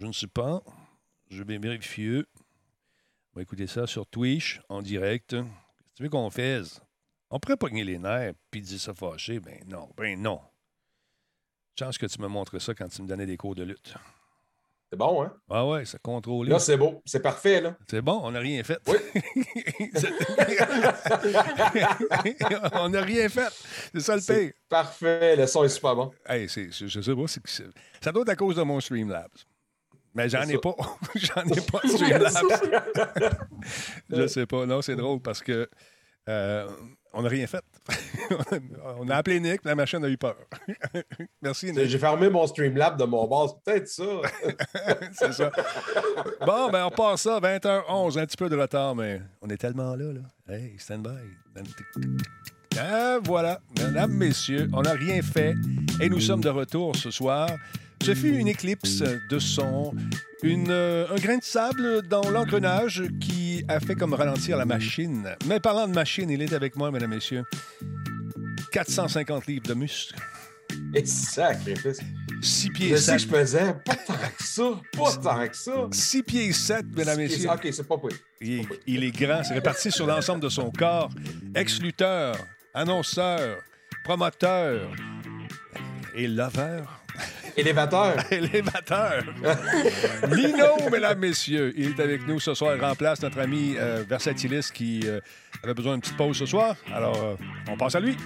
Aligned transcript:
Je 0.00 0.06
ne 0.06 0.12
sais 0.12 0.26
pas. 0.26 0.62
Je 1.30 1.42
vais 1.42 1.58
vérifier. 1.58 2.24
On 3.32 3.36
va 3.36 3.42
écouter 3.42 3.66
ça 3.66 3.86
sur 3.86 4.06
Twitch, 4.06 4.60
en 4.68 4.82
direct. 4.82 5.30
Qu'est-ce 5.30 5.42
que 5.42 5.96
tu 5.96 6.02
veux 6.04 6.08
qu'on 6.08 6.30
fasse? 6.30 6.80
On 7.30 7.38
pourrait 7.38 7.56
pogner 7.56 7.84
les 7.84 7.98
nerfs 7.98 8.32
puis 8.50 8.60
dire 8.60 8.80
ça 8.80 8.94
fâché. 8.94 9.38
Ben 9.38 9.60
non, 9.68 9.88
ben 9.96 10.20
non. 10.20 10.40
Chance 11.78 11.98
que 11.98 12.06
tu 12.06 12.20
me 12.20 12.26
montres 12.28 12.60
ça 12.60 12.74
quand 12.74 12.88
tu 12.88 13.02
me 13.02 13.06
donnais 13.06 13.26
des 13.26 13.36
cours 13.36 13.54
de 13.54 13.62
lutte. 13.62 13.94
C'est 14.92 14.98
bon, 14.98 15.22
hein? 15.22 15.32
Ah 15.48 15.64
ouais, 15.64 15.84
ça 15.84 15.98
contrôle. 15.98 16.48
Là, 16.48 16.58
c'est 16.58 16.76
beau. 16.76 17.00
C'est 17.06 17.22
parfait, 17.22 17.60
là. 17.60 17.76
C'est 17.88 18.02
bon, 18.02 18.20
on 18.24 18.32
n'a 18.32 18.40
rien 18.40 18.64
fait. 18.64 18.80
Oui. 18.88 18.96
on 22.72 22.88
n'a 22.88 23.00
rien 23.02 23.28
fait. 23.28 23.48
C'est 23.94 24.00
ça 24.00 24.16
le 24.16 24.20
C'est 24.20 24.46
pire. 24.46 24.52
parfait. 24.68 25.36
Le 25.36 25.46
son 25.46 25.62
est 25.62 25.68
super 25.68 25.94
bon. 25.94 26.10
Hey, 26.26 26.48
c'est- 26.48 26.72
je, 26.72 26.88
je 26.88 27.00
sais 27.00 27.14
pas, 27.14 27.26
c'est 27.28 27.46
c'est- 27.46 27.68
ça 28.02 28.10
doit 28.10 28.22
être 28.22 28.30
à 28.30 28.36
cause 28.36 28.56
de 28.56 28.62
mon 28.62 28.80
Streamlabs. 28.80 29.30
Mais 30.14 30.28
j'en 30.28 30.42
ai 30.42 30.58
pas. 30.58 30.74
j'en 31.14 31.44
ai 31.44 31.60
pas 31.60 31.80
de 31.82 31.88
Streamlabs. 31.88 32.32
je 34.10 34.26
sais 34.26 34.46
pas. 34.46 34.66
Non, 34.66 34.82
c'est 34.82 34.96
drôle 34.96 35.20
parce 35.20 35.42
que 35.42 35.68
euh, 36.28 36.68
on 37.12 37.22
n'a 37.22 37.28
rien 37.28 37.46
fait. 37.46 37.64
on 38.98 39.08
a 39.08 39.16
appelé 39.16 39.40
Nick, 39.40 39.64
la 39.64 39.74
machine 39.74 40.04
a 40.04 40.08
eu 40.08 40.16
peur. 40.16 40.36
Merci, 41.42 41.72
Nick. 41.72 41.86
J'ai 41.86 41.98
fermé 41.98 42.28
mon 42.28 42.46
Streamlab 42.46 42.98
de 42.98 43.04
mon 43.04 43.26
base. 43.26 43.50
C'est 43.50 43.72
peut-être 43.72 43.88
ça. 43.88 44.04
c'est 45.12 45.32
ça. 45.32 45.50
Bon, 46.46 46.70
ben 46.70 46.86
on 46.86 46.90
passe 46.90 47.22
ça, 47.22 47.40
20h11, 47.40 48.18
un 48.18 48.26
petit 48.26 48.36
peu 48.36 48.48
de 48.48 48.56
retard, 48.56 48.94
mais 48.94 49.20
on 49.42 49.48
est 49.48 49.56
tellement 49.56 49.96
là, 49.96 50.12
là. 50.12 50.54
Hey, 50.54 50.74
stand 50.78 51.02
by. 51.02 51.62
Ah, 52.78 53.18
voilà, 53.24 53.60
mesdames, 53.78 54.12
messieurs, 54.12 54.68
on 54.72 54.82
n'a 54.82 54.92
rien 54.92 55.20
fait 55.22 55.54
et 56.00 56.08
nous 56.08 56.20
sommes 56.20 56.40
de 56.40 56.48
retour 56.48 56.94
ce 56.94 57.10
soir. 57.10 57.48
Ce 58.02 58.14
fut 58.14 58.34
une 58.34 58.48
éclipse 58.48 59.02
de 59.28 59.38
son, 59.38 59.92
une, 60.42 60.70
euh, 60.70 61.06
un 61.10 61.16
grain 61.16 61.36
de 61.36 61.44
sable 61.44 62.02
dans 62.08 62.28
l'engrenage 62.30 63.02
qui 63.20 63.62
a 63.68 63.78
fait 63.78 63.94
comme 63.94 64.14
ralentir 64.14 64.56
la 64.56 64.64
machine. 64.64 65.28
Mais 65.46 65.60
parlant 65.60 65.86
de 65.86 65.92
machine, 65.94 66.30
il 66.30 66.40
est 66.40 66.52
avec 66.54 66.76
moi, 66.76 66.90
mesdames, 66.90 67.10
messieurs. 67.10 67.44
450 68.72 69.46
livres 69.46 69.66
de 69.66 69.74
muscles, 69.74 70.14
Et 70.94 71.04
sacrifice. 71.04 72.00
6 72.42 72.70
pieds 72.70 72.88
Je 72.90 72.96
sais 72.96 73.18
7. 73.18 73.28
que 73.30 73.36
je 73.36 73.40
pesais 73.40 73.74
pas 73.84 73.96
tant 73.96 74.14
que 74.14 74.42
ça. 74.44 74.62
Pas 74.96 75.12
tant 75.22 75.48
que 75.48 75.56
ça. 75.56 75.88
6 75.92 76.22
pieds 76.22 76.52
7, 76.52 76.86
mesdames, 76.96 77.16
pieds- 77.18 77.28
messieurs. 77.28 77.50
Ok, 77.50 77.68
c'est 77.70 77.86
pas 77.86 77.98
pire. 77.98 78.16
Il 78.40 78.60
est, 78.60 78.66
il 78.86 79.04
est 79.04 79.10
grand, 79.10 79.42
c'est 79.44 79.54
réparti 79.54 79.90
sur 79.92 80.06
l'ensemble 80.06 80.42
de 80.42 80.48
son 80.48 80.70
corps. 80.70 81.10
Ex-lutteur, 81.54 82.34
annonceur, 82.72 83.58
promoteur 84.04 84.90
et 86.14 86.26
lover. 86.26 86.82
Élévateur. 87.60 88.16
Élévateur. 88.32 89.22
Lino, 90.30 90.90
mesdames, 90.90 91.18
messieurs, 91.18 91.74
il 91.76 91.90
est 91.90 92.00
avec 92.00 92.26
nous 92.26 92.40
ce 92.40 92.54
soir. 92.54 92.74
Il 92.74 92.82
remplace 92.82 93.22
notre 93.22 93.38
ami 93.38 93.74
euh, 93.76 94.02
Versatilis 94.08 94.70
qui 94.72 95.02
euh, 95.04 95.20
avait 95.62 95.74
besoin 95.74 95.92
d'une 95.92 96.00
petite 96.00 96.16
pause 96.16 96.38
ce 96.38 96.46
soir. 96.46 96.74
Alors, 96.92 97.22
euh, 97.22 97.36
on 97.68 97.76
passe 97.76 97.94
à 97.94 98.00
lui. 98.00 98.16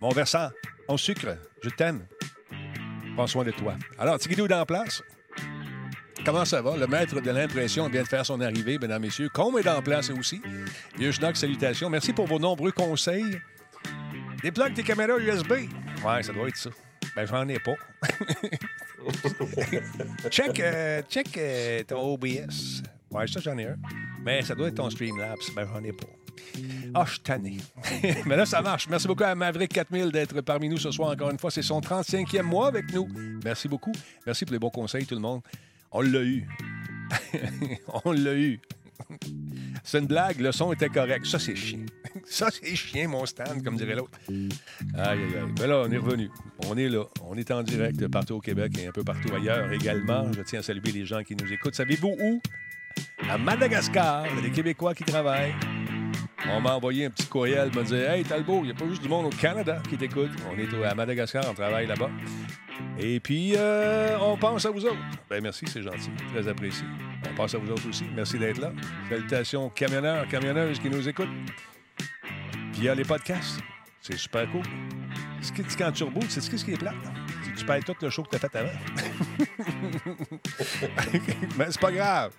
Mon 0.00 0.10
versant, 0.10 0.50
on 0.88 0.96
sucre, 0.96 1.36
je 1.60 1.70
t'aime. 1.70 2.06
Prends 3.16 3.26
soin 3.26 3.44
de 3.44 3.50
toi. 3.50 3.74
Alors, 3.98 4.18
Tigidou 4.18 4.46
en 4.46 4.64
place. 4.64 5.02
Comment 6.24 6.44
ça 6.44 6.62
va? 6.62 6.76
Le 6.76 6.86
maître 6.86 7.20
de 7.20 7.30
l'impression 7.30 7.88
vient 7.88 8.02
de 8.02 8.08
faire 8.08 8.24
son 8.24 8.40
arrivée, 8.40 8.78
mesdames, 8.78 9.02
messieurs. 9.02 9.28
Combe 9.32 9.58
est 9.58 9.68
en 9.68 9.82
place 9.82 10.10
aussi. 10.10 10.40
Vieux 10.98 11.12
salutations. 11.12 11.90
Merci 11.90 12.12
pour 12.12 12.26
vos 12.26 12.38
nombreux 12.38 12.72
conseils. 12.72 13.40
Déplogue 14.42 14.74
tes 14.74 14.82
caméras 14.82 15.18
USB. 15.18 15.52
Ouais, 16.04 16.22
ça 16.22 16.32
doit 16.32 16.48
être 16.48 16.56
ça. 16.56 16.70
Ben, 17.16 17.26
j'en 17.26 17.48
ai 17.48 17.58
pas. 17.58 17.74
check 20.30 20.60
euh, 20.60 21.00
check 21.08 21.38
euh, 21.38 21.82
ton 21.84 22.12
OBS. 22.12 22.82
Ouais, 23.10 23.26
ça, 23.26 23.40
j'en 23.40 23.56
ai 23.56 23.68
un. 23.68 23.76
Mais 24.22 24.42
ça 24.42 24.54
doit 24.54 24.68
être 24.68 24.74
ton 24.74 24.90
Streamlabs. 24.90 25.38
Ben, 25.54 25.66
j'en 25.66 25.82
ai 25.82 25.92
pas. 25.92 26.04
Ah, 26.94 27.04
je 27.06 27.12
suis 27.12 27.20
tanné. 27.20 27.56
Mais 28.26 28.36
là, 28.36 28.44
ça 28.44 28.60
marche. 28.60 28.86
Merci 28.88 29.06
beaucoup 29.06 29.24
à 29.24 29.34
Maverick 29.34 29.72
4000 29.72 30.12
d'être 30.12 30.42
parmi 30.42 30.68
nous 30.68 30.76
ce 30.76 30.90
soir 30.90 31.10
encore 31.10 31.30
une 31.30 31.38
fois. 31.38 31.50
C'est 31.50 31.62
son 31.62 31.80
35e 31.80 32.42
mois 32.42 32.68
avec 32.68 32.92
nous. 32.92 33.08
Merci 33.42 33.66
beaucoup. 33.66 33.92
Merci 34.26 34.44
pour 34.44 34.52
les 34.52 34.58
bons 34.58 34.68
conseils, 34.68 35.06
tout 35.06 35.14
le 35.14 35.22
monde. 35.22 35.40
On 35.92 36.02
l'a 36.02 36.22
eu. 36.22 36.46
On 38.04 38.12
l'a 38.12 38.34
eu. 38.34 38.60
C'est 39.82 40.00
une 40.00 40.06
blague, 40.06 40.38
le 40.40 40.52
son 40.52 40.70
était 40.72 40.90
correct. 40.90 41.24
Ça, 41.24 41.38
c'est 41.38 41.56
chien. 41.56 41.86
Ça, 42.28 42.48
c'est 42.50 42.74
chien, 42.74 43.08
mon 43.08 43.24
stand, 43.24 43.62
comme 43.62 43.76
dirait 43.76 43.94
l'autre. 43.94 44.18
Aïe, 44.28 44.48
aïe, 44.94 45.18
aïe. 45.20 45.54
Mais 45.60 45.66
là, 45.66 45.84
on 45.86 45.90
est 45.90 45.96
revenu. 45.96 46.28
On 46.66 46.76
est 46.76 46.88
là. 46.88 47.04
On 47.24 47.36
est 47.36 47.50
en 47.50 47.62
direct 47.62 48.06
partout 48.08 48.34
au 48.34 48.40
Québec 48.40 48.72
et 48.78 48.88
un 48.88 48.92
peu 48.92 49.04
partout 49.04 49.34
ailleurs 49.34 49.70
également. 49.72 50.30
Je 50.32 50.42
tiens 50.42 50.58
à 50.58 50.62
saluer 50.62 50.92
les 50.92 51.06
gens 51.06 51.22
qui 51.22 51.36
nous 51.36 51.50
écoutent. 51.52 51.76
Savez-vous 51.76 52.16
où? 52.20 52.40
À 53.28 53.38
Madagascar, 53.38 54.26
il 54.26 54.36
y 54.36 54.38
a 54.38 54.42
des 54.42 54.50
Québécois 54.50 54.94
qui 54.94 55.04
travaillent. 55.04 55.54
On 56.48 56.60
m'a 56.60 56.74
envoyé 56.74 57.06
un 57.06 57.10
petit 57.10 57.26
courriel, 57.26 57.70
me 57.74 57.82
dire 57.82 58.10
Hey 58.10 58.24
Talbot, 58.24 58.60
il 58.60 58.66
n'y 58.66 58.70
a 58.70 58.74
pas 58.74 58.88
juste 58.88 59.02
du 59.02 59.08
monde 59.08 59.26
au 59.26 59.36
Canada 59.36 59.82
qui 59.88 59.96
t'écoute. 59.96 60.30
On 60.50 60.58
est 60.58 60.84
à 60.84 60.94
Madagascar, 60.94 61.44
on 61.48 61.54
travaille 61.54 61.86
là-bas. 61.86 62.10
Et 62.98 63.20
puis, 63.20 63.54
euh, 63.56 64.16
on 64.20 64.36
pense 64.36 64.64
à 64.66 64.70
vous 64.70 64.84
autres. 64.84 64.98
Ben 65.28 65.42
merci, 65.42 65.64
c'est 65.66 65.82
gentil, 65.82 66.10
très 66.32 66.46
apprécié. 66.46 66.86
On 67.30 67.34
pense 67.34 67.54
à 67.54 67.58
vous 67.58 67.70
autres 67.70 67.88
aussi. 67.88 68.04
Merci 68.14 68.38
d'être 68.38 68.58
là. 68.58 68.72
Salutations 69.08 69.70
camionneurs, 69.70 70.28
camionneuses 70.28 70.78
qui 70.78 70.90
nous 70.90 71.08
écoutent 71.08 71.28
via 72.78 72.94
les 72.94 73.04
podcasts. 73.04 73.60
C'est 74.00 74.16
super 74.16 74.50
cool. 74.50 74.62
Ce 75.40 75.50
qui 75.50 75.62
quand 75.76 75.92
tu 75.92 76.04
c'est 76.28 76.40
ce 76.40 76.64
qui 76.64 76.72
est 76.72 76.76
plate? 76.76 76.94
C'est 77.44 77.54
Tu 77.54 77.64
perds 77.64 77.84
tout 77.84 77.96
le 78.00 78.10
show 78.10 78.22
que 78.22 78.36
tu 78.36 78.36
as 78.36 78.48
fait 78.48 78.56
avant. 78.56 78.68
Mais 81.58 81.66
c'est 81.70 81.80
pas 81.80 81.92
grave. 81.92 82.32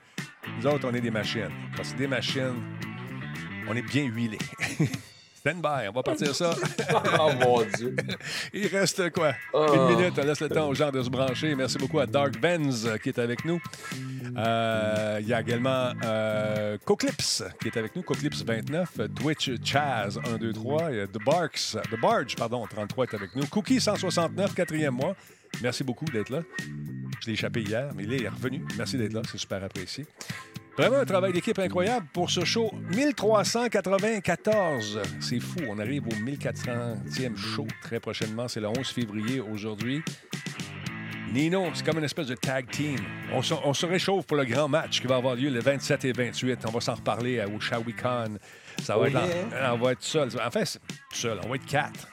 Nous 0.57 0.67
autres, 0.67 0.87
on 0.89 0.93
est 0.93 1.01
des 1.01 1.11
machines. 1.11 1.51
Parce 1.75 1.93
que 1.93 1.97
des 1.97 2.07
machines, 2.07 2.55
on 3.67 3.75
est 3.75 3.81
bien 3.81 4.05
huilés. 4.05 4.37
Stand 5.39 5.61
by, 5.61 5.87
on 5.87 5.91
va 5.91 6.03
partir 6.03 6.33
ça. 6.33 6.51
oh 7.19 7.29
mon 7.39 7.61
Dieu. 7.77 7.95
Il 8.53 8.67
reste 8.67 9.11
quoi? 9.11 9.33
Oh. 9.53 9.67
Une 9.73 9.95
minute, 9.95 10.13
on 10.17 10.25
laisse 10.25 10.39
le 10.39 10.49
temps 10.49 10.67
aux 10.67 10.73
gens 10.73 10.91
de 10.91 11.01
se 11.03 11.09
brancher. 11.09 11.53
Merci 11.53 11.77
beaucoup 11.77 11.99
à 11.99 12.07
Dark 12.07 12.39
Benz 12.39 12.87
euh, 12.87 12.97
qui 12.97 13.09
est 13.09 13.19
avec 13.19 13.45
nous. 13.45 13.61
Euh, 14.37 15.19
Il 15.21 15.27
y 15.27 15.33
a 15.33 15.41
également 15.41 15.91
euh, 16.03 16.77
Coclips 16.83 17.43
qui 17.61 17.67
est 17.67 17.77
avec 17.77 17.95
nous, 17.95 18.01
Coclips 18.01 18.43
29, 18.43 18.89
euh, 18.99 19.07
Twitch 19.07 19.51
Chaz 19.63 20.19
123, 20.25 20.91
il 20.91 20.97
y 20.97 20.99
a 21.01 21.07
The 21.07 21.23
Barks, 21.23 21.77
The 21.91 21.99
Barge, 21.99 22.35
pardon, 22.35 22.65
33 22.67 23.05
est 23.05 23.13
avec 23.13 23.35
nous. 23.35 23.45
Cookie 23.47 23.79
169, 23.79 24.55
quatrième 24.55 24.95
mois. 24.95 25.15
Merci 25.61 25.83
beaucoup 25.83 26.05
d'être 26.05 26.29
là. 26.29 26.41
Je 27.21 27.27
l'ai 27.27 27.33
échappé 27.33 27.61
hier, 27.61 27.91
mais 27.95 28.03
il 28.03 28.13
est 28.13 28.27
revenu. 28.27 28.65
Merci 28.77 28.97
d'être 28.97 29.13
là, 29.13 29.21
c'est 29.29 29.37
super 29.37 29.63
apprécié. 29.63 30.05
Vraiment 30.77 30.97
un 30.97 31.05
travail 31.05 31.33
d'équipe 31.33 31.57
incroyable 31.57 32.05
pour 32.13 32.29
ce 32.29 32.45
show 32.45 32.71
1394. 32.95 35.01
C'est 35.19 35.39
fou, 35.39 35.57
on 35.67 35.79
arrive 35.79 36.05
au 36.07 36.11
1400e 36.11 37.35
show 37.35 37.65
très 37.81 37.99
prochainement. 37.99 38.47
C'est 38.47 38.59
le 38.59 38.67
11 38.67 38.87
février 38.87 39.39
aujourd'hui. 39.39 40.03
Nino, 41.33 41.65
c'est 41.73 41.85
comme 41.85 41.97
une 41.97 42.03
espèce 42.05 42.27
de 42.27 42.35
tag 42.35 42.69
team. 42.69 42.97
On 43.33 43.41
se, 43.41 43.53
on 43.65 43.73
se 43.73 43.85
réchauffe 43.85 44.25
pour 44.25 44.37
le 44.37 44.45
grand 44.45 44.69
match 44.69 45.01
qui 45.01 45.07
va 45.07 45.17
avoir 45.17 45.35
lieu 45.35 45.49
le 45.49 45.59
27 45.59 46.05
et 46.05 46.11
28. 46.13 46.59
On 46.67 46.71
va 46.71 46.79
s'en 46.79 46.93
reparler 46.95 47.39
à- 47.41 47.47
au 47.49 47.59
Shawicon. 47.59 48.37
Ça 48.83 48.95
va 48.95 49.01
Oh 49.03 49.05
être 49.07 49.17
en- 49.17 49.73
on 49.73 49.77
va 49.79 49.91
être 49.93 50.03
seul. 50.03 50.29
En 50.45 50.51
fait, 50.51 50.79
seul. 51.11 51.39
On 51.43 51.49
va 51.49 51.55
être 51.55 51.65
quatre. 51.65 52.07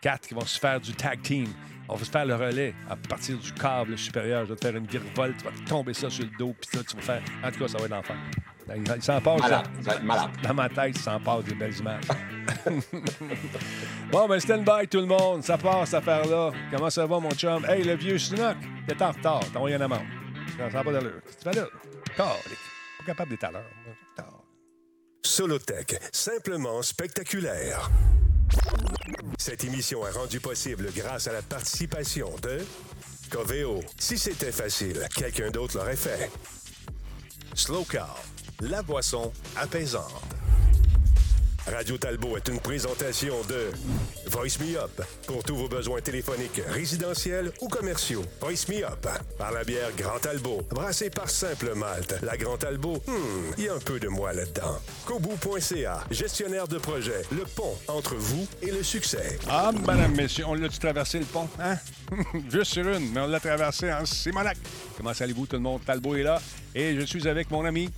Quatre 0.00 0.26
qui 0.26 0.34
vont 0.34 0.44
se 0.46 0.58
faire 0.58 0.80
du 0.80 0.92
tag 0.94 1.20
team. 1.22 1.46
On 1.88 1.96
va 1.96 2.04
se 2.04 2.10
faire 2.10 2.26
le 2.26 2.34
relais 2.34 2.74
à 2.88 2.96
partir 2.96 3.38
du 3.38 3.52
câble 3.52 3.96
supérieur. 3.96 4.44
Je 4.44 4.50
vais 4.50 4.56
te 4.56 4.66
faire 4.66 4.76
une 4.76 4.86
virevolte. 4.86 5.36
Tu 5.38 5.44
vas 5.44 5.50
te 5.50 5.68
tomber 5.68 5.94
ça 5.94 6.10
sur 6.10 6.24
le 6.24 6.30
dos. 6.38 6.54
Puis 6.60 6.70
ça, 6.72 6.84
tu 6.84 6.96
vas 6.96 7.02
faire. 7.02 7.22
En 7.44 7.50
tout 7.50 7.60
cas, 7.60 7.68
ça 7.68 7.78
va 7.78 7.84
être 7.84 7.90
l'enfer. 7.90 8.16
Il 8.96 9.02
s'en 9.02 9.20
passe. 9.20 9.40
Malade. 9.40 9.64
ça. 9.64 9.82
Ça 9.82 9.90
va 9.90 9.96
être 9.96 10.04
malade. 10.04 10.30
Dans 10.42 10.54
ma 10.54 10.68
tête, 10.68 10.96
il 10.96 11.00
s'en 11.00 11.20
passe 11.20 11.44
des 11.44 11.54
belles 11.54 11.76
images. 11.78 12.04
bon, 14.10 14.28
ben, 14.28 14.40
stand 14.40 14.64
by, 14.64 14.88
tout 14.88 15.00
le 15.00 15.06
monde. 15.06 15.42
Ça 15.42 15.56
passe, 15.56 15.90
cette 15.90 16.00
affaire-là. 16.00 16.52
Comment 16.70 16.90
ça 16.90 17.06
va, 17.06 17.20
mon 17.20 17.30
chum? 17.30 17.64
Hey, 17.66 17.84
le 17.84 17.94
vieux 17.94 18.18
Snook, 18.18 18.56
t'es 18.88 19.00
en 19.02 19.12
retard. 19.12 19.40
T'as 19.52 19.58
envoyé 19.58 19.76
un 19.76 19.82
amende. 19.82 20.06
Ça 20.58 20.68
n'a 20.68 20.82
pas 20.82 20.92
d'allure. 20.92 21.20
Tu 21.26 21.44
fais 21.44 21.52
là? 21.52 21.66
Tard. 22.16 22.36
Pas 22.98 23.04
capable 23.06 23.30
d'être 23.30 23.44
à 23.44 23.52
l'heure. 23.52 23.64
Solotech, 25.26 25.96
simplement 26.12 26.82
spectaculaire. 26.82 27.90
Cette 29.38 29.64
émission 29.64 30.06
est 30.06 30.10
rendue 30.10 30.40
possible 30.40 30.88
grâce 30.94 31.28
à 31.28 31.32
la 31.32 31.42
participation 31.42 32.30
de 32.42 32.58
Coveo. 33.30 33.80
Si 33.98 34.18
c'était 34.18 34.52
facile, 34.52 35.06
quelqu'un 35.14 35.50
d'autre 35.50 35.78
l'aurait 35.78 35.96
fait. 35.96 36.30
Slow 37.54 37.84
Car, 37.84 38.18
la 38.60 38.82
boisson 38.82 39.32
apaisante. 39.56 40.36
Radio 41.72 41.98
Talbot 41.98 42.36
est 42.36 42.46
une 42.48 42.60
présentation 42.60 43.34
de 43.48 43.72
Voice 44.30 44.58
Me 44.60 44.78
Up 44.78 45.02
pour 45.26 45.42
tous 45.42 45.56
vos 45.56 45.68
besoins 45.68 46.00
téléphoniques, 46.00 46.62
résidentiels 46.68 47.50
ou 47.60 47.68
commerciaux. 47.68 48.22
Voice 48.40 48.68
Me 48.68 48.84
Up 48.84 49.06
par 49.36 49.50
la 49.50 49.64
bière 49.64 49.90
Grand 49.96 50.18
Talbot, 50.20 50.62
brassée 50.70 51.10
par 51.10 51.28
Simple 51.28 51.74
Malte. 51.74 52.14
La 52.22 52.36
Grand 52.36 52.56
Talbot, 52.56 53.02
hmm, 53.06 53.52
il 53.58 53.64
y 53.64 53.68
a 53.68 53.74
un 53.74 53.80
peu 53.80 53.98
de 53.98 54.06
moi 54.06 54.32
là-dedans. 54.32 54.78
Kobu.ca, 55.06 56.04
gestionnaire 56.10 56.68
de 56.68 56.78
projet, 56.78 57.22
le 57.32 57.44
pont 57.44 57.76
entre 57.88 58.14
vous 58.14 58.46
et 58.62 58.70
le 58.70 58.84
succès. 58.84 59.38
Ah, 59.48 59.72
madame, 59.84 60.14
messieurs, 60.14 60.44
on 60.46 60.54
l'a-tu 60.54 60.78
traversé 60.78 61.18
le 61.18 61.24
pont, 61.24 61.48
hein? 61.60 61.76
Juste 62.50 62.74
sur 62.74 62.86
une, 62.88 63.10
mais 63.12 63.20
on 63.20 63.26
l'a 63.26 63.40
traversé 63.40 63.92
en 63.92 64.06
Simonac. 64.06 64.56
Comment 64.96 65.10
allez-vous, 65.18 65.46
tout 65.46 65.56
le 65.56 65.62
monde? 65.62 65.80
Talbot 65.84 66.14
est 66.14 66.22
là. 66.22 66.40
Et 66.78 66.94
je 66.94 67.06
suis 67.06 67.26
avec 67.26 67.50
mon 67.50 67.64
ami 67.64 67.88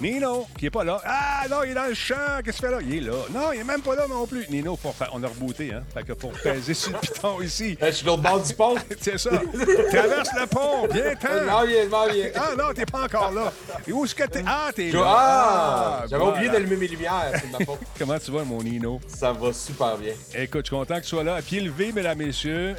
Nino, 0.00 0.46
qui 0.56 0.66
est 0.66 0.70
pas 0.70 0.84
là. 0.84 1.02
Ah, 1.04 1.42
non, 1.50 1.64
il 1.64 1.72
est 1.72 1.74
dans 1.74 1.88
le 1.88 1.94
champ. 1.94 2.14
Qu'est-ce 2.44 2.58
qu'il 2.58 2.68
fait 2.68 2.72
là? 2.72 2.78
Il 2.80 2.94
est 2.94 3.00
là. 3.00 3.12
Non, 3.34 3.52
il 3.52 3.58
est 3.58 3.64
même 3.64 3.80
pas 3.80 3.96
là 3.96 4.06
non 4.08 4.28
plus. 4.28 4.48
Nino, 4.48 4.76
faire- 4.76 5.10
on 5.12 5.24
a 5.24 5.26
rebooté, 5.26 5.74
hein? 5.74 5.82
Fait 5.92 6.04
que 6.04 6.12
pour 6.12 6.30
peser 6.30 6.72
sur 6.72 6.92
le 6.92 6.98
piton 6.98 7.42
ici. 7.42 7.76
Je 7.82 7.90
suis 7.90 8.06
l'autre 8.06 8.22
bord 8.22 8.40
du 8.40 8.54
pont. 8.54 8.76
C'est 9.00 9.18
ça. 9.18 9.30
Traverse 9.30 10.28
le 10.40 10.46
pont. 10.46 10.86
Viens, 10.92 11.10
Je 11.20 11.26
ten 11.26 11.44
m'en 11.46 11.64
viens, 11.66 11.84
viens. 12.12 12.30
Ah 12.36 12.50
non, 12.56 12.72
t'es 12.72 12.86
pas 12.86 13.02
encore 13.06 13.32
là. 13.32 13.52
Et 13.88 13.92
où 13.92 14.04
est-ce 14.04 14.14
que 14.14 14.22
t'es? 14.28 14.44
Ah, 14.46 14.70
t'es 14.72 14.92
là. 14.92 15.02
Ah! 15.04 16.04
J'avais 16.08 16.22
voilà. 16.22 16.36
oublié 16.36 16.52
d'allumer 16.52 16.76
mes 16.76 16.86
lumières, 16.88 17.32
c'est 17.34 17.50
ma 17.50 17.64
faute. 17.64 17.80
Comment 17.98 18.18
tu 18.20 18.30
vas, 18.30 18.44
mon 18.44 18.62
Nino? 18.62 19.00
Ça 19.08 19.32
va 19.32 19.52
super 19.52 19.96
bien. 19.98 20.12
Écoute, 20.36 20.60
je 20.64 20.68
suis 20.68 20.76
content 20.76 20.94
que 20.94 21.00
tu 21.02 21.08
sois 21.08 21.24
là. 21.24 21.34
À 21.34 21.42
pied 21.42 21.58
levé, 21.60 21.90
mesdames, 21.90 22.18
messieurs. 22.18 22.76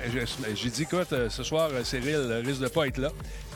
J'ai 0.56 0.70
dit, 0.70 0.84
écoute, 0.84 1.12
euh, 1.12 1.30
ce 1.30 1.44
soir, 1.44 1.70
euh, 1.74 1.84
Cyril 1.84 2.16
euh, 2.16 2.42
risque 2.46 2.62
de 2.62 2.70
pas 2.70 2.88
être 2.88 2.98
là. 2.98 3.10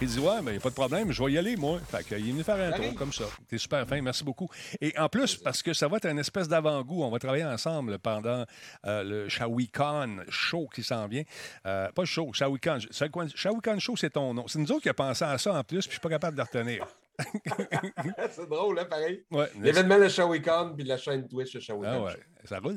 Il 0.04 0.10
dit, 0.10 0.20
ouais, 0.20 0.42
mais 0.44 0.52
il 0.52 0.54
n'y 0.56 0.58
a 0.58 0.60
pas 0.60 0.70
de 0.70 0.76
problème, 0.76 1.14
je 1.14 1.24
vais 1.24 1.32
y 1.32 1.38
aller, 1.38 1.56
moi. 1.56 1.80
Fait 1.88 2.04
qu'il 2.04 2.18
est 2.18 2.32
venu 2.32 2.44
faire 2.44 2.58
un 2.60 2.74
tour 2.74 2.94
comme 2.96 3.14
ça. 3.14 3.24
T'es 3.48 3.58
super 3.58 3.88
fin, 3.88 4.02
merci 4.02 4.26
beaucoup. 4.26 4.50
Et 4.82 4.94
en 5.00 5.08
plus, 5.08 5.38
parce 5.38 5.64
que 5.64 5.72
ça 5.72 5.88
va 5.88 5.96
être 5.96 6.08
une 6.08 6.20
espèce 6.20 6.50
d'avant-goût, 6.50 7.04
on 7.04 7.10
va 7.10 7.20
travailler 7.20 7.46
ensemble 7.46 7.98
pendant 8.00 8.44
euh, 8.86 9.04
le 9.04 9.30
Shawicon 9.30 10.26
Show 10.28 10.68
qui 10.76 10.84
s'en 10.84 11.08
vient. 11.08 11.24
Euh, 11.66 11.90
pas 11.94 12.04
show, 12.04 12.34
Shawicon. 12.34 12.80
Shawicon 12.92 13.80
Show, 13.80 13.96
c'est 13.96 14.10
ton 14.10 14.34
nom. 14.34 14.46
C'est 14.46 14.60
nous 14.60 14.70
autres 14.74 14.82
qui 14.82 14.90
avons 14.90 15.08
pensé 15.08 15.24
à 15.24 15.38
ça 15.38 15.54
en 15.54 15.64
plus, 15.64 15.88
puis 15.88 15.92
je 15.92 15.92
suis 15.92 16.00
pas 16.02 16.10
capable 16.10 16.36
de 16.36 16.42
le 16.42 16.44
retenir. 16.44 16.86
c'est 18.32 18.50
drôle, 18.50 18.78
hein, 18.80 18.86
pareil. 18.90 19.24
Ouais, 19.32 19.50
L'événement 19.62 20.00
de 20.00 20.10
Shawicon 20.10 20.74
puis 20.76 20.84
la 20.84 20.98
chaîne 20.98 21.30
Twitch 21.30 21.54
de 21.54 21.62
Shawicon. 21.62 21.88
Ah 21.90 22.04
ouais, 22.04 22.20
ça 22.44 22.60
roule. 22.60 22.76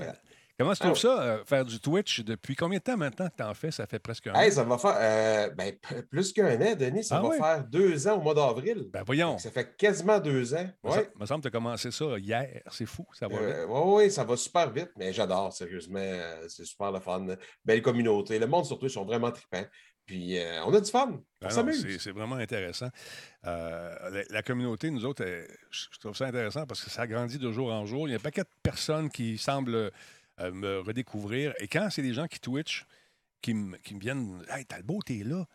Comment 0.58 0.72
tu 0.72 0.78
Ah 0.80 0.86
trouves 0.86 0.98
ça, 0.98 1.20
euh, 1.22 1.44
faire 1.44 1.64
du 1.66 1.78
Twitch 1.80 2.20
depuis 2.20 2.56
combien 2.56 2.78
de 2.78 2.82
temps 2.82 2.96
maintenant 2.96 3.28
que 3.28 3.36
tu 3.36 3.42
en 3.42 3.52
fais? 3.52 3.70
Ça 3.70 3.86
fait 3.86 3.98
presque 3.98 4.26
un 4.28 4.32
an. 4.34 4.50
Ça 4.50 4.64
va 4.64 4.78
faire 4.78 4.96
euh, 4.98 5.50
ben, 5.54 5.74
plus 6.10 6.32
qu'un 6.32 6.58
an, 6.60 6.74
Denis. 6.74 7.04
Ça 7.04 7.18
Ah 7.18 7.28
va 7.28 7.30
faire 7.36 7.64
deux 7.64 8.08
ans 8.08 8.16
au 8.18 8.22
mois 8.22 8.32
d'avril. 8.34 8.88
Ben 8.92 9.02
voyons. 9.04 9.36
Ça 9.36 9.50
fait 9.50 9.76
quasiment 9.76 10.18
deux 10.18 10.54
ans. 10.54 10.66
Il 10.84 10.90
Ouais. 10.90 11.10
me 11.20 11.26
semble 11.26 11.40
que 11.44 11.48
tu 11.50 11.54
as 11.54 11.58
commencé 11.58 11.90
ça 11.90 12.04
hier. 12.18 12.62
C'est 12.72 12.86
fou, 12.86 13.06
ça 13.12 13.28
va. 13.28 13.36
Euh, 13.36 13.66
ouais, 13.66 13.94
ouais, 14.04 14.10
ça 14.10 14.24
va 14.24 14.36
super 14.36 14.70
vite, 14.72 14.92
mais 14.96 15.12
j'adore, 15.12 15.52
sérieusement. 15.52 16.00
C'est 16.48 16.64
super 16.64 16.90
le 16.90 17.00
fun. 17.00 17.26
Belle 17.64 17.82
communauté. 17.82 18.38
Le 18.38 18.46
monde 18.46 18.64
sur 18.64 18.78
Twitch 18.78 18.94
sont 18.94 19.04
vraiment 19.04 19.30
trippants. 19.30 19.66
Puis 20.06 20.38
on 20.64 20.72
a 20.72 20.80
du 20.80 20.88
fun. 20.90 21.20
S'amuse. 21.50 21.98
c'est- 22.00 22.12
vraiment 22.12 22.36
intéressant. 22.36 22.88
Euh, 23.44 23.94
la, 24.10 24.22
la 24.30 24.42
communauté, 24.42 24.90
nous 24.90 25.04
autres, 25.04 25.24
je 25.70 25.86
je 25.92 25.98
trouve 25.98 26.16
ça 26.16 26.26
intéressant 26.26 26.64
parce 26.64 26.82
que 26.82 26.90
ça 26.90 27.06
grandit 27.06 27.38
de 27.38 27.50
jour 27.52 27.72
en 27.72 27.84
jour. 27.86 28.08
Il 28.08 28.12
y 28.12 28.14
a 28.14 28.16
un 28.16 28.20
paquet 28.20 28.42
de 28.42 28.48
personnes 28.62 29.10
qui 29.10 29.36
semblent 29.36 29.90
me 30.38 30.80
redécouvrir. 30.80 31.54
Et 31.58 31.68
quand 31.68 31.88
c'est 31.90 32.02
des 32.02 32.14
gens 32.14 32.26
qui 32.26 32.38
Twitch, 32.40 32.84
qui, 33.42 33.54
me- 33.54 33.78
viennent 33.98 34.44
Hey, 34.48 34.64
Talbot, 34.66 35.02
t'es 35.02 35.22
là. 35.24 35.46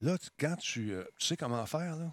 Là, 0.00 0.18
tu- 0.18 0.28
quand 0.38 0.56
tu, 0.56 0.92
euh, 0.92 1.04
tu 1.18 1.26
sais 1.26 1.36
comment 1.36 1.64
faire, 1.66 1.96
là? 1.96 2.12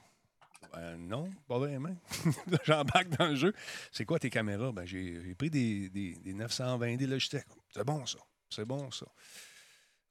Ben, 0.73 0.97
non, 0.97 1.29
pas 1.47 1.57
vraiment. 1.57 1.95
J'embarque 2.65 3.09
dans 3.17 3.27
le 3.27 3.35
jeu. 3.35 3.53
C'est 3.91 4.05
quoi 4.05 4.19
tes 4.19 4.29
caméras? 4.29 4.71
Ben, 4.71 4.85
j'ai 4.85 5.35
pris 5.35 5.49
des, 5.49 5.89
des, 5.89 6.13
des 6.15 6.33
920D 6.33 7.07
Logitech. 7.07 7.45
C'est 7.73 7.83
bon, 7.83 8.05
ça. 8.05 8.19
C'est 8.49 8.65
bon, 8.65 8.89
ça. 8.91 9.05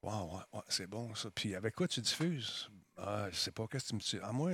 Wow, 0.02 0.41
c'est 0.69 0.87
bon, 0.87 1.14
ça. 1.14 1.31
Puis 1.31 1.55
avec 1.55 1.75
quoi 1.75 1.87
tu 1.87 2.00
diffuses? 2.00 2.69
Ah, 2.97 3.29
je 3.31 3.37
sais 3.37 3.52
pas, 3.52 3.67
qu'est-ce 3.69 3.85
que 3.85 3.88
tu 3.91 3.94
me 3.97 4.00
dis? 4.00 4.19
Ah, 4.23 4.32
moi, 4.32 4.50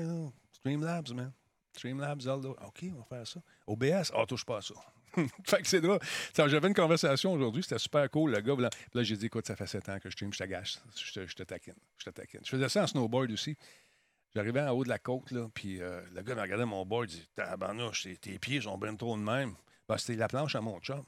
Streamlabs, 0.52 1.12
man. 1.14 1.32
Streamlabs, 1.72 2.20
Zelda. 2.20 2.48
OK, 2.50 2.84
on 2.92 2.98
va 2.98 3.04
faire 3.04 3.26
ça. 3.26 3.40
OBS, 3.66 4.12
ah, 4.14 4.24
touche 4.26 4.44
pas 4.44 4.58
à 4.58 4.62
ça. 4.62 4.74
fait 5.46 5.62
que 5.62 5.68
c'est 5.68 5.80
drôle. 5.80 5.98
J'avais 6.36 6.68
une 6.68 6.74
conversation 6.74 7.32
aujourd'hui, 7.32 7.62
c'était 7.62 7.78
super 7.78 8.10
cool, 8.10 8.32
le 8.32 8.40
gars. 8.40 8.54
Là, 8.56 8.70
là 8.94 9.02
j'ai 9.02 9.16
dit, 9.16 9.26
écoute, 9.26 9.46
ça 9.46 9.56
fait 9.56 9.66
7 9.66 9.88
ans 9.88 9.98
que 9.98 10.08
je 10.08 10.12
stream, 10.14 10.32
je 10.32 10.38
te 10.38 10.44
gâche. 10.44 10.78
Je 10.94 11.12
te, 11.12 11.26
je 11.26 11.34
te 11.34 11.42
taquine. 11.42 11.74
Je 11.98 12.04
te 12.04 12.10
taquine. 12.10 12.40
Je 12.44 12.50
faisais 12.50 12.68
ça 12.68 12.82
en 12.84 12.86
snowboard 12.86 13.30
aussi. 13.32 13.56
J'arrivais 14.34 14.60
en 14.62 14.70
haut 14.72 14.84
de 14.84 14.90
la 14.90 14.98
côte, 14.98 15.30
là, 15.30 15.48
puis 15.54 15.80
euh, 15.80 16.02
le 16.12 16.22
gars 16.22 16.34
me 16.34 16.42
regardait 16.42 16.66
mon 16.66 16.84
board, 16.84 17.10
il 17.10 17.20
dit 17.20 17.28
Tabarnouche, 17.34 18.02
tes, 18.02 18.16
tes 18.18 18.38
pieds 18.38 18.60
sont 18.60 18.76
bien 18.76 18.94
trop 18.94 19.16
de 19.16 19.22
même. 19.22 19.54
Ben, 19.88 19.96
c'était 19.96 20.16
la 20.16 20.28
planche 20.28 20.54
à 20.54 20.60
mon 20.60 20.78
chum. 20.80 21.04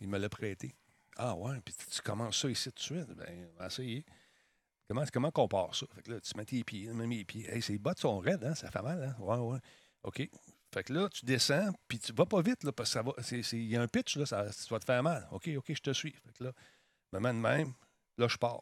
Il 0.00 0.08
me 0.08 0.18
l'a 0.18 0.28
prêté. 0.28 0.74
Ah 1.16 1.34
ouais, 1.36 1.60
puis 1.64 1.74
tu 1.90 2.02
commences 2.02 2.40
ça 2.40 2.50
ici 2.50 2.70
tout 2.70 2.74
de 2.74 2.80
suite? 2.80 3.16
Ben, 3.16 3.48
on 3.54 3.58
va 3.58 3.66
essayer. 3.66 4.04
Comment, 4.88 5.04
comment 5.12 5.30
qu'on 5.30 5.48
part 5.48 5.74
ça? 5.74 5.86
Là, 6.06 6.20
tu 6.20 6.36
mets 6.36 6.44
tes 6.44 6.64
pieds, 6.64 6.92
mets 6.92 7.06
mes 7.06 7.24
pieds. 7.24 7.48
Hey, 7.48 7.62
ces 7.62 7.78
bottes 7.78 8.00
sont 8.00 8.18
raides, 8.18 8.44
hein? 8.44 8.54
Ça 8.54 8.70
fait 8.70 8.82
mal, 8.82 9.02
hein? 9.02 9.22
Ouais, 9.22 9.38
ouais. 9.38 9.58
OK. 10.02 10.28
Fait 10.72 10.84
que 10.84 10.92
là, 10.92 11.08
tu 11.08 11.24
descends, 11.24 11.72
puis 11.88 11.98
tu 11.98 12.12
vas 12.12 12.26
pas 12.26 12.40
vite, 12.42 12.62
là, 12.64 12.70
parce 12.72 12.90
que 12.90 12.92
ça 12.94 13.02
va. 13.02 13.12
c'est- 13.22 13.42
c'est- 13.42 13.56
Il 13.56 13.66
y 13.68 13.76
a 13.76 13.82
un 13.82 13.88
pitch, 13.88 14.16
là, 14.16 14.26
ça, 14.26 14.46
tu 14.50 14.72
vas 14.72 14.78
te 14.78 14.84
faire 14.84 15.02
mal. 15.02 15.26
OK, 15.32 15.50
OK, 15.56 15.64
je 15.68 15.80
te 15.82 15.92
suis. 15.92 16.12
Fait 16.12 16.32
que 16.38 16.44
là, 16.44 16.52
mets 17.20 17.32
de 17.32 17.38
même. 17.38 17.72
Là, 18.18 18.28
je 18.28 18.36
pars. 18.36 18.60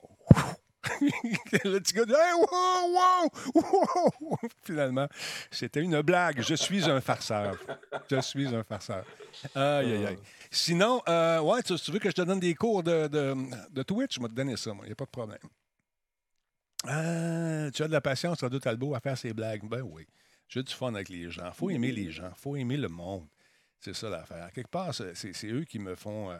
le 1.00 1.78
petit 1.80 1.92
gars 1.92 2.04
dit 2.06 2.12
Hey, 2.12 2.32
wow, 2.34 2.94
wow! 2.94 4.36
Finalement, 4.64 5.08
c'était 5.50 5.80
une 5.82 6.00
blague. 6.02 6.40
Je 6.40 6.54
suis 6.54 6.88
un 6.88 7.00
farceur. 7.00 7.56
Je 8.10 8.20
suis 8.20 8.46
un 8.54 8.62
farceur. 8.64 9.04
Aïe, 9.54 9.92
aïe, 9.92 10.06
aïe. 10.06 10.18
Sinon, 10.50 11.02
euh, 11.08 11.40
ouais, 11.40 11.62
tu, 11.62 11.74
tu 11.76 11.90
veux 11.92 11.98
que 11.98 12.08
je 12.08 12.14
te 12.14 12.22
donne 12.22 12.40
des 12.40 12.54
cours 12.54 12.82
de, 12.82 13.06
de, 13.08 13.34
de 13.70 13.82
Twitch? 13.82 14.14
Je 14.16 14.20
vais 14.22 14.28
te 14.28 14.34
donner 14.34 14.56
ça, 14.56 14.72
moi. 14.72 14.84
Il 14.86 14.88
n'y 14.88 14.92
a 14.92 14.96
pas 14.96 15.04
de 15.04 15.10
problème. 15.10 15.38
Ah, 16.84 17.70
tu 17.74 17.82
as 17.82 17.88
de 17.88 17.92
la 17.92 18.00
patience, 18.00 18.40
Radio 18.40 18.58
Talbot, 18.60 18.94
à 18.94 19.00
faire 19.00 19.18
ces 19.18 19.32
blagues. 19.34 19.64
Ben 19.68 19.82
oui. 19.82 20.06
J'ai 20.48 20.62
du 20.62 20.72
fun 20.72 20.94
avec 20.94 21.08
les 21.08 21.30
gens. 21.30 21.52
faut 21.52 21.70
aimer 21.70 21.92
les 21.92 22.10
gens. 22.10 22.30
faut 22.36 22.56
aimer 22.56 22.76
le 22.76 22.88
monde. 22.88 23.26
C'est 23.80 23.94
ça 23.94 24.08
l'affaire. 24.08 24.50
Quelque 24.52 24.70
part, 24.70 24.92
c'est 24.94 25.46
eux 25.46 25.64
qui 25.64 25.78
me 25.78 25.94
font. 25.94 26.30
euh, 26.30 26.38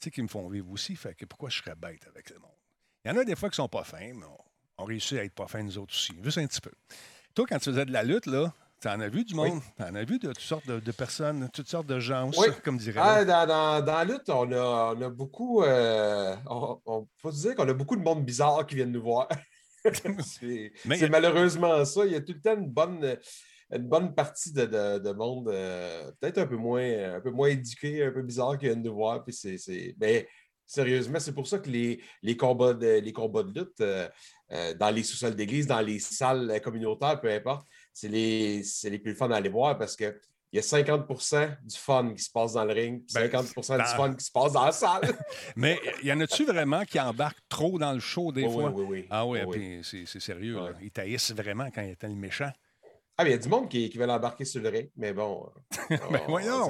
tu 0.00 0.04
sais, 0.06 0.10
qui 0.10 0.22
me 0.22 0.28
font 0.28 0.48
vivre 0.48 0.70
aussi. 0.70 0.96
Fait 0.96 1.14
que 1.14 1.24
pourquoi 1.24 1.48
je 1.50 1.58
serais 1.62 1.74
bête 1.76 2.06
avec 2.08 2.30
le 2.30 2.38
monde? 2.38 2.50
Il 3.04 3.12
y 3.12 3.14
en 3.14 3.18
a 3.18 3.24
des 3.24 3.36
fois 3.36 3.48
qui 3.48 3.56
sont 3.56 3.68
pas 3.68 3.84
fins, 3.84 4.12
mais 4.14 4.24
on, 4.26 4.82
on 4.82 4.84
réussit 4.84 5.18
à 5.18 5.24
être 5.24 5.34
pas 5.34 5.46
fins 5.46 5.62
nous 5.62 5.78
autres 5.78 5.94
aussi. 5.94 6.12
Juste 6.22 6.38
un 6.38 6.46
petit 6.46 6.60
peu. 6.60 6.72
Toi, 7.34 7.46
quand 7.48 7.58
tu 7.58 7.70
faisais 7.70 7.84
de 7.86 7.92
la 7.92 8.02
lutte, 8.02 8.26
là, 8.26 8.52
tu 8.82 8.88
en 8.88 9.00
as 9.00 9.08
vu 9.08 9.24
du 9.24 9.34
monde? 9.34 9.60
Tu 9.76 9.82
en 9.82 9.94
as 9.94 10.04
vu 10.04 10.18
de 10.18 10.28
toutes 10.28 10.40
sortes 10.40 10.66
de, 10.66 10.80
de 10.80 10.92
personnes, 10.92 11.48
toutes 11.52 11.68
sortes 11.68 11.86
de 11.86 11.98
gens, 12.00 12.30
Oui. 12.36 12.48
comme 12.64 12.76
dirait 12.76 13.00
Ah, 13.02 13.24
dans, 13.24 13.46
dans, 13.46 13.84
dans 13.84 13.94
la 13.94 14.04
lutte, 14.04 14.28
on 14.28 14.50
a, 14.52 14.94
on 14.94 15.00
a 15.00 15.08
beaucoup. 15.08 15.62
euh, 15.62 16.36
on, 16.50 16.80
on- 16.86 17.08
faut 17.22 17.32
se 17.32 17.40
dire 17.48 17.54
qu'on 17.54 17.68
a 17.68 17.72
beaucoup 17.72 17.96
de 17.96 18.02
monde 18.02 18.24
bizarre 18.24 18.66
qui 18.66 18.74
viennent 18.74 18.92
nous 18.92 19.02
voir. 19.02 19.28
c'est 20.24 20.72
Mais- 20.84 21.08
malheureusement 21.08 21.84
ça. 21.84 22.04
Il 22.06 22.12
y 22.12 22.16
a 22.16 22.20
tout 22.20 22.32
le 22.32 22.40
temps 22.40 22.56
une 22.56 22.70
bonne, 22.70 23.18
une 23.70 23.88
bonne 23.88 24.14
partie 24.14 24.52
de, 24.52 24.64
de- 24.66 24.98
de 24.98 25.12
monde, 25.12 25.48
euh, 25.48 26.10
peut-être 26.20 26.38
un 26.38 26.46
peu 26.46 26.56
moins, 26.56 27.14
un 27.16 27.20
peu 27.20 27.30
moins 27.30 27.48
éduqué, 27.48 28.04
un 28.04 28.10
peu 28.12 28.22
bizarre 28.22 28.58
qui 28.58 28.66
viennent 28.66 28.82
nous 28.82 28.94
voir. 28.94 29.24
Puis 29.24 29.34
c'est, 29.34 29.58
c'est- 29.58 29.94
mais 30.00 30.28
sérieusement, 30.66 31.20
c'est 31.20 31.34
pour 31.34 31.46
ça 31.46 31.58
que 31.58 31.68
les, 31.68 32.00
les 32.22 32.36
combats, 32.36 32.74
de, 32.74 32.98
les 33.00 33.12
combats 33.12 33.42
de 33.42 33.58
lutte 33.58 33.80
euh, 33.80 34.08
euh, 34.52 34.74
dans 34.74 34.90
les 34.90 35.02
sous-sols 35.02 35.34
d'église, 35.34 35.66
dans 35.66 35.80
les 35.80 35.98
salles 35.98 36.60
communautaires, 36.62 37.20
peu 37.20 37.30
importe, 37.30 37.66
c'est 37.92 38.08
les, 38.08 38.62
c'est 38.62 38.90
les 38.90 38.98
plus 38.98 39.14
fun 39.14 39.30
à 39.30 39.36
aller 39.36 39.48
voir 39.50 39.76
parce 39.78 39.96
que. 39.96 40.18
Il 40.54 40.58
y 40.58 40.60
a 40.60 40.62
50% 40.62 41.56
du 41.64 41.76
fun 41.76 42.14
qui 42.16 42.22
se 42.22 42.30
passe 42.30 42.52
dans 42.52 42.64
le 42.64 42.72
ring, 42.72 43.00
puis 43.04 43.12
Ben, 43.12 43.28
50 43.28 43.68
dans- 43.76 43.76
du 43.76 43.90
fun 43.96 44.14
qui 44.14 44.24
se 44.24 44.30
passe 44.30 44.52
dans 44.52 44.64
la 44.66 44.70
salle. 44.70 45.00
Mais 45.56 45.80
y 46.00 46.12
en 46.12 46.20
a-tu 46.20 46.44
vraiment 46.44 46.84
qui 46.84 47.00
embarquent 47.00 47.42
trop 47.48 47.76
dans 47.76 47.92
le 47.92 47.98
show 47.98 48.30
des 48.30 48.48
fois? 48.48 48.70
oui, 48.70 48.84
oui, 48.84 48.86
oui. 49.00 49.06
Ah 49.10 49.26
oui, 49.26 49.80
c'est 49.82 50.06
sérieux. 50.20 50.54
là. 50.54 50.62
Ouais. 50.66 50.70
Ils 50.82 50.92
taillissent 50.92 51.32
vraiment 51.32 51.68
quand 51.74 51.82
il 51.82 51.90
était 51.90 52.06
le 52.06 52.14
méchant. 52.14 52.52
Ah, 53.16 53.22
mais 53.24 53.30
il 53.30 53.32
y 53.32 53.36
a 53.36 53.38
du 53.38 53.48
monde 53.48 53.68
qui, 53.68 53.88
qui 53.90 53.96
veut 53.96 54.06
l'embarquer 54.06 54.44
sur 54.44 54.60
le 54.60 54.68
ring, 54.68 54.90
mais 54.96 55.12
bon. 55.12 55.48
euh, 55.70 55.70
Ben 56.10 56.20
on- 56.26 56.30
voyons! 56.30 56.68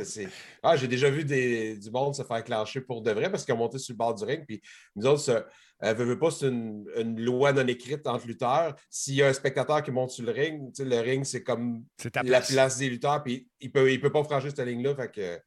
Ah, 0.63 0.77
j'ai 0.77 0.89
déjà 0.89 1.09
vu 1.09 1.25
des- 1.25 1.77
du 1.79 1.91
monde 1.91 2.15
se 2.15 2.23
faire 2.23 2.45
clencher 2.45 2.83
pour 2.83 3.01
de 3.01 3.11
vrai 3.13 3.31
parce 3.31 3.45
qu'ils 3.47 3.55
ont 3.55 3.59
monté 3.59 3.79
sur 3.79 3.95
le 3.95 3.97
bord 3.97 4.15
du 4.15 4.25
ring. 4.25 4.45
Puis 4.47 4.61
nous 4.95 5.07
autres, 5.07 5.21
ça, 5.23 5.47
euh, 5.83 5.95
veut, 5.95 6.05
veut 6.05 6.19
pas, 6.19 6.31
c'est 6.31 6.49
une, 6.49 6.85
une 6.97 7.19
loi 7.21 7.53
non 7.55 7.67
écrite 7.67 8.07
entre 8.07 8.27
lutteurs. 8.27 8.77
S'il 8.91 9.15
y 9.15 9.23
a 9.23 9.29
un 9.29 9.33
spectateur 9.33 9.83
qui 9.83 9.91
monte 9.91 10.11
sur 10.11 10.25
le 10.25 10.33
ring, 10.33 10.71
le 10.79 11.01
ring, 11.01 11.25
c'est 11.25 11.43
comme 11.43 11.85
la 12.23 12.41
place. 12.43 12.77
des 12.79 12.91
lutteurs, 12.91 13.23
puis 13.23 13.49
il 13.61 13.73
peut, 13.73 13.91
il 13.91 13.99
peut 14.01 14.13
pas 14.13 14.23
franchir 14.25 14.51
cette 14.55 14.67
ligne-là. 14.67 14.95
Fait 14.95 15.11
que 15.11 15.41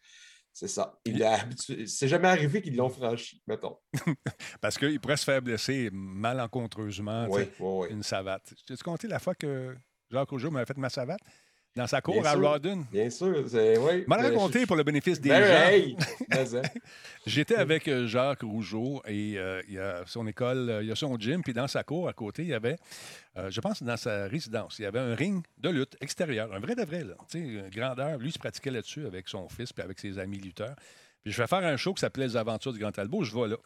c'est 0.52 0.68
ça. 0.68 0.98
Il 1.06 1.22
a 1.22 1.38
habitué- 1.38 1.86
C'est 1.86 2.08
jamais 2.08 2.28
arrivé 2.28 2.60
qu'ils 2.64 2.76
l'ont 2.76 2.90
franchi, 2.90 3.44
mettons. 3.46 3.78
Parce 4.62 4.80
qu'il 4.80 5.00
pourrait 5.00 5.18
se 5.18 5.24
faire 5.26 5.44
blesser 5.44 5.90
malencontreusement. 5.92 7.26
tu 7.28 7.32
Oui, 7.34 7.42
sais, 7.44 7.52
oui, 7.60 7.68
oui. 7.82 7.88
Une 7.92 8.02
savate. 8.04 8.54
Tu 8.66 8.76
compté 8.78 9.08
la 9.08 9.20
fois 9.20 9.36
que 9.36 9.76
Jacques 10.12 10.30
Rougeau 10.30 10.52
m'avait 10.52 10.66
fait 10.66 10.78
ma 10.78 10.90
savate 10.90 11.20
dans 11.76 11.86
sa 11.86 12.02
cour 12.02 12.16
Bien 12.22 12.24
à 12.32 12.34
sûr. 12.34 12.42
Rawdon? 12.50 12.86
Bien 12.92 13.10
sûr. 13.10 13.46
C'est, 13.48 13.78
oui. 13.78 14.04
Mais 14.08 14.16
raconté 14.16 14.62
je- 14.62 14.66
pour 14.66 14.76
le 14.76 14.84
bénéfice 14.84 15.22
des 15.22 15.30
Ben, 15.30 15.44
gens. 15.44 15.70
hey! 15.70 15.96
J'étais 17.26 17.56
avec 17.56 17.88
euh, 17.88 18.08
Jacques 18.08 18.42
Rougeau 18.42 19.02
et 19.06 19.38
euh, 19.38 19.62
il 19.68 19.76
y 19.76 19.80
a 19.80 20.04
son 20.06 20.26
école, 20.28 20.70
euh, 20.70 20.82
il 20.84 20.90
y 20.90 20.92
a 20.92 20.96
son 20.96 21.18
gym, 21.20 21.42
puis 21.44 21.54
dans 21.54 21.68
sa 21.68 21.84
cour 21.84 22.08
à 22.08 22.14
côté, 22.14 22.44
il 22.44 22.48
y 22.50 22.54
avait, 22.54 22.78
euh, 23.38 23.52
je 23.52 23.60
pense, 23.62 23.84
dans 23.84 23.98
sa 23.98 24.28
résidence, 24.28 24.80
il 24.80 24.84
y 24.84 24.86
avait 24.86 25.00
un 25.00 25.14
ring 25.14 25.44
de 25.58 25.70
lutte 25.70 25.96
extérieur, 26.02 26.52
un 26.54 26.60
vrai 26.60 26.74
de 26.76 26.84
vrai, 26.84 27.04
là. 27.04 27.16
Tu 27.30 27.40
sais, 27.40 27.40
une 27.40 27.70
grandeur. 27.70 28.18
Lui, 28.18 28.30
il 28.30 28.34
se 28.34 28.40
pratiquait 28.40 28.72
là-dessus 28.72 29.06
avec 29.06 29.28
son 29.28 29.48
fils 29.50 29.74
puis 29.74 29.84
avec 29.84 30.00
ses 30.00 30.18
amis 30.20 30.38
lutteurs. 30.40 30.76
Puis 30.76 30.86
Puis 31.26 31.34
je 31.34 31.42
vais 31.42 31.48
faire 31.48 31.64
un 31.64 31.78
show 31.78 31.94
qui 31.94 32.02
s'appelait 32.02 32.28
Les 32.28 32.38
Aventures 32.38 32.74
du 32.74 32.80
Grand 32.80 32.92
Talbot. 32.92 33.24
Je 33.24 33.36
vais 33.36 33.48
là. 33.50 33.58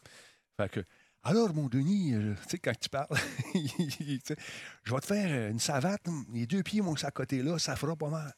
Fait 0.56 0.68
que, 0.70 0.80
alors, 1.24 1.54
mon 1.54 1.68
Denis, 1.68 2.14
euh, 2.14 2.34
tu 2.42 2.50
sais, 2.50 2.58
quand 2.58 2.72
tu 2.78 2.88
parles, 2.88 3.06
je 3.54 4.94
vais 4.94 5.00
te 5.00 5.06
faire 5.06 5.50
une 5.50 5.60
savate. 5.60 6.08
Les 6.32 6.46
deux 6.46 6.64
pieds, 6.64 6.80
mon, 6.80 6.94
à 6.94 7.10
côté 7.12 7.42
là, 7.42 7.58
ça 7.60 7.76
fera 7.76 7.94
pas 7.94 8.08
mal. 8.08 8.34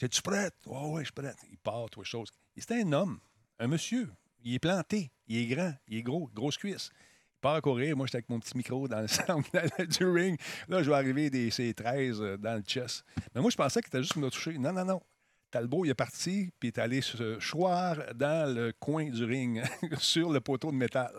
Es-tu 0.00 0.22
prête? 0.22 0.54
Oui, 0.66 0.78
oui, 0.84 1.00
je 1.00 1.06
suis 1.06 1.12
prête. 1.12 1.36
Il 1.50 1.58
part, 1.58 1.90
toi, 1.90 2.04
chose. 2.04 2.28
C'était 2.56 2.82
un 2.82 2.92
homme, 2.92 3.18
un 3.58 3.66
monsieur. 3.66 4.12
Il 4.44 4.54
est 4.54 4.58
planté, 4.60 5.10
il 5.26 5.38
est 5.38 5.46
grand, 5.46 5.72
il 5.88 5.98
est 5.98 6.02
gros, 6.02 6.30
grosse 6.32 6.56
cuisse. 6.56 6.90
Il 7.38 7.40
part 7.40 7.54
à 7.54 7.60
courir. 7.60 7.96
Moi, 7.96 8.06
j'étais 8.06 8.18
avec 8.18 8.28
mon 8.28 8.38
petit 8.38 8.56
micro 8.56 8.86
dans 8.86 9.00
le 9.00 9.08
centre 9.08 9.84
du 9.84 10.06
ring. 10.06 10.38
Là, 10.68 10.82
je 10.82 10.90
vais 10.90 10.96
arriver 10.96 11.30
des 11.30 11.50
C13 11.50 12.20
euh, 12.20 12.36
dans 12.36 12.54
le 12.54 12.62
chest. 12.62 13.04
Mais 13.34 13.40
moi, 13.40 13.50
je 13.50 13.56
pensais 13.56 13.80
qu'il 13.80 13.88
était 13.88 14.02
juste 14.02 14.16
me 14.16 14.30
toucher. 14.30 14.56
Non, 14.56 14.72
non, 14.72 14.84
non. 14.84 15.02
Talbot, 15.50 15.84
il 15.84 15.90
est 15.90 15.94
parti, 15.94 16.50
puis 16.60 16.68
il 16.68 16.78
est 16.78 16.78
allé 16.78 17.00
se 17.00 17.38
choir 17.38 17.96
dans 18.14 18.54
le 18.54 18.72
coin 18.72 19.08
du 19.08 19.24
ring, 19.24 19.62
sur 19.98 20.30
le 20.32 20.40
poteau 20.40 20.70
de 20.70 20.76
métal. 20.76 21.12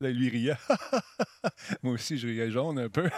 Là, 0.00 0.10
lui 0.10 0.28
riait. 0.28 0.56
Moi 1.82 1.94
aussi, 1.94 2.18
je 2.18 2.26
riais 2.26 2.50
jaune 2.50 2.78
un 2.78 2.88
peu. 2.90 3.08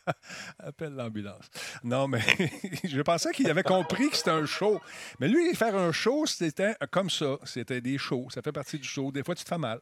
Appelle 0.58 0.92
l'ambulance. 0.92 1.46
Non, 1.82 2.06
mais 2.06 2.20
je 2.84 3.00
pensais 3.00 3.32
qu'il 3.32 3.48
avait 3.48 3.62
compris 3.62 4.10
que 4.10 4.16
c'était 4.16 4.30
un 4.30 4.44
show. 4.44 4.78
Mais 5.20 5.28
lui, 5.28 5.54
faire 5.54 5.74
un 5.74 5.90
show, 5.90 6.26
c'était 6.26 6.74
comme 6.90 7.08
ça. 7.08 7.38
C'était 7.44 7.80
des 7.80 7.96
shows. 7.96 8.28
Ça 8.30 8.42
fait 8.42 8.52
partie 8.52 8.78
du 8.78 8.86
show. 8.86 9.10
Des 9.10 9.22
fois, 9.22 9.34
tu 9.34 9.44
te 9.44 9.48
fais 9.48 9.58
mal. 9.58 9.80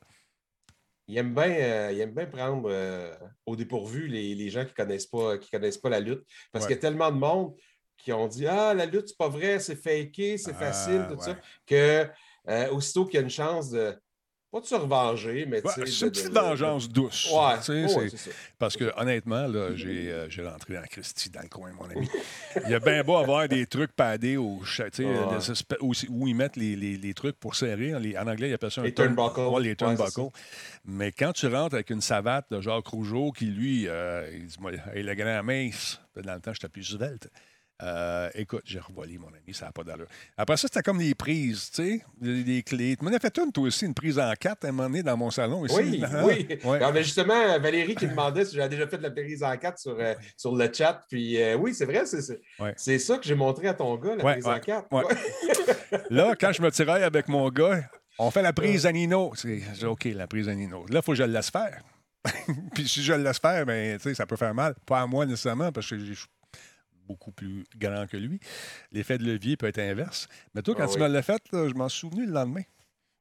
Il 1.08 1.18
aime 1.18 1.34
bien, 1.34 1.50
euh, 1.50 1.90
il 1.92 2.00
aime 2.00 2.14
bien 2.14 2.26
prendre 2.26 2.68
euh, 2.70 3.14
au 3.44 3.54
dépourvu 3.54 4.08
les, 4.08 4.34
les, 4.34 4.50
gens 4.50 4.64
qui 4.64 4.72
ne 4.72 4.76
connaissent, 4.76 5.06
pas, 5.06 5.38
qui 5.38 5.50
connaissent 5.50 5.78
pas 5.78 5.88
la 5.88 6.00
lutte. 6.00 6.22
Parce 6.52 6.66
qu'il 6.66 6.74
y 6.74 6.78
a 6.78 6.80
tellement 6.80 7.10
de 7.10 7.18
monde 7.18 7.54
qui 7.96 8.12
ont 8.12 8.26
dit 8.26 8.46
Ah, 8.46 8.74
la 8.74 8.86
lutte, 8.86 9.08
c'est 9.08 9.16
pas 9.16 9.28
vrai, 9.28 9.58
c'est 9.58 9.76
faké, 9.76 10.36
c'est 10.38 10.54
facile, 10.54 11.06
tout 11.08 11.20
ça, 11.20 11.36
que 11.64 12.08
euh, 12.48 12.70
aussitôt 12.70 13.04
qu'il 13.04 13.14
y 13.14 13.18
a 13.18 13.22
une 13.22 13.30
chance 13.30 13.70
de 13.70 13.96
pas 14.56 14.62
de 14.62 14.66
se 14.66 14.74
revenger, 14.74 15.46
mais 15.46 15.62
C'est 15.74 16.06
une 16.06 16.10
petite 16.10 16.32
vengeance 16.32 16.88
douce. 16.88 17.30
Ouais, 17.32 17.60
ça. 17.60 18.00
Parce 18.58 18.76
que 18.76 18.92
honnêtement, 18.96 19.46
là, 19.46 19.74
j'ai, 19.74 20.10
euh, 20.10 20.30
j'ai 20.30 20.46
rentré 20.46 20.74
dans 20.74 20.82
Christie 20.82 21.30
dans 21.30 21.42
le 21.42 21.48
coin, 21.48 21.70
mon 21.72 21.84
ami. 21.90 22.08
Il 22.64 22.70
y 22.70 22.74
a 22.74 22.80
bien 22.80 23.02
beau 23.02 23.16
avoir 23.16 23.48
des 23.48 23.66
trucs 23.66 23.92
padés 23.92 24.36
au, 24.36 24.60
où, 25.80 25.92
où, 26.08 26.28
ils 26.28 26.34
mettent 26.34 26.56
les, 26.56 26.74
les, 26.76 26.96
les, 26.96 27.14
trucs 27.14 27.38
pour 27.38 27.54
serrer. 27.54 27.94
en 27.94 28.26
anglais, 28.26 28.48
ils 28.48 28.54
appellent 28.54 28.70
ça 28.70 28.80
un 28.80 28.84
les 28.84 28.94
turnbuckles. 28.94 29.40
Ouais, 29.40 29.62
les 29.62 29.76
turnbuckles. 29.76 30.30
mais 30.84 31.12
quand 31.12 31.32
tu 31.32 31.46
rentres 31.46 31.74
avec 31.74 31.90
une 31.90 32.00
savate 32.00 32.46
de 32.50 32.60
Jacques 32.60 32.86
Rougeau 32.86 33.32
qui, 33.32 33.46
lui, 33.46 33.86
euh, 33.88 34.30
il 34.32 34.46
dit 34.46 34.56
hey, 34.94 35.02
le 35.02 35.14
grand 35.14 35.42
mince, 35.42 36.00
dans 36.16 36.34
le 36.34 36.40
temps, 36.40 36.52
j'étais 36.52 36.68
plus 36.68 36.84
svelte. 36.84 37.28
Euh, 37.82 38.30
écoute, 38.34 38.62
j'ai 38.64 38.78
revolé, 38.78 39.18
mon 39.18 39.28
ami, 39.28 39.52
ça 39.52 39.66
n'a 39.66 39.72
pas 39.72 39.84
d'allure. 39.84 40.06
Après 40.36 40.56
ça, 40.56 40.66
c'était 40.66 40.82
comme 40.82 40.98
des 40.98 41.14
prises, 41.14 41.70
tu 41.70 42.00
sais, 42.00 42.04
des, 42.20 42.62
clés. 42.62 42.96
Tu 42.96 43.04
m'en 43.04 43.12
as 43.12 43.18
fait 43.18 43.36
une, 43.38 43.52
toi 43.52 43.64
aussi, 43.64 43.84
une 43.84 43.92
prise 43.92 44.18
en 44.18 44.32
quatre 44.32 44.64
à 44.64 44.68
un 44.68 44.72
moment 44.72 44.88
donné 44.88 45.02
dans 45.02 45.16
mon 45.16 45.30
salon 45.30 45.66
ici. 45.66 45.76
Oui, 45.76 46.02
hein? 46.02 46.22
oui. 46.24 46.58
Ouais. 46.64 47.02
justement, 47.02 47.58
Valérie 47.58 47.94
qui 47.94 48.06
demandait 48.08 48.46
si 48.46 48.56
j'avais 48.56 48.70
déjà 48.70 48.86
fait 48.86 48.96
de 48.96 49.02
la 49.02 49.10
prise 49.10 49.42
en 49.42 49.54
quatre 49.58 49.78
sur, 49.78 49.96
euh, 49.98 50.14
sur 50.38 50.56
le 50.56 50.72
chat. 50.72 51.02
Puis 51.10 51.40
euh, 51.40 51.56
oui, 51.56 51.74
c'est 51.74 51.84
vrai, 51.84 52.04
c'est 52.76 52.98
ça 52.98 53.18
que 53.18 53.24
j'ai 53.24 53.34
montré 53.34 53.68
à 53.68 53.74
ton 53.74 53.94
gars, 53.96 54.16
la 54.16 54.32
prise 54.32 54.46
en 54.46 54.58
quatre. 54.58 54.88
Là, 56.10 56.34
quand 56.38 56.52
je 56.52 56.62
me 56.62 56.70
tirais 56.70 57.02
avec 57.02 57.28
mon 57.28 57.48
gars, 57.50 57.82
on 58.18 58.30
fait 58.30 58.42
la 58.42 58.54
prise 58.54 58.86
à 58.86 58.92
Nino. 58.92 59.34
OK, 59.84 60.04
la 60.04 60.26
prise 60.26 60.48
à 60.48 60.54
Nino. 60.54 60.86
Là, 60.88 61.00
il 61.00 61.02
faut 61.02 61.12
que 61.12 61.18
je 61.18 61.24
le 61.24 61.32
laisse 61.32 61.50
faire. 61.50 61.82
Puis 62.74 62.88
si 62.88 63.02
je 63.02 63.12
le 63.12 63.22
laisse 63.22 63.38
faire, 63.38 63.66
ben, 63.66 63.98
ça 63.98 64.26
peut 64.26 64.36
faire 64.36 64.54
mal. 64.54 64.74
Pas 64.86 65.02
à 65.02 65.06
moi 65.06 65.26
nécessairement, 65.26 65.70
parce 65.70 65.90
que 65.90 65.98
je 65.98 66.26
beaucoup 67.06 67.32
plus 67.32 67.64
grand 67.76 68.06
que 68.06 68.16
lui. 68.16 68.40
L'effet 68.92 69.18
de 69.18 69.24
levier 69.24 69.56
peut 69.56 69.66
être 69.66 69.78
inverse. 69.78 70.28
Mais 70.54 70.62
toi, 70.62 70.74
quand 70.74 70.84
ah 70.84 70.92
tu 70.92 70.98
me 70.98 71.08
l'as 71.08 71.22
fait, 71.22 71.42
je 71.52 71.74
m'en 71.74 71.88
suis 71.88 72.00
souvenu 72.00 72.26
le 72.26 72.32
lendemain. 72.32 72.62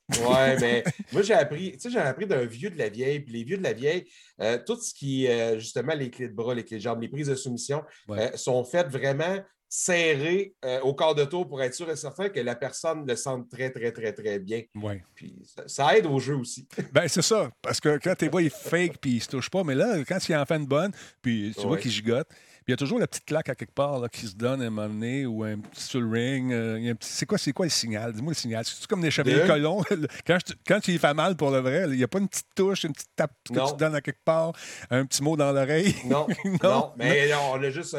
ouais, 0.10 0.60
mais 0.60 0.84
moi, 1.12 1.22
j'ai 1.22 1.34
appris, 1.34 1.74
tu 1.74 1.80
sais, 1.80 1.90
j'ai 1.90 2.00
appris 2.00 2.28
d'un 2.28 2.46
vieux 2.46 2.70
de 2.70 2.78
la 2.78 2.90
vieille. 2.90 3.20
Puis 3.22 3.34
les 3.34 3.44
vieux 3.44 3.58
de 3.58 3.64
la 3.64 3.74
vieille, 3.74 4.08
euh, 4.42 4.60
tout 4.64 4.80
ce 4.80 4.94
qui, 4.94 5.28
euh, 5.28 5.60
justement, 5.60 5.94
les 5.94 6.10
clés 6.10 6.28
de 6.28 6.34
bras, 6.34 6.54
les 6.54 6.64
clés 6.64 6.78
de 6.78 6.82
jambes, 6.82 7.02
les 7.02 7.10
prises 7.10 7.28
de 7.28 7.36
soumission, 7.36 7.84
euh, 8.10 8.32
sont 8.36 8.64
faites 8.64 8.90
vraiment 8.90 9.40
serrées 9.68 10.54
au 10.84 10.94
corps 10.94 11.16
de 11.16 11.26
tour 11.26 11.48
pour 11.48 11.62
être 11.62 11.74
sûr 11.74 11.90
et 11.90 11.96
certain 11.98 12.30
que 12.30 12.40
la 12.40 12.56
personne 12.56 13.06
le 13.06 13.16
sente 13.16 13.50
très, 13.50 13.72
très, 13.72 13.92
très, 13.92 14.14
très 14.14 14.40
bien. 14.40 14.62
Ouais. 14.76 15.04
Puis 15.16 15.36
ça, 15.66 15.98
aide 15.98 16.06
au 16.06 16.20
jeu 16.20 16.36
aussi. 16.36 16.68
ben 16.94 17.08
c'est 17.08 17.24
ça. 17.24 17.50
Parce 17.62 17.82
que 17.82 17.98
quand 18.02 18.16
tu 18.16 18.30
vois, 18.30 18.44
il 18.44 18.52
fake 18.52 19.00
puis 19.02 19.16
il 19.16 19.22
se 19.22 19.28
touche 19.28 19.50
pas, 19.50 19.64
mais 19.64 19.76
là, 19.76 19.98
quand 20.08 20.30
il 20.30 20.36
en 20.36 20.46
fait 20.46 20.56
une 20.56 20.68
bonne, 20.68 20.92
puis 21.22 21.54
tu 21.60 21.68
vois 21.68 21.78
qu'il 21.78 21.92
gigote, 21.92 22.28
il 22.68 22.72
y 22.72 22.74
a 22.74 22.78
toujours 22.78 22.98
la 22.98 23.08
petite 23.08 23.26
claque 23.26 23.50
à 23.50 23.56
quelque 23.56 23.74
part 23.74 24.00
là, 24.00 24.10
qui 24.10 24.28
se 24.28 24.36
donne 24.36 24.62
à 24.62 24.66
un 24.66 24.70
moment 24.70 24.88
donné 24.88 25.26
ou 25.26 25.44
un 25.44 25.60
petit 25.60 25.84
sur 25.84 26.02
le 26.02 26.10
ring. 26.10 26.52
Euh, 26.52 26.94
c'est 27.00 27.26
quoi, 27.26 27.38
quoi 27.54 27.66
le 27.66 27.70
signal? 27.70 28.14
Dis-moi 28.14 28.32
le 28.32 28.36
signal. 28.36 28.66
C'est 28.66 28.88
comme 28.88 29.02
des 29.02 29.12
chevaliers 29.12 29.46
colons. 29.46 29.84
quand, 30.28 30.38
quand 30.68 30.80
tu 30.80 30.92
y 30.92 30.98
fais 30.98 31.14
mal 31.14 31.36
pour 31.36 31.52
le 31.52 31.60
vrai, 31.60 31.84
il 31.88 31.98
n'y 31.98 32.04
a 32.04 32.08
pas 32.08 32.20
une 32.20 32.28
petite 32.28 32.48
touche, 32.56 32.84
une 32.84 32.94
petite 32.94 33.16
tape 33.16 33.34
que 33.46 33.54
tu 33.54 33.78
donnes 33.78 33.96
à 33.96 34.02
quelque 34.02 34.24
part, 34.24 34.54
un 34.90 35.06
petit 35.06 35.22
mot 35.22 35.36
dans 35.38 35.52
l'oreille? 35.52 35.96
Non, 36.06 36.28
non, 36.64 36.94
mais 36.98 37.32
on 37.34 37.62
a 37.62 37.70
juste. 37.70 37.98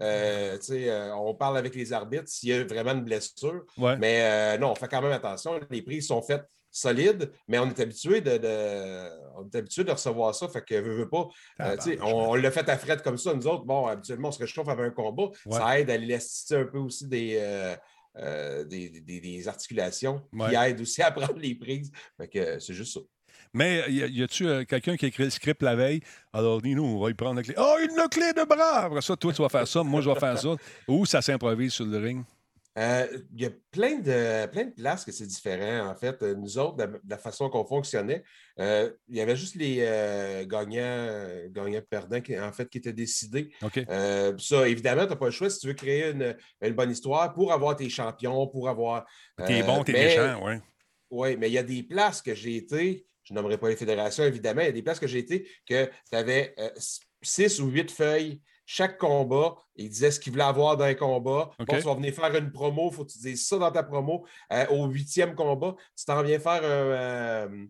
Euh, 0.00 0.58
euh, 0.70 1.10
on 1.12 1.34
parle 1.34 1.56
avec 1.56 1.74
les 1.74 1.92
arbitres 1.92 2.28
s'il 2.28 2.50
y 2.50 2.52
a 2.52 2.64
vraiment 2.64 2.92
une 2.92 3.04
blessure. 3.04 3.64
Mais 3.98 4.56
non, 4.58 4.72
on 4.72 4.74
fait 4.74 4.88
quand 4.88 5.02
même 5.02 5.12
attention. 5.12 5.60
Les 5.70 5.82
prises 5.82 6.06
sont 6.06 6.22
faites 6.22 6.46
solide, 6.76 7.32
mais 7.48 7.58
on 7.58 7.68
est 7.68 7.80
habitué 7.80 8.20
de, 8.20 8.38
on 9.34 9.48
est 9.48 9.56
habitué 9.56 9.82
de 9.82 9.90
recevoir 9.90 10.34
ça. 10.34 10.48
Fait 10.48 10.62
que 10.62 10.74
veut 10.74 11.08
pas. 11.08 11.28
Euh, 11.60 11.76
on, 12.02 12.34
l'a 12.34 12.50
fait 12.50 12.68
à 12.68 12.76
fret 12.76 12.98
comme 13.02 13.16
ça, 13.16 13.32
nous 13.32 13.46
autres. 13.46 13.64
Bon, 13.64 13.86
habituellement, 13.86 14.28
on 14.28 14.32
se 14.32 14.38
réchauffe 14.38 14.68
avec 14.68 14.86
un 14.86 14.90
combat. 14.90 15.30
Ça 15.50 15.80
aide 15.80 15.90
à 15.90 15.96
l'élasticité 15.96 16.56
un 16.56 16.64
peu 16.64 16.78
aussi 16.78 17.06
des. 17.06 17.38
Euh, 17.40 17.74
euh, 18.18 18.64
des, 18.64 18.88
des, 19.02 19.46
articulations 19.46 20.22
qui 20.32 20.54
aident 20.54 20.80
aussi 20.80 21.02
à 21.02 21.10
prendre 21.12 21.38
les 21.38 21.54
prises. 21.54 21.92
Fait 22.16 22.28
que 22.28 22.58
c'est 22.58 22.72
juste 22.72 22.94
ça. 22.94 23.00
Mais 23.52 23.84
y 23.90 24.22
a-tu 24.22 24.64
quelqu'un 24.64 24.96
qui 24.96 25.04
a 25.04 25.08
écrit 25.08 25.24
le 25.24 25.30
script 25.30 25.62
la 25.62 25.76
veille? 25.76 26.00
Alors, 26.32 26.62
dis-nous, 26.62 26.82
on 26.82 26.98
va 26.98 27.10
y 27.10 27.14
prendre 27.14 27.36
la 27.36 27.42
clé. 27.42 27.54
Oh, 27.58 27.76
une 27.78 28.08
clé 28.08 28.32
de 28.32 28.42
bras! 28.44 28.84
Après 28.84 29.02
ça, 29.02 29.16
toi, 29.16 29.34
tu 29.34 29.42
vas 29.42 29.50
faire 29.50 29.68
ça, 29.68 29.82
moi, 29.82 30.00
je 30.00 30.08
vais 30.08 30.18
faire 30.18 30.38
ça. 30.38 30.48
Ou 30.88 31.04
ça 31.04 31.20
s'improvise 31.20 31.74
sur 31.74 31.84
le 31.84 31.98
ring? 31.98 32.24
Euh, 32.78 33.06
il 33.34 33.42
y 33.42 33.46
a 33.46 33.50
plein 33.70 33.98
de, 34.00 34.46
plein 34.46 34.64
de 34.64 34.72
places 34.72 35.04
que 35.04 35.12
c'est 35.12 35.26
différent. 35.26 35.88
En 35.88 35.96
fait, 35.96 36.22
euh, 36.22 36.34
nous 36.34 36.58
autres, 36.58 36.76
de, 36.76 37.00
la 37.08 37.16
façon 37.16 37.48
qu'on 37.48 37.64
fonctionnait, 37.64 38.22
euh, 38.58 38.90
il 39.08 39.16
y 39.16 39.20
avait 39.20 39.36
juste 39.36 39.54
les 39.54 39.76
gagnants, 40.46 41.48
gagnants 41.50 41.80
perdants 41.88 42.20
qui, 42.20 42.38
en 42.38 42.52
fait, 42.52 42.68
qui 42.68 42.78
étaient 42.78 42.92
décidés. 42.92 43.50
ça, 44.38 44.68
évidemment, 44.68 45.04
tu 45.04 45.10
n'as 45.10 45.16
pas 45.16 45.26
le 45.26 45.30
choix 45.30 45.48
si 45.48 45.60
tu 45.60 45.68
veux 45.68 45.74
créer 45.74 46.10
une, 46.10 46.74
bonne 46.74 46.90
histoire 46.90 47.32
pour 47.32 47.52
avoir 47.52 47.76
tes 47.76 47.88
champions, 47.88 48.46
pour 48.46 48.68
avoir. 48.68 49.06
T'es 49.46 49.62
bon, 49.62 49.82
t'es 49.82 49.92
méchant, 49.92 50.40
oui. 50.44 50.54
Oui, 51.08 51.36
mais 51.36 51.48
il 51.48 51.52
y 51.52 51.58
a 51.58 51.62
des 51.62 51.84
places 51.84 52.20
que 52.20 52.34
j'ai 52.34 52.56
été, 52.56 53.06
je 53.22 53.32
nommerai 53.32 53.58
pas 53.58 53.68
les 53.68 53.76
fédérations, 53.76 54.24
évidemment, 54.24 54.62
il 54.62 54.66
y 54.66 54.70
a 54.70 54.72
des 54.72 54.82
places 54.82 54.98
que 54.98 55.06
j'ai 55.06 55.20
été 55.20 55.48
que 55.64 55.86
tu 55.86 56.16
avais 56.16 56.54
six 57.22 57.60
ou 57.60 57.68
huit 57.68 57.90
feuilles 57.90 58.40
chaque 58.66 58.98
combat, 58.98 59.54
il 59.76 59.88
disait 59.88 60.10
ce 60.10 60.18
qu'il 60.18 60.32
voulait 60.32 60.44
avoir 60.44 60.76
dans 60.76 60.84
un 60.84 60.94
combat. 60.94 61.50
Bon, 61.58 61.76
tu 61.78 61.80
vas 61.80 61.94
venir 61.94 62.12
faire 62.12 62.34
une 62.34 62.50
promo, 62.50 62.90
il 62.90 62.94
faut 62.94 63.04
que 63.04 63.12
tu 63.12 63.18
dises 63.18 63.46
ça 63.46 63.58
dans 63.58 63.70
ta 63.70 63.84
promo. 63.84 64.26
Euh, 64.52 64.66
au 64.70 64.86
huitième 64.86 65.34
combat, 65.34 65.76
tu 65.96 66.04
t'en 66.04 66.22
viens 66.22 66.40
faire 66.40 66.64
un. 66.64 66.66
Euh, 66.66 67.66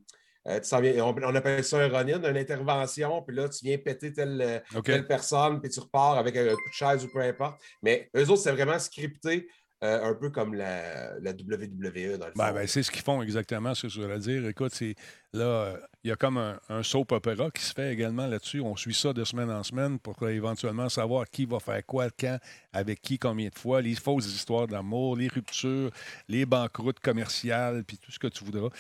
euh, 0.49 1.01
on, 1.01 1.35
appelle 1.35 1.65
ça 1.65 1.79
un 1.79 1.89
run-in, 1.89 2.23
une 2.23 2.37
intervention, 2.37 3.21
puis 3.23 3.35
là, 3.35 3.49
tu 3.49 3.65
viens 3.65 3.79
péter 3.79 4.13
telle, 4.13 4.63
telle 4.85 5.07
personne, 5.07 5.61
puis 5.61 5.71
tu 5.71 5.81
repars 5.81 6.17
avec 6.17 6.37
un 6.37 6.47
coup 6.47 6.69
de 6.71 6.73
chaise 6.73 7.05
ou 7.05 7.09
peu 7.13 7.21
importe. 7.21 7.61
Mais 7.83 8.09
eux 8.17 8.31
autres, 8.31 8.43
c'est 8.43 8.53
vraiment 8.53 8.79
scripté. 8.79 9.49
Un 9.83 10.15
peu 10.15 10.31
comme 10.31 10.55
la, 10.55 11.13
WWE 11.21 12.19
dans 12.19 12.27
le 12.27 12.33
ben, 12.35 12.53
ben, 12.53 12.67
c'est 12.67 12.83
ce 12.83 12.91
qu'ils 12.91 13.03
font 13.03 13.23
exactement, 13.23 13.75
ce 13.75 13.83
que 13.83 13.89
je 13.89 14.01
voulais 14.01 14.19
dire. 14.19 14.47
Écoute, 14.47 14.79
là, 15.33 15.77
il 16.03 16.09
y 16.09 16.13
a 16.13 16.17
comme 16.17 16.39
un, 16.39 16.83
soap 16.83 17.13
opera 17.13 17.51
qui 17.51 17.63
se 17.63 17.75
fait 17.75 17.93
également 17.93 18.27
là-dessus. 18.27 18.61
On 18.61 18.77
suit 18.77 18.95
ça 18.95 19.13
de 19.13 19.25
semaine 19.25 19.51
en 19.51 19.63
semaine 19.63 19.99
pour 19.99 20.29
éventuellement 20.29 20.89
savoir 20.89 21.29
qui 21.29 21.45
va 21.45 21.61
faire 21.61 21.85
quoi, 21.85 22.09
quand, 22.11 22.39
avec 22.73 23.03
qui, 23.03 23.19
combien 23.19 23.49
de 23.49 23.59
fois, 23.59 23.83
les 23.83 23.95
fausses 23.95 24.27
histoires 24.27 24.67
d'amour, 24.67 25.17
les 25.17 25.29
ruptures, 25.29 25.91
les 26.29 26.47
banqueroutes 26.47 27.01
commerciales, 27.01 27.85
puis 27.85 27.99
tout 27.99 28.11
ce 28.11 28.19
que 28.19 28.29
tu 28.29 28.45
voudras. 28.45 28.71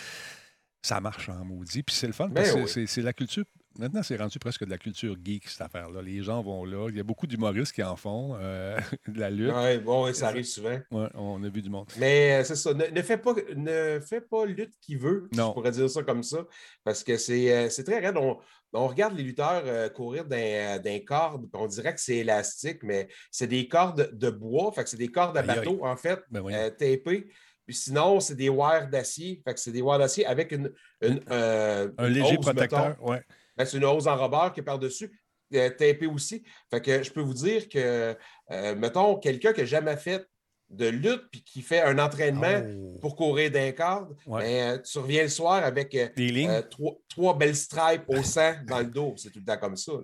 Ça 0.82 1.00
marche 1.00 1.28
en 1.28 1.44
maudit. 1.44 1.82
Puis 1.82 1.94
c'est 1.96 2.06
le 2.06 2.12
fun, 2.12 2.30
parce 2.30 2.54
ben 2.54 2.64
que 2.64 2.86
c'est 2.86 3.02
la 3.02 3.12
culture 3.12 3.44
Maintenant, 3.78 4.02
c'est 4.02 4.16
rendu 4.16 4.38
presque 4.38 4.64
de 4.64 4.70
la 4.70 4.78
culture 4.78 5.16
geek, 5.22 5.48
cette 5.48 5.60
affaire-là. 5.60 6.00
Les 6.00 6.22
gens 6.22 6.42
vont 6.42 6.64
là. 6.64 6.88
Il 6.88 6.96
y 6.96 7.00
a 7.00 7.02
beaucoup 7.02 7.26
d'humoristes 7.26 7.72
qui 7.72 7.82
en 7.82 7.96
font, 7.96 8.36
euh, 8.40 8.78
de 9.08 9.20
la 9.20 9.30
lutte. 9.30 9.52
Oui, 9.54 9.78
bon, 9.78 10.12
ça 10.14 10.28
arrive 10.28 10.44
souvent. 10.44 10.78
Oui, 10.90 11.06
on 11.14 11.42
a 11.42 11.48
vu 11.48 11.62
du 11.62 11.68
monde. 11.68 11.86
Mais 11.98 12.40
euh, 12.40 12.44
c'est 12.44 12.56
ça. 12.56 12.72
Ne, 12.72 13.02
fais 13.02 13.18
pas, 13.18 13.34
ne 13.54 14.00
fais 14.00 14.20
pas 14.20 14.46
lutte 14.46 14.72
qui 14.80 14.96
veut. 14.96 15.28
Non. 15.34 15.48
Je 15.48 15.54
pourrais 15.54 15.70
dire 15.72 15.90
ça 15.90 16.02
comme 16.02 16.22
ça. 16.22 16.46
Parce 16.84 17.04
que 17.04 17.18
c'est 17.18 17.52
euh, 17.52 17.84
très 17.84 17.98
raide. 17.98 18.16
On, 18.16 18.38
regarde 18.72 19.16
les 19.16 19.22
lutteurs 19.22 19.92
courir 19.94 20.26
d'un 20.26 20.98
corde, 21.06 21.48
on 21.54 21.66
dirait 21.66 21.94
que 21.94 22.00
c'est 22.00 22.16
élastique, 22.16 22.82
mais 22.82 23.08
c'est 23.30 23.46
des 23.46 23.68
cordes 23.68 24.10
de 24.12 24.28
bois. 24.28 24.70
Fait 24.72 24.84
que 24.84 24.90
c'est 24.90 24.98
des 24.98 25.08
cordes 25.08 25.36
à 25.38 25.42
bateau, 25.42 25.80
en 25.82 25.96
fait, 25.96 26.20
ben 26.30 26.42
tapées. 26.70 27.30
Puis 27.64 27.74
sinon, 27.74 28.20
c'est 28.20 28.34
des 28.34 28.50
wires 28.50 28.88
d'acier. 28.90 29.40
Fait 29.46 29.54
que 29.54 29.60
c'est 29.60 29.72
des 29.72 29.80
wires 29.80 29.98
d'acier 29.98 30.26
avec 30.26 30.52
une, 30.52 30.70
un 31.00 32.08
léger 32.08 32.36
protecteur. 32.36 33.02
Ouais. 33.02 33.22
Ben, 33.56 33.64
c'est 33.64 33.76
une 33.76 33.84
hose 33.84 34.06
en 34.08 34.16
rebord 34.16 34.52
qui 34.52 34.60
est 34.60 34.62
par-dessus, 34.62 35.10
euh, 35.54 35.70
aussi. 36.12 36.42
Fait 36.70 36.80
que 36.80 37.02
je 37.02 37.10
peux 37.12 37.20
vous 37.22 37.34
dire 37.34 37.68
que, 37.68 38.16
euh, 38.50 38.74
mettons, 38.76 39.16
quelqu'un 39.16 39.52
qui 39.52 39.60
n'a 39.60 39.66
jamais 39.66 39.96
fait 39.96 40.26
de 40.68 40.88
lutte 40.88 41.22
puis 41.30 41.44
qui 41.44 41.62
fait 41.62 41.80
un 41.82 41.96
entraînement 42.00 42.60
Oh. 42.76 42.98
pour 43.00 43.14
courir 43.14 43.50
d'un 43.52 43.70
cadre, 43.70 44.08
Ouais. 44.26 44.42
ben, 44.42 44.78
euh, 44.78 44.82
tu 44.82 44.98
reviens 44.98 45.22
le 45.22 45.28
soir 45.28 45.62
avec 45.64 45.94
euh, 45.94 46.08
euh, 46.18 46.62
trois, 46.62 46.94
trois 47.08 47.38
belles 47.38 47.54
stripes 47.54 48.02
au 48.08 48.22
sang 48.24 48.54
dans 48.66 48.80
le 48.80 48.86
dos. 48.86 49.14
C'est 49.16 49.30
tout 49.30 49.38
le 49.38 49.44
temps 49.44 49.58
comme 49.58 49.76
ça. 49.76 49.92
là. 49.92 49.98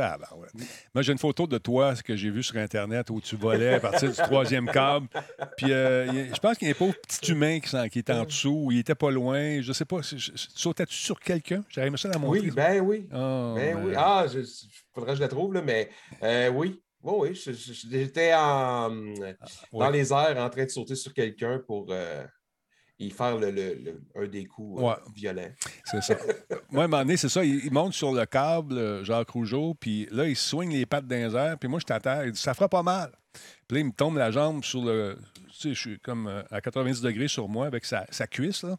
Tabarouette. 0.00 0.52
Moi, 0.94 1.02
j'ai 1.02 1.12
une 1.12 1.18
photo 1.18 1.46
de 1.46 1.58
toi 1.58 1.94
ce 1.96 2.02
que 2.02 2.16
j'ai 2.16 2.30
vu 2.30 2.42
sur 2.42 2.56
Internet 2.56 3.10
où 3.10 3.20
tu 3.20 3.36
volais 3.36 3.74
à 3.74 3.80
partir 3.80 4.10
du 4.10 4.16
troisième 4.16 4.66
câble. 4.70 5.08
Puis 5.56 5.72
euh, 5.72 6.32
je 6.34 6.38
pense 6.40 6.56
qu'il 6.58 6.68
y 6.68 6.70
a 6.70 6.74
un 6.74 6.78
pauvre 6.78 6.94
petit 7.06 7.32
humain 7.32 7.60
qui, 7.60 7.90
qui 7.90 7.98
était 7.98 8.12
en 8.12 8.24
dessous. 8.24 8.68
Il 8.72 8.78
était 8.78 8.94
pas 8.94 9.10
loin. 9.10 9.60
Je 9.60 9.72
sais 9.72 9.84
pas. 9.84 10.02
si- 10.02 10.18
je- 10.18 10.32
je- 10.34 10.46
Sautais-tu 10.54 10.94
sur 10.94 11.18
quelqu'un? 11.20 11.64
Aimé 11.76 11.96
ça 11.96 12.08
dans 12.08 12.18
mon 12.20 12.28
Oui, 12.30 12.50
ben 12.50 12.80
oui. 12.80 13.08
Oh, 13.12 13.54
Ben 13.56 13.76
oui. 13.84 13.92
Ah, 13.96 14.26
il 14.32 14.44
faudrait 14.94 15.12
que 15.12 15.16
je 15.16 15.22
la 15.22 15.28
trouve, 15.28 15.54
là, 15.54 15.62
mais 15.62 15.88
euh, 16.22 16.48
oui. 16.50 16.80
Oui, 17.00 17.32
J'étais 17.34 18.34
en, 18.34 18.90
dans 18.90 18.98
ouais. 19.72 19.92
les 19.92 20.12
airs 20.12 20.36
en 20.36 20.50
train 20.50 20.64
de 20.64 20.68
sauter 20.68 20.96
sur 20.96 21.14
quelqu'un 21.14 21.60
pour 21.64 21.86
euh, 21.90 22.24
y 22.98 23.10
faire 23.10 23.36
le, 23.38 23.50
le- 23.50 23.74
le- 23.74 24.00
un 24.16 24.26
des 24.26 24.44
coups 24.44 24.80
euh, 24.80 24.86
Ouais. 24.86 24.94
violents. 25.14 25.50
C'est 25.84 26.02
ça. 26.02 26.16
Moi, 26.70 26.82
à 26.82 26.84
un 26.86 26.88
moment 26.88 27.02
donné, 27.02 27.16
c'est 27.16 27.28
ça. 27.28 27.44
Il, 27.44 27.64
il 27.64 27.72
monte 27.72 27.92
sur 27.92 28.12
le 28.12 28.26
câble, 28.26 28.76
euh, 28.76 29.04
Jacques 29.04 29.30
Rougeau, 29.30 29.74
puis 29.78 30.08
là, 30.10 30.26
il 30.26 30.36
swing 30.36 30.72
les 30.72 30.84
pattes 30.86 31.04
les 31.08 31.34
airs, 31.36 31.56
puis 31.58 31.68
moi, 31.68 31.78
je 31.80 31.84
t'attends. 31.86 32.22
Il 32.22 32.32
dit 32.32 32.40
Ça 32.40 32.54
fera 32.54 32.68
pas 32.68 32.82
mal. 32.82 33.12
Puis 33.68 33.76
là, 33.76 33.80
il 33.80 33.86
me 33.86 33.92
tombe 33.92 34.16
la 34.16 34.30
jambe 34.30 34.64
sur 34.64 34.84
le. 34.84 35.16
Tu 35.52 35.60
sais, 35.60 35.74
je 35.74 35.80
suis 35.80 35.98
comme 36.00 36.26
euh, 36.28 36.42
à 36.50 36.60
90 36.60 37.00
degrés 37.02 37.28
sur 37.28 37.48
moi 37.48 37.66
avec 37.66 37.84
sa, 37.84 38.06
sa 38.10 38.26
cuisse, 38.26 38.62
là. 38.62 38.76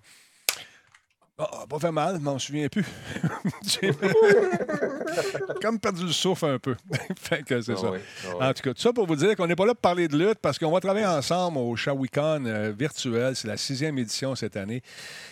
Ah, 1.41 1.65
pas 1.69 1.79
fait 1.79 1.91
mal, 1.91 2.15
je 2.17 2.22
m'en 2.22 2.38
souviens 2.38 2.67
plus. 2.67 2.86
J'ai 3.63 3.91
comme 5.62 5.79
perdu 5.79 6.05
le 6.05 6.12
souffle 6.12 6.46
un 6.46 6.60
peu. 6.60 6.75
fait 7.17 7.43
que 7.43 7.62
c'est 7.62 7.74
Ah 7.74 7.77
ça. 7.77 7.91
oui, 7.91 8.00
ah. 8.39 8.50
En 8.50 8.53
tout 8.53 8.62
cas, 8.62 8.74
tout 8.74 8.81
ça 8.81 8.91
pour 8.91 9.08
vous 9.08 9.15
dire 9.15 9.36
qu'on 9.38 9.48
n'est 9.48 9.55
pas 9.55 9.65
là 9.65 9.74
pour 9.74 9.81
parler 9.81 10.08
de 10.10 10.17
lutte 10.17 10.39
parce 10.41 10.60
qu'on 10.60 10.69
va 10.72 10.79
travailler 10.81 11.05
ensemble 11.05 11.58
au 11.58 11.75
Shawicon 11.77 12.43
euh, 12.46 12.74
virtuel. 12.77 13.36
C'est 13.38 13.48
la 13.48 13.55
sixième 13.58 13.98
édition 13.98 14.36
cette 14.36 14.58
année. 14.58 14.81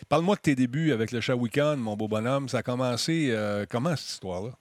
Parle-moi 0.07 0.35
de 0.37 0.41
tes 0.41 0.55
débuts 0.55 0.93
avec 0.93 1.11
le 1.11 1.19
Shawicon, 1.19 1.75
mon 1.77 1.97
beau 1.97 2.07
bonhomme. 2.07 2.47
Ça 2.47 2.59
a 2.59 2.63
commencé 2.63 3.27
euh, 3.31 3.65
comment 3.69 3.95
cette 3.97 4.09
histoire-là? 4.09 4.51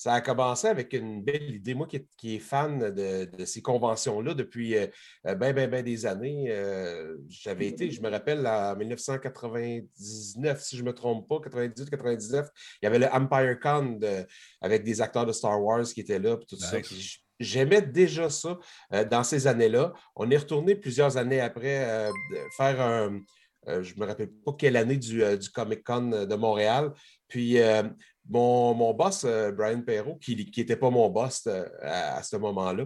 Ça 0.00 0.12
a 0.14 0.20
commencé 0.20 0.68
avec 0.68 0.92
une 0.92 1.24
belle 1.24 1.56
idée. 1.56 1.74
Moi 1.74 1.88
qui, 1.88 1.96
est- 1.96 2.08
qui 2.16 2.36
est 2.36 2.38
fan 2.38 2.78
de, 2.78 3.24
de 3.36 3.44
ces 3.44 3.60
conventions-là 3.62 4.32
depuis 4.32 4.76
euh, 4.76 4.86
bien, 5.34 5.52
bien, 5.52 5.66
bien 5.66 5.82
des 5.82 6.06
années, 6.06 6.44
euh, 6.50 7.16
j'avais 7.28 7.66
été, 7.66 7.90
je 7.90 8.00
me 8.00 8.08
rappelle, 8.08 8.46
en 8.46 8.76
1999, 8.76 10.60
si 10.62 10.76
je 10.76 10.82
ne 10.82 10.86
me 10.88 10.94
trompe 10.94 11.28
pas, 11.28 11.40
98-99, 11.40 12.46
il 12.80 12.84
y 12.84 12.86
avait 12.86 12.98
le 13.00 13.06
Empire 13.06 13.58
Con 13.60 13.98
de- 14.00 14.24
avec 14.60 14.84
des 14.84 15.00
acteurs 15.00 15.26
de 15.26 15.32
Star 15.32 15.60
Wars 15.62 15.84
qui 15.84 16.00
étaient 16.00 16.18
là, 16.20 16.36
puis 16.36 16.46
tout 16.46 16.56
ça. 16.56 16.76
Puis 16.82 17.24
J'aimais 17.40 17.82
déjà 17.82 18.30
ça 18.30 18.58
euh, 18.92 19.04
dans 19.04 19.22
ces 19.22 19.46
années-là. 19.46 19.92
On 20.16 20.28
est 20.30 20.36
retourné 20.38 20.74
plusieurs 20.74 21.16
années 21.16 21.40
après 21.40 21.84
euh, 21.88 22.10
faire 22.56 22.80
un. 22.80 23.20
euh, 23.68 23.82
je 23.82 23.94
ne 23.94 24.00
me 24.00 24.06
rappelle 24.06 24.30
pas 24.44 24.52
quelle 24.58 24.76
année 24.76 24.96
du, 24.96 25.22
euh, 25.22 25.36
du 25.36 25.48
Comic 25.50 25.84
Con 25.84 26.26
de 26.26 26.34
Montréal. 26.34 26.92
Puis 27.28 27.60
euh, 27.60 27.82
mon, 28.28 28.94
boss, 28.94 29.24
euh, 29.24 29.52
Brian 29.52 29.82
Perrault, 29.82 30.16
qui 30.16 30.36
n'était 30.36 30.76
pas 30.76 30.90
mon 30.90 31.08
boss 31.08 31.46
euh, 31.46 31.66
à 31.82 32.22
ce 32.22 32.36
moment-là, 32.36 32.84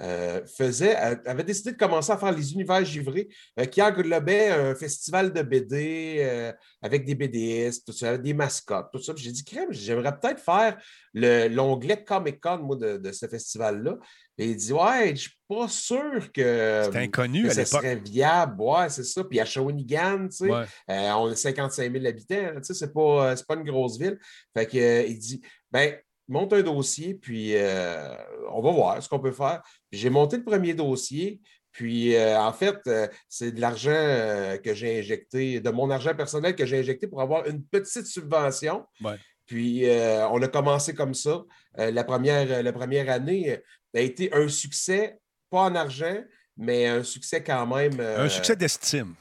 euh, 0.00 0.44
faisait, 0.46 0.96
avait 0.96 1.44
décidé 1.44 1.72
de 1.72 1.76
commencer 1.76 2.10
à 2.10 2.18
faire 2.18 2.32
les 2.32 2.52
univers 2.52 2.84
givrés 2.84 3.28
euh, 3.60 3.64
qui 3.64 3.80
englobait 3.80 4.48
un 4.50 4.74
festival 4.74 5.32
de 5.32 5.42
BD 5.42 6.16
euh, 6.18 6.52
avec 6.82 7.04
des 7.04 7.14
BDistes, 7.14 7.86
tout 7.86 7.92
ça, 7.92 8.18
des 8.18 8.34
mascottes, 8.34 8.88
tout 8.92 9.00
ça. 9.00 9.12
J'ai 9.16 9.30
dit, 9.30 9.44
crème, 9.44 9.68
j'aimerais 9.70 10.18
peut-être 10.18 10.40
faire 10.40 10.76
le- 11.12 11.46
l'onglet 11.48 12.02
Comic 12.02 12.40
Con, 12.40 12.58
moi, 12.58 12.76
de, 12.76 12.96
de 12.96 13.12
ce 13.12 13.26
festival-là. 13.26 13.96
Et 14.36 14.46
il 14.46 14.56
dit, 14.56 14.72
ouais, 14.72 15.10
je 15.14 15.20
suis 15.28 15.38
pas 15.48 15.68
sûr 15.68 16.32
que, 16.32 16.80
C'était 16.86 16.98
inconnu 16.98 17.44
que 17.44 17.48
à 17.50 17.54
ça 17.54 17.64
serait 17.64 17.94
viable. 17.94 18.60
Ouais, 18.60 18.88
c'est 18.88 19.04
ça. 19.04 19.22
Puis 19.22 19.38
à 19.38 19.44
Shawinigan, 19.44 20.26
tu 20.28 20.38
sais, 20.38 20.50
Ouais. 20.50 20.64
euh, 20.90 21.12
on 21.12 21.30
a 21.30 21.36
55 21.36 21.92
000 21.92 22.04
habitants, 22.04 22.54
tu 22.56 22.64
sais, 22.64 22.74
c'est 22.74 22.92
pas, 22.92 23.36
c'est 23.36 23.46
pas 23.46 23.54
une 23.54 23.62
grosse 23.62 23.96
ville. 23.96 24.18
Fait 24.56 24.66
que, 24.66 25.06
il 25.06 25.18
dit, 25.20 25.40
ben, 25.70 25.94
monte 26.28 26.52
un 26.52 26.62
dossier, 26.62 27.14
puis 27.14 27.52
euh, 27.54 28.14
on 28.50 28.62
va 28.62 28.70
voir 28.70 29.02
ce 29.02 29.08
qu'on 29.08 29.20
peut 29.20 29.32
faire. 29.32 29.62
J'ai 29.92 30.10
monté 30.10 30.36
le 30.36 30.44
premier 30.44 30.74
dossier, 30.74 31.40
puis 31.72 32.14
euh, 32.14 32.38
en 32.38 32.52
fait, 32.52 32.78
euh, 32.86 33.08
c'est 33.28 33.52
de 33.52 33.60
l'argent 33.60 34.56
que 34.62 34.74
j'ai 34.74 35.00
injecté, 35.00 35.60
de 35.60 35.70
mon 35.70 35.90
argent 35.90 36.14
personnel 36.14 36.54
que 36.54 36.66
j'ai 36.66 36.78
injecté 36.78 37.06
pour 37.06 37.20
avoir 37.20 37.46
une 37.46 37.62
petite 37.64 38.06
subvention. 38.06 38.84
Ouais. 39.02 39.16
Puis 39.46 39.84
on 40.30 40.40
a 40.40 40.48
commencé 40.48 40.94
comme 40.94 41.12
ça. 41.12 41.42
La, 41.76 42.02
première, 42.02 42.62
la 42.62 42.72
première 42.72 43.10
année 43.10 43.58
a 43.94 44.00
été 44.00 44.32
un 44.32 44.48
succès, 44.48 45.18
pas 45.50 45.64
en 45.64 45.74
argent, 45.74 46.16
mais 46.56 46.86
un 46.86 47.02
succès 47.02 47.42
quand 47.42 47.66
même. 47.66 48.00
Un 48.00 48.28
succès 48.30 48.56
d'estime. 48.56 49.14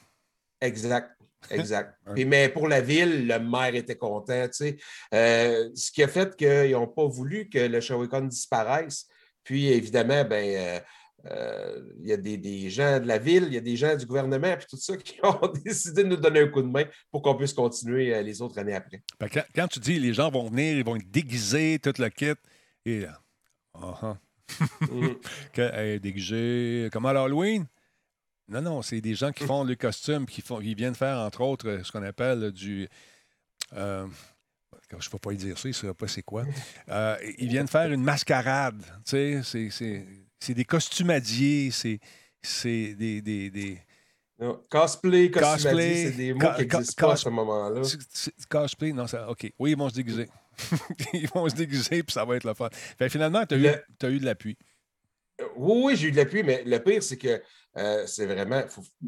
Exact. 0.61 1.11
Exact. 1.51 1.95
Un- 2.05 2.13
Puis, 2.13 2.25
mais 2.25 2.49
pour 2.49 2.67
la 2.67 2.81
ville, 2.81 3.27
le 3.27 3.39
maire 3.39 3.75
était 3.75 3.95
content. 3.97 4.47
tu 4.47 4.53
sais. 4.53 4.77
Euh, 5.13 5.69
ce 5.75 5.91
qui 5.91 6.03
a 6.03 6.07
fait 6.07 6.35
qu'ils 6.35 6.71
n'ont 6.71 6.87
pas 6.87 7.05
voulu 7.05 7.49
que 7.49 7.59
le 7.59 7.79
Shawicon 7.81 8.21
disparaisse. 8.21 9.07
Puis 9.43 9.67
évidemment, 9.67 10.23
ben, 10.23 10.55
euh, 10.55 10.79
euh, 11.31 11.81
il 12.01 12.07
y 12.07 12.13
a 12.13 12.17
des, 12.17 12.37
des 12.37 12.69
gens 12.69 12.99
de 12.99 13.07
la 13.07 13.17
ville, 13.17 13.45
il 13.47 13.53
y 13.53 13.57
a 13.57 13.61
des 13.61 13.75
gens 13.77 13.95
du 13.95 14.05
gouvernement, 14.05 14.55
puis 14.57 14.65
tout 14.69 14.77
ça, 14.77 14.95
qui 14.97 15.15
ont 15.23 15.51
décidé 15.65 16.03
de 16.03 16.09
nous 16.09 16.15
donner 16.17 16.41
un 16.41 16.47
coup 16.47 16.61
de 16.61 16.67
main 16.67 16.85
pour 17.11 17.21
qu'on 17.21 17.35
puisse 17.35 17.53
continuer 17.53 18.21
les 18.23 18.41
autres 18.41 18.57
années 18.59 18.75
après. 18.75 19.01
Quand, 19.19 19.43
quand 19.55 19.67
tu 19.67 19.79
dis 19.79 19.99
les 19.99 20.13
gens 20.13 20.29
vont 20.29 20.49
venir, 20.49 20.77
ils 20.77 20.83
vont 20.83 20.95
être 20.95 21.09
déguisés, 21.09 21.79
tout 21.81 21.93
le 21.97 22.09
kit, 22.09 22.33
et 22.85 23.01
là, 23.01 23.19
ah, 23.73 23.99
ah. 24.01 24.17
Mhm. 24.81 25.15
Que, 25.53 25.61
hey, 25.73 25.99
déguisé, 25.99 26.89
comme 26.91 27.05
à 27.05 27.13
l'Halloween? 27.13 27.65
Non, 28.47 28.61
non, 28.61 28.81
c'est 28.81 28.99
des 29.01 29.15
gens 29.15 29.31
qui 29.31 29.45
font 29.45 29.63
le 29.63 29.75
costume, 29.75 30.25
qui, 30.25 30.41
font, 30.41 30.59
qui 30.59 30.75
viennent 30.75 30.95
faire, 30.95 31.17
entre 31.19 31.41
autres, 31.41 31.67
euh, 31.67 31.83
ce 31.83 31.91
qu'on 31.91 32.03
appelle 32.03 32.51
du. 32.51 32.87
euh, 33.73 34.05
je 34.89 34.95
ne 35.07 35.11
peux 35.11 35.17
pas 35.17 35.31
y 35.33 35.37
dire 35.37 35.57
ça, 35.57 35.69
il 35.69 35.87
ne 35.87 35.91
pas 35.93 36.07
c'est 36.07 36.21
quoi. 36.23 36.43
Euh, 36.89 37.17
ils 37.37 37.47
viennent 37.49 37.67
faire 37.67 37.91
une 37.91 38.03
mascarade. 38.03 38.81
Tu 39.05 39.41
sais, 39.43 39.69
c'est- 40.39 40.53
des 40.53 40.65
costumadiers, 40.65 41.71
c'est 41.71 41.99
c'est 42.41 42.93
des. 42.95 43.21
des, 43.21 43.49
des- 43.49 43.79
Non, 44.39 44.61
Cosplay, 44.69 45.31
Cosplay, 45.31 45.51
cosplay, 45.63 45.95
c'est 46.05 46.11
des 46.11 46.33
mots 46.33 46.39
qui 46.55 46.61
n'existent 46.61 47.07
pas 47.07 47.13
à 47.13 47.15
ce 47.15 47.29
moment-là. 47.29 47.81
cosplay, 48.49 48.91
non, 48.91 49.07
ça. 49.07 49.29
OK. 49.29 49.51
Oui, 49.57 49.71
ils 49.71 49.77
vont 49.77 49.87
se 49.89 49.95
déguiser. 49.95 50.27
ils 51.13 51.29
vont 51.29 51.47
se 51.47 51.55
déguiser, 51.55 52.03
puis 52.03 52.13
ça 52.13 52.25
va 52.25 52.35
être 52.35 52.43
le 52.43 52.53
fun. 52.53 52.69
Fait, 52.97 53.07
finalement, 53.09 53.45
tu 53.45 53.55
as, 53.55 53.57
Le- 53.57 54.11
eu 54.13 54.19
de 54.19 54.25
l'appui. 54.25 54.57
Oui, 55.55 55.81
oui, 55.85 55.95
j'ai 55.95 56.09
eu 56.09 56.11
de 56.11 56.17
l'appui, 56.17 56.43
mais 56.43 56.61
le 56.65 56.77
pire, 56.79 57.01
c'est 57.01 57.17
que 57.17 57.41
euh, 57.77 58.05
c'est 58.07 58.25
vraiment. 58.25 58.63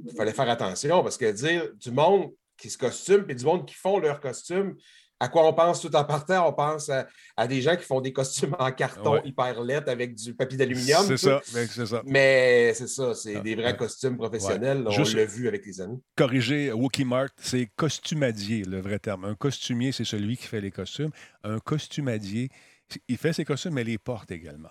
Il 0.05 0.15
fallait 0.15 0.33
faire 0.33 0.49
attention 0.49 1.03
parce 1.03 1.17
que 1.17 1.31
dire 1.31 1.69
du 1.75 1.91
monde 1.91 2.31
qui 2.57 2.69
se 2.69 2.77
costume 2.77 3.23
puis 3.25 3.35
du 3.35 3.45
monde 3.45 3.65
qui 3.67 3.75
font 3.75 3.99
leur 3.99 4.19
costume, 4.19 4.75
à 5.19 5.29
quoi 5.29 5.47
on 5.47 5.53
pense 5.53 5.79
tout 5.81 5.95
en 5.95 6.03
partant? 6.03 6.49
On 6.49 6.53
pense 6.53 6.89
à, 6.89 7.07
à 7.37 7.47
des 7.47 7.61
gens 7.61 7.75
qui 7.77 7.83
font 7.85 8.01
des 8.01 8.11
costumes 8.11 8.53
en 8.59 8.69
carton 8.71 9.13
Ouais. 9.13 9.21
hyper 9.25 9.61
lettres 9.63 9.89
avec 9.89 10.13
du 10.15 10.33
papier 10.35 10.57
d'aluminium. 10.57 11.05
C'est 11.07 11.15
ça. 11.17 11.41
c'est 11.45 11.85
ça. 11.85 12.01
Mais 12.05 12.73
c'est 12.73 12.87
ça, 12.87 13.13
c'est 13.13 13.35
Ah, 13.37 13.39
des 13.39 13.55
vrais 13.55 13.65
ouais. 13.71 13.77
costumes 13.77 14.17
professionnels. 14.17 14.83
On 14.85 14.89
Juste- 14.91 15.13
l'a 15.15 15.25
vu 15.25 15.47
avec 15.47 15.65
les 15.65 15.79
années. 15.79 15.99
corriger 16.17 16.71
Wookie 16.73 17.05
Mart, 17.05 17.31
c'est 17.37 17.69
costumadier, 17.77 18.63
le 18.65 18.81
vrai 18.81 18.99
terme. 18.99 19.23
Un 19.25 19.35
costumier, 19.35 19.91
c'est 19.93 20.03
celui 20.05 20.35
qui 20.37 20.47
fait 20.47 20.59
les 20.61 20.71
costumes. 20.71 21.11
Un 21.43 21.59
costumadier, 21.59 22.49
il 23.07 23.17
fait 23.17 23.31
ses 23.33 23.45
costumes, 23.45 23.73
mais 23.73 23.83
les 23.85 23.97
porte 23.97 24.31
également. 24.31 24.69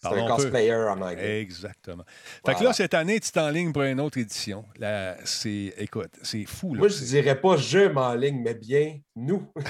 C'est 0.00 0.08
un 0.08 0.26
cosplayer 0.28 0.74
en 0.74 1.00
anglais. 1.00 1.40
Exactement. 1.40 2.04
Fait 2.46 2.54
que 2.54 2.62
là, 2.62 2.72
cette 2.72 2.94
année, 2.94 3.18
tu 3.18 3.30
es 3.36 3.38
en 3.40 3.50
ligne 3.50 3.72
pour 3.72 3.82
une 3.82 4.00
autre 4.00 4.18
édition. 4.18 4.64
Là, 4.78 5.16
c'est, 5.24 5.74
écoute, 5.76 6.10
c'est 6.22 6.44
fou. 6.44 6.74
Là. 6.74 6.80
Moi, 6.80 6.88
je 6.88 7.02
dirais 7.04 7.40
pas 7.40 7.56
je 7.56 7.88
m'enligne, 7.88 8.40
mais 8.42 8.54
bien 8.54 8.98
nous. 9.16 9.50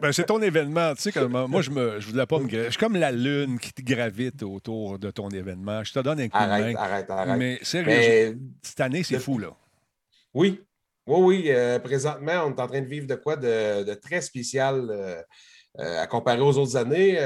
Ben, 0.00 0.12
c'est 0.12 0.24
ton 0.26 0.40
événement. 0.40 0.94
Tu 0.94 1.02
sais, 1.02 1.12
comme, 1.12 1.34
euh, 1.34 1.46
moi, 1.48 1.60
je 1.60 1.70
ne 1.70 1.98
je 1.98 2.06
voudrais 2.06 2.26
pas 2.26 2.38
me. 2.38 2.48
Je 2.48 2.70
suis 2.70 2.78
comme 2.78 2.94
la 2.96 3.10
lune 3.10 3.58
qui 3.58 3.72
te 3.72 3.82
gravite 3.82 4.42
autour 4.44 4.98
de 4.98 5.10
ton 5.10 5.28
événement. 5.30 5.82
Je 5.82 5.92
te 5.92 5.98
donne 5.98 6.20
un 6.20 6.28
coup 6.28 6.36
Arrête, 6.38 6.66
de 6.66 6.72
main. 6.72 6.78
arrête, 6.78 7.10
arrête. 7.10 7.36
Mais 7.38 7.58
sérieux, 7.62 7.86
Mais 7.88 8.34
cette 8.62 8.80
année, 8.80 9.02
c'est 9.02 9.18
fou, 9.18 9.38
là. 9.38 9.48
Oui, 10.34 10.60
oui, 11.06 11.20
oui. 11.20 11.44
euh, 11.48 11.78
présentement, 11.80 12.44
on 12.46 12.50
est 12.54 12.60
en 12.60 12.66
train 12.68 12.80
de 12.80 12.86
vivre 12.86 13.06
de 13.08 13.16
quoi 13.16 13.36
de, 13.36 13.82
de 13.82 13.94
très 13.94 14.20
spécial 14.20 14.86
euh, 14.90 15.20
euh, 15.80 16.02
à 16.02 16.06
comparer 16.06 16.40
aux 16.40 16.56
autres 16.58 16.76
années. 16.76 17.18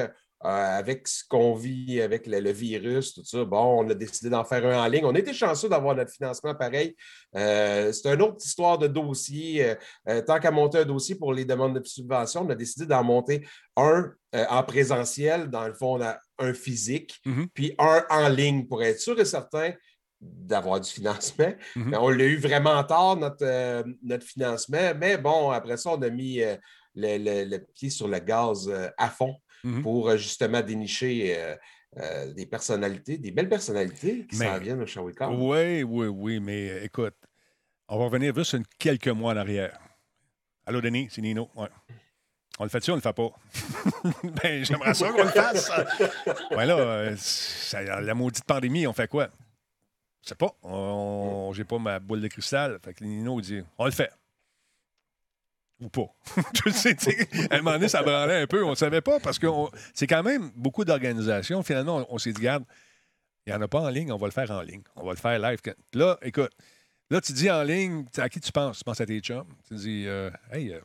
Euh, 0.45 0.49
avec 0.79 1.07
ce 1.07 1.23
qu'on 1.29 1.55
vit 1.55 2.01
avec 2.01 2.27
le, 2.27 2.41
le 2.41 2.51
virus, 2.51 3.15
tout 3.15 3.25
ça, 3.25 3.45
bon, 3.45 3.85
on 3.85 3.91
a 3.91 3.95
décidé 3.95 4.29
d'en 4.31 4.45
faire 4.45 4.67
un 4.67 4.85
en 4.85 4.89
ligne. 4.89 5.05
On 5.05 5.15
été 5.15 5.33
chanceux 5.33 5.69
d'avoir 5.69 5.95
notre 5.95 6.11
financement 6.13 6.55
pareil. 6.55 6.97
Euh, 7.37 7.93
c'est 7.93 8.13
une 8.13 8.23
autre 8.23 8.45
histoire 8.45 8.77
de 8.79 8.87
dossier. 8.89 9.75
Euh, 10.09 10.21
tant 10.23 10.41
qu'à 10.41 10.51
monter 10.51 10.79
un 10.79 10.85
dossier 10.85 11.15
pour 11.15 11.33
les 11.33 11.45
demandes 11.45 11.79
de 11.79 11.87
subvention, 11.87 12.43
on 12.43 12.51
a 12.51 12.55
décidé 12.55 12.87
d'en 12.87 13.05
monter 13.05 13.47
un 13.77 14.13
euh, 14.35 14.45
en 14.49 14.63
présentiel, 14.63 15.49
dans 15.49 15.67
le 15.69 15.75
fond, 15.75 15.99
on 15.99 16.03
a 16.03 16.19
un 16.39 16.55
physique, 16.55 17.21
Mhm. 17.25 17.47
puis 17.55 17.75
un 17.79 18.03
en 18.11 18.29
ligne 18.29 18.67
pour 18.67 18.83
être 18.83 18.99
sûr 18.99 19.19
et 19.21 19.25
certain 19.25 19.73
d'avoir 20.21 20.81
du 20.81 20.89
financement. 20.91 21.53
Mhm. 21.77 21.95
On 22.01 22.09
l'a 22.09 22.25
eu 22.25 22.37
vraiment 22.37 22.83
tard, 22.85 23.17
notre, 23.17 23.85
notre 24.03 24.25
financement. 24.27 24.93
Mais 24.97 25.19
bon, 25.19 25.51
après 25.51 25.77
ça, 25.77 25.91
on 25.91 26.03
a 26.03 26.11
mis 26.11 26.39
le, 26.95 27.19
le- 27.19 27.45
le 27.45 27.59
pied 27.75 27.91
sur 27.91 28.09
le 28.09 28.19
gaz 28.19 28.69
euh, 28.69 28.89
à 28.99 29.09
fond 29.09 29.35
Mhm. 29.65 29.83
pour 29.83 30.09
euh, 30.09 30.17
justement 30.17 30.61
dénicher 30.63 31.35
euh, 31.39 31.57
euh, 31.99 32.33
des 32.33 32.47
personnalités, 32.47 33.19
des 33.19 33.31
belles 33.31 33.49
personnalités 33.49 34.27
qui 34.27 34.37
s'en 34.37 34.59
viennent 34.59 34.81
au 34.83 34.87
Shawicon. 34.87 35.49
Oui, 35.51 35.83
oui, 35.83 36.07
oui, 36.09 36.41
mais 36.41 36.85
écoute, 36.85 37.15
on 37.89 37.99
va 37.99 38.05
revenir 38.07 38.35
juste 38.35 38.55
une- 38.55 38.65
quelques 38.79 39.09
mois 39.09 39.35
en 39.35 39.37
arrière. 39.37 39.79
Allô, 40.67 40.81
Denis, 40.81 41.09
c'est 41.11 41.21
Nino? 41.23 41.49
Ouais. 41.55 41.69
On 42.59 42.65
le 42.65 42.71
fait-tu, 42.71 42.91
on 42.91 42.95
le 42.97 43.01
fait 43.01 43.13
pas? 43.13 43.31
ben, 44.43 44.65
j'aimerais 44.65 44.95
ça 44.95 45.11
qu'on 45.11 45.23
le 45.23 45.29
fasse. 45.29 45.71
ouais, 46.51 46.67
là, 46.67 46.77
euh, 46.79 47.15
ça- 47.17 48.01
la 48.01 48.15
maudite 48.15 48.45
pandémie, 48.45 48.87
on 48.87 48.93
fait 48.93 49.09
quoi? 49.09 49.29
Je 50.23 50.29
sais 50.29 50.35
pas. 50.35 50.55
On- 50.63 51.51
J'ai 51.55 51.65
pas 51.65 51.79
ma 51.79 51.99
boule 51.99 52.21
de 52.21 52.29
cristal. 52.29 52.79
Fait 52.85 52.95
que 52.95 53.05
Nino 53.05 53.41
dit, 53.41 53.63
on 53.79 53.85
le 53.87 53.91
fait. 53.91 54.11
Ou 55.83 55.89
pas. 55.89 56.07
tu 56.55 56.63
le 56.67 56.73
sais, 56.73 56.95
tu 56.95 57.11
sais, 57.11 57.29
à 57.51 57.57
un 57.57 57.59
moment 57.59 57.73
donné, 57.73 57.89
ça 57.89 58.03
branlait 58.03 58.43
un 58.43 58.47
peu. 58.47 58.65
On 58.65 58.71
ne 58.71 58.75
savait 58.77 59.01
pas 59.01 59.19
parce 59.19 59.39
que 59.39 59.47
c'est 59.93 60.07
quand 60.07 60.23
même 60.23 60.51
beaucoup 60.55 60.85
d'organisations. 60.85 61.63
Finalement, 61.63 62.07
on, 62.09 62.15
on 62.15 62.19
s'est 62.19 62.33
dit, 62.33 62.39
regarde, 62.39 62.65
il 63.47 63.53
n'y 63.53 63.59
en 63.59 63.63
a 63.63 63.69
pas 63.69 63.81
en 63.81 63.89
ligne, 63.89 64.13
on 64.13 64.17
va 64.17 64.27
le 64.29 64.33
faire 64.33 64.51
en 64.53 64.63
ligne. 64.63 64.83
On 64.95 65.05
va 65.05 65.11
le 65.11 65.17
faire 65.17 65.39
live. 65.39 65.59
Là, 65.95 66.19
écoute, 66.23 66.53
là, 67.11 67.21
tu 67.21 67.33
dis 67.33 67.51
en 67.51 67.63
ligne, 67.65 68.05
à 68.17 68.29
qui 68.29 68.39
tu 68.41 68.53
penses? 68.53 68.79
Tu 68.79 68.85
penses 68.85 69.01
à 69.01 69.07
tes 69.07 69.19
chums? 69.21 69.49
Tu 69.67 69.75
dis, 69.75 70.05
euh, 70.07 70.31
hey, 70.53 70.73
euh, 70.73 70.79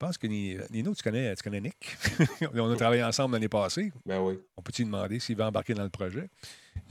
je 0.00 0.06
pense 0.06 0.18
que 0.18 0.26
Ni- 0.26 0.56
Nino, 0.70 0.94
tu 0.94 1.02
connais, 1.02 1.34
tu 1.36 1.42
connais 1.42 1.60
Nick? 1.60 1.96
on 2.54 2.70
a 2.72 2.76
travaillé 2.76 3.04
ensemble 3.04 3.34
l'année 3.34 3.48
passée. 3.48 3.92
Ben 4.04 4.20
oui. 4.20 4.38
On 4.56 4.62
peut-tu 4.62 4.84
demander 4.84 5.20
s'il 5.20 5.36
va 5.36 5.46
embarquer 5.48 5.74
dans 5.74 5.84
le 5.84 5.90
projet? 5.90 6.28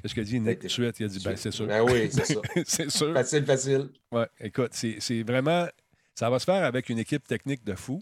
Qu'est-ce 0.01 0.19
a 0.19 0.23
dit, 0.23 0.39
Nick, 0.39 0.59
tout 0.59 0.67
de 0.67 0.71
suite? 0.71 0.99
Il 0.99 1.05
a 1.05 1.07
dit, 1.09 1.19
ben, 1.23 1.35
c'est 1.35 1.51
sûr. 1.51 1.67
Ben 1.67 1.81
oui, 1.83 2.09
c'est 2.11 2.25
ça. 2.25 2.41
c'est 2.65 2.89
sûr. 2.89 3.13
Facile, 3.13 3.45
facile. 3.45 3.89
Oui, 4.11 4.23
écoute, 4.39 4.71
c'est 4.73 4.97
c'est 4.99 5.23
vraiment. 5.23 5.67
Ça 6.17 6.31
va 6.31 6.39
se 6.39 6.45
faire 6.45 6.63
avec 6.63 6.89
une 6.89 6.97
équipe 6.97 7.27
technique 7.27 7.63
de 7.63 7.75
fou. 7.75 8.01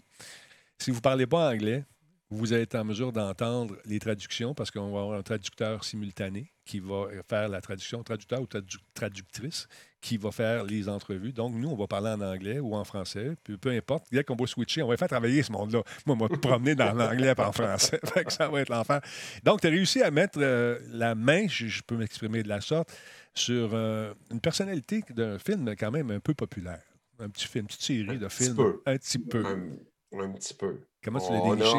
Si 0.78 0.90
vous 0.90 0.96
ne 0.96 1.02
parlez 1.02 1.26
pas 1.26 1.50
anglais, 1.50 1.84
vous 2.30 2.54
être 2.54 2.74
en 2.74 2.82
mesure 2.82 3.12
d'entendre 3.12 3.76
les 3.84 3.98
traductions 3.98 4.54
parce 4.54 4.70
qu'on 4.70 4.90
va 4.90 5.00
avoir 5.02 5.18
un 5.18 5.22
traducteur 5.22 5.84
simultané 5.84 6.50
qui 6.64 6.80
va 6.80 7.08
faire 7.28 7.50
la 7.50 7.60
traduction, 7.60 8.02
traducteur 8.02 8.40
ou 8.40 8.46
tradu- 8.46 8.78
traductrice 8.94 9.68
qui 10.00 10.16
va 10.16 10.32
faire 10.32 10.64
les 10.64 10.88
entrevues. 10.88 11.34
Donc, 11.34 11.52
nous, 11.56 11.68
on 11.68 11.76
va 11.76 11.86
parler 11.86 12.08
en 12.08 12.22
anglais 12.22 12.58
ou 12.58 12.74
en 12.74 12.84
français, 12.84 13.36
peu 13.60 13.70
importe. 13.70 14.06
Dès 14.10 14.24
qu'on 14.24 14.34
va 14.34 14.46
switcher, 14.46 14.82
on 14.82 14.88
va 14.88 14.96
faire 14.96 15.08
travailler 15.08 15.42
ce 15.42 15.52
monde-là. 15.52 15.82
Moi, 16.06 16.16
on 16.18 16.26
va 16.26 16.34
me 16.34 16.40
promener 16.40 16.74
dans 16.74 16.94
l'anglais 16.94 17.34
et 17.36 17.40
en 17.40 17.52
français. 17.52 18.00
Ça 18.28 18.48
va 18.48 18.62
être 18.62 18.70
l'enfer. 18.70 19.02
Donc, 19.44 19.60
tu 19.60 19.66
as 19.66 19.70
réussi 19.70 20.00
à 20.00 20.10
mettre 20.10 20.38
euh, 20.40 20.78
la 20.88 21.14
main, 21.14 21.46
je, 21.48 21.66
je 21.66 21.82
peux 21.82 21.98
m'exprimer 21.98 22.42
de 22.42 22.48
la 22.48 22.62
sorte, 22.62 22.90
sur 23.34 23.70
euh, 23.74 24.14
une 24.30 24.40
personnalité 24.40 25.04
d'un 25.10 25.38
film 25.38 25.76
quand 25.78 25.90
même 25.90 26.10
un 26.10 26.20
peu 26.20 26.32
populaire. 26.32 26.80
Un 27.18 27.28
petit 27.30 27.46
film, 27.46 27.62
une 27.62 27.66
petite 27.68 27.82
série 27.82 28.18
de 28.18 28.26
petit 28.26 28.44
films. 28.44 28.56
peu. 28.56 28.82
Un 28.86 28.96
petit 28.96 29.18
peu. 29.18 29.44
Un, 29.46 30.20
un 30.20 30.32
petit 30.32 30.54
peu. 30.54 30.80
Comment 31.02 31.20
tu 31.20 31.32
l'as 31.32 31.40
déniché? 31.40 31.76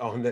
on 0.00 0.24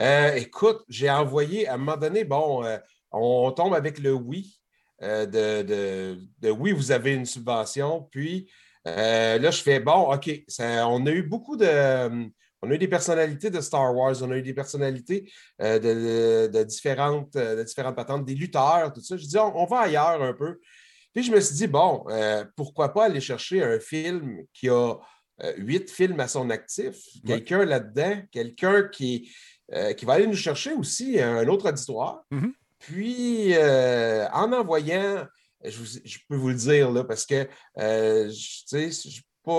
Euh, 0.00 0.34
écoute, 0.34 0.82
j'ai 0.88 1.10
envoyé 1.10 1.68
à 1.68 1.74
un 1.74 1.76
moment 1.76 1.96
donné, 1.96 2.24
bon, 2.24 2.64
euh, 2.64 2.78
on 3.12 3.50
tombe 3.52 3.74
avec 3.74 3.98
le 3.98 4.12
oui. 4.12 4.58
euh, 5.02 5.26
de, 5.26 5.62
de- 5.62 6.18
de 6.40 6.50
oui, 6.50 6.72
vous 6.72 6.90
avez 6.90 7.12
une 7.14 7.26
subvention. 7.26 8.08
Puis 8.10 8.50
là, 8.84 9.50
je 9.50 9.62
fais 9.62 9.78
bon, 9.80 10.12
OK, 10.12 10.30
ça- 10.48 10.88
on 10.88 11.04
a 11.06 11.10
eu 11.10 11.22
beaucoup 11.22 11.56
de. 11.56 12.28
On 12.62 12.70
a 12.70 12.74
eu 12.74 12.78
des 12.78 12.88
personnalités 12.88 13.50
de 13.50 13.60
Star 13.60 13.94
Wars, 13.94 14.14
on 14.22 14.30
a 14.30 14.36
eu 14.38 14.42
des 14.42 14.54
personnalités 14.54 15.30
de, 15.60 16.46
de- 16.48 16.62
différentes, 16.64 17.34
de 17.34 17.62
différentes 17.62 17.94
patentes, 17.94 18.24
des 18.24 18.34
lutteurs, 18.34 18.90
tout 18.92 19.02
ça. 19.02 19.16
Je 19.18 19.26
dis, 19.26 19.36
on 19.38 19.66
va 19.66 19.80
ailleurs 19.80 20.22
un 20.22 20.32
peu. 20.32 20.58
Puis 21.16 21.24
je 21.24 21.32
me 21.32 21.40
suis 21.40 21.54
dit, 21.56 21.66
bon, 21.66 22.04
euh, 22.10 22.44
pourquoi 22.56 22.92
pas 22.92 23.06
aller 23.06 23.22
chercher 23.22 23.62
un 23.64 23.80
film 23.80 24.42
qui 24.52 24.68
a 24.68 24.96
euh, 25.42 25.52
huit 25.56 25.90
films 25.90 26.20
à 26.20 26.28
son 26.28 26.50
actif, 26.50 26.94
Ouais. 26.94 27.20
quelqu'un 27.24 27.64
là-dedans, 27.64 28.20
quelqu'un 28.30 28.86
qui, 28.88 29.34
euh, 29.72 29.94
qui 29.94 30.04
va 30.04 30.12
aller 30.12 30.26
nous 30.26 30.36
chercher 30.36 30.74
aussi 30.74 31.18
un 31.18 31.48
autre 31.48 31.70
auditoire. 31.70 32.22
Mhm. 32.30 32.52
Puis, 32.78 33.54
en 33.56 34.52
envoyant, 34.52 35.26
je, 35.64 35.78
vous- 35.78 36.00
je 36.04 36.18
peux 36.28 36.36
vous 36.36 36.48
le 36.50 36.54
dire, 36.54 36.90
là, 36.90 37.02
parce 37.02 37.24
que, 37.24 37.44
tu 37.44 38.90
sais, 38.90 38.90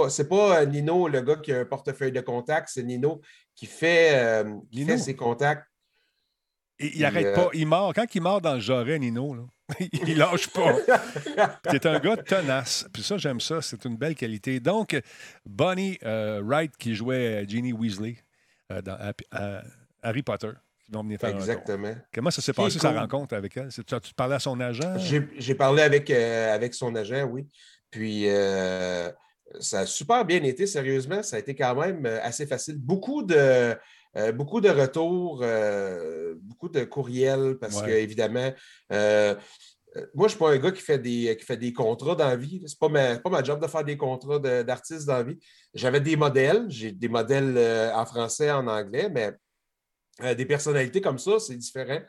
c'est 0.09 0.29
pas 0.29 0.65
Nino, 0.67 1.07
le 1.07 1.21
gars 1.21 1.37
qui 1.37 1.51
a 1.53 1.61
un 1.61 1.65
portefeuille 1.65 2.11
de 2.11 2.21
contacts, 2.21 2.69
c'est 2.71 2.83
Nino 2.83 3.19
qui 3.55 3.65
fait, 3.65 4.45
qui 4.71 4.81
Nino. 4.81 4.89
fait 4.91 4.97
ses 4.99 5.15
contacts. 5.15 5.65
Il, 6.79 6.95
il 6.95 7.05
arrête 7.05 7.25
euh, 7.25 7.35
pas. 7.35 7.49
Il 7.53 7.67
mord. 7.67 7.93
Quand 7.93 8.13
il 8.13 8.21
mord 8.21 8.41
dans 8.41 8.55
le 8.55 8.59
jarret, 8.59 8.99
Nino, 8.99 9.33
là, 9.33 9.43
il 10.07 10.17
lâche 10.17 10.47
pas. 10.49 10.75
T'es 11.69 11.85
un 11.87 11.99
gars 11.99 12.17
tenace. 12.17 12.87
Puis 12.93 13.03
ça, 13.03 13.17
j'aime 13.17 13.39
ça. 13.39 13.61
C'est 13.61 13.83
une 13.85 13.97
belle 13.97 14.15
qualité. 14.15 14.59
Donc, 14.59 14.99
Bonnie 15.45 15.97
euh, 16.03 16.41
Wright 16.43 16.75
qui 16.77 16.95
jouait 16.95 17.45
Ginny 17.47 17.73
Weasley 17.73 18.17
euh, 18.71 18.81
dans 18.81 18.97
Harry 20.03 20.23
Potter, 20.23 20.51
qui 20.85 20.91
vont 20.91 21.03
venir 21.03 21.19
faire 21.19 21.29
un 21.29 21.33
tour. 21.33 21.41
Exactement. 21.41 21.95
Comment 22.13 22.31
ça 22.31 22.41
s'est 22.41 22.53
passé, 22.53 22.79
sa 22.79 22.89
cool. 22.89 22.99
rencontre 22.99 23.35
avec 23.35 23.57
elle? 23.57 23.71
C'est- 23.71 23.83
Tu, 23.83 23.99
tu 23.99 24.13
parlais 24.13 24.35
à 24.35 24.39
son 24.39 24.59
agent? 24.59 24.97
J'ai 24.99 25.55
parlé 25.55 25.81
avec, 25.81 26.09
avec 26.11 26.73
son 26.73 26.93
agent, 26.95 27.23
oui. 27.23 27.47
Puis 27.89 28.27
ça 29.59 29.79
a 29.79 29.85
super 29.85 30.25
bien 30.25 30.43
été, 30.43 30.67
sérieusement. 30.67 31.23
Ça 31.23 31.37
a 31.37 31.39
été 31.39 31.55
quand 31.55 31.75
même 31.75 32.05
assez 32.05 32.45
facile. 32.45 32.77
Beaucoup 32.77 33.23
de, 33.23 33.75
euh, 34.17 34.31
beaucoup 34.31 34.61
de 34.61 34.69
retours, 34.69 35.39
euh, 35.43 36.35
beaucoup 36.41 36.69
de 36.69 36.83
courriels, 36.83 37.57
parce 37.59 37.77
Ouais. 37.81 37.85
que, 37.85 37.91
évidemment, 37.91 38.51
euh, 38.91 39.35
moi, 40.13 40.27
je 40.27 40.33
ne 40.33 40.37
suis 40.37 40.39
pas 40.39 40.51
un 40.51 40.57
gars 40.57 40.71
qui 40.71 40.81
fait 40.81 40.99
des, 40.99 41.35
qui 41.39 41.45
fait 41.45 41.57
des 41.57 41.73
contrats 41.73 42.15
dans 42.15 42.27
la 42.27 42.35
vie. 42.35 42.61
Ce 42.65 42.73
n'est 42.73 42.77
pas, 42.79 42.89
ma- 42.89 43.19
pas 43.19 43.29
ma 43.29 43.43
job 43.43 43.61
de 43.61 43.67
faire 43.67 43.83
des 43.83 43.97
contrats 43.97 44.39
de- 44.39 44.61
d'artistes 44.61 45.07
dans 45.07 45.13
la 45.17 45.23
vie. 45.23 45.39
J'avais 45.73 46.01
des 46.01 46.15
modèles. 46.15 46.65
J'ai 46.69 46.91
des 46.91 47.07
modèles 47.09 47.91
en 47.95 48.05
français, 48.05 48.51
en 48.51 48.67
anglais, 48.67 49.09
mais 49.09 49.33
des 50.35 50.45
personnalités 50.45 51.01
comme 51.01 51.17
ça, 51.17 51.39
c'est 51.39 51.55
différent. 51.55 51.99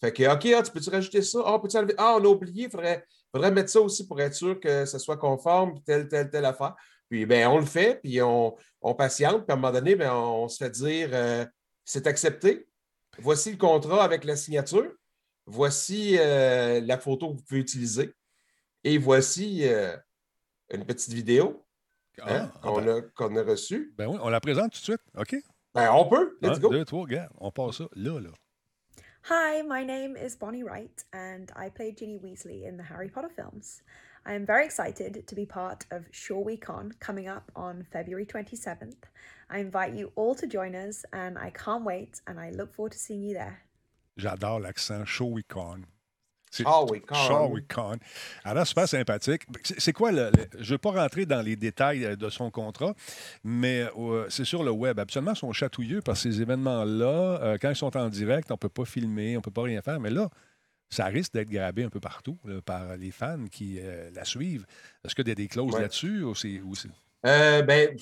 Fait 0.00 0.12
que, 0.12 0.22
OK, 0.32 0.46
ah, 0.56 0.62
tu 0.62 0.70
peux-tu 0.70 0.90
rajouter 0.90 1.22
ça? 1.22 1.40
Ah, 1.46 1.58
peux-tu 1.58 1.76
enlever? 1.76 1.94
Ah, 1.98 2.16
on 2.18 2.24
a 2.24 2.28
oublié, 2.28 2.64
il 2.64 2.70
faudrait, 2.70 3.04
faudrait 3.32 3.50
mettre 3.50 3.70
ça 3.70 3.80
aussi 3.80 4.06
pour 4.06 4.20
être 4.20 4.34
sûr 4.34 4.58
que 4.60 4.84
ce 4.84 4.98
soit 4.98 5.16
conforme, 5.16 5.82
telle, 5.82 6.08
telle, 6.08 6.30
telle 6.30 6.44
affaire. 6.44 6.74
Puis, 7.08 7.26
ben, 7.26 7.46
on 7.48 7.58
le 7.58 7.66
fait, 7.66 8.00
puis 8.02 8.20
on, 8.22 8.56
on 8.80 8.94
patiente, 8.94 9.44
puis 9.46 9.50
à 9.50 9.54
un 9.54 9.56
moment 9.56 9.72
donné, 9.72 9.94
ben, 9.96 10.12
on 10.12 10.48
se 10.48 10.56
fait 10.56 10.70
dire 10.70 11.10
euh, 11.12 11.44
c'est 11.84 12.06
accepté. 12.06 12.66
Voici 13.18 13.52
le 13.52 13.56
contrat 13.58 14.02
avec 14.04 14.24
la 14.24 14.36
signature. 14.36 14.90
Voici 15.46 16.16
euh, 16.18 16.80
la 16.80 16.98
photo 16.98 17.30
que 17.30 17.36
vous 17.36 17.42
pouvez 17.44 17.60
utiliser. 17.60 18.12
Et 18.82 18.98
voici 18.98 19.68
euh, 19.68 19.96
une 20.72 20.84
petite 20.84 21.12
vidéo 21.12 21.64
hein, 22.22 22.50
Ah, 22.54 22.58
qu'on 22.62 22.80
ben, 22.80 22.88
a, 22.88 23.00
qu'on 23.02 23.36
a 23.36 23.42
reçue. 23.42 23.92
ben 23.96 24.06
oui, 24.08 24.18
on 24.22 24.28
la 24.30 24.40
présente 24.40 24.72
tout 24.72 24.78
de 24.80 24.84
suite. 24.84 25.02
OK? 25.16 25.36
Ben, 25.74 25.90
on 25.92 26.06
peut. 26.08 26.36
Let's 26.40 26.56
Un, 26.56 26.60
go. 26.60 26.68
deux, 26.70 26.84
trois, 26.84 27.02
regarde. 27.02 27.30
On 27.38 27.50
passe 27.50 27.76
ça 27.78 27.84
là, 27.94 28.18
là. 28.20 28.30
Hi, 29.30 29.62
my 29.62 29.84
name 29.86 30.16
is 30.16 30.36
Bonnie 30.36 30.62
Wright, 30.62 31.04
and 31.14 31.46
I 31.56 31.70
played 31.70 31.96
Ginny 31.96 32.18
Weasley 32.18 32.66
in 32.66 32.76
the 32.76 32.82
Harry 32.82 33.08
Potter 33.08 33.30
films. 33.34 33.82
I 34.26 34.34
am 34.34 34.46
very 34.46 34.64
excited 34.64 35.26
to 35.26 35.34
be 35.34 35.44
part 35.44 35.84
of 35.90 36.10
ShoreWeCon 36.12 36.98
coming 36.98 37.28
up 37.28 37.50
on 37.54 37.84
February 37.92 38.24
27th. 38.24 38.96
I 39.50 39.58
invite 39.58 39.92
you 39.94 40.12
all 40.16 40.34
to 40.36 40.46
join 40.46 40.74
us, 40.74 41.04
and 41.12 41.36
I 41.38 41.50
can't 41.50 41.84
wait, 41.84 42.22
and 42.26 42.38
I 42.40 42.50
look 42.50 42.72
forward 42.72 42.92
to 42.92 42.98
seeing 42.98 43.22
you 43.22 43.34
there. 43.34 43.58
J'adore 44.16 44.60
l'accent 44.60 45.04
Showicon. 45.04 45.82
C'est- 46.50 46.62
Shawicon. 46.64 47.14
Shawicon. 47.14 47.96
Alors, 48.44 48.66
super 48.66 48.88
sympathique. 48.88 49.42
C'est 49.64 49.78
c'est 49.80 49.92
quoi 49.92 50.12
le. 50.12 50.30
le- 50.30 50.46
je 50.54 50.58
ne 50.60 50.74
veux 50.74 50.78
pas 50.78 50.92
rentrer 50.92 51.26
dans 51.26 51.42
les 51.42 51.56
détails 51.56 52.04
euh, 52.06 52.16
de 52.16 52.30
son 52.30 52.50
contrat, 52.50 52.94
mais 53.42 53.86
euh, 53.98 54.26
c'est 54.30 54.44
sur 54.46 54.62
le 54.62 54.70
web. 54.70 54.98
Absolument, 55.00 55.32
ils 55.32 55.36
sont 55.38 55.52
chatouilleux 55.52 56.00
par 56.00 56.16
ces 56.16 56.40
événements-là. 56.40 57.40
Euh, 57.42 57.58
quand 57.60 57.70
ils 57.70 57.76
sont 57.76 57.94
en 57.96 58.08
direct, 58.08 58.50
on 58.50 58.54
ne 58.54 58.58
peut 58.58 58.68
pas 58.70 58.84
filmer, 58.86 59.36
on 59.36 59.40
ne 59.40 59.42
peut 59.42 59.50
pas 59.50 59.62
rien 59.64 59.82
faire. 59.82 59.98
Mais 60.00 60.10
là, 60.10 60.30
ça 60.94 61.06
risque 61.06 61.32
d'être 61.34 61.50
grabé 61.50 61.84
un 61.84 61.90
peu 61.90 62.00
partout 62.00 62.38
là, 62.44 62.60
par 62.62 62.96
les 62.96 63.10
fans 63.10 63.46
qui 63.50 63.78
euh, 63.80 64.10
la 64.14 64.24
suivent. 64.24 64.66
Est-ce 65.04 65.14
qu'il 65.14 65.28
y 65.28 65.30
a 65.30 65.34
des 65.34 65.48
clauses 65.48 65.74
Ouais. 65.74 65.82
là-dessus 65.82 66.22
ou 66.22 66.34
c'est. 66.34 66.60
Euh, 67.26 67.62
ben, 67.62 67.96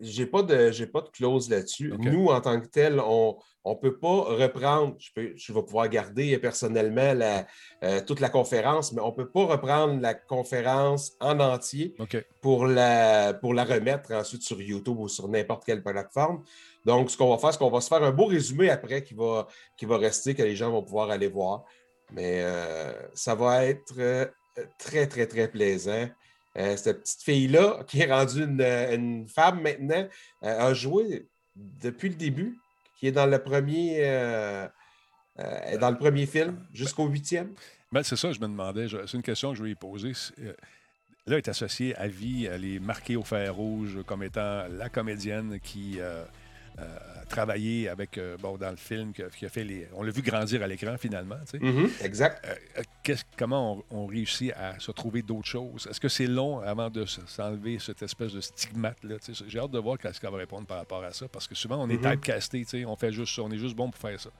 j'ai 0.00 0.26
pas 0.26 0.42
de 0.42 0.72
j'ai 0.72 0.86
pas 0.88 1.00
de 1.00 1.08
clause 1.08 1.48
là-dessus. 1.48 1.92
Nous, 1.98 2.26
en 2.26 2.40
tant 2.40 2.60
que 2.60 2.66
tel, 2.66 2.98
on 2.98 3.38
ne 3.64 3.74
peut 3.74 3.96
pas 3.96 4.22
reprendre. 4.22 4.96
Je, 4.98 5.10
peux, 5.14 5.32
je 5.36 5.52
vais 5.52 5.62
pouvoir 5.62 5.88
garder 5.88 6.36
personnellement 6.38 7.14
la, 7.14 7.46
euh, 7.84 8.00
toute 8.04 8.18
la 8.18 8.28
conférence, 8.28 8.92
mais 8.92 9.00
on 9.00 9.10
ne 9.10 9.14
peut 9.14 9.28
pas 9.28 9.44
reprendre 9.44 10.00
la 10.00 10.14
conférence 10.14 11.12
en 11.20 11.38
entier 11.38 11.94
pour 12.42 12.66
la, 12.66 13.34
pour 13.34 13.54
la 13.54 13.64
remettre 13.64 14.12
ensuite 14.12 14.42
sur 14.42 14.60
YouTube 14.60 14.98
ou 14.98 15.08
sur 15.08 15.28
n'importe 15.28 15.64
quelle 15.64 15.84
plateforme. 15.84 16.42
Donc, 16.84 17.10
ce 17.10 17.16
qu'on 17.16 17.30
va 17.30 17.38
faire, 17.38 17.52
c'est 17.52 17.58
qu'on 17.58 17.70
va 17.70 17.80
se 17.80 17.88
faire 17.88 18.02
un 18.02 18.12
beau 18.12 18.26
résumé 18.26 18.70
après 18.70 19.02
qui 19.04 19.14
va, 19.14 19.46
qui 19.76 19.86
va 19.86 19.96
rester, 19.96 20.34
que 20.34 20.42
les 20.42 20.56
gens 20.56 20.70
vont 20.70 20.82
pouvoir 20.82 21.10
aller 21.10 21.28
voir. 21.28 21.64
Mais 22.12 22.42
euh, 22.42 22.92
ça 23.14 23.34
va 23.34 23.64
être 23.64 23.94
euh, 23.98 24.26
très, 24.78 25.06
très, 25.06 25.26
très 25.26 25.48
plaisant. 25.48 26.08
Euh, 26.56 26.76
cette 26.76 27.02
petite 27.02 27.22
fille-là, 27.22 27.84
qui 27.86 28.00
est 28.00 28.10
rendue 28.10 28.44
une, 28.44 28.62
une 28.62 29.28
femme 29.28 29.60
maintenant, 29.60 30.08
a 30.42 30.74
joué 30.74 31.26
depuis 31.54 32.08
le 32.08 32.14
début, 32.14 32.58
qui 32.98 33.08
est 33.08 33.12
dans 33.12 33.26
le 33.26 33.42
premier, 33.42 34.00
dans 35.36 35.90
le 35.90 35.98
premier 35.98 36.26
film 36.26 36.64
jusqu'au 36.72 37.06
huitième. 37.06 37.54
Ben, 37.92 38.02
c'est 38.02 38.16
ça, 38.16 38.32
je 38.32 38.40
me 38.40 38.46
demandais. 38.46 38.86
C'est 38.88 39.16
une 39.16 39.22
question 39.22 39.50
que 39.50 39.58
je 39.58 39.62
vais 39.62 39.68
lui 39.70 39.74
poser. 39.74 40.12
Là, 40.38 40.52
elle 41.26 41.34
est 41.34 41.48
associée 41.48 41.94
à 41.96 42.08
vie, 42.08 42.46
elle 42.46 42.64
est 42.64 42.78
marquée 42.78 43.16
au 43.16 43.22
fer 43.22 43.54
rouge 43.54 43.98
comme 44.06 44.22
étant 44.22 44.66
la 44.68 44.88
comédienne 44.88 45.58
qui 45.60 45.98
euh, 46.78 46.84
travaillé 47.28 47.88
avec, 47.88 48.20
bon, 48.40 48.56
dans 48.56 48.70
le 48.70 48.76
film, 48.76 49.12
qui, 49.12 49.22
a 49.22 49.48
fait 49.48 49.64
les. 49.64 49.88
On 49.94 50.02
l'a 50.02 50.10
vu 50.10 50.22
grandir 50.22 50.62
à 50.62 50.66
l'écran 50.66 50.96
finalement. 50.98 51.38
tu 51.50 51.58
sais. 51.58 51.64
Mm-hmm. 51.64 52.04
exact. 52.04 52.46
comment 53.36 53.82
on, 53.90 54.06
réussit 54.06 54.52
à 54.52 54.78
se 54.78 54.92
trouver 54.92 55.22
d'autres 55.22 55.48
choses? 55.48 55.86
Est-ce 55.90 56.00
que 56.00 56.08
c'est 56.08 56.26
long 56.26 56.60
avant 56.60 56.90
de 56.90 57.04
s'enlever 57.04 57.78
cette 57.78 58.02
espèce 58.02 58.32
de 58.32 58.40
stigmate-là? 58.40 59.16
J'ai 59.46 59.58
hâte 59.58 59.70
de 59.70 59.78
voir 59.78 59.98
ce 60.02 60.20
qu'elle 60.20 60.30
va 60.30 60.38
répondre 60.38 60.66
par 60.66 60.78
rapport 60.78 61.02
à 61.02 61.12
ça, 61.12 61.26
parce 61.28 61.46
que 61.46 61.54
souvent 61.54 61.82
on 61.82 61.88
est 61.88 61.96
mm-hmm. 61.96 62.12
typecasté, 62.12 62.86
on 62.86 62.96
fait 62.96 63.12
juste 63.12 63.38
on 63.38 63.50
est 63.50 63.58
juste 63.58 63.74
bon 63.74 63.90
pour 63.90 64.00
faire 64.00 64.20
ça. 64.20 64.30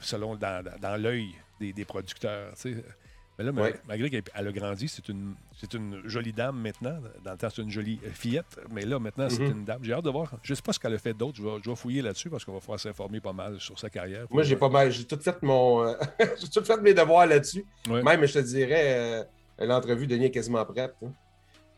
selon 0.00 0.36
dans, 0.36 0.64
dans, 0.80 0.96
l'œil 0.96 1.34
des, 1.60 1.72
des 1.72 1.84
producteurs. 1.84 2.52
Mais 3.38 3.44
là, 3.44 3.52
malgré 3.86 4.08
qu'elle 4.08 4.22
a 4.34 4.52
grandi, 4.52 4.88
c'est 4.88 5.08
une, 5.10 5.34
c'est 5.60 5.74
une 5.74 6.00
jolie 6.06 6.32
dame 6.32 6.58
maintenant. 6.58 6.98
Dans 7.22 7.32
le 7.32 7.36
temps, 7.36 7.48
c'est 7.54 7.60
une 7.60 7.70
jolie 7.70 8.00
fillette, 8.14 8.58
mais 8.70 8.82
là, 8.86 8.98
maintenant, 8.98 9.28
c'est 9.28 9.40
mhm. 9.40 9.58
une 9.58 9.64
dame. 9.64 9.80
J'ai 9.82 9.92
hâte 9.92 10.04
de 10.04 10.10
voir. 10.10 10.32
Je 10.42 10.52
ne 10.52 10.56
sais 10.56 10.62
pas 10.62 10.72
ce 10.72 10.80
qu'elle 10.80 10.94
a 10.94 10.98
fait 10.98 11.12
d'autre. 11.12 11.36
Je 11.36 11.70
vais, 11.70 11.76
fouiller 11.76 12.00
là-dessus 12.00 12.30
parce 12.30 12.44
qu'on 12.44 12.54
va 12.54 12.60
pouvoir 12.60 12.80
s'informer 12.80 13.20
pas 13.20 13.34
mal 13.34 13.60
sur 13.60 13.78
sa 13.78 13.90
carrière. 13.90 14.26
Moi, 14.30 14.42
j'ai 14.42 14.56
pas 14.56 14.70
mal. 14.70 14.90
J'ai 14.90 15.04
tout 15.04 15.18
fait 15.20 15.42
mon. 15.42 15.82
Euh, 15.82 15.94
j'ai 16.40 16.48
tout 16.48 16.64
fait 16.64 16.80
mes 16.80 16.94
devoirs 16.94 17.26
là-dessus. 17.26 17.66
Même, 17.88 18.24
je 18.24 18.32
te 18.32 18.38
dirais, 18.38 19.26
euh, 19.60 19.66
l'entrevue 19.66 20.06
de 20.06 20.16
est 20.16 20.30
quasiment 20.30 20.64
prête. 20.64 20.94
Il 21.02 21.08
hein. 21.08 21.12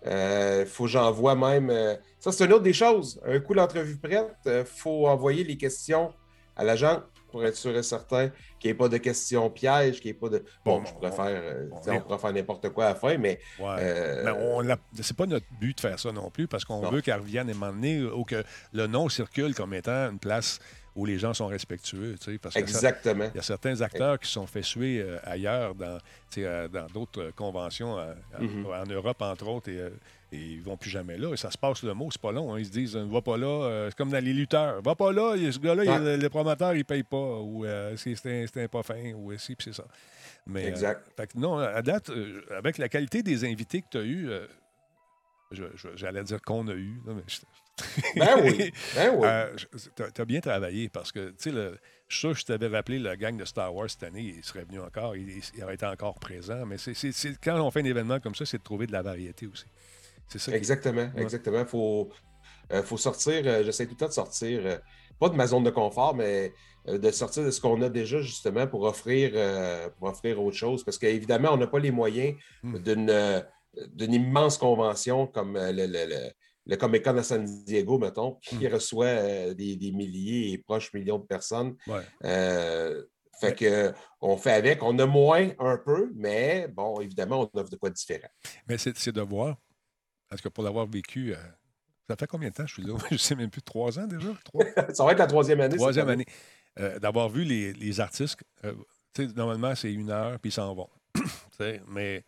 euh, 0.07 0.67
faut 0.67 0.85
que 0.85 0.91
j'envoie 0.91 1.35
même. 1.35 1.73
ça, 2.21 2.31
c'est 2.31 2.45
une 2.45 2.53
autre 2.53 2.63
des 2.63 2.73
choses. 2.73 3.21
Un 3.27 3.41
coup, 3.41 3.55
l'entrevue 3.55 3.97
prête, 3.97 4.37
il 4.47 4.65
faut 4.65 5.09
envoyer 5.09 5.43
les 5.43 5.57
questions 5.57 6.13
à 6.57 6.63
l'agent 6.63 7.03
pour 7.31 7.45
être 7.45 7.57
sûr 7.57 7.77
et 7.77 7.83
certain 7.83 8.31
qu'il 8.59 8.69
n'y 8.69 8.73
ait 8.73 8.75
pas 8.75 8.89
de 8.89 8.97
questions 8.97 9.51
pièges, 9.51 10.01
qu'il 10.01 10.11
n'y 10.11 10.17
ait 10.17 10.21
pas 10.21 10.29
de. 10.29 10.45
Bon, 10.65 10.85
je 10.85 10.93
pourrais 10.93 11.13
faire, 11.13 11.27
euh, 11.27 11.69
on, 11.71 12.01
pourrait 12.01 12.19
faire 12.19 12.33
n'importe 12.33 12.69
quoi 12.71 12.87
à 12.87 12.89
la 12.91 12.95
fin, 12.95 13.17
mais. 13.19 13.39
Euh... 13.61 14.63
mais 14.65 15.03
c'est 15.03 15.17
pas 15.17 15.27
notre 15.27 15.47
but 15.61 15.77
de 15.77 15.81
faire 15.81 15.99
ça 15.99 16.13
non 16.13 16.31
plus, 16.31 16.49
parce 16.49 16.65
qu'on 16.65 16.89
veut 16.91 17.01
qu'elle 17.01 17.21
revienne 17.21 17.49
et 17.51 17.55
m'emmener 17.55 18.03
ou 18.03 18.25
que 18.25 18.43
le 18.73 18.87
nom 18.87 19.09
circule 19.09 19.55
comme 19.55 19.75
étant 19.75 20.11
une 20.11 20.19
place 20.19 20.59
où 20.99 21.07
les 21.07 21.19
gens 21.19 21.33
sont 21.33 21.47
respectueux. 21.47 22.17
Parce 22.43 22.57
Exactement. 22.57 23.31
Il 23.33 23.37
y 23.37 23.41
a 23.41 23.43
certains 23.43 23.81
acteurs 23.81 24.19
qui 24.19 24.31
sont 24.31 24.47
fait 24.47 24.63
suer 24.63 25.01
euh, 25.01 25.19
ailleurs, 25.25 25.75
dans, 25.75 25.99
euh, 26.39 26.69
dans 26.69 26.87
d'autres 26.87 27.31
conventions, 27.35 27.97
mm-hmm. 28.39 28.83
en 28.83 28.87
Europe, 28.87 29.23
entre 29.23 29.49
autres, 29.49 29.71
et 29.71 29.91
et 30.31 30.37
ils 30.37 30.63
vont 30.63 30.77
plus 30.77 30.91
jamais 30.91 31.17
là. 31.17 31.33
Et 31.33 31.37
ça 31.37 31.51
se 31.51 31.57
passe 31.57 31.83
le 31.83 31.95
mot, 31.95 32.09
c'est 32.11 32.21
pas 32.21 32.33
long. 32.33 32.53
Hein. 32.53 32.59
Ils 32.59 32.67
se 32.67 32.71
disent, 32.71 32.97
va 32.97 33.23
pas 33.23 33.37
là. 33.37 33.47
euh, 33.47 33.89
c'est 33.89 33.97
comme 33.97 34.11
dans 34.11 34.23
les 34.23 34.35
lutteurs. 34.35 34.83
Va 34.83 34.95
pas 34.95 35.13
là, 35.13 35.35
ce 35.37 35.59
gars-là, 35.59 36.17
le, 36.17 36.29
promoteur, 36.29 36.75
il 36.75 36.85
paye 36.85 37.03
pas. 37.03 37.17
Ou 37.17 37.65
euh, 37.65 37.97
c'est 37.97 38.57
un, 38.57 38.69
pas 38.69 38.83
fin. 38.83 39.15
Ou 39.15 39.37
si, 39.39 39.55
puis 39.55 39.65
c'est 39.71 39.81
ça. 39.81 39.87
Mais, 40.47 40.67
euh, 40.67 40.69
exact. 40.69 41.35
non, 41.35 41.59
à 41.59 41.81
date, 41.83 42.11
euh, 42.11 42.43
avec 42.51 42.79
la 42.79 42.89
qualité 42.89 43.23
des 43.23 43.45
invités 43.45 43.83
que 43.83 43.89
tu 43.91 43.99
as 43.99 44.03
eus, 44.03 44.31
j'allais 45.95 46.25
dire 46.25 46.43
qu'on 46.43 46.69
a 46.69 46.75
eu. 46.75 47.01
mais 47.07 47.23
ben 48.17 48.41
oui. 48.43 48.73
Ben 48.95 49.15
oui. 49.17 49.29
tu 49.97 50.21
as, 50.21 50.25
bien 50.25 50.41
travaillé 50.41 50.89
parce 50.89 51.13
que, 51.13 51.31
tu 51.31 51.51
sais, 51.51 51.53
je 52.09 52.17
suis 52.17 52.21
sûr 52.21 52.33
que 52.33 52.39
je 52.39 52.45
t'avais 52.47 52.69
rappelé 52.69 52.99
la 52.99 53.17
gang 53.17 53.37
de 53.37 53.45
Star 53.45 53.75
Wars 53.75 53.91
cette 53.91 54.03
année, 54.03 54.35
il 54.39 54.45
serait 54.45 54.65
venu 54.65 54.81
encore, 54.81 55.17
il, 55.17 55.43
aurait 55.63 55.75
été 55.75 55.87
encore 55.87 56.19
présent. 56.19 56.65
Mais 56.67 56.77
c'est, 56.79 56.95
quand 57.43 57.61
on 57.61 57.71
fait 57.71 57.81
un 57.81 57.85
événement 57.85 58.21
comme 58.21 58.35
ça, 58.35 58.47
c'est 58.47 58.59
de 58.59 58.63
trouver 58.63 58.87
de 58.87 58.93
la 58.93 59.03
variété 59.03 59.47
aussi. 59.47 59.67
Exactement, 60.53 61.11
exactement. 61.17 61.61
Il 61.61 61.67
faut, 61.67 62.11
euh, 62.73 62.83
faut 62.83 62.97
sortir, 62.97 63.43
euh, 63.47 63.63
j'essaie 63.65 63.87
tout 63.87 63.93
le 63.93 63.99
temps 63.99 64.09
de 64.09 64.13
sortir, 64.13 64.61
euh, 64.65 64.77
pas 65.19 65.29
de 65.29 65.35
ma 65.35 65.47
zone 65.47 65.65
de 65.65 65.71
confort, 65.71 66.15
mais 66.15 66.53
de 66.87 67.11
sortir 67.11 67.45
de 67.45 67.51
ce 67.51 67.61
qu'on 67.61 67.83
a 67.83 67.89
déjà 67.89 68.21
justement 68.21 68.67
pour 68.67 68.85
offrir, 68.85 69.33
pour 69.99 70.09
offrir 70.09 70.43
autre 70.43 70.57
chose. 70.57 70.85
Parce 70.85 70.97
qu'évidemment, 70.97 71.51
on 71.53 71.59
n'a 71.59 71.67
pas 71.67 71.81
les 71.81 71.91
moyens 71.91 72.35
hmm. 72.63 72.79
d'une 72.79 74.15
immense 74.15 74.57
convention 74.57 75.27
comme 75.27 75.59
le, 75.59 75.87
le, 75.87 76.31
Comic 76.77 77.05
Con 77.05 77.17
à 77.17 77.23
San 77.23 77.45
Diego, 77.65 77.99
mettons, 77.99 78.35
qui 78.43 78.67
hmm. 78.67 78.73
reçoit 78.73 79.55
des, 79.55 79.93
milliers 79.93 80.53
et 80.53 80.59
proches 80.59 80.93
millions 80.93 81.19
de 81.19 81.27
personnes. 81.27 81.77
fait 83.41 83.55
que 83.55 83.93
on 84.21 84.37
fait 84.37 84.53
avec. 84.53 84.83
On 84.83 84.99
a 84.99 85.07
moins 85.07 85.51
un 85.59 85.79
peu, 85.79 86.11
mais 86.15 86.69
bon, 86.69 87.01
évidemment, 87.01 87.49
on 87.55 87.59
offre 87.59 87.71
de 87.71 87.77
quoi 87.77 87.91
différent. 87.91 88.29
Mais 88.69 88.77
c'est 88.79 89.13
de 89.13 89.21
voir 89.21 89.57
parce 90.29 90.43
que 90.43 90.49
pour 90.49 90.63
l'avoir 90.63 90.87
vécu, 90.87 91.33
euh, 91.33 91.37
ça 92.09 92.17
fait 92.17 92.27
combien 92.27 92.51
de 92.51 92.55
temps 92.55 92.67
je 92.67 92.75
suis 92.75 92.83
là? 92.83 92.95
je 93.09 93.15
ne 93.15 93.19
sais 93.19 93.35
même 93.35 93.51
plus, 93.51 93.63
trois 93.63 93.99
ans 93.99 94.07
déjà? 94.07 94.29
ça 94.95 95.05
va 95.05 95.13
être 95.13 95.19
la 95.19 95.27
troisième 95.27 95.61
année. 95.61 95.77
Troisième 95.77 96.09
année. 96.09 96.27
Euh, 96.79 96.99
d'avoir 96.99 97.29
vu 97.29 97.45
les, 97.45 98.01
artistes, 98.01 98.39
euh, 98.65 98.75
normalement, 99.35 99.75
c'est 99.75 99.93
une 99.93 100.11
heure, 100.11 100.39
puis 100.39 100.51
ils 100.51 100.53
s'en 100.53 100.75
vont. 100.75 100.89
mais 101.89 102.25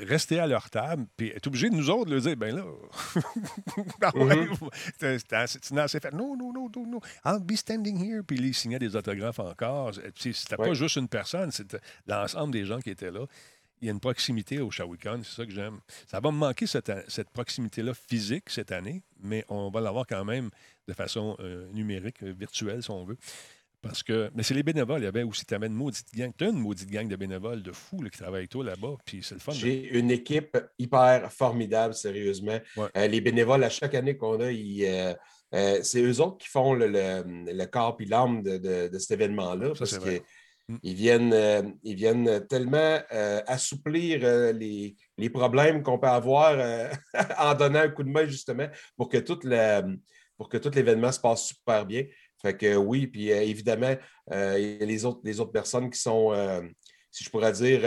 rester 0.00 0.38
à 0.38 0.46
leur 0.46 0.70
table, 0.70 1.06
puis 1.16 1.28
être 1.28 1.46
obligé 1.46 1.70
de 1.70 1.74
nous 1.74 1.90
autres 1.90 2.10
de 2.10 2.18
dire, 2.18 2.36
ben 2.36 2.56
là, 2.56 2.64
ah 4.02 4.12
c'est 4.98 5.32
assez 5.32 6.00
fait. 6.00 6.12
Non, 6.12 6.36
non, 6.36 6.52
non, 6.52 6.70
non, 6.74 6.86
non, 6.86 7.00
I'll 7.24 7.40
be 7.40 7.56
standing 7.56 7.98
here. 7.98 8.22
Puis 8.26 8.38
ils 8.38 8.54
signaient 8.54 8.78
des 8.78 8.96
autographes 8.96 9.38
encore. 9.38 9.92
C'était 10.16 10.56
pas 10.56 10.74
juste 10.74 10.96
une 10.96 11.08
personne, 11.08 11.50
c'était 11.50 11.80
l'ensemble 12.06 12.52
des 12.52 12.64
gens 12.64 12.80
qui 12.80 12.90
étaient 12.90 13.10
là 13.10 13.26
il 13.84 13.88
y 13.88 13.90
a 13.90 13.92
une 13.92 14.00
proximité 14.00 14.60
au 14.60 14.70
Shawicon, 14.70 15.20
c'est 15.24 15.36
ça 15.36 15.44
que 15.44 15.52
j'aime. 15.52 15.78
Ça 16.06 16.18
va 16.18 16.30
me 16.30 16.38
manquer 16.38 16.66
cette, 16.66 16.90
proximité-là 17.34 17.92
physique 17.92 18.48
cette 18.48 18.72
année, 18.72 19.02
mais 19.20 19.44
on 19.50 19.70
va 19.70 19.82
l'avoir 19.82 20.06
quand 20.06 20.24
même 20.24 20.48
de 20.88 20.94
façon 20.94 21.36
euh, 21.40 21.70
numérique, 21.70 22.22
euh, 22.22 22.32
virtuelle, 22.32 22.82
si 22.82 22.90
on 22.90 23.04
veut. 23.04 23.18
Parce 23.84 24.02
que, 24.02 24.30
mais 24.34 24.42
c'est 24.42 24.54
les 24.54 24.62
bénévoles. 24.62 25.00
Il 25.00 25.04
y 25.04 25.08
avait 25.08 25.22
aussi, 25.22 25.44
tu 25.44 25.54
une 25.54 25.72
maudite 25.72 26.06
gang. 26.14 26.32
Tu 26.36 26.44
as 26.44 26.48
une 26.48 26.58
maudite 26.58 26.90
gang 26.90 27.06
de 27.06 27.16
bénévoles, 27.16 27.62
de 27.62 27.72
fous 27.72 27.98
qui 27.98 28.18
travaillent 28.18 28.40
avec 28.40 28.50
toi 28.50 28.64
là-bas. 28.64 28.96
Puis 29.04 29.20
c'est 29.22 29.34
le 29.34 29.40
fun. 29.40 29.52
J'ai 29.52 29.96
une 29.96 30.10
équipe 30.10 30.58
hyper 30.78 31.32
formidable, 31.32 31.94
sérieusement. 31.94 32.58
Euh, 32.78 33.06
les 33.06 33.20
bénévoles, 33.20 33.62
à 33.64 33.70
chaque 33.70 33.94
année 33.94 34.16
qu'on 34.16 34.40
a, 34.40 34.50
c'est 35.82 36.02
eux 36.02 36.20
autres 36.20 36.38
qui 36.38 36.48
font 36.48 36.74
le, 36.74 37.64
corps 37.66 37.96
et 38.00 38.04
l'âme 38.06 38.42
de, 38.42 38.98
cet 38.98 39.12
événement-là. 39.12 39.72
Parce 39.78 39.98
que 39.98 40.20
Mm. 40.68 40.76
Ils 40.82 40.94
viennent, 40.94 41.32
euh, 41.32 41.62
ils 41.82 41.94
viennent 41.94 42.46
tellement 42.46 42.98
euh, 43.12 43.42
assouplir 43.46 44.20
euh, 44.22 44.52
les, 44.52 44.96
problèmes 45.30 45.82
qu'on 45.82 45.98
peut 45.98 46.08
avoir 46.08 46.56
en 47.38 47.54
donnant 47.54 47.80
un 47.80 47.88
coup 47.88 48.02
de 48.02 48.10
main, 48.10 48.26
justement, 48.26 48.68
pour 48.96 49.08
que 49.08 49.18
tout 49.18 49.40
pour 50.36 50.48
que 50.48 50.56
tout 50.56 50.70
l'événement 50.74 51.12
se 51.12 51.20
passe 51.20 51.46
super 51.46 51.86
bien. 51.86 52.04
Fait 52.44 52.56
que 52.56 52.76
oui, 52.76 53.06
puis 53.06 53.30
évidemment, 53.30 53.94
il 54.30 54.76
y 54.78 54.82
a 54.82 54.86
les 54.86 55.04
autres, 55.04 55.20
les 55.24 55.40
autres 55.40 55.52
personnes 55.52 55.88
qui 55.90 55.98
sont, 55.98 56.32
si 57.10 57.24
je 57.24 57.30
pourrais 57.30 57.52
dire, 57.52 57.80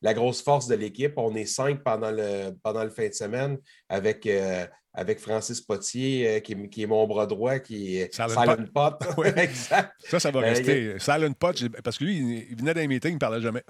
la 0.00 0.14
grosse 0.14 0.42
force 0.42 0.66
de 0.66 0.74
l'équipe. 0.74 1.12
On 1.16 1.34
est 1.34 1.44
cinq 1.44 1.82
pendant 1.84 2.10
le, 2.10 2.52
pendant 2.62 2.84
le 2.84 2.90
fin 2.90 3.08
de 3.08 3.14
semaine 3.14 3.58
avec 3.88 4.26
avec 4.98 5.20
Francis 5.20 5.60
Potier, 5.60 6.28
euh, 6.28 6.40
qui, 6.40 6.82
est, 6.82 6.86
mon 6.86 7.06
bras 7.06 7.26
droit, 7.26 7.60
qui 7.60 7.98
est 7.98 8.12
Silent, 8.12 8.56
Pot. 8.74 8.96
exact. 9.36 9.92
Ça, 10.00 10.18
ça 10.18 10.30
va 10.32 10.40
euh, 10.40 10.42
rester. 10.42 10.98
Silent 10.98 11.32
Pot, 11.38 11.68
parce 11.84 11.98
que 11.98 12.04
lui, 12.04 12.48
il, 12.50 12.56
venait 12.56 12.74
d'un 12.74 12.88
meeting, 12.88 13.12
il 13.12 13.14
ne 13.14 13.18
parlait 13.18 13.40
jamais. 13.40 13.62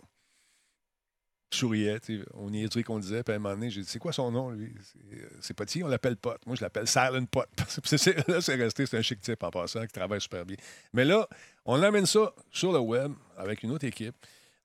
Souriait, 1.50 1.98
on 2.34 2.52
y 2.52 2.62
est 2.62 2.82
qu'on 2.82 2.98
disait, 2.98 3.22
puis 3.22 3.32
à 3.32 3.36
un 3.36 3.38
moment 3.38 3.54
donné, 3.54 3.70
j'ai 3.70 3.80
dit, 3.80 3.88
c'est 3.88 3.98
quoi 3.98 4.12
son 4.12 4.30
nom, 4.30 4.50
lui? 4.50 4.72
C'est 5.40 5.52
euh, 5.52 5.54
Potier, 5.56 5.82
on 5.82 5.88
l'appelle 5.88 6.16
Pot. 6.16 6.38
Moi, 6.46 6.56
je 6.56 6.62
l'appelle 6.62 6.86
Silent 6.86 7.24
Pot. 7.26 7.46
là, 8.28 8.40
c'est 8.40 8.54
resté, 8.54 8.86
c'est 8.86 8.98
un 8.98 9.02
chic 9.02 9.20
type 9.20 9.42
en 9.42 9.50
passant, 9.50 9.86
qui 9.86 9.92
travaille 9.92 10.20
super 10.20 10.44
bien. 10.44 10.56
Mais 10.92 11.04
là, 11.04 11.26
on 11.64 11.82
amène 11.82 12.06
ça 12.06 12.32
sur 12.50 12.72
le 12.72 12.80
web 12.80 13.12
avec 13.36 13.62
une 13.62 13.70
autre 13.70 13.86
équipe. 13.86 14.14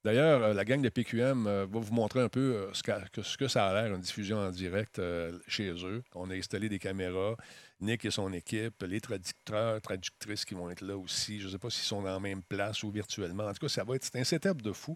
D'ailleurs, 0.04 0.44
euh, 0.44 0.54
la 0.54 0.66
gang 0.66 0.82
de 0.82 0.90
PQM 0.90 1.48
euh, 1.48 1.66
va 1.70 1.80
vous 1.80 1.94
montrer 1.94 2.20
un 2.20 2.28
peu 2.28 2.56
euh, 2.56 2.74
ce, 2.74 3.38
que, 3.38 3.48
ça 3.48 3.68
a 3.68 3.74
l'air, 3.74 3.94
une 3.94 4.02
diffusion 4.02 4.38
en 4.38 4.52
direct 4.52 5.02
chez 5.48 5.72
eux. 5.72 6.04
On 6.14 6.30
a 6.30 6.36
installé 6.36 6.68
des 6.68 6.80
caméras. 6.80 7.36
Nick 7.84 8.06
et 8.06 8.12
son 8.12 8.34
équipe, 8.34 8.84
les 8.84 9.02
traducteurs, 9.02 9.82
traductrices 9.82 10.46
qui 10.46 10.56
vont 10.56 10.70
être 10.70 10.82
là 10.82 10.98
aussi. 10.98 11.40
Je 11.40 11.48
ne 11.48 11.52
sais 11.52 11.58
pas 11.58 11.70
s'ils 11.70 11.84
sont 11.84 12.02
dans 12.02 12.14
la 12.14 12.20
même 12.20 12.42
place 12.42 12.84
ou 12.84 12.92
virtuellement. 12.92 13.46
En 13.46 13.54
tout 13.54 13.60
cas, 13.60 13.70
ça 13.70 13.84
va 13.84 13.96
être 13.96 14.10
un 14.16 14.24
setup 14.24 14.62
de 14.62 14.72
fou. 14.72 14.96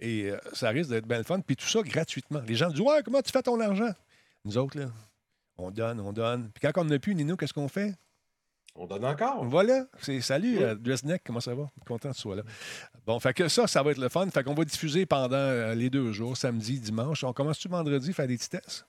Et 0.00 0.32
ça 0.52 0.70
risque 0.70 0.90
d'être 0.90 1.06
bien 1.06 1.18
le 1.18 1.24
fun. 1.24 1.40
Puis 1.40 1.56
tout 1.56 1.66
ça 1.66 1.82
gratuitement. 1.82 2.42
Les 2.46 2.54
gens 2.54 2.70
disent 2.70 2.80
Ouais, 2.80 3.02
comment 3.04 3.22
tu 3.22 3.30
fais 3.30 3.42
ton 3.42 3.60
argent? 3.60 3.92
Nous 4.44 4.58
autres, 4.58 4.78
là, 4.78 4.86
on 5.56 5.70
donne, 5.70 6.00
on 6.00 6.12
donne. 6.12 6.50
Puis 6.52 6.60
quand 6.60 6.82
on 6.82 6.84
n'a 6.84 6.98
plus, 6.98 7.14
Nino, 7.14 7.36
qu'est-ce 7.36 7.52
qu'on 7.52 7.68
fait? 7.68 7.94
On 8.74 8.86
donne 8.86 9.04
encore. 9.04 9.44
Voilà. 9.44 9.86
C'est 10.00 10.20
salut, 10.20 10.58
oui. 10.58 10.64
Euh, 10.64 11.18
comment 11.24 11.40
ça 11.40 11.54
va? 11.54 11.70
Content 11.86 12.10
que 12.10 12.14
tu 12.14 12.20
sois 12.22 12.36
là. 12.36 12.42
Bon, 13.06 13.20
fait 13.20 13.34
que 13.34 13.48
ça, 13.48 13.66
ça 13.66 13.82
va 13.82 13.90
être 13.90 13.98
le 13.98 14.08
fun. 14.08 14.28
Fait 14.30 14.42
qu'on 14.42 14.54
va 14.54 14.64
diffuser 14.64 15.04
pendant 15.04 15.36
euh, 15.36 15.74
les 15.74 15.90
deux 15.90 16.10
jours, 16.12 16.36
samedi, 16.36 16.80
dimanche. 16.80 17.22
On 17.22 17.32
commence-tu 17.32 17.68
vendredi 17.68 18.12
faire 18.12 18.26
des 18.26 18.38
petits 18.38 18.48
tests? 18.48 18.86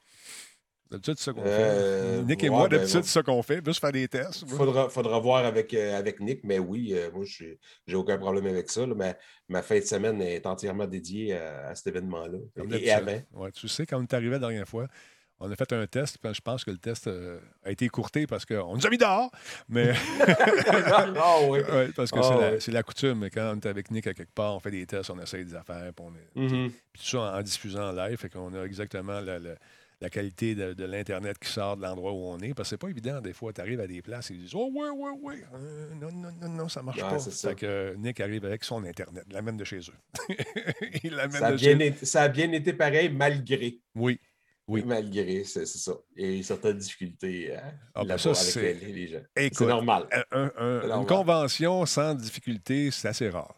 D'habitude, 0.94 1.16
c'est 1.18 1.26
ça 1.26 1.34
qu'on 1.34 1.44
fait. 1.44 1.50
Euh, 1.50 2.22
Nick 2.24 2.44
et 2.44 2.50
moi, 2.50 2.68
ben, 2.68 2.78
d'habitude, 2.78 3.04
c'est 3.04 3.12
ça 3.12 3.24
qu'on 3.24 3.42
fait, 3.44 3.66
juste 3.66 3.82
faire 3.82 3.92
des 3.92 4.08
tests. 4.08 4.44
Il 4.44 4.48
faudra, 4.48 4.90
faudra, 4.90 5.20
voir 5.20 5.46
avec, 5.46 5.74
avec 5.74 6.20
Nick, 6.20 6.44
mais 6.44 6.60
oui, 6.60 6.96
moi, 7.14 7.26
je 7.26 7.46
n'ai 7.88 7.96
aucun 7.96 8.18
problème 8.18 8.46
avec 8.48 8.70
ça. 8.70 8.86
mais 8.88 9.18
ma 9.50 9.62
fin 9.62 9.80
de 9.80 9.84
semaine 9.84 10.22
est 10.22 10.46
entièrement 10.46 10.88
dédiée 10.88 11.36
à, 11.36 11.76
cet 11.76 11.88
événement-là. 11.88 12.38
Et, 12.72 12.94
ouais, 13.34 13.52
tu 13.52 13.68
sais, 13.68 13.86
quand 13.86 14.00
on 14.00 14.04
est 14.04 14.14
arrivé 14.14 14.32
la 14.32 14.40
dernière 14.40 14.68
fois, 14.68 14.88
on 15.44 15.52
a 15.52 15.56
fait 15.56 15.74
un 15.74 15.86
test. 15.88 16.18
Je 16.24 16.42
pense 16.42 16.64
que 16.64 16.72
le 16.72 16.78
test 16.78 17.08
euh, 17.08 17.40
a 17.64 17.72
été 17.72 17.86
écourté 17.86 18.26
parce 18.28 18.46
qu'on 18.46 18.76
nous 18.76 18.86
a 18.86 18.90
mis 18.90 18.98
dehors. 18.98 19.30
Mais. 19.68 19.94
Ah 20.86 21.38
oui. 21.48 21.60
parce 21.96 22.12
que 22.12 22.20
ah 22.20 22.60
c'est, 22.60 22.72
la, 22.72 22.84
coutume. 22.84 23.30
Quand 23.30 23.54
on 23.56 23.60
est 23.60 23.66
avec 23.66 23.92
Nick 23.92 24.08
à 24.08 24.14
quelque 24.14 24.34
part, 24.34 24.56
on 24.56 24.60
fait 24.60 24.72
des 24.72 24.86
tests, 24.86 25.10
on 25.10 25.20
essaye 25.20 25.46
des 25.46 25.56
affaires. 25.56 25.92
Puis, 25.94 26.06
on 26.06 26.42
est, 26.42 26.48
mm-hmm. 26.48 26.72
tout 26.94 27.04
ça 27.04 27.36
en, 27.38 27.42
diffusant 27.42 27.90
en 27.90 27.92
live. 27.92 28.18
Fait 28.18 28.30
qu'on 28.30 28.54
a 28.54 28.64
exactement 28.64 29.20
la, 29.20 29.40
la 29.40 29.56
qualité 30.10 30.56
de, 30.56 30.74
de 30.74 30.86
l'Internet 30.86 31.38
qui 31.40 31.50
sort 31.50 31.78
de 31.78 31.82
l'endroit 31.84 32.12
où 32.12 32.18
on 32.26 32.40
est. 32.40 32.54
Parce 32.54 32.70
que 32.70 32.76
c'est 32.76 32.78
pas 32.78 32.90
évident, 32.90 33.22
des 33.22 33.34
fois, 33.34 33.54
tu 33.54 33.62
arrives 33.62 33.80
à 33.80 33.88
des 33.88 34.02
places 34.02 34.32
et 34.32 34.34
ils 34.36 34.42
disent 34.44 34.56
Oh, 34.56 34.70
ouais, 34.74 34.90
ouais, 34.90 35.12
ouais. 35.22 35.44
Euh, 35.56 35.94
non, 35.96 36.10
non, 36.12 36.30
non, 36.42 36.50
non, 36.50 36.70
ça 36.70 36.82
marche 36.82 37.02
Ouais, 37.02 37.10
pas. 37.10 37.20
c'est 37.20 37.32
ça. 37.32 37.50
Fait 37.50 37.56
que 37.56 37.66
euh, 37.66 37.96
Nick 37.98 38.20
arrive 38.20 38.46
avec 38.46 38.64
son 38.64 38.84
Internet, 38.84 39.24
il 39.28 39.34
l'amène 39.34 39.58
de 39.58 39.64
chez 39.64 39.80
eux. 39.80 40.36
il 41.04 41.14
l'amène 41.14 41.40
Ça 41.40 41.48
a, 41.48 41.52
de 41.52 41.58
bien 41.58 41.78
chez 41.78 41.88
été, 41.88 42.06
ça 42.06 42.22
a 42.24 42.28
bien 42.30 42.52
été 42.52 42.74
pareil, 42.74 43.10
malgré. 43.10 43.80
Oui. 43.96 44.20
Oui. 44.66 44.82
Malgré, 44.86 45.44
c'est 45.44 45.66
c'est 45.66 45.78
ça. 45.78 45.92
Il 46.16 46.26
y 46.26 46.30
a 46.30 46.38
eu 46.40 46.44
certaines 46.44 46.78
difficultés 46.78 47.54
hein, 47.54 47.74
Ah, 47.94 48.06
ben 48.06 48.18
ça, 48.18 48.30
avec 48.30 48.42
c'est- 48.42 48.74
les, 48.76 48.94
les 48.94 49.08
gens. 49.10 49.20
C'est 49.36 49.60
normal. 49.66 50.08
un- 50.32 50.52
un- 50.58 51.00
une 51.02 51.06
convention 51.06 51.86
sans 51.86 52.16
difficulté, 52.16 52.90
c'est 52.90 53.10
assez 53.10 53.28
rare. 53.30 53.54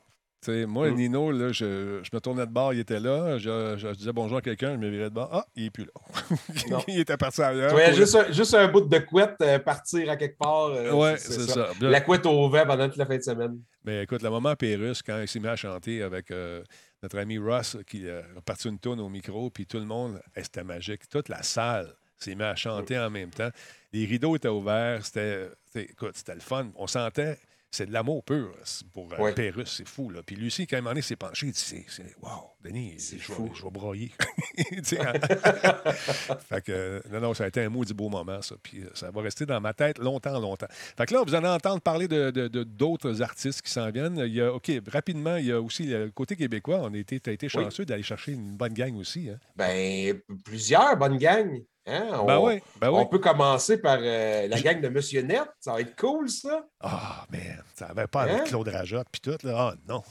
Moi, 0.50 0.92
Mm. 0.92 0.96
Nino, 0.96 1.32
là, 1.32 1.52
je, 1.52 2.00
je 2.04 2.10
me 2.14 2.20
tournais 2.20 2.46
de 2.46 2.52
bord, 2.52 2.74
il 2.74 2.80
était 2.80 3.00
là. 3.00 3.38
Je, 3.38 3.76
je 3.78 3.88
disais 3.96 4.14
bonjour 4.14 4.38
à 4.38 4.42
quelqu'un, 4.42 4.74
je 4.74 4.78
me 4.78 4.90
virais 4.90 5.10
de 5.10 5.16
bord. 5.16 5.30
Ah, 5.32 5.46
il 5.56 5.64
n'est 5.66 5.70
plus 5.70 5.86
là. 5.86 6.78
Il 6.88 7.00
était 7.00 7.18
parti 7.18 7.42
ailleurs. 7.42 7.72
Pour- 7.72 7.94
juste, 7.94 8.16
un, 8.16 8.32
juste 8.32 8.54
un 8.54 8.68
bout 8.68 8.82
de 8.82 9.00
couette 9.00 9.36
euh, 9.42 9.60
partir 9.60 10.10
à 10.10 10.16
quelque 10.16 10.38
part. 10.38 10.68
euh, 10.68 10.92
Ouais, 10.92 11.18
c'est 11.18 11.40
ça. 11.42 11.70
La 11.82 12.02
couette 12.02 12.26
au 12.26 12.50
vent 12.50 12.66
pendant 12.66 12.88
toute 12.88 12.98
la 12.98 13.06
fin 13.06 13.18
de 13.18 13.22
semaine. 13.24 13.60
Mais 13.84 14.04
écoute, 14.04 14.22
le 14.22 14.30
moment 14.30 14.56
Pérus, 14.56 15.02
quand 15.04 15.20
il 15.22 15.28
s'est 15.28 15.40
mis 15.40 15.48
à 15.48 15.56
chanter 15.56 16.02
avec 16.02 16.32
euh, 16.32 16.64
notre 17.04 17.18
ami 17.20 17.38
Ross, 17.38 17.78
qui 17.88 18.08
euh, 18.08 18.22
a 18.38 18.42
parti 18.42 18.68
une 18.68 18.80
tourne 18.80 19.00
au 19.00 19.10
micro, 19.10 19.50
puis 19.50 19.66
tout 19.66 19.78
le 19.80 19.86
monde, 19.86 20.20
eh, 20.36 20.44
c'était 20.44 20.64
magique. 20.64 21.08
Toute 21.10 21.30
la 21.30 21.44
salle 21.44 21.94
s'est 22.18 22.34
mis 22.36 22.44
à 22.44 22.56
chanter 22.56 22.98
en 22.98 23.10
même 23.10 23.30
temps. 23.30 23.50
Les 23.94 24.06
rideaux 24.06 24.36
étaient 24.36 24.48
ouverts. 24.48 25.06
C'était- 25.06 25.50
écoute, 25.76 26.14
c'était 26.16 26.34
le 26.36 26.40
fun. 26.42 26.70
On 26.76 26.88
sentait, 26.88 27.38
c'est 27.76 27.86
de 27.86 27.94
l'amour 27.94 28.24
pur 28.24 28.52
pour 28.94 29.14
euh, 29.14 29.18
Ouais. 29.18 29.34
Pérus, 29.34 29.70
c'est 29.78 29.88
fou. 29.88 30.10
Là. 30.10 30.22
Puis 30.26 30.36
Lucie, 30.36 30.66
quand 30.68 30.82
il 30.96 31.04
s'est 31.04 31.16
penché, 31.16 31.48
il 31.48 31.52
dit 31.54 31.60
c'est, 31.60 31.86
c'est- 31.88 32.16
Wow, 32.22 32.52
Denis, 32.64 32.96
C'est 32.98 33.20
je 33.20 33.32
vais, 33.32 33.50
je 33.54 33.64
vais 33.64 33.70
broyer. 33.72 34.12
Hein? 34.58 35.14
fait 36.50 36.64
que, 36.64 36.72
euh, 36.72 37.02
non, 37.12 37.20
non, 37.20 37.34
ça 37.34 37.44
a 37.46 37.48
été 37.48 37.62
un 37.62 37.70
maudit 37.70 37.94
beau 37.94 38.10
moment, 38.10 38.42
ça. 38.42 38.56
Puis 38.62 38.80
euh, 38.82 38.90
ça 38.94 39.12
va 39.12 39.22
rester 39.22 39.46
dans 39.46 39.60
ma 39.62 39.74
tête 39.74 39.98
longtemps, 40.00 40.40
longtemps. 40.40 40.68
Fait 40.70 41.06
que 41.06 41.14
là, 41.14 41.24
vous 41.26 41.36
allez 41.36 41.48
entendre 41.48 41.82
parler 41.82 42.08
de, 42.08 42.32
de- 42.32 42.48
de- 42.48 42.64
d'autres 42.64 43.22
artistes 43.22 43.62
qui 43.62 43.72
s'en 43.72 43.90
viennent. 43.92 44.18
Il 44.26 44.34
y 44.34 44.42
a, 44.42 44.54
OK, 44.54 44.72
rapidement, 44.88 45.36
il 45.38 45.46
y 45.48 45.52
a 45.52 45.62
aussi 45.62 45.84
le 45.86 46.10
côté 46.12 46.36
québécois. 46.36 46.80
On 46.82 46.94
a 46.94 46.98
été, 46.98 47.20
t'as 47.20 47.32
été 47.34 47.50
chanceux 47.50 47.86
d'aller 47.86 48.04
chercher 48.04 48.32
une 48.34 48.56
bonne 48.56 48.74
gang 48.74 48.96
aussi. 48.96 49.30
Hein? 49.30 49.38
Ben, 49.56 50.20
plusieurs 50.44 50.96
bonnes 50.98 51.18
gangs. 51.18 51.62
Hein? 51.88 52.08
On, 52.14 52.26
Ben 52.26 52.40
oui, 52.40 52.62
ben 52.82 52.90
oui. 52.90 52.98
on 53.00 53.06
peut 53.06 53.20
commencer 53.20 53.78
par 53.78 54.00
euh, 54.02 54.48
la 54.48 54.60
gang 54.60 54.82
de 54.82 54.90
Monsieur 54.90 55.22
Net. 55.22 55.44
Ça 55.60 55.74
va 55.74 55.82
être 55.82 55.96
cool, 55.96 56.30
ça. 56.30 56.66
Ah, 56.82 57.26
man, 57.32 57.64
ça 57.76 57.88
n'avait 57.90 58.08
pas 58.08 58.24
avec 58.24 58.36
Hein? 58.38 58.44
Claude 58.46 58.68
Rajotte 58.70 59.08
puis 59.12 59.22
tout. 59.22 59.38
Là. 59.46 59.54
Ah, 59.56 59.74
non. 59.88 60.02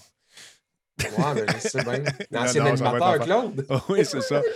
Ouais, 1.00 1.34
ben, 1.34 1.46
je 1.48 1.68
sais 1.68 1.82
bien. 1.82 2.02
L'ancien 2.30 2.62
Non, 2.62 2.70
animateur. 2.70 3.18
Claude. 3.24 3.66
Ah 3.68 3.80
oui, 3.88 4.04
c'est 4.04 4.20
ça. 4.20 4.40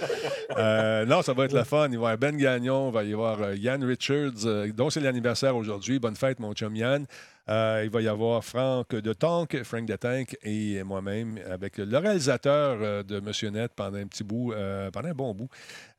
Euh, 0.57 1.05
non, 1.05 1.21
ça 1.21 1.35
va 1.35 1.45
être 1.45 1.53
le 1.53 1.63
fun. 1.63 1.89
Il 1.93 1.99
va 1.99 2.11
y 2.11 2.13
avoir 2.13 2.17
Ben 2.19 2.37
Gagnon, 2.37 2.89
il 2.89 2.95
va 2.95 3.05
y 3.05 3.13
avoir 3.13 3.53
Yann 3.55 3.85
Richards, 3.85 4.47
euh, 4.47 4.73
dont 4.73 4.89
c'est 4.89 4.99
l'anniversaire 4.99 5.55
aujourd'hui. 5.55 5.99
Bonne 5.99 6.17
fête, 6.17 6.41
mon 6.41 6.55
chum 6.55 6.75
Yann. 6.75 7.05
Euh, 7.49 7.83
il 7.85 7.91
va 7.91 8.03
y 8.03 8.09
avoir 8.09 8.45
Franck 8.45 8.95
de 8.95 9.13
Tank, 9.15 9.63
Frank 9.63 9.87
de 9.87 9.97
Tank 9.97 10.37
et 10.43 10.83
moi-même 10.83 11.41
avec 11.51 11.79
le 11.79 11.97
réalisateur 11.97 12.79
euh, 12.83 13.03
de 13.03 13.21
Monsieur 13.21 13.49
Net 13.49 13.73
pendant 13.75 13.97
un 13.97 14.07
petit 14.07 14.23
bout, 14.23 14.53
euh, 14.53 14.91
pendant 14.91 15.09
un 15.09 15.15
bon 15.15 15.35
bout, 15.35 15.49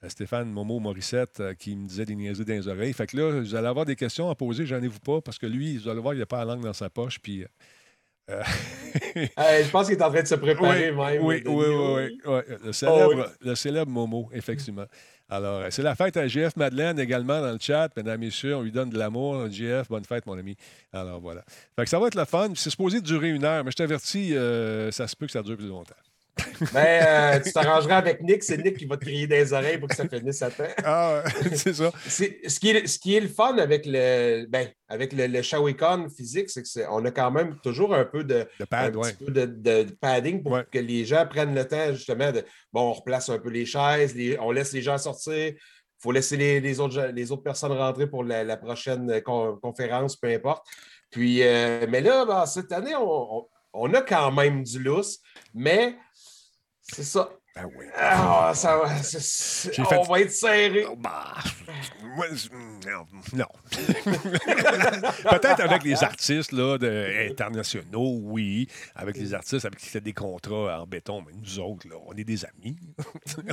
Stéphane 0.07 0.51
Momo 0.51 0.79
Morissette, 0.79 1.41
qui 1.57 1.75
me 1.75 1.87
disait 1.87 2.05
des 2.05 2.15
niaiseries 2.15 2.45
dans 2.45 2.53
les 2.53 2.67
oreilles. 2.67 2.93
Fait 2.93 3.07
que 3.07 3.17
là, 3.17 3.39
vous 3.39 3.55
allez 3.55 3.67
avoir 3.67 3.85
des 3.85 3.95
questions 3.95 4.29
à 4.29 4.35
poser, 4.35 4.67
j'en 4.67 4.81
ai 4.81 4.87
vous 4.87 4.99
pas, 4.99 5.21
parce 5.21 5.39
que 5.39 5.47
lui, 5.47 5.77
vous 5.77 5.89
allez 5.89 6.01
voir, 6.01 6.13
il 6.13 6.19
n'a 6.19 6.27
pas 6.27 6.45
la 6.45 6.53
langue 6.53 6.63
dans 6.63 6.73
sa 6.73 6.89
poche. 6.89 7.19
Puis. 7.19 7.45
je 9.15 9.71
pense 9.71 9.87
qu'il 9.87 9.97
est 9.97 10.03
en 10.03 10.11
train 10.11 10.21
de 10.21 10.27
se 10.27 10.35
préparer 10.35 10.91
oui, 10.91 10.97
même. 10.97 11.25
oui, 11.25 11.41
oui, 11.47 11.65
oui. 11.65 12.45
Le, 12.63 12.71
célèbre, 12.71 13.15
oui. 13.15 13.23
le 13.41 13.55
célèbre 13.55 13.91
Momo, 13.91 14.29
effectivement. 14.31 14.85
Alors, 15.29 15.61
euh, 15.61 15.67
c'est 15.69 15.83
la 15.83 15.95
fête 15.95 16.17
à 16.17 16.27
GF 16.27 16.55
Madeleine 16.55 16.99
également 16.99 17.39
dans 17.39 17.51
le 17.51 17.59
chat. 17.59 17.89
Mesdames 17.95 18.19
messieurs, 18.19 18.55
on 18.55 18.63
lui 18.63 18.71
donne 18.71 18.89
de 18.89 18.97
l'amour. 18.97 19.49
GF, 19.49 19.87
bonne 19.87 20.03
fête, 20.03 20.25
mon 20.25 20.37
ami. 20.37 20.55
Alors, 20.91 21.19
voilà. 21.19 21.43
Fait 21.75 21.83
que 21.83 21.89
ça 21.89 21.99
va 21.99 22.07
être 22.07 22.15
le 22.15 22.25
fun. 22.25 22.49
C'est 22.55 22.71
supposé 22.71 22.99
durer 22.99 23.29
une 23.29 23.43
heure, 23.43 23.63
mais 23.63 23.71
je 23.71 23.75
t'avertis, 23.75 24.35
euh, 24.35 24.89
ça 24.91 25.07
se 25.07 25.15
peut 25.15 25.27
que 25.27 25.31
ça 25.31 25.43
dure 25.43 25.57
plus 25.57 25.67
longtemps. 25.67 25.95
Ben, 26.73 27.03
euh, 27.05 27.39
tu 27.39 27.51
t'arrangeras 27.51 27.97
avec 27.97 28.21
Nick. 28.21 28.43
C'est 28.43 28.57
Nick 28.57 28.77
qui 28.77 28.85
va 28.85 28.97
te 28.97 29.05
crier 29.05 29.27
les 29.27 29.53
oreilles 29.53 29.77
pour 29.77 29.87
que 29.89 29.95
ça 29.95 30.07
finisse 30.07 30.41
à 30.41 30.49
temps. 30.51 30.63
Ah, 30.83 31.23
c'est 31.55 31.73
ça. 31.73 31.91
Ce 32.07 32.59
qui, 32.59 32.69
est, 32.69 32.87
ce 32.87 32.99
qui 32.99 33.15
est 33.15 33.19
le 33.19 33.27
fun 33.27 33.57
avec 33.57 33.85
le, 33.85 34.45
ben, 34.47 34.67
avec 34.87 35.13
le, 35.13 35.27
le 35.27 35.41
Shawicon 35.41 36.07
physique, 36.09 36.49
c'est 36.49 36.63
qu'on 36.85 37.03
a 37.05 37.11
quand 37.11 37.31
même 37.31 37.57
toujours 37.63 37.93
un 37.95 38.05
peu 38.05 38.23
de, 38.23 38.45
Le 38.59 38.63
un 38.63 38.65
pad, 38.65 38.95
ouais. 38.95 39.13
petit 39.13 39.25
peu 39.25 39.31
de, 39.31 39.45
de- 39.45 39.83
de 39.83 39.91
padding 39.99 40.43
pour 40.43 40.53
Ouais. 40.53 40.65
que 40.71 40.79
les 40.79 41.05
gens 41.05 41.25
prennent 41.27 41.53
le 41.55 41.65
temps, 41.67 41.93
justement, 41.93 42.31
de 42.31 42.43
bon, 42.73 42.89
on 42.89 42.93
replace 42.93 43.29
un 43.29 43.39
peu 43.39 43.49
les 43.49 43.65
chaises, 43.65 44.15
les- 44.15 44.37
on 44.39 44.51
laisse 44.51 44.73
les 44.73 44.81
gens 44.81 44.97
sortir. 44.97 45.33
Il 45.53 46.01
faut 46.01 46.11
laisser 46.11 46.37
les, 46.37 46.59
les 46.61 46.79
autres, 46.79 47.11
les 47.13 47.31
autres 47.31 47.43
personnes 47.43 47.73
rentrer 47.73 48.07
pour 48.07 48.23
la, 48.23 48.43
la 48.43 48.55
prochaine 48.57 49.21
con- 49.21 49.57
conférence, 49.61 50.15
peu 50.15 50.27
importe. 50.29 50.65
Puis, 51.11 51.43
euh, 51.43 51.85
mais 51.89 52.01
là, 52.01 52.25
ben, 52.25 52.45
cette 52.45 52.71
année, 52.71 52.95
on, 52.95 53.37
on- 53.39 53.47
on 53.73 53.93
a 53.93 54.01
quand 54.01 54.31
même 54.31 54.63
du 54.63 54.79
lousse, 54.79 55.19
mais 55.53 55.95
c'est 56.93 57.03
ça. 57.03 57.29
Ah 57.55 57.65
oui. 57.75 57.85
Ah, 57.97 58.51
ça 58.55 58.77
va. 58.77 58.87
J'ai 59.01 59.81
on 59.81 59.85
fait- 59.85 60.07
va 60.09 60.19
être 60.21 60.31
serré. 60.31 60.85
Bah, 60.97 61.33
moi, 62.15 62.27
je- 62.33 62.47
non. 62.89 63.05
non. 63.33 63.45
Peut-être 65.29 65.59
avec 65.61 65.83
les 65.83 66.01
artistes 66.03 66.51
là, 66.53 66.77
de- 66.77 67.29
internationaux, 67.31 68.19
oui. 68.21 68.67
Avec 68.95 69.17
les 69.17 69.33
artistes 69.33 69.65
avec 69.65 69.79
qui 69.79 69.87
fait 69.87 69.99
des 69.99 70.13
contrats 70.13 70.79
en 70.81 70.85
béton, 70.85 71.21
mais 71.25 71.33
nous 71.35 71.59
autres, 71.59 71.87
là, 71.89 71.95
on 72.05 72.13
est 72.13 72.23
des 72.23 72.45
amis. 72.45 72.77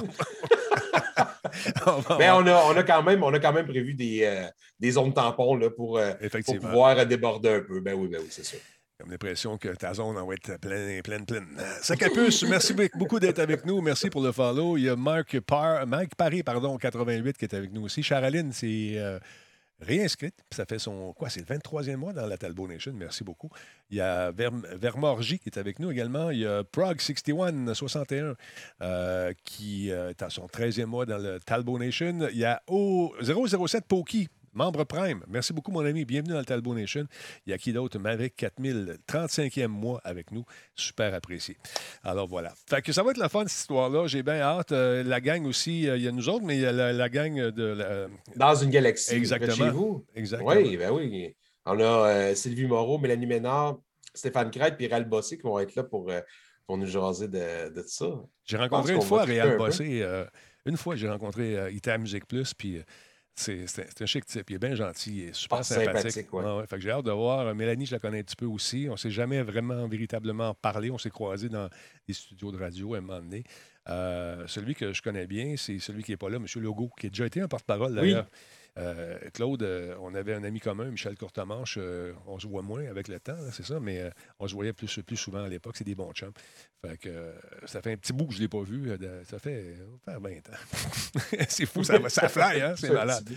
On 1.87 2.17
Mais 2.19 2.31
on 2.31 2.47
a, 2.47 2.65
on, 2.67 2.77
a 2.77 2.83
quand 2.83 3.03
même, 3.03 3.23
on 3.23 3.33
a 3.33 3.39
quand 3.39 3.53
même 3.53 3.67
prévu 3.67 3.95
des, 3.95 4.25
euh, 4.25 4.47
des 4.79 4.91
zones 4.93 5.15
tampons 5.15 5.55
là, 5.57 5.71
pour, 5.71 5.97
euh, 5.99 6.13
pour 6.45 6.59
pouvoir 6.59 7.07
déborder 7.07 7.49
un 7.51 7.61
peu. 7.61 7.81
Ben 7.81 7.95
oui, 7.95 8.09
ben 8.09 8.21
oui, 8.21 8.29
c'est 8.31 8.45
sûr. 8.45 8.59
J'ai 9.07 9.13
l'impression 9.13 9.57
que 9.57 9.69
ta 9.69 9.95
zone 9.95 10.17
en 10.19 10.27
va 10.27 10.35
être 10.35 10.59
pleine, 10.61 11.01
pleine, 11.03 11.25
pleine. 11.25 11.47
Sacapus, 11.81 12.43
merci 12.49 12.75
beaucoup 12.95 13.21
d'être 13.21 13.39
avec 13.39 13.65
nous. 13.65 13.81
Merci 13.81 14.11
pour 14.11 14.21
le 14.21 14.33
follow. 14.33 14.77
Il 14.77 14.83
y 14.85 14.89
a 14.89 14.97
Marc, 14.97 15.39
Par, 15.41 15.87
Mike 15.87 16.17
Paris, 16.17 16.43
pardon, 16.43 16.77
88 16.77 17.39
qui 17.39 17.45
est 17.45 17.55
avec 17.55 17.73
nous 17.73 17.85
aussi. 17.85 18.03
Charaline, 18.03 18.53
c'est 18.53 18.95
euh, 18.97 19.21
réinscrite. 19.81 20.35
Ça 20.51 20.65
fait 20.67 20.81
son, 20.81 21.13
quoi, 21.13 21.31
c'est 21.31 21.49
le 21.49 21.57
23e 21.57 21.95
mois 21.97 22.13
dans 22.13 22.27
la 22.27 22.37
Talbot 22.37 22.67
Nation. 22.67 22.93
Merci 22.97 23.23
beaucoup. 23.23 23.49
Il 23.91 23.99
y 23.99 24.01
a 24.01 24.33
Verm- 24.33 24.67
Vermorgy 24.75 25.39
qui 25.39 25.51
est 25.51 25.59
avec 25.59 25.79
nous 25.79 25.93
également. 25.93 26.31
Il 26.33 26.41
y 26.41 26.47
a 26.47 26.65
Prague 26.65 27.01
61, 27.01 27.75
61, 27.75 28.35
euh, 28.83 29.33
qui 29.45 29.93
euh, 29.93 30.11
est 30.11 30.21
à 30.23 30.31
son 30.31 30.47
13e 30.47 30.87
mois 30.87 31.07
dans 31.07 31.19
le 31.19 31.39
Talbot 31.39 31.79
Nation. 31.79 32.27
Il 32.33 32.39
y 32.39 32.45
a 32.45 32.61
O 32.67 33.15
007 33.23 33.85
Poki. 33.87 34.29
Membre 34.57 34.85
Prime, 34.85 35.23
merci 35.29 35.53
beaucoup 35.53 35.71
mon 35.71 35.85
ami, 35.85 36.07
bienvenue 36.07 36.33
dans 36.33 36.39
le 36.39 36.45
Talbot 36.47 36.75
Nation. 36.75 37.07
Il 37.47 37.51
y 37.51 37.53
a 37.53 37.59
qui 37.59 37.75
d'autre? 37.75 37.99
Maverick 37.99 38.37
4000, 38.37 38.97
35e 39.07 39.67
mois 39.67 40.01
avec 40.03 40.33
nous, 40.33 40.47
super 40.75 41.13
apprécié. 41.13 41.59
Alors 42.03 42.27
voilà. 42.27 42.55
Fait 42.67 42.81
que 42.81 42.91
ça 42.91 43.03
va 43.03 43.11
être 43.11 43.19
la 43.19 43.29
fun 43.29 43.43
cette 43.47 43.59
histoire-là, 43.59 44.07
j'ai 44.07 44.23
bien 44.23 44.41
hâte. 44.41 44.73
Euh, 44.73 45.03
la 45.03 45.21
gang 45.21 45.45
aussi, 45.45 45.87
euh, 45.87 45.99
il 45.99 46.05
y 46.05 46.09
a 46.09 46.11
nous 46.13 46.31
autres, 46.31 46.47
mais 46.47 46.57
il 46.57 46.63
y 46.63 46.67
a 46.67 46.73
la, 46.73 46.95
la 46.95 47.09
gang 47.11 47.35
de... 47.51 47.65
la- 47.65 48.07
Dans 48.35 48.55
une 48.55 48.71
galaxie. 48.71 49.11
de 49.13 49.17
Exactement. 49.19 49.53
Chez 49.57 49.69
vous. 49.69 50.07
Exactement. 50.15 50.51
Oui, 50.53 50.75
ben 50.79 50.91
oui. 50.91 51.37
On 51.67 51.79
a 51.79 51.83
euh, 52.09 52.35
Sylvie 52.35 52.65
Moreau, 52.67 52.97
Mélanie 52.97 53.27
Ménard, 53.27 53.77
Stéphane 54.15 54.51
Crête 54.51 54.77
et 54.81 54.87
Ral 54.89 55.05
Bossé 55.05 55.37
qui 55.37 55.43
vont 55.43 55.59
être 55.59 55.75
là 55.75 55.83
pour, 55.85 56.09
euh, 56.11 56.23
pour 56.67 56.79
nous 56.79 56.87
jaser 56.87 57.29
de, 57.29 57.75
de 57.75 57.85
ça. 57.87 58.07
J'ai 58.47 58.57
rencontré 58.57 58.95
une 58.95 59.03
fois 59.03 59.25
Réal 59.25 59.51
un. 59.51 59.57
Bossé. 59.59 60.01
euh, 60.01 60.25
une 60.65 60.79
fois, 60.79 60.97
j'ai 60.97 61.11
rencontré, 61.11 61.59
euh, 61.59 61.71
il 61.71 61.77
était 61.77 61.91
à 61.91 61.99
Musique 61.99 62.27
Plus, 62.27 62.55
puis 62.55 62.79
euh, 62.79 62.83
c'est 63.37 64.01
un 64.01 64.07
chic 64.07 64.25
type. 64.25 64.49
Il 64.51 64.57
est 64.57 64.59
bien 64.59 64.75
gentil, 64.75 65.17
il 65.17 65.29
est 65.29 65.35
super 65.35 65.59
Ah, 65.59 65.63
sympathique. 65.63 65.97
sympathique, 66.11 66.33
ouais. 66.33 66.45
Ouais, 66.45 66.57
ouais. 66.59 66.67
Fait 66.67 66.77
que 66.77 66.83
j'ai 66.83 66.91
hâte 66.91 67.05
de 67.05 67.11
voir. 67.13 67.55
Mélanie, 67.55 67.87
je 67.87 67.93
la 67.93 67.99
connais 67.99 68.21
un 68.21 68.23
petit 68.23 68.37
peu 68.37 68.47
aussi. 68.47 68.87
On 68.89 68.93
ne 68.93 68.97
s'est 68.97 69.11
jamais 69.11 69.43
vraiment, 69.43 69.87
véritablement 69.87 70.55
parlé. 70.55 70.91
On 70.91 70.99
s'est 70.99 71.11
croisés 71.11 71.49
dans 71.49 71.69
des 72.09 72.15
studios 72.15 72.51
de 72.51 72.59
radio 72.59 72.95
à 72.95 72.99
un 72.99 73.01
moment 73.03 73.21
donné. 73.21 73.45
Euh, 73.89 74.45
celui 74.49 74.75
que 74.75 74.93
je 74.93 75.01
connais 75.03 75.27
bien, 75.27 75.55
c'est 75.57 75.79
celui 75.79 76.03
qui 76.03 76.11
n'est 76.11 76.17
pas 76.17 76.29
là, 76.29 76.37
M. 76.37 76.47
Legault, 76.57 76.91
qui 76.99 77.07
a 77.07 77.11
déjà 77.11 77.27
été 77.27 77.41
un 77.41 77.47
porte-parole 77.49 77.97
Oui. 78.01 78.15
Euh, 78.79 79.19
Claude, 79.33 79.63
euh, 79.63 79.97
on 80.01 80.15
avait 80.15 80.35
un 80.35 80.45
ami 80.45 80.61
commun, 80.61 80.87
Michel 80.91 81.17
Courtemanche. 81.17 81.79
euh, 81.81 82.13
on 82.27 82.39
se 82.39 82.47
voit 82.47 82.63
moins 82.63 82.87
avec 82.87 83.09
le 83.09 83.19
temps, 83.19 83.37
c'est 83.53 83.65
ça, 83.65 83.81
mais 83.81 84.11
on 84.39 84.47
se 84.47 84.55
voyait 84.55 84.73
plus, 84.75 85.01
plus 85.03 85.17
souvent 85.17 85.43
à 85.45 85.49
l'époque. 85.49 85.77
C'est 85.79 85.85
des 85.85 85.95
bons 85.95 86.13
chums. 86.13 86.33
Fait 86.85 86.99
que, 86.99 87.33
ça 87.65 87.81
fait 87.81 87.93
un 87.93 87.97
petit 87.97 88.13
bout 88.13 88.27
que 88.27 88.33
je 88.33 88.39
ne 88.39 88.43
l'ai 88.43 88.49
pas 88.49 88.63
vu. 88.63 88.91
ça 89.25 89.39
fait, 89.39 89.77
ça 90.05 90.13
fait 90.13 90.21
20 90.21 90.31
ans. 90.51 91.41
c'est 91.49 91.67
fou, 91.67 91.83
ça, 91.85 91.99
va- 91.99 92.09
ça 92.11 92.29
fly, 92.29 92.61
hein? 92.61 92.75
C'est 92.77 92.91
malade. 92.91 93.29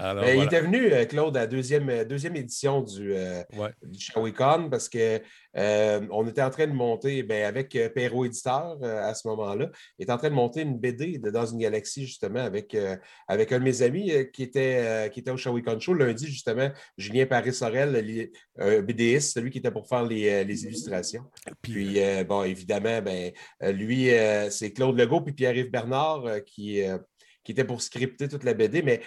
Alors, 0.00 0.24
Ben, 0.24 0.38
Il 0.38 0.44
était 0.44 0.60
venu, 0.60 0.92
euh, 0.92 1.04
Claude, 1.06 1.36
à 1.36 1.40
la 1.40 1.46
deuxième, 1.48 1.88
euh, 1.90 2.04
deuxième 2.04 2.36
édition 2.36 2.82
du, 2.82 3.12
euh, 3.14 3.42
Ouais. 3.58 3.70
du 3.82 3.98
Shawicon 3.98 4.68
parce 4.70 4.88
que 4.88 5.20
euh, 5.56 6.06
on 6.12 6.24
était 6.28 6.42
en 6.42 6.50
train 6.50 6.68
de 6.68 6.72
monter, 6.72 7.24
ben, 7.24 7.44
avec 7.44 7.76
Perrault 7.94 8.24
Éditeur 8.24 8.78
euh, 8.84 9.02
à 9.02 9.14
ce 9.14 9.26
moment-là, 9.26 9.70
il 9.98 10.04
était 10.04 10.12
en 10.12 10.16
train 10.18 10.30
de 10.30 10.34
monter 10.34 10.60
une 10.62 10.78
BD 10.78 11.18
de 11.18 11.30
Dans 11.30 11.46
une 11.46 11.58
galaxie, 11.58 12.06
justement, 12.06 12.38
avec, 12.38 12.76
avec 13.26 13.52
un 13.52 13.58
de 13.58 13.64
mes 13.64 13.82
amis 13.82 14.12
qui, 14.32 14.44
était, 14.44 15.10
qui 15.12 15.20
était 15.20 15.30
au 15.32 15.36
Shawicon 15.36 15.80
Show 15.80 15.94
lundi, 15.94 16.26
justement, 16.26 16.70
Julien 16.96 17.26
Paris-Sorel, 17.26 18.30
BDiste, 18.56 19.32
celui 19.34 19.50
qui 19.50 19.58
était 19.58 19.70
pour 19.70 19.88
faire 19.88 20.04
les, 20.04 20.44
les 20.44 20.64
illustrations. 20.64 21.24
Puis, 21.60 21.98
bon, 22.28 22.44
évidemment, 22.44 23.02
ben, 23.02 23.32
lui, 23.74 24.10
c'est 24.50 24.72
Claude 24.72 24.98
Legault 24.98 25.20
puis 25.22 25.34
Pierre-Yves 25.34 25.70
Bernard 25.70 26.24
qui, 26.46 26.82
qui 27.44 27.52
était 27.52 27.64
pour 27.64 27.82
scripter 27.82 28.28
toute 28.28 28.44
la 28.44 28.54
BD, 28.54 28.82
mais 28.82 29.00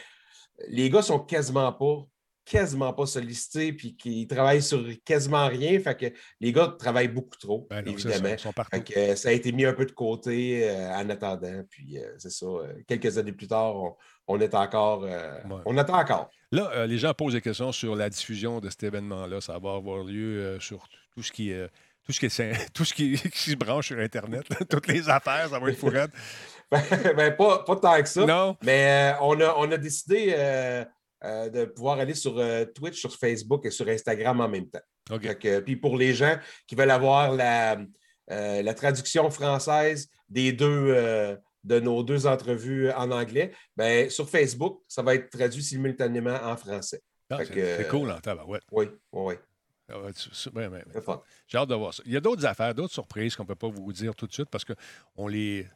les 0.69 0.89
gars 0.89 1.01
sont 1.01 1.19
quasiment 1.19 1.71
pas 1.73 2.05
quasiment 2.43 2.91
pas 2.91 3.05
sollicités 3.05 3.71
puis 3.71 3.95
qui 3.95 4.25
travaillent 4.27 4.63
sur 4.63 4.83
quasiment 5.05 5.47
rien. 5.47 5.79
Fait 5.79 5.95
que 5.95 6.05
les 6.39 6.51
gars 6.51 6.75
travaillent 6.77 7.07
beaucoup 7.07 7.37
trop, 7.37 7.67
Ben 7.69 7.85
non, 7.85 7.91
évidemment. 7.91 8.29
ça, 8.29 8.37
sont 8.39 8.51
partout. 8.51 8.77
Fait 8.77 8.83
que, 8.83 8.99
euh, 8.99 9.15
ça 9.15 9.29
a 9.29 9.31
été 9.31 9.51
mis 9.51 9.63
un 9.63 9.73
peu 9.73 9.85
de 9.85 9.91
côté 9.91 10.67
euh, 10.67 10.89
en 10.91 11.07
attendant. 11.11 11.61
Puis 11.69 11.99
euh, 11.99 12.13
c'est 12.17 12.31
ça. 12.31 12.47
euh, 12.47 12.73
quelques 12.87 13.15
années 13.19 13.31
plus 13.31 13.47
tard, 13.47 13.75
on, 13.75 13.95
on 14.27 14.39
est 14.41 14.55
encore. 14.55 15.03
Ouais. 15.03 15.39
On 15.65 15.77
attend 15.77 15.99
encore. 15.99 16.29
Là, 16.51 16.87
les 16.87 16.97
gens 16.97 17.13
posent 17.13 17.33
des 17.33 17.41
questions 17.41 17.71
sur 17.71 17.95
la 17.95 18.09
diffusion 18.09 18.59
de 18.59 18.69
cet 18.71 18.83
événement-là. 18.83 19.39
Ça 19.39 19.59
va 19.59 19.75
avoir 19.75 20.03
lieu 20.03 20.57
sur 20.59 20.89
tout 21.15 21.21
ce 21.21 21.31
qui 21.31 21.51
est. 21.51 21.69
tout 22.03 22.11
ce 22.11 22.19
qui, 22.19 22.25
est, 22.25 22.29
syn- 22.29 22.57
tout 22.73 22.83
ce 22.83 22.93
qui, 22.95 23.13
qui 23.15 23.51
se 23.51 23.55
branche 23.55 23.87
sur 23.89 23.99
Internet, 23.99 24.49
là. 24.49 24.65
toutes 24.67 24.87
les 24.87 25.07
affaires, 25.07 25.47
ça 25.49 25.59
va 25.59 25.69
être 25.69 25.77
fourrette. 25.77 26.09
Ben, 27.15 27.35
pas, 27.35 27.63
pas 27.63 27.75
tant 27.75 28.01
que 28.01 28.07
ça. 28.09 28.25
Non? 28.25 28.57
Mais 28.63 29.13
euh, 29.13 29.19
on, 29.21 29.39
a, 29.41 29.55
on 29.57 29.71
a 29.71 29.77
décidé 29.77 30.33
euh, 30.37 30.85
euh, 31.23 31.49
de 31.49 31.65
pouvoir 31.65 31.99
aller 31.99 32.13
sur 32.13 32.41
Twitch, 32.73 32.99
sur 32.99 33.15
Facebook 33.15 33.65
et 33.65 33.71
sur 33.71 33.87
Instagram 33.87 34.39
en 34.39 34.47
même 34.47 34.69
temps. 34.69 34.81
OK. 35.11 35.23
Fait 35.23 35.35
que, 35.35 35.59
puis 35.59 35.75
pour 35.75 35.97
les 35.97 36.13
gens 36.13 36.37
qui 36.67 36.75
veulent 36.75 36.91
avoir 36.91 37.33
la, 37.33 37.77
la 38.27 38.73
traduction 38.73 39.29
française 39.29 40.07
des 40.29 40.53
deux, 40.53 41.37
de 41.63 41.79
nos 41.79 42.03
deux 42.03 42.25
entrevues 42.25 42.89
en 42.91 43.11
anglais, 43.11 43.51
ben, 43.75 44.09
sur 44.09 44.29
Facebook, 44.29 44.81
ça 44.87 45.01
va 45.01 45.15
être 45.15 45.29
traduit 45.29 45.63
simultanément 45.63 46.39
en 46.43 46.55
français. 46.55 47.01
Ah, 47.29 47.39
c'est 47.45 47.87
cool 47.89 48.11
en 48.11 48.19
tabarouette. 48.19 48.63
Oui, 48.71 48.87
oui, 49.11 49.23
oui. 49.25 49.35
Fun. 51.01 51.21
J'ai 51.47 51.57
hâte 51.57 51.69
de 51.69 51.75
voir 51.75 51.93
ça. 51.93 52.03
Il 52.05 52.13
y 52.13 52.17
a 52.17 52.21
d'autres 52.21 52.45
affaires, 52.45 52.73
d'autres 52.73 52.93
surprises 52.93 53.35
qu'on 53.35 53.43
ne 53.43 53.47
peut 53.47 53.55
pas 53.55 53.67
vous 53.67 53.91
dire 53.91 54.15
tout 54.15 54.27
de 54.27 54.33
suite 54.33 54.49
parce 54.49 54.63
qu'on 54.63 55.27
les. 55.27 55.67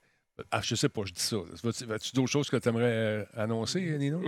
Ah, 0.51 0.59
je 0.61 0.75
sais 0.75 0.89
pas, 0.89 1.01
je 1.05 1.13
dis 1.13 1.21
ça. 1.21 1.37
Vas-tu 1.87 2.13
d'autres 2.13 2.29
choses 2.31 2.49
que 2.49 2.57
tu 2.57 2.67
aimerais 2.67 3.25
annoncer, 3.35 3.79
Nino? 3.97 4.21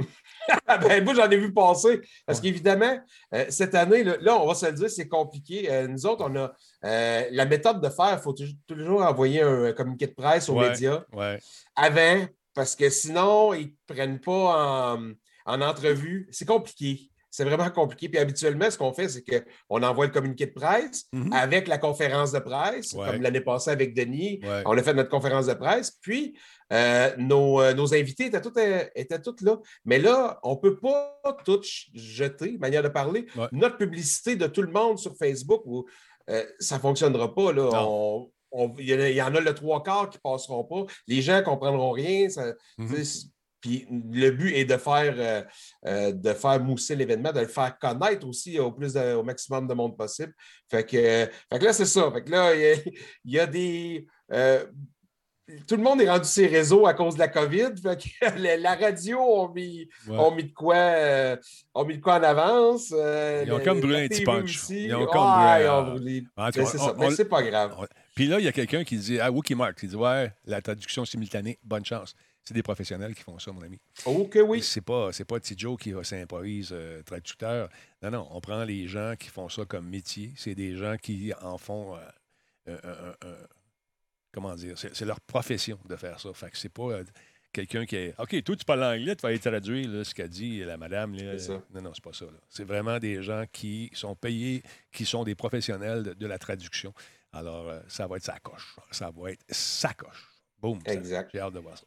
Ah 0.66 0.78
ben, 0.78 1.03
moi, 1.03 1.14
j'en 1.14 1.30
ai 1.30 1.36
vu 1.38 1.53
passer. 1.53 1.99
Parce 2.26 2.39
qu'évidemment, 2.39 2.97
euh, 3.34 3.45
cette 3.49 3.76
année, 3.76 4.03
là, 4.05 4.16
là, 4.22 4.38
on 4.41 4.47
va 4.47 4.55
se 4.55 4.66
le 4.68 4.72
dire, 4.72 4.89
c'est 4.89 5.08
compliqué. 5.10 5.70
Euh, 5.70 5.88
nous 5.88 6.05
autres, 6.05 6.26
on 6.30 6.36
a 6.38 6.53
euh, 6.86 7.24
la 7.32 7.45
méthode 7.45 7.82
de 7.82 7.89
faire, 7.89 8.14
il 8.14 8.22
faut 8.22 8.32
toujours- 8.34 8.55
toujours 8.68 9.01
envoyer 9.01 9.41
un 9.41 9.74
communiqué 9.74 10.08
de 10.08 10.14
presse 10.14 10.47
aux 10.47 10.55
Ouais. 10.58 10.70
médias 10.70 11.03
Ouais. 11.12 11.39
avant, 11.76 12.26
parce 12.53 12.76
que 12.76 12.89
sinon, 12.89 13.53
ils 13.53 13.68
ne 13.89 13.93
prennent 13.93 14.20
pas 14.22 14.93
en, 14.95 15.12
en 15.45 15.62
entrevue. 15.62 16.28
C'est 16.32 16.47
compliqué. 16.47 17.10
C'est 17.38 17.43
vraiment 17.45 17.69
compliqué. 17.69 18.09
Puis 18.09 18.17
habituellement, 18.17 18.71
ce 18.71 18.79
qu'on 18.79 18.91
fait, 18.93 19.07
c'est 19.09 19.23
qu'on 19.23 19.83
envoie 19.83 20.07
le 20.07 20.11
communiqué 20.11 20.47
de 20.47 20.53
presse 20.53 21.05
Mhm. 21.13 21.31
avec 21.33 21.67
la 21.67 21.77
conférence 21.77 22.31
de 22.31 22.39
presse, 22.39 22.93
Ouais. 22.93 23.11
comme 23.11 23.21
l'année 23.21 23.41
passée 23.41 23.69
avec 23.69 23.93
Denis. 23.95 24.39
Ouais. 24.41 24.63
On 24.65 24.75
a 24.75 24.81
fait 24.81 24.95
notre 24.95 25.11
conférence 25.11 25.45
de 25.45 25.53
presse. 25.53 25.91
Puis, 26.01 26.35
euh, 26.73 27.11
nos, 27.19 27.61
euh, 27.61 27.75
nos 27.75 27.93
invités 27.93 28.25
étaient 28.25 28.41
tous, 28.41 28.53
euh, 28.57 28.83
étaient 28.95 29.21
tous 29.21 29.35
là. 29.41 29.59
Mais 29.85 29.99
là, 29.99 30.39
on 30.41 30.53
ne 30.55 30.59
peut 30.59 30.79
pas 30.79 31.21
tout 31.45 31.61
jeter, 31.93 32.57
manière 32.57 32.81
de 32.81 32.89
parler. 32.89 33.27
Ouais. 33.35 33.45
Notre 33.51 33.77
publicité 33.77 34.35
de 34.35 34.47
tout 34.47 34.63
le 34.63 34.71
monde 34.71 34.97
sur 34.97 35.15
Facebook, 35.15 35.61
où, 35.65 35.85
ça 36.59 36.77
ne 36.77 36.81
fonctionnera 36.81 37.35
pas. 37.35 37.53
Là. 37.53 37.69
Non. 37.71 38.31
On- 38.51 38.63
on- 38.63 38.73
Il 38.79 38.89
y, 38.89 39.21
en 39.21 39.35
a- 39.35 39.39
le 39.39 39.53
trois 39.53 39.83
quarts 39.83 40.09
qui 40.09 40.17
ne 40.17 40.21
passeront 40.21 40.63
pas. 40.63 40.85
Les 41.05 41.21
gens 41.21 41.38
ne 41.38 41.41
comprendront 41.43 41.91
rien. 41.91 42.29
ça- 42.29 42.53
Mhm. 42.79 42.95
Puis 43.62 43.88
le 43.89 44.30
but 44.32 44.53
est 44.55 44.66
de 44.66 44.78
faire, 44.78 45.14
euh, 45.18 45.41
euh, 45.88 46.12
de 46.12 46.34
faire 46.34 46.60
mousser 46.64 46.95
l'événement, 46.95 47.32
de 47.32 47.39
le 47.41 47.47
faire 47.47 47.78
connaître 47.80 48.28
aussi 48.28 48.60
au, 48.60 48.72
plus 48.72 48.93
de- 48.93 49.14
au 49.16 49.24
maximum 49.24 49.68
de 49.68 49.74
monde 49.74 49.97
possible. 49.97 50.34
Fait 50.70 50.84
que, 50.86 50.97
fait 50.97 51.60
que 51.60 51.66
là, 51.66 51.74
c'est 51.74 51.86
ça. 51.86 52.12
Fait 52.12 52.24
que 52.24 52.30
là, 52.32 52.53
il 52.55 52.62
y 52.62 52.66
a, 52.66 52.76
il 53.26 53.32
y 53.34 53.39
a 53.39 53.47
des. 53.47 54.08
euh, 54.32 54.66
tout 55.66 55.78
le 55.78 55.82
monde 55.82 56.01
est 56.01 56.10
rendu 56.10 56.28
ses 56.28 56.45
réseaux 56.45 56.88
à 56.88 56.93
cause 56.93 57.14
de 57.14 57.20
la 57.20 57.30
COVID. 57.30 57.70
Fait 57.82 57.97
que 57.97 58.38
la, 58.38 58.58
la 58.58 58.76
radio 58.76 59.18
ont 59.20 59.49
mis, 59.53 59.88
Ouais. 60.08 60.18
ont 60.18 60.32
mis 60.36 60.43
de 60.43 60.53
quoi, 60.53 60.76
ont 61.74 61.86
mis 61.86 61.97
de 61.97 62.01
quoi 62.01 62.16
en 62.20 62.24
avance. 62.24 62.89
Ils 62.91 63.51
ont 63.53 63.64
comme 63.64 63.80
brûlé 63.80 64.03
un 64.05 64.08
petit 64.10 64.24
punch. 64.24 64.43
aussi. 64.58 64.86
Ils 64.88 64.95
ont 64.95 65.05
comme 65.05 65.22
Ouais, 65.22 65.53
brûlé 65.64 65.70
ont 65.70 65.84
brûlé. 65.93 66.24
C'est 66.53 66.62
on- 66.62 66.66
ça. 66.66 66.93
Mais 66.97 67.12
c'est 67.12 67.26
pas 67.30 67.41
grave. 67.43 67.76
on- 67.80 67.86
Puis 68.14 68.28
là, 68.28 68.39
il 68.39 68.45
y 68.45 68.47
a 68.49 68.51
quelqu'un 68.51 68.84
qui 68.84 68.97
dit 68.97 69.20
Ah, 69.22 69.32
Wookie 69.32 69.55
Mark, 69.55 69.80
qui 69.80 69.88
dit 69.88 69.95
Ouais, 69.95 70.32
la 70.45 70.62
traduction 70.62 71.05
simultanée, 71.05 71.58
bonne 71.64 71.86
chance. 71.86 72.14
C'est 72.47 72.53
des 72.53 72.63
professionnels 72.63 73.13
qui 73.13 73.23
font 73.23 73.37
ça, 73.39 73.51
mon 73.51 73.61
ami. 73.61 73.77
OK, 74.05 74.37
oui. 74.47 74.61
C'est 74.63 74.79
pas, 74.79 75.11
c'est 75.11 75.25
pas 75.25 75.37
qui 75.75 75.93
s'improvise 76.03 76.69
euh, 76.71 77.03
traducteur. 77.03 77.67
Non, 78.01 78.09
non, 78.11 78.27
on 78.31 78.39
prend 78.39 78.63
les 78.63 78.87
gens 78.87 79.15
qui 79.19 79.27
font 79.27 79.49
ça 79.49 79.65
comme 79.65 79.89
métier. 79.89 80.31
C'est 80.37 80.55
des 80.55 80.77
gens 80.77 80.95
qui 80.95 81.33
en 81.41 81.57
font. 81.57 81.97
euh, 81.97 81.99
un- 82.67 82.89
un- 82.89 83.29
un- 83.29 83.47
comment 84.31 84.55
dire 84.55 84.77
C'est, 84.77 85.01
leur 85.05 85.19
profession 85.19 85.77
de 85.89 85.95
faire 85.97 86.19
ça. 86.21 86.33
Fait 86.33 86.49
que 86.49 86.57
c'est 86.57 86.69
pas 86.69 86.83
euh, 86.91 87.03
quelqu'un 87.51 87.85
qui 87.85 87.97
est. 87.97 88.15
OK, 88.17 88.41
toi, 88.43 88.55
tu 88.55 88.63
parles 88.63 88.83
anglais, 88.85 89.13
tu 89.17 89.21
vas 89.23 89.29
aller 89.29 89.39
traduire 89.39 89.89
là, 89.89 90.03
ce 90.05 90.15
qu'a 90.15 90.29
dit 90.29 90.59
la 90.63 90.77
madame. 90.77 91.15
là. 91.15 91.37
Ça. 91.39 91.61
Non, 91.73 91.81
non, 91.81 91.91
c'est 91.93 92.03
pas 92.03 92.13
ça. 92.13 92.27
C'est 92.49 92.63
vraiment 92.63 92.97
des 92.97 93.21
gens 93.23 93.43
qui 93.51 93.89
sont 93.93 94.15
payés, 94.15 94.63
qui 94.93 95.05
sont 95.05 95.25
des 95.25 95.35
professionnels 95.35 96.03
de, 96.03 96.13
de 96.13 96.27
la 96.27 96.37
traduction. 96.39 96.93
Alors, 97.33 97.67
euh, 97.67 97.81
ça 97.89 98.07
va 98.07 98.15
être 98.15 98.23
sa 98.23 98.39
coche. 98.39 98.77
Ça 98.91 99.11
va 99.11 99.31
être 99.31 99.43
sa 99.49 99.93
coche. 99.93 100.29
Boum. 100.61 100.79
Exact. 100.85 101.29
J'ai 101.33 101.41
hâte 101.41 101.53
de 101.53 101.59
voir 101.59 101.77
ça. 101.77 101.83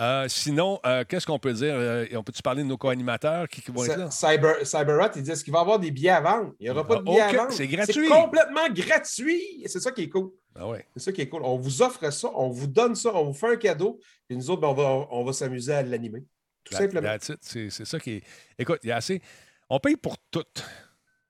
Euh, 0.00 0.26
sinon, 0.28 0.80
euh, 0.86 1.04
qu'est-ce 1.06 1.26
qu'on 1.26 1.38
peut 1.38 1.52
dire? 1.52 1.74
Euh, 1.74 2.06
on 2.14 2.22
peut-tu 2.22 2.40
parler 2.42 2.62
de 2.62 2.68
nos 2.68 2.78
co-animateurs 2.78 3.48
qui, 3.48 3.60
qui 3.60 3.70
vont 3.70 3.84
être 3.84 3.96
là? 3.96 4.10
Cy- 4.10 4.26
Cyber, 4.32 4.66
CyberRat, 4.66 5.10
il 5.16 5.22
dit 5.22 5.30
est-ce 5.30 5.44
qu'il 5.44 5.52
va 5.52 5.58
y 5.58 5.62
avoir 5.62 5.78
des 5.78 5.90
billets 5.90 6.08
à 6.10 6.20
vendre? 6.20 6.54
Il 6.58 6.64
n'y 6.64 6.70
aura 6.70 6.86
pas 6.86 6.96
de 6.96 7.02
billets 7.02 7.20
à 7.20 7.32
vendre. 7.32 7.52
c'est 7.52 7.66
gratuit. 7.68 8.08
C'est 8.08 8.08
complètement 8.08 8.68
gratuit. 8.70 9.62
C'est 9.66 9.80
ça 9.80 9.90
qui 9.92 10.02
est 10.04 10.08
cool. 10.08 10.30
Ah 10.54 10.66
ouais. 10.68 10.86
C'est 10.96 11.02
ça 11.04 11.12
qui 11.12 11.20
est 11.20 11.28
cool. 11.28 11.42
On 11.44 11.56
vous 11.58 11.82
offre 11.82 12.10
ça, 12.10 12.28
on 12.34 12.48
vous 12.48 12.66
donne 12.66 12.94
ça, 12.94 13.14
on 13.14 13.24
vous 13.26 13.34
fait 13.34 13.52
un 13.52 13.56
cadeau, 13.56 14.00
puis 14.26 14.36
nous 14.36 14.50
autres, 14.50 14.62
ben, 14.62 14.68
on 14.68 14.74
va, 14.74 15.06
on 15.10 15.24
va 15.24 15.32
s'amuser 15.32 15.74
à 15.74 15.82
l'animer. 15.82 16.24
Tout 16.64 16.74
simplement. 16.74 17.16
C'est, 17.40 17.70
c'est 17.70 17.84
ça 17.84 17.98
qui 18.00 18.12
est. 18.12 18.22
Écoute, 18.58 18.80
il 18.82 18.88
y 18.88 18.92
a 18.92 18.96
assez. 18.96 19.20
On 19.68 19.78
paye 19.80 19.96
pour 19.96 20.16
tout. 20.30 20.44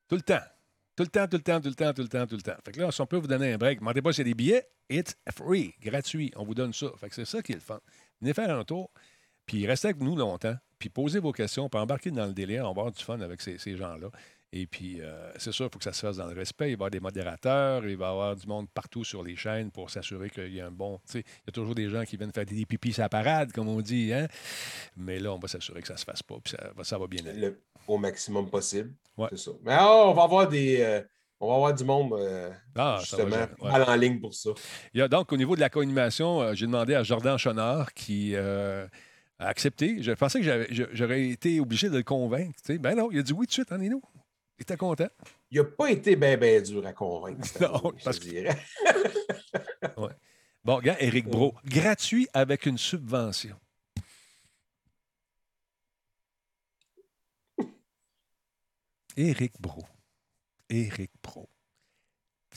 Tout 0.08 0.16
le 0.16 0.22
temps. 0.22 0.40
Tout 0.96 1.04
le 1.04 1.08
temps, 1.08 1.26
tout 1.28 1.36
le 1.36 1.42
temps, 1.42 1.60
tout 1.60 1.68
le 1.68 1.74
temps, 1.74 1.92
tout 1.92 2.02
le 2.02 2.08
temps, 2.08 2.26
tout 2.26 2.36
le 2.36 2.42
temps. 2.42 2.56
Fait 2.64 2.72
que 2.72 2.80
là, 2.80 2.90
si 2.90 3.00
on 3.00 3.06
peut 3.06 3.16
vous 3.16 3.26
donner 3.28 3.52
un 3.52 3.58
break, 3.58 3.78
demandez 3.78 4.02
pas 4.02 4.12
s'il 4.12 4.26
y 4.26 4.28
a 4.28 4.30
des 4.30 4.34
billets, 4.34 4.66
it's 4.90 5.14
free, 5.34 5.74
gratuit. 5.82 6.32
On 6.36 6.44
vous 6.44 6.54
donne 6.54 6.72
ça. 6.72 6.88
Fait 6.98 7.08
que 7.08 7.14
c'est 7.14 7.24
ça 7.24 7.40
qui 7.42 7.52
est 7.52 7.56
le 7.56 7.60
fun. 7.60 7.80
Venez 8.20 8.34
faire 8.34 8.56
un 8.56 8.64
tour, 8.64 8.90
puis 9.46 9.66
restez 9.66 9.88
avec 9.88 10.00
nous 10.00 10.16
longtemps, 10.16 10.56
puis 10.78 10.88
posez 10.88 11.18
vos 11.20 11.32
questions, 11.32 11.68
puis 11.68 11.80
embarquez 11.80 12.10
dans 12.10 12.26
le 12.26 12.32
délire. 12.32 12.62
On 12.64 12.72
va 12.74 12.82
avoir 12.82 12.92
du 12.92 13.02
fun 13.02 13.20
avec 13.20 13.40
ces, 13.40 13.58
ces 13.58 13.76
gens-là. 13.76 14.08
Et 14.52 14.66
puis, 14.66 15.00
euh, 15.00 15.30
c'est 15.38 15.52
sûr, 15.52 15.66
il 15.66 15.72
faut 15.72 15.78
que 15.78 15.84
ça 15.84 15.92
se 15.92 16.00
fasse 16.00 16.16
dans 16.16 16.26
le 16.26 16.34
respect. 16.34 16.64
Il 16.64 16.70
va 16.70 16.70
y 16.72 16.74
avoir 16.74 16.90
des 16.90 16.98
modérateurs, 16.98 17.86
il 17.86 17.96
va 17.96 18.06
y 18.06 18.10
avoir 18.10 18.34
du 18.34 18.46
monde 18.48 18.68
partout 18.74 19.04
sur 19.04 19.22
les 19.22 19.36
chaînes 19.36 19.70
pour 19.70 19.90
s'assurer 19.90 20.28
qu'il 20.28 20.52
y 20.52 20.60
a 20.60 20.66
un 20.66 20.72
bon. 20.72 20.98
Il 21.14 21.18
y 21.20 21.22
a 21.48 21.52
toujours 21.52 21.76
des 21.76 21.88
gens 21.88 22.04
qui 22.04 22.16
viennent 22.16 22.32
faire 22.32 22.44
des 22.46 22.66
pipis 22.66 22.94
à 22.98 23.02
la 23.02 23.08
parade, 23.08 23.52
comme 23.52 23.68
on 23.68 23.80
dit. 23.80 24.12
Hein? 24.12 24.26
Mais 24.96 25.20
là, 25.20 25.32
on 25.32 25.38
va 25.38 25.46
s'assurer 25.46 25.80
que 25.82 25.86
ça 25.86 25.94
ne 25.94 25.98
se 26.00 26.04
fasse 26.04 26.22
pas, 26.24 26.34
puis 26.42 26.50
ça, 26.58 26.72
va- 26.74 26.82
ça 26.82 26.98
va 26.98 27.06
bien 27.06 27.24
aller. 27.26 27.38
Le- 27.40 27.62
au 27.86 27.96
maximum 27.96 28.50
possible. 28.50 28.92
Ouais. 29.16 29.28
C'est 29.30 29.38
ça. 29.38 29.50
Mais 29.62 29.72
ah, 29.72 30.06
on 30.06 30.14
va 30.14 30.24
avoir 30.24 30.48
des. 30.48 30.80
euh, 30.80 31.00
on 31.40 31.48
va 31.48 31.54
avoir 31.54 31.74
du 31.74 31.84
monde 31.84 32.12
euh, 32.14 32.50
Ah, 32.76 32.98
justement 33.00 33.34
ouais. 33.36 33.70
mal 33.72 33.82
en 33.82 33.94
ligne 33.96 34.20
pour 34.20 34.34
ça. 34.34 34.50
Il 34.94 34.98
y 35.00 35.02
a 35.02 35.08
donc, 35.08 35.32
au 35.32 35.36
niveau 35.36 35.56
de 35.56 35.60
la 35.60 35.70
co-animation, 35.70 36.40
euh, 36.42 36.54
j'ai 36.54 36.66
demandé 36.66 36.94
à 36.94 37.02
Jordan 37.02 37.38
Chonard 37.38 37.92
qui 37.94 38.34
euh, 38.34 38.86
a 39.38 39.46
accepté. 39.48 40.02
Je 40.02 40.12
pensais 40.12 40.40
que 40.40 40.66
j'aurais 40.92 41.28
été 41.28 41.58
obligé 41.60 41.88
de 41.88 41.96
le 41.96 42.02
convaincre. 42.02 42.60
tu 42.64 42.74
sais. 42.74 42.78
Ben 42.78 42.94
non, 42.94 43.10
il 43.10 43.18
a 43.18 43.22
dit 43.22 43.32
oui 43.32 43.46
tout 43.46 43.50
de 43.50 43.52
suite, 43.54 43.72
hein, 43.72 43.78
Nino? 43.78 44.02
Il 44.58 44.62
était 44.62 44.76
content. 44.76 45.08
Il 45.50 45.58
n'a 45.58 45.64
pas 45.64 45.90
été 45.90 46.14
bien, 46.16 46.36
bien 46.36 46.60
dur 46.60 46.86
à 46.86 46.92
convaincre. 46.92 47.40
Non, 47.60 47.92
je 47.96 48.04
parce 48.04 48.18
que- 48.18 48.24
dirais. 48.28 48.58
Bon, 50.62 50.78
gars, 50.80 50.96
Éric 51.00 51.26
Bro, 51.26 51.54
gratuit 51.64 52.28
avec 52.34 52.66
une 52.66 52.76
subvention. 52.76 53.56
Éric 59.16 59.60
Bro. 59.60 59.84
Éric 60.70 61.10
Bro. 61.22 61.48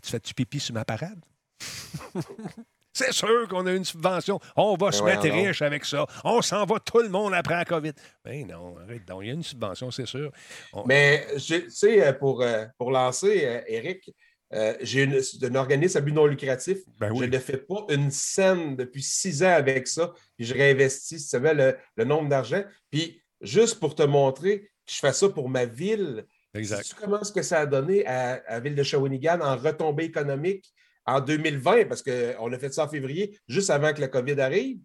Tu 0.01 0.09
fais-tu 0.11 0.33
pipi 0.33 0.59
sur 0.59 0.73
ma 0.73 0.85
parade? 0.85 1.19
C'est 2.95 3.11
sûr 3.11 3.47
qu'on 3.47 3.65
a 3.65 3.71
une 3.73 3.85
subvention. 3.85 4.39
On 4.55 4.75
va 4.75 4.87
Ben 4.89 4.91
se 4.91 5.03
mettre 5.03 5.23
riche 5.23 5.63
avec 5.63 5.83
ça. 5.83 6.05
On 6.23 6.43
s'en 6.43 6.63
va 6.65 6.79
tout 6.79 6.99
le 6.99 7.09
monde 7.09 7.33
après 7.33 7.55
la 7.55 7.65
COVID. 7.65 7.93
Ben 8.23 8.45
non, 8.45 8.77
arrête 8.77 9.03
donc. 9.07 9.23
Il 9.23 9.27
y 9.27 9.31
a 9.31 9.33
une 9.33 9.41
subvention, 9.43 9.89
c'est 9.89 10.05
sûr. 10.05 10.31
On- 10.73 10.83
Mais, 10.85 11.25
tu 11.43 11.69
sais, 11.71 12.05
euh, 12.05 12.13
pour, 12.13 12.43
euh, 12.43 12.65
pour 12.77 12.91
lancer, 12.91 13.63
Eric, 13.67 14.13
euh, 14.53 14.77
j'ai 14.81 15.03
une, 15.03 15.19
un 15.41 15.55
organisme 15.55 15.97
à 15.97 16.01
but 16.01 16.11
non 16.11 16.27
lucratif. 16.27 16.77
Ben 16.99 17.09
oui. 17.11 17.21
Je 17.25 17.31
ne 17.31 17.39
fais 17.39 17.57
pas 17.57 17.83
une 17.89 18.11
scène 18.11 18.75
depuis 18.75 19.01
six 19.01 19.41
ans 19.41 19.53
avec 19.55 19.87
ça. 19.87 20.13
Puis 20.37 20.45
je 20.45 20.53
réinvestis, 20.53 21.17
si 21.17 21.23
tu 21.23 21.29
savais, 21.29 21.55
le, 21.55 21.75
le 21.95 22.03
nombre 22.05 22.29
d'argent. 22.29 22.63
Puis 22.91 23.23
juste 23.41 23.79
pour 23.79 23.95
te 23.95 24.03
montrer 24.03 24.61
que 24.61 24.67
je 24.85 24.99
fais 24.99 25.13
ça 25.13 25.29
pour 25.29 25.49
ma 25.49 25.65
ville, 25.65 26.27
Exact. 26.53 26.83
sais-tu 26.83 27.01
comment 27.01 27.19
est-ce 27.21 27.31
que 27.31 27.41
ça 27.41 27.61
a 27.61 27.65
donné 27.65 28.05
à, 28.05 28.33
à 28.47 28.53
la 28.53 28.59
ville 28.59 28.75
de 28.75 28.83
Shawinigan 28.83 29.39
en 29.41 29.57
retombée 29.57 30.03
économique 30.05 30.71
en 31.05 31.19
2020? 31.19 31.85
Parce 31.85 32.01
qu'on 32.03 32.53
a 32.53 32.59
fait 32.59 32.73
ça 32.73 32.85
en 32.85 32.89
février, 32.89 33.37
juste 33.47 33.69
avant 33.69 33.93
que 33.93 34.01
la 34.01 34.07
COVID 34.07 34.39
arrive. 34.39 34.79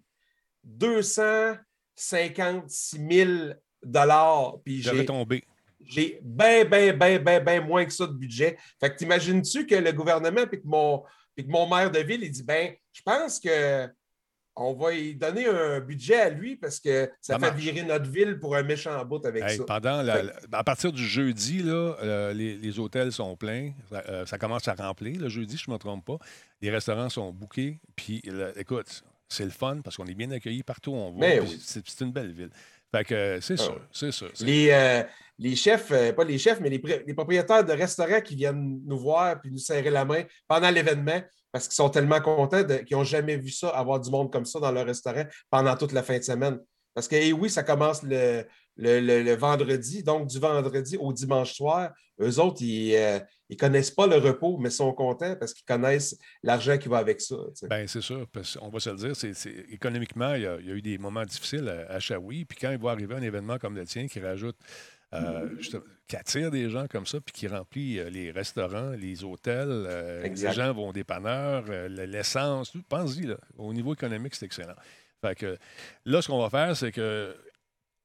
256 0.64 2.98
000 3.10 3.30
Puis 4.64 4.82
J'aurais 4.82 4.98
j'ai 4.98 5.04
tombé. 5.04 5.44
j'ai 5.84 6.18
bien, 6.22 6.64
bien, 6.64 6.92
bien, 6.92 7.18
bien, 7.18 7.40
bien 7.40 7.60
moins 7.60 7.84
que 7.84 7.92
ça 7.92 8.06
de 8.06 8.12
budget. 8.12 8.56
Fait 8.80 8.90
que 8.90 8.96
t'imagines-tu 8.96 9.66
que 9.66 9.74
le 9.74 9.92
gouvernement 9.92 10.46
puis 10.46 10.60
que 10.60 10.66
mon, 10.66 11.02
puis 11.34 11.46
que 11.46 11.50
mon 11.50 11.68
maire 11.68 11.90
de 11.90 12.00
ville, 12.00 12.22
il 12.22 12.30
dit 12.30 12.42
ben, 12.42 12.74
je 12.92 13.02
pense 13.02 13.40
que 13.40 13.88
on 14.60 14.74
va 14.74 14.92
y 14.92 15.14
donner 15.14 15.46
un 15.46 15.80
budget 15.80 16.20
à 16.20 16.30
lui 16.30 16.56
parce 16.56 16.80
que 16.80 17.06
ça, 17.20 17.34
Ça 17.34 17.38
fait 17.38 17.40
marche. 17.50 17.60
virer 17.60 17.82
notre 17.84 18.10
ville 18.10 18.38
pour 18.38 18.56
un 18.56 18.62
méchant 18.62 19.04
bout 19.04 19.24
avec 19.24 19.42
Hey, 19.44 19.56
ça. 19.58 19.64
pendant 19.64 20.02
la- 20.02 20.16
Fait- 20.16 20.22
la- 20.50 20.58
à 20.58 20.64
partir 20.64 20.92
du 20.92 21.04
jeudi, 21.06 21.62
là, 21.62 21.96
euh, 22.02 22.32
les, 22.34 22.56
les 22.56 22.78
hôtels 22.78 23.12
sont 23.12 23.36
pleins. 23.36 23.72
Ça, 23.90 24.02
euh, 24.08 24.26
ça 24.26 24.36
commence 24.38 24.66
à 24.68 24.74
remplir. 24.74 25.20
Le 25.20 25.28
jeudi, 25.28 25.56
je 25.56 25.70
ne 25.70 25.74
me 25.74 25.78
trompe 25.78 26.04
pas. 26.04 26.18
Les 26.60 26.70
restaurants 26.70 27.08
sont 27.08 27.32
bouqués. 27.32 27.78
Puis, 27.96 28.20
là, 28.26 28.50
écoute, 28.56 29.02
c'est 29.28 29.44
le 29.44 29.50
fun 29.50 29.80
parce 29.82 29.96
qu'on 29.96 30.06
est 30.06 30.14
bien 30.14 30.30
accueillis 30.32 30.62
partout 30.62 30.90
où 30.92 30.96
on 30.96 31.12
va. 31.12 31.26
Puis 31.30 31.40
oui. 31.40 31.58
C'est 31.62 32.00
une 32.00 32.12
belle 32.12 32.32
ville. 32.32 32.50
Fait 32.90 33.04
que 33.04 33.14
euh, 33.14 33.40
c'est 33.40 33.60
Ah 33.60 33.62
sûr, 33.64 33.80
c'est 33.92 34.12
sûr. 34.12 34.30
c'est- 34.32 34.44
Les, 34.46 34.70
euh, 34.72 35.02
les 35.38 35.54
chefs, 35.54 35.90
euh, 35.92 36.12
pas 36.14 36.24
les 36.24 36.38
chefs, 36.38 36.58
mais 36.58 36.70
les 36.70 37.14
propriétaires 37.14 37.62
de 37.62 37.72
restaurants 37.72 38.22
qui 38.22 38.34
viennent 38.34 38.80
nous 38.84 38.98
voir 38.98 39.40
puis 39.40 39.50
nous 39.50 39.58
serrer 39.58 39.90
la 39.90 40.06
main 40.06 40.22
pendant 40.48 40.70
l'événement 40.70 41.20
parce 41.52 41.66
qu'ils 41.66 41.74
sont 41.76 41.90
tellement 41.90 42.20
contents 42.20 42.64
qu'ils 42.64 42.96
n'ont 42.96 43.04
jamais 43.04 43.36
vu 43.36 43.50
ça, 43.50 43.68
avoir 43.70 44.00
du 44.00 44.10
monde 44.10 44.32
comme 44.32 44.44
ça 44.44 44.60
dans 44.60 44.72
leur 44.72 44.86
restaurant 44.86 45.24
pendant 45.50 45.76
toute 45.76 45.92
la 45.92 46.02
fin 46.02 46.18
de 46.18 46.22
semaine. 46.22 46.58
Parce 46.94 47.06
que, 47.06 47.16
eh 47.16 47.32
oui, 47.32 47.48
ça 47.48 47.62
commence 47.62 48.02
le, 48.02 48.44
le- 48.76 49.00
le- 49.22 49.36
vendredi, 49.36 50.02
donc 50.02 50.26
du 50.26 50.38
vendredi 50.38 50.96
au 50.96 51.12
dimanche 51.12 51.54
soir. 51.54 51.92
Eux 52.20 52.40
autres, 52.40 52.60
ils 52.62 53.22
ne 53.48 53.56
connaissent 53.56 53.92
pas 53.92 54.08
le 54.08 54.16
repos, 54.16 54.58
mais 54.58 54.70
sont 54.70 54.92
contents 54.92 55.36
parce 55.36 55.54
qu'ils 55.54 55.64
connaissent 55.64 56.18
l'argent 56.42 56.76
qui 56.76 56.88
va 56.88 56.98
avec 56.98 57.20
ça. 57.20 57.36
Bien, 57.70 57.86
c'est 57.86 58.00
sûr, 58.00 58.26
parce 58.32 58.56
qu'on 58.56 58.68
va 58.68 58.80
se 58.80 58.90
le 58.90 58.96
dire, 58.96 59.14
c'est, 59.14 59.48
économiquement, 59.70 60.34
il 60.34 60.42
y, 60.42 60.46
a, 60.46 60.58
il 60.58 60.66
y 60.66 60.70
a 60.72 60.74
eu 60.74 60.82
des 60.82 60.98
moments 60.98 61.24
difficiles 61.24 61.68
à, 61.68 61.92
à 61.92 62.00
Shawi. 62.00 62.44
Puis 62.44 62.58
quand 62.60 62.72
il 62.72 62.78
va 62.78 62.90
arriver 62.90 63.14
un 63.14 63.22
événement 63.22 63.58
comme 63.58 63.76
le 63.76 63.86
tien 63.86 64.08
qui 64.08 64.18
rajoute, 64.18 64.56
euh, 65.14 65.56
juste- 65.56 65.78
qui 66.06 66.16
attire 66.16 66.50
des 66.50 66.70
gens 66.70 66.86
comme 66.86 67.06
ça, 67.06 67.20
puis 67.20 67.32
qui 67.32 67.48
remplit 67.48 67.98
euh, 67.98 68.08
les 68.10 68.30
restaurants, 68.30 68.90
les 68.90 69.24
hôtels, 69.24 69.68
euh, 69.70 70.22
les 70.22 70.52
gens 70.52 70.72
vont 70.72 70.90
le- 71.88 72.04
l'essence, 72.06 72.72
tout. 72.72 72.82
Pense-y, 72.88 73.22
là, 73.26 73.36
au 73.56 73.72
niveau 73.72 73.92
économique, 73.94 74.34
c'est 74.34 74.46
excellent. 74.46 74.76
Fait 75.20 75.34
que 75.34 75.58
là, 76.04 76.22
ce 76.22 76.28
qu'on 76.28 76.40
va 76.40 76.48
faire, 76.50 76.76
c'est 76.76 76.92
que 76.92 77.34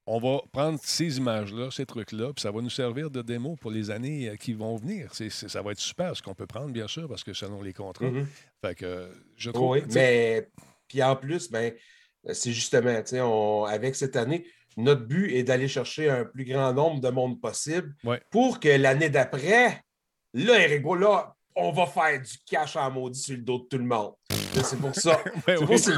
on 0.05 0.19
va 0.19 0.41
prendre 0.51 0.77
ces 0.83 1.17
images-là, 1.17 1.71
ces 1.71 1.85
trucs-là, 1.85 2.33
puis 2.33 2.41
ça 2.41 2.51
va 2.51 2.59
nous 2.61 2.69
servir 2.69 3.09
de 3.09 3.21
démo 3.21 3.55
pour 3.55 3.71
les 3.71 3.89
années 3.89 4.35
qui 4.37 4.53
vont 4.53 4.75
venir. 4.75 5.13
Ça 5.13 5.61
va 5.61 5.71
être 5.71 5.79
super, 5.79 6.13
ce 6.17 6.21
qu'on 6.21 6.35
peut 6.35 6.45
prendre, 6.47 6.71
bien 6.73 6.89
sûr, 6.89 7.07
parce 7.07 7.23
que 7.23 7.31
selon 7.31 7.61
les 7.61 7.71
contrats. 7.71 8.11
Mhm. 8.11 8.27
Fait 8.61 8.75
que 8.75 9.07
je 9.37 9.49
trouve. 9.49 9.69
Oui, 9.71 9.83
mais 9.93 10.49
puis 10.89 11.01
en 11.01 11.15
plus, 11.15 11.49
ben, 11.49 11.73
c'est 12.33 12.51
justement, 12.51 13.01
on- 13.21 13.63
avec 13.63 13.95
cette 13.95 14.17
année, 14.17 14.45
notre 14.77 15.05
but 15.05 15.31
est 15.33 15.43
d'aller 15.43 15.67
chercher 15.67 16.09
un 16.09 16.25
plus 16.25 16.45
grand 16.45 16.73
nombre 16.73 17.01
de 17.01 17.09
monde 17.09 17.39
possible 17.41 17.93
Ouais. 18.03 18.21
pour 18.31 18.59
que 18.59 18.69
l'année 18.69 19.09
d'après, 19.09 19.81
là, 20.33 20.59
Eric, 20.59 20.83
là, 20.99 21.35
on 21.55 21.71
va 21.71 21.85
faire 21.85 22.19
du 22.19 22.33
cash 22.49 22.75
en 22.75 22.89
maudit 22.89 23.19
sur 23.19 23.35
le 23.35 23.41
dos 23.43 23.59
de 23.59 23.63
tout 23.65 23.77
le 23.77 23.83
monde. 23.85 24.13
C'est 24.63 24.79
pour 24.79 24.93
ça. 24.95 25.19
Ben 25.47 25.57
oui. 25.59 25.65
pour 25.65 25.79
ça. 25.79 25.91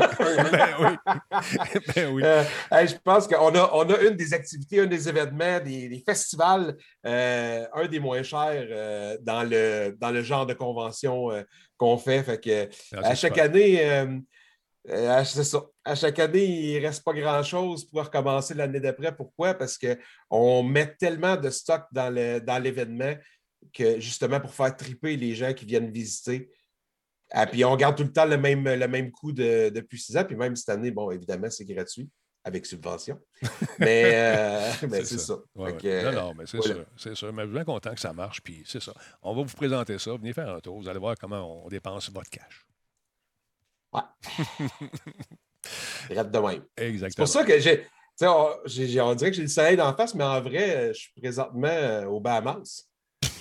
ben 0.51 0.69
oui. 0.79 1.81
ben 1.95 2.13
oui. 2.13 2.21
Euh, 2.25 2.43
hey, 2.71 2.87
je 2.87 2.95
pense 3.03 3.27
qu'on 3.27 3.53
a, 3.55 3.69
on 3.73 3.89
a 3.89 3.99
une 4.01 4.15
des 4.15 4.33
activités, 4.33 4.79
un 4.79 4.85
des 4.85 5.07
événements, 5.09 5.59
des, 5.59 5.89
des 5.89 6.03
festivals, 6.05 6.75
euh, 7.05 7.65
un 7.73 7.87
des 7.87 7.99
moins 7.99 8.23
chers 8.23 8.67
euh, 8.69 9.17
dans, 9.21 9.43
le, 9.43 9.95
dans 9.99 10.11
le 10.11 10.21
genre 10.23 10.45
de 10.45 10.53
convention 10.53 11.31
euh, 11.31 11.43
qu'on 11.77 11.97
fait. 11.97 12.23
Fait 12.23 12.39
que, 12.41 12.65
Non, 12.95 13.01
à 13.03 13.15
chaque 13.15 13.37
année, 13.37 13.81
euh, 14.89 14.93
euh, 14.93 15.09
à- 15.17 15.25
c'est 15.25 15.43
ça. 15.43 15.63
À 15.83 15.95
chaque 15.95 16.19
année, 16.19 16.43
il 16.45 16.81
ne 16.81 16.87
reste 16.87 17.03
pas 17.03 17.13
grand-chose 17.13 17.85
pour 17.85 18.03
recommencer 18.03 18.53
l'année 18.53 18.79
d'après. 18.79 19.15
Pourquoi? 19.15 19.53
Parce 19.53 19.77
qu'on 19.77 20.63
met 20.63 20.95
tellement 20.95 21.35
de 21.37 21.49
stock 21.49 21.83
dans 21.91 22.13
le- 22.13 22.39
dans 22.39 22.57
l'événement 22.61 23.13
que 23.73 23.99
justement 23.99 24.39
pour 24.39 24.53
faire 24.53 24.75
triper 24.75 25.15
les 25.17 25.35
gens 25.35 25.53
qui 25.53 25.65
viennent 25.65 25.91
visiter. 25.91 26.49
Ah, 27.31 27.47
puis 27.47 27.65
on 27.65 27.75
garde 27.75 27.97
tout 27.97 28.03
le 28.03 28.11
temps 28.13 28.25
le 28.25 28.37
même, 28.37 28.63
le 28.63 28.87
même 28.87 29.11
coût 29.11 29.31
de- 29.31 29.69
depuis 29.69 29.99
six 29.99 30.15
ans. 30.15 30.23
Puis 30.23 30.35
même 30.35 30.55
cette 30.55 30.69
année, 30.69 30.91
bon, 30.91 31.09
évidemment, 31.11 31.49
c'est 31.49 31.65
gratuit 31.65 32.07
avec 32.43 32.65
subvention. 32.67 33.19
Mais, 33.79 34.11
euh, 34.13 34.71
ben, 34.83 35.03
C'est 35.03 35.05
c'est 35.05 35.17
ça. 35.17 35.25
ça. 35.33 35.39
Ouais, 35.55 35.69
Fait 35.71 35.73
ouais. 35.73 36.03
que, 36.03 36.05
non, 36.05 36.11
non, 36.27 36.33
mais 36.35 36.45
c'est 36.45 36.57
voilà. 36.57 36.73
sûr. 36.75 36.85
C'est 36.95 37.15
sûr. 37.15 37.33
Mais 37.33 37.41
je 37.41 37.47
suis 37.47 37.55
bien 37.55 37.63
content 37.65 37.93
que 37.95 37.99
ça 37.99 38.13
marche. 38.13 38.41
Puis 38.41 38.61
c'est 38.67 38.81
ça. 38.81 38.93
On 39.23 39.33
va 39.35 39.41
vous 39.43 39.55
présenter 39.55 39.97
ça. 39.97 40.11
Venez 40.15 40.31
faire 40.33 40.49
un 40.53 40.59
tour. 40.59 40.79
Vous 40.79 40.87
allez 40.87 40.99
voir 40.99 41.15
comment 41.19 41.65
on 41.65 41.67
dépense 41.69 42.11
votre 42.11 42.29
cash. 42.29 42.63
Reste 46.09 46.31
de 46.31 46.39
même. 46.39 46.61
C'est 46.77 46.87
Exactement. 46.87 47.25
pour 47.25 47.33
ça 47.33 47.43
que 47.43 47.59
j'ai. 47.59 47.79
tu 47.79 47.85
sais, 48.15 48.27
On, 48.27 48.49
on 49.07 49.15
dirait 49.15 49.31
que 49.31 49.35
j'ai 49.37 49.41
le 49.41 49.47
soleil 49.47 49.77
d'en 49.77 49.95
face, 49.95 50.13
mais 50.15 50.23
en 50.23 50.41
vrai, 50.41 50.75
euh, 50.75 50.93
je 50.93 50.99
suis 50.99 51.11
présentement 51.19 51.67
euh, 51.67 52.05
aux 52.05 52.19
Bahamas. 52.19 52.85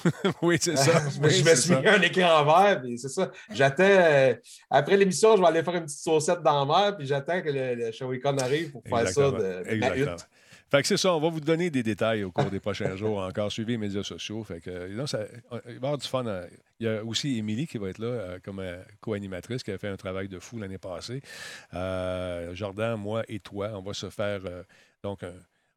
oui, 0.43 0.57
c'est 0.61 0.77
ça. 0.77 1.03
je 1.11 1.21
me, 1.21 1.27
Oui, 1.27 1.35
je 1.35 1.45
me 1.45 1.49
c'est 1.51 1.57
suis 1.57 1.75
ça. 1.75 1.81
mis 1.81 1.89
un 1.89 2.01
écran 2.03 2.45
vert, 2.45 2.81
puis 2.83 2.99
c'est 2.99 3.09
ça. 3.09 3.31
J'attends. 3.53 3.83
euh, 3.85 4.35
après 4.71 4.97
l'émission, 4.97 5.37
je 5.37 5.43
vais 5.43 5.49
aller 5.49 5.63
faire 5.63 5.75
une 5.75 5.85
petite 5.85 6.01
saucette 6.01 6.43
dans 6.43 6.65
la 6.65 6.81
mer, 6.83 6.97
puis 6.97 7.07
j'attends 7.07 7.41
que 7.43 7.51
le, 7.51 7.75
le 7.75 7.93
Shawicon 7.93 8.37
arrive 8.39 8.73
pour 8.73 8.83
faire 8.85 9.09
ça 9.09 9.29
Exactement. 9.29 9.39
de, 9.39 9.43
de 9.43 9.65
ma 9.65 9.71
Exactement. 9.73 10.15
hutte. 10.17 10.29
Fait 10.71 10.83
que 10.83 10.89
c'est 10.89 10.97
ça, 10.97 11.15
on 11.15 11.21
va 11.21 11.29
vous 11.29 11.41
donner 11.41 11.71
des 11.71 11.83
détails 11.83 12.25
au 12.25 12.33
cours 12.33 12.51
des 12.51 12.59
prochains 12.59 12.97
jours 12.97 13.19
encore. 13.19 13.53
Suivez 13.53 13.73
les 13.73 13.79
médias 13.79 14.03
sociaux. 14.03 14.43
Fait 14.45 14.61
que, 14.61 14.89
non, 14.89 15.07
ça- 15.07 15.25
il 15.53 15.53
va 15.53 15.61
y 15.73 15.77
avoir 15.77 15.99
du 15.99 16.09
fun. 16.09 16.27
euh, 16.27 16.47
Il 16.81 16.87
y 16.87 16.89
a 16.89 17.05
aussi 17.05 17.39
Émilie 17.39 17.67
qui 17.67 17.79
va 17.79 17.89
être 17.89 17.99
là 17.99 18.07
euh, 18.07 18.39
comme 18.45 18.59
euh, 18.59 18.83
co-animatrice, 19.01 19.63
qui 19.63 19.71
a 19.71 19.79
fait 19.79 19.89
un 19.89 19.97
travail 19.97 20.29
de 20.29 20.39
fou 20.39 20.59
l'année 20.59 20.79
passée. 20.79 21.21
Euh, 21.73 22.55
Jordan, 22.55 22.97
moi 22.99 23.23
et 23.29 23.39
toi, 23.41 23.71
on 23.75 23.83
va 23.83 23.95
se 23.95 24.11
faire 24.11 24.41
donc 25.03 25.23
un- 25.23 25.33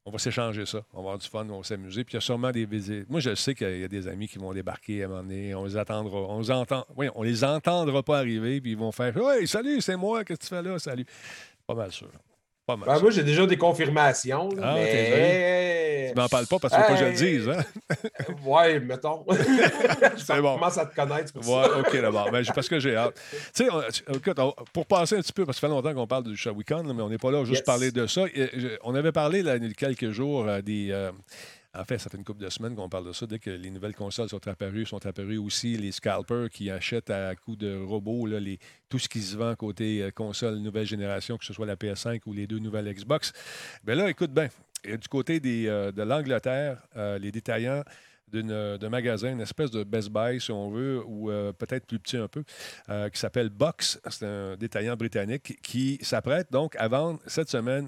on 0.06 0.10
va 0.12 0.20
s'échanger 0.20 0.66
ça. 0.66 0.80
On 0.93 0.98
va 0.98 1.00
avoir 1.02 1.18
du 1.18 1.28
fun, 1.28 1.45
on 1.50 1.58
va 1.58 1.64
s'amuser. 1.64 2.06
Puis 2.06 2.14
il 2.14 2.16
y 2.16 2.18
a 2.18 2.22
sûrement 2.22 2.52
des 2.52 2.66
visites. 2.66 3.10
Moi, 3.10 3.20
je 3.20 3.36
sais 3.36 3.54
qu'il 3.54 3.78
y 3.80 3.84
a 3.84 3.89
des 3.89 4.08
amis 4.08 4.30
qui 4.30 4.38
vont 4.39 4.54
débarquer 4.54 5.04
à 5.04 5.06
un 5.06 5.10
moment 5.10 5.22
donné. 5.24 5.54
On 5.54 5.66
les 5.66 5.76
attendra. 5.76 6.18
On 6.18 6.39
les 6.39 6.50
entend. 6.50 6.86
Oui, 6.95 7.10
on 7.14 7.24
les 7.24 7.43
entendra 7.43 8.02
pas 8.04 8.20
arriver, 8.20 8.62
puis 8.62 8.72
ils 8.72 8.78
vont 8.78 8.93
faire 8.93 9.14
Hey, 9.18 9.45
salut, 9.48 9.82
c'est 9.82 9.98
moi, 9.98 10.24
qu'est-ce 10.24 10.39
que 10.39 10.43
tu 10.45 10.50
fais 10.50 10.62
là? 10.62 10.80
Salut. 10.80 11.06
Pas 11.68 11.76
mal 11.76 11.91
sûr. 11.91 12.10
Pas 12.68 12.76
mal 12.76 12.88
Ben, 12.89 12.99
moi, 13.01 13.11
j'ai 13.11 13.24
déjà 13.24 13.45
des 13.47 13.57
confirmations. 13.57 14.49
là, 14.49 14.61
Ah, 14.61 14.74
mais... 14.76 16.11
Tu 16.13 16.20
m'en 16.20 16.28
parles 16.28 16.47
pas 16.47 16.59
parce 16.59 16.74
qu'il 16.74 16.84
faut 16.84 16.89
pas 16.89 16.93
que 16.95 16.99
je 16.99 17.05
le 17.05 17.13
dise, 17.13 17.49
hein? 17.49 17.63
Ouais, 18.45 18.80
mettons. 18.82 19.26
C'est 20.18 20.41
bon. 20.41 20.53
Je 20.55 20.59
commence 20.59 20.78
à 20.78 20.86
te 20.86 20.95
connaître 20.95 21.32
pour 21.34 21.47
Ouais, 21.47 21.63
ça. 21.68 21.80
OK, 21.80 22.01
d'abord. 22.01 22.30
Ben, 22.32 22.43
parce 22.53 22.68
que 22.68 22.80
j'ai 22.80 22.95
hâte. 22.95 23.20
Tu 23.55 23.65
sais, 23.65 23.70
pour 24.74 24.86
passer 24.86 25.15
un 25.18 25.22
petit 25.22 25.34
peu, 25.34 25.45
parce 25.45 25.57
que 25.57 25.61
ça 25.61 25.68
fait 25.68 25.74
longtemps 25.74 25.93
qu'on 25.93 26.07
parle 26.07 26.24
du 26.24 26.36
Shawicon, 26.36 26.84
mais 26.93 27.01
on 27.01 27.09
n'est 27.09 27.18
pas 27.18 27.32
là 27.32 27.39
juste 27.45 27.59
Yes. 27.59 27.65
parler 27.65 27.91
de 27.91 28.05
ça. 28.05 28.24
Et, 28.36 28.49
je- 28.53 28.68
on 28.84 28.95
avait 28.95 29.11
parlé 29.13 29.43
là, 29.43 29.55
il 29.55 29.65
y 29.65 29.70
a 29.70 29.74
quelques 29.74 30.11
jours 30.11 30.45
euh, 30.47 30.61
des. 30.61 30.89
euh, 30.91 31.11
en 31.78 31.86
fait, 31.86 31.97
ça 31.97 32.09
fait 32.09 32.17
une 32.17 32.23
couple 32.23 32.43
de 32.43 32.49
semaines 32.49 32.75
qu'on 32.75 32.89
parle 32.89 33.07
de 33.07 33.13
ça. 33.13 33.25
Dès 33.28 33.39
que 33.39 33.49
les 33.49 33.69
nouvelles 33.69 33.95
consoles 33.95 34.30
sont 34.30 34.45
apparues, 34.47 34.86
sont 34.86 35.05
apparus 35.05 35.39
aussi 35.39 35.78
les 35.78 35.91
scalpers 35.91 36.49
qui 36.49 36.71
achètent 36.71 37.09
à 37.09 37.36
coup 37.36 37.55
de 37.55 37.78
robots 37.78 38.28
tout 38.89 38.99
ce 38.99 39.07
qui 39.07 39.21
se 39.21 39.38
vend 39.38 39.55
côté 39.55 40.01
euh, 40.01 40.11
console 40.11 40.55
nouvelle 40.55 40.86
génération, 40.86 41.38
que 41.38 41.45
ce 41.45 41.53
soit 41.53 41.65
la 41.65 41.75
PS5 41.75 42.21
ou 42.25 42.34
les 42.34 42.47
deux 42.47 42.59
nouvelles 42.59 42.91
Xbox. 42.91 43.32
Bien 43.84 43.95
là, 43.95 44.09
écoute 44.09 44.32
bien, 44.32 44.47
du 44.84 45.07
côté 45.07 45.39
euh, 45.45 45.91
de 45.91 46.01
l'Angleterre, 46.01 46.82
euh, 46.95 47.19
les 47.19 47.32
détaillants 47.32 47.84
d'un 48.34 48.89
magasin, 48.89 49.32
une 49.32 49.39
espèce 49.39 49.71
de 49.71 49.84
Best 49.86 50.09
Buy, 50.09 50.41
si 50.41 50.51
on 50.51 50.69
veut, 50.69 51.01
ou 51.05 51.32
peut-être 51.57 51.86
plus 51.86 51.97
petit 51.97 52.17
un 52.17 52.28
peu, 52.28 52.43
qui 52.43 53.17
s'appelle 53.17 53.47
Box. 53.47 54.01
C'est 54.09 54.25
un 54.25 54.57
détaillant 54.57 54.97
britannique 54.97 55.57
qui 55.61 55.97
s'apprête 56.01 56.51
donc 56.51 56.75
à 56.75 56.89
vendre 56.89 57.21
cette 57.25 57.49
semaine 57.49 57.88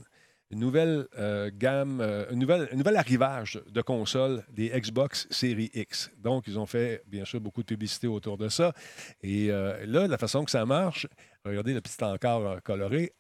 une 0.52 0.60
nouvelle 0.60 1.08
euh, 1.18 1.52
gamme, 1.54 2.02
euh, 2.02 2.26
un 2.32 2.36
nouvel 2.36 2.96
arrivage 2.96 3.62
de 3.70 3.82
consoles 3.82 4.44
des 4.52 4.70
Xbox 4.70 5.28
Series 5.30 5.70
X. 5.74 6.10
Donc, 6.18 6.46
ils 6.48 6.58
ont 6.58 6.66
fait, 6.66 7.04
bien 7.08 7.26
sûr, 7.26 7.40
beaucoup 7.40 7.62
de 7.62 7.68
publicité 7.68 8.08
autour 8.08 8.38
de 8.38 8.50
ça. 8.50 8.74
Et 9.22 9.52
euh, 9.52 9.86
là, 9.86 10.08
la 10.08 10.18
façon 10.18 10.44
que 10.44 10.52
ça 10.52 10.66
marche, 10.66 11.08
regardez 11.46 11.74
le 11.74 11.82
petit 11.82 12.04
encart 12.04 12.62
coloré, 12.64 13.14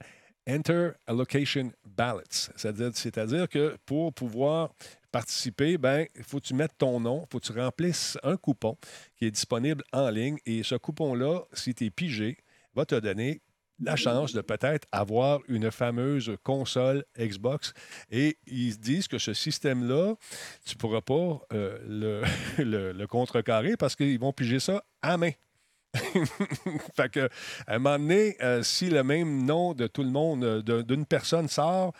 Enter 0.49 0.91
Allocation 1.05 1.71
Ballots. 1.85 2.49
C'est-à-dire, 2.55 2.91
c'est-à-dire 2.93 3.47
que 3.47 3.77
pour 3.85 4.11
pouvoir 4.13 4.71
participer, 5.11 5.77
ben, 5.77 6.07
il 6.15 6.23
faut 6.23 6.39
que 6.39 6.45
tu 6.45 6.55
mettes 6.55 6.77
ton 6.77 6.99
nom, 6.99 7.25
il 7.25 7.31
faut 7.31 7.39
que 7.39 7.45
tu 7.45 7.59
remplisses 7.59 8.17
un 8.23 8.37
coupon 8.37 8.75
qui 9.15 9.25
est 9.25 9.31
disponible 9.31 9.83
en 9.93 10.09
ligne. 10.09 10.37
Et 10.45 10.63
ce 10.63 10.75
coupon-là, 10.75 11.43
si 11.53 11.75
tu 11.75 11.85
es 11.85 11.89
pigé, 11.91 12.37
va 12.73 12.85
te 12.85 12.95
donner 12.95 13.41
la 13.81 13.95
chance 13.95 14.33
de 14.33 14.41
peut-être 14.41 14.87
avoir 14.91 15.39
une 15.47 15.71
fameuse 15.71 16.35
console 16.43 17.05
Xbox. 17.17 17.73
Et 18.11 18.37
ils 18.47 18.73
se 18.73 18.77
disent 18.77 19.07
que 19.07 19.17
ce 19.17 19.33
système-là, 19.33 20.15
tu 20.65 20.75
ne 20.75 20.79
pourras 20.79 21.01
pas 21.01 21.39
euh, 21.53 22.23
le, 22.57 22.91
le- 22.93 23.07
contrecarrer 23.07 23.77
parce 23.77 23.95
qu'ils 23.95 24.19
vont 24.19 24.33
piger 24.33 24.59
ça 24.59 24.83
à 25.01 25.17
main. 25.17 25.31
fait 26.95 27.09
que, 27.11 27.29
à 27.65 27.75
un 27.75 27.79
moment 27.79 27.97
donné, 27.97 28.37
euh, 28.43 28.61
si 28.61 28.89
le 28.89 29.03
même 29.03 29.45
nom 29.45 29.73
de 29.73 29.87
tout 29.87 30.03
le 30.03 30.11
monde, 30.11 30.43
euh, 30.43 30.83
d'une 30.83 31.05
personne 31.05 31.47
sort, 31.47 31.93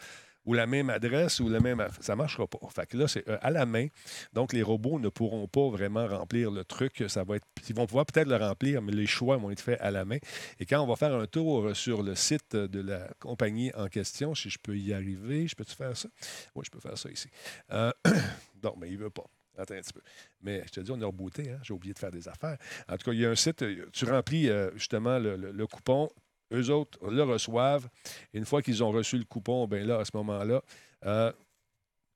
ou 0.49 0.53
la 0.55 0.65
même 0.65 0.89
adresse, 0.89 1.39
ou 1.41 1.47
le 1.47 1.59
même. 1.59 1.87
Ça 1.99 2.13
ne 2.13 2.17
marchera 2.17 2.47
pas. 2.47 2.57
Fait 2.71 2.87
que 2.87 2.97
là, 2.97 3.07
c'est 3.07 3.27
euh, 3.29 3.37
à 3.43 3.51
la 3.51 3.67
main. 3.67 3.85
Donc, 4.33 4.51
les 4.51 4.63
robots 4.63 4.97
ne 4.97 5.09
pourront 5.09 5.47
pas 5.47 5.69
vraiment 5.69 6.07
remplir 6.07 6.49
le 6.49 6.65
truc. 6.65 7.03
Ça 7.07 7.23
va 7.23 7.35
être, 7.35 7.45
ils 7.69 7.75
vont 7.75 7.85
pouvoir 7.85 8.07
peut-être 8.07 8.27
le 8.27 8.35
remplir, 8.35 8.81
mais 8.81 8.91
les 8.91 9.05
choix 9.05 9.37
vont 9.37 9.51
être 9.51 9.61
faits 9.61 9.79
à 9.79 9.91
la 9.91 10.05
main. 10.05 10.17
Et 10.59 10.65
quand 10.65 10.81
on 10.81 10.87
va 10.87 10.95
faire 10.95 11.13
un 11.13 11.27
tour 11.27 11.75
sur 11.75 12.01
le 12.01 12.15
site 12.15 12.55
de 12.55 12.81
la 12.81 13.07
compagnie 13.19 13.71
en 13.75 13.89
question, 13.89 14.33
si 14.33 14.49
je 14.49 14.57
peux 14.57 14.75
y 14.75 14.91
arriver, 14.91 15.47
je 15.47 15.55
peux-tu 15.55 15.75
faire 15.75 15.95
ça? 15.95 16.09
Oui, 16.55 16.63
je 16.65 16.71
peux 16.71 16.79
faire 16.79 16.97
ça 16.97 17.11
ici. 17.11 17.29
Euh, 17.71 17.91
non, 18.63 18.73
mais 18.81 18.87
il 18.87 18.97
ne 18.97 19.03
veut 19.03 19.11
pas. 19.11 19.25
Attends 19.55 19.75
un 19.75 19.81
petit 19.81 19.93
peu. 19.93 20.01
Mais 20.41 20.63
je 20.65 20.71
te 20.71 20.79
dis, 20.79 20.89
on 20.89 20.99
a 20.99 21.05
rebooté. 21.05 21.51
Hein? 21.51 21.59
J'ai 21.61 21.75
oublié 21.75 21.93
de 21.93 21.99
faire 21.99 22.11
des 22.11 22.27
affaires. 22.27 22.57
En 22.87 22.97
tout 22.97 23.11
cas, 23.11 23.11
il 23.11 23.19
y 23.19 23.25
a 23.27 23.29
un 23.29 23.35
site, 23.35 23.61
euh, 23.61 23.87
tu 23.93 24.05
remplis 24.05 24.49
euh, 24.49 24.71
justement 24.73 25.19
le 25.19 25.67
coupon. 25.67 26.09
Eux 26.51 26.69
autres 26.69 26.99
le 27.07 27.23
reçoivent. 27.23 27.89
Une 28.33 28.45
fois 28.45 28.61
qu'ils 28.61 28.83
ont 28.83 28.91
reçu 28.91 29.17
le 29.17 29.25
coupon, 29.25 29.67
ben 29.67 29.85
là, 29.85 29.99
à 29.99 30.05
ce 30.05 30.11
moment-là, 30.15 30.61
euh, 31.05 31.31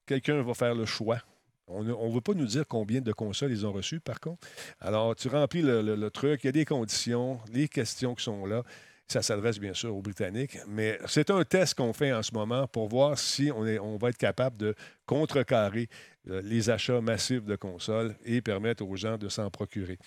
quelqu'un 0.06 0.42
va 0.42 0.54
faire 0.54 0.76
le 0.76 0.86
choix. 0.86 1.20
On 1.68 1.84
ne 1.84 2.14
veut 2.14 2.22
pas 2.22 2.34
nous 2.34 2.46
dire 2.46 2.66
combien 2.68 3.00
de 3.00 3.14
consoles 3.14 3.52
ils 3.52 3.66
ont 3.66 3.72
reçues, 3.72 4.00
par 4.00 4.20
contre. 4.20 4.46
Alors, 4.82 5.16
tu 5.16 5.30
remplis 5.30 5.62
le, 5.62 6.10
truc, 6.10 6.44
il 6.44 6.48
y 6.48 6.50
a 6.50 6.52
des 6.52 6.66
conditions, 6.66 7.40
les 7.52 7.68
questions 7.68 8.16
qui 8.16 8.24
sont 8.24 8.46
là. 8.46 8.64
Ça 9.08 9.22
s'adresse 9.22 9.60
bien 9.60 9.74
sûr 9.74 9.96
aux 9.96 10.02
Britanniques, 10.02 10.58
mais 10.68 10.98
c'est 11.08 11.30
un 11.30 11.44
test 11.44 11.76
qu'on 11.76 11.94
fait 11.94 12.14
en 12.14 12.24
ce 12.24 12.34
moment 12.34 12.68
pour 12.68 12.88
voir 12.88 13.18
si 13.20 13.52
on, 13.54 13.66
est, 13.66 13.78
on 13.78 13.98
va 13.98 14.10
être 14.10 14.18
capable 14.18 14.58
de 14.58 14.76
contrecarrer 15.06 15.90
euh, 16.30 16.42
les 16.42 16.70
achats 16.70 17.02
massifs 17.02 17.44
de 17.44 17.56
consoles 17.58 18.16
et 18.24 18.42
permettre 18.42 18.84
aux 18.86 18.96
gens 18.96 19.18
de 19.18 19.28
s'en 19.28 19.50
procurer. 19.50 20.00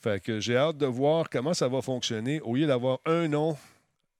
Fait 0.00 0.22
que 0.22 0.38
j'ai 0.38 0.56
hâte 0.56 0.78
de 0.78 0.86
voir 0.86 1.28
comment 1.28 1.52
ça 1.52 1.66
va 1.68 1.82
fonctionner. 1.82 2.40
Au 2.40 2.54
lieu 2.54 2.66
d'avoir 2.66 3.00
un 3.06 3.26
nom 3.26 3.56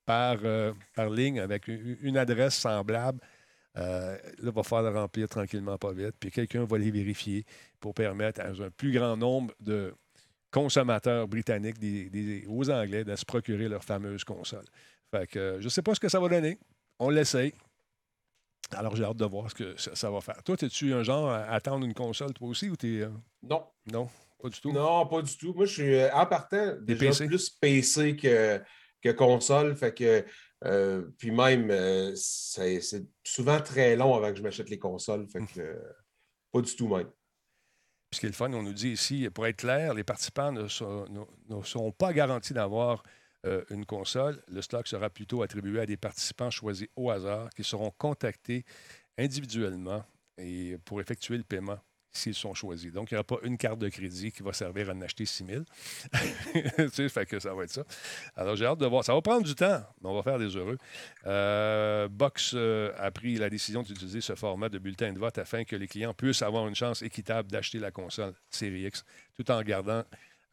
par, 0.04 0.38
euh, 0.44 0.72
par 0.94 1.10
ligne 1.10 1.40
avec 1.40 1.68
une 1.68 2.16
adresse 2.16 2.54
semblable, 2.54 3.20
euh, 3.76 4.16
là, 4.16 4.18
il 4.42 4.50
va 4.50 4.62
falloir 4.62 4.92
le 4.92 4.98
remplir 4.98 5.28
tranquillement, 5.28 5.76
pas 5.78 5.92
vite. 5.92 6.14
Puis 6.18 6.30
quelqu'un 6.30 6.64
va 6.64 6.78
les 6.78 6.90
vérifier 6.90 7.44
pour 7.80 7.94
permettre 7.94 8.40
à 8.40 8.48
un 8.48 8.70
plus 8.70 8.92
grand 8.92 9.16
nombre 9.16 9.52
de 9.60 9.94
consommateurs 10.50 11.26
britanniques, 11.26 11.78
des, 11.78 12.44
aux 12.48 12.70
Anglais, 12.70 13.04
de 13.04 13.16
se 13.16 13.24
procurer 13.24 13.68
leur 13.68 13.82
fameuse 13.82 14.22
console. 14.22 14.64
Fait 15.10 15.26
que 15.26 15.56
je 15.58 15.64
ne 15.64 15.68
sais 15.68 15.82
pas 15.82 15.94
ce 15.94 16.00
que 16.00 16.08
ça 16.08 16.20
va 16.20 16.28
donner. 16.28 16.58
On 17.00 17.10
l'essaye. 17.10 17.52
Alors, 18.70 18.96
j'ai 18.96 19.04
hâte 19.04 19.16
de 19.16 19.24
voir 19.24 19.50
ce 19.50 19.54
que 19.54 19.74
ça, 19.76 20.10
va 20.10 20.20
faire. 20.20 20.42
Toi, 20.42 20.56
es-tu 20.60 20.94
un 20.94 21.02
genre 21.02 21.28
à 21.28 21.42
attendre 21.52 21.84
une 21.84 21.92
console, 21.92 22.32
toi 22.32 22.48
aussi, 22.48 22.70
ou 22.70 22.76
t'es. 22.76 23.02
Euh? 23.02 23.10
Non. 23.42 23.66
Non, 23.92 24.08
pas 24.40 24.48
du 24.48 24.60
tout? 24.60 24.72
Non, 24.72 25.06
pas 25.06 25.20
du 25.20 25.36
tout. 25.36 25.52
Moi, 25.52 25.66
je 25.66 25.72
suis 25.72 26.04
en 26.12 26.26
partant 26.26 26.74
déjà 26.80 27.10
plus 27.26 27.50
PC 27.50 28.16
que, 28.16 28.60
que 29.04 29.10
console. 29.10 29.76
Fait 29.76 29.94
que 29.94 30.24
euh, 30.64 31.02
puis 31.18 31.30
même, 31.30 31.70
euh, 31.70 32.14
c'est 32.16 32.80
souvent 33.22 33.60
très 33.60 33.96
long 33.96 34.14
avant 34.14 34.30
que 34.30 34.36
je 34.36 34.42
m'achète 34.42 34.70
les 34.70 34.78
consoles. 34.78 35.26
Fait 35.28 35.44
que, 35.54 35.78
pas 36.52 36.60
du 36.60 36.74
tout 36.74 36.88
même. 36.88 37.10
Ce 38.12 38.20
qui 38.20 38.26
est 38.26 38.30
le 38.30 38.34
fun, 38.34 38.52
on 38.52 38.62
nous 38.62 38.72
dit 38.72 38.90
ici, 38.90 39.28
pour 39.30 39.46
être 39.46 39.56
clair, 39.56 39.92
les 39.92 40.04
participants 40.04 40.52
ne 40.52 40.68
sont, 40.68 41.92
pas 41.98 42.12
garantis 42.12 42.54
d'avoir 42.54 43.02
euh, 43.44 43.64
une 43.70 43.84
console. 43.84 44.42
Le 44.48 44.62
stock 44.62 44.86
sera 44.86 45.10
plutôt 45.10 45.42
attribué 45.42 45.80
à 45.80 45.86
des 45.86 45.96
participants 45.96 46.50
choisis 46.50 46.88
au 46.96 47.10
hasard 47.10 47.50
qui 47.50 47.64
seront 47.64 47.90
contactés 47.90 48.64
individuellement 49.18 50.04
et 50.38 50.78
pour 50.84 51.00
effectuer 51.00 51.36
le 51.36 51.44
paiement 51.44 51.78
s'ils 52.14 52.34
sont 52.34 52.54
choisis. 52.54 52.92
Donc, 52.92 53.10
il 53.10 53.14
n'y 53.14 53.18
aura 53.18 53.24
pas 53.24 53.36
une 53.42 53.58
carte 53.58 53.78
de 53.78 53.88
crédit 53.88 54.32
qui 54.32 54.42
va 54.42 54.52
servir 54.52 54.88
à 54.88 54.92
en 54.92 55.00
acheter 55.02 55.26
6 55.26 55.44
000. 55.46 55.64
tu 56.76 56.88
sais, 56.92 57.08
fait 57.08 57.26
que 57.26 57.38
ça 57.38 57.52
va 57.52 57.64
être 57.64 57.70
ça. 57.70 57.84
Alors, 58.36 58.56
j'ai 58.56 58.64
hâte 58.64 58.78
de 58.78 58.86
voir. 58.86 59.04
Ça 59.04 59.12
va 59.12 59.20
prendre 59.20 59.44
du 59.44 59.54
temps, 59.54 59.82
mais 60.00 60.08
on 60.08 60.14
va 60.14 60.22
faire 60.22 60.38
des 60.38 60.56
heureux. 60.56 60.78
Euh, 61.26 62.08
Box 62.08 62.52
euh, 62.54 62.92
a 62.96 63.10
pris 63.10 63.36
la 63.36 63.50
décision 63.50 63.82
d'utiliser 63.82 64.20
ce 64.20 64.34
format 64.34 64.68
de 64.68 64.78
bulletin 64.78 65.12
de 65.12 65.18
vote 65.18 65.36
afin 65.38 65.64
que 65.64 65.76
les 65.76 65.88
clients 65.88 66.14
puissent 66.14 66.42
avoir 66.42 66.68
une 66.68 66.74
chance 66.74 67.02
équitable 67.02 67.50
d'acheter 67.50 67.78
la 67.78 67.90
console 67.90 68.34
Series 68.48 68.86
X 68.86 69.04
tout 69.36 69.50
en 69.50 69.60
gardant 69.62 70.04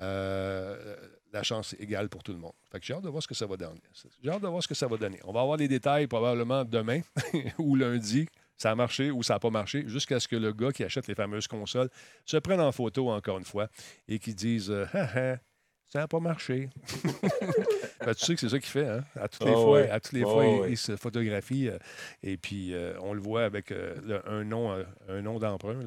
euh, 0.02 0.96
la 1.32 1.44
chance 1.44 1.76
égale 1.80 2.10
pour 2.10 2.24
tout 2.24 2.34
le 2.34 2.40
monde. 2.40 2.54
Fait 2.72 2.80
que 2.80 2.86
j'ai 2.86 2.94
hâte 2.94 3.04
de 3.04 3.10
voir 3.10 3.22
ce 3.22 3.28
que 3.28 3.36
ça 3.36 3.46
va 3.46 3.56
donner. 3.56 3.82
J'ai 4.22 4.30
hâte 4.30 4.42
de 4.42 4.48
voir 4.48 4.64
ce 4.64 4.68
que 4.68 4.74
ça 4.74 4.88
va 4.88 4.98
donner. 4.98 5.20
On 5.24 5.32
va 5.32 5.42
avoir 5.42 5.58
les 5.58 5.68
détails 5.68 6.08
probablement 6.08 6.66
demain 6.66 7.02
ou 7.58 7.76
lundi 7.76 8.28
ça 8.62 8.72
a 8.72 8.76
marché 8.76 9.10
ou 9.10 9.24
ça 9.24 9.34
n'a 9.34 9.40
pas 9.40 9.50
marché, 9.50 9.84
jusqu'à 9.88 10.20
ce 10.20 10.28
que 10.28 10.36
le 10.36 10.54
gars 10.54 10.72
qui 10.72 10.84
achète 10.84 11.08
les 11.08 11.16
fameuses 11.16 11.48
consoles 11.48 11.90
se 12.26 12.38
prenne 12.38 12.62
en 12.62 12.72
photo 12.72 13.10
encore 13.10 13.40
une 13.40 13.46
fois 13.46 13.68
et 14.08 14.20
qu'il 14.20 14.36
dise 14.36 14.70
euh, 14.70 14.86
ça 15.88 16.00
n'a 16.00 16.08
pas 16.08 16.20
marché. 16.20 16.70
Ben, 18.06 18.16
tu 18.16 18.26
sais 18.26 18.34
que 18.34 18.40
c'est 18.40 18.50
ça 18.50 18.60
qu'il 18.60 18.70
fait, 18.70 18.88
hein? 18.88 19.04
À 19.20 19.28
toutes 19.28 19.46
les 19.46 19.54
ah 19.54 19.56
fois, 19.56 19.80
à 19.80 20.00
toutes 20.00 20.14
les 20.14 20.24
ah 20.24 20.30
fois 20.30 20.46
il, 20.68 20.78
se 20.78 20.96
photographie 20.96 21.70
euh, 21.70 21.78
et 22.24 22.38
puis 22.38 22.74
euh, 22.74 22.94
on 23.02 23.14
le 23.14 23.22
voit 23.22 23.44
avec 23.44 23.72
un 24.28 24.44
nom, 24.44 24.72
un 25.08 25.22
nom 25.22 25.40
d'emprunt. 25.40 25.80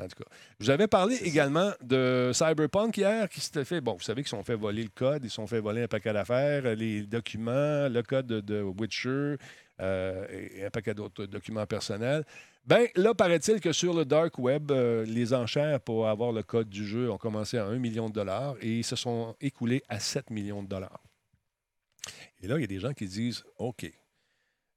En 0.00 0.08
tout 0.08 0.22
cas, 0.22 0.30
vous 0.60 0.70
avez 0.70 0.86
parlé 0.86 1.16
également 1.16 1.72
de 1.82 2.30
Cyberpunk 2.32 2.96
hier 2.96 3.28
qui 3.28 3.40
s'était 3.40 3.64
fait. 3.64 3.80
Bon, 3.80 3.94
vous 3.94 4.02
savez 4.02 4.22
qu'ils 4.22 4.30
sont 4.30 4.44
fait 4.44 4.54
voler 4.54 4.82
le 4.82 4.90
code, 4.94 5.24
ils 5.24 5.30
sont 5.30 5.46
fait 5.46 5.60
voler 5.60 5.82
un 5.82 5.88
paquet 5.88 6.12
d'affaires, 6.12 6.74
les 6.74 7.02
documents, 7.02 7.88
le 7.88 8.02
code 8.02 8.26
de 8.26 8.62
Witcher, 8.62 9.36
euh, 9.80 10.24
et 10.30 10.64
un 10.64 10.70
paquet 10.70 10.94
d'autres 10.94 11.26
documents 11.26 11.66
personnels. 11.66 12.24
Ben 12.66 12.86
là, 12.94 13.12
paraît-il 13.12 13.60
que 13.60 13.72
sur 13.72 13.92
le 13.92 14.06
dark 14.06 14.38
web, 14.38 14.70
euh, 14.70 15.04
les 15.04 15.34
enchères 15.34 15.80
pour 15.80 16.08
avoir 16.08 16.32
le 16.32 16.42
code 16.42 16.70
du 16.70 16.86
jeu 16.86 17.10
ont 17.10 17.18
commencé 17.18 17.58
à 17.58 17.66
1 17.66 17.78
million 17.78 18.08
de 18.08 18.14
dollars 18.14 18.56
et 18.62 18.78
ils 18.78 18.84
se 18.84 18.96
sont 18.96 19.36
écoulés 19.38 19.82
à 19.90 20.00
7 20.00 20.30
millions 20.30 20.62
de 20.62 20.68
dollars. 20.68 21.05
Et 22.40 22.48
là, 22.48 22.58
il 22.58 22.60
y 22.62 22.64
a 22.64 22.68
des 22.68 22.80
gens 22.80 22.92
qui 22.92 23.06
disent 23.06 23.44
OK. 23.58 23.86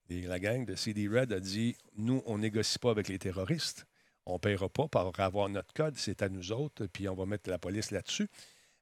La 0.10 0.40
gang 0.40 0.66
de 0.66 0.76
CD 0.76 1.08
Red 1.08 1.32
a 1.34 1.40
dit 1.40 1.76
Nous, 1.96 2.24
on 2.26 2.40
négocie 2.40 2.80
pas 2.80 2.92
avec 2.92 3.08
les 3.08 3.20
terroristes. 3.20 3.86
On 4.26 4.34
ne 4.34 4.40
paiera 4.40 4.70
pas 4.70 4.88
pour 4.88 5.20
avoir 5.20 5.50
notre 5.50 5.74
code, 5.74 5.96
c'est 5.98 6.22
à 6.22 6.30
nous 6.30 6.52
autres, 6.52 6.86
puis 6.88 7.10
on 7.10 7.16
va 7.16 7.26
mettre 7.26 7.50
la 7.50 7.58
police 7.58 7.92
là-dessus. 7.92 8.28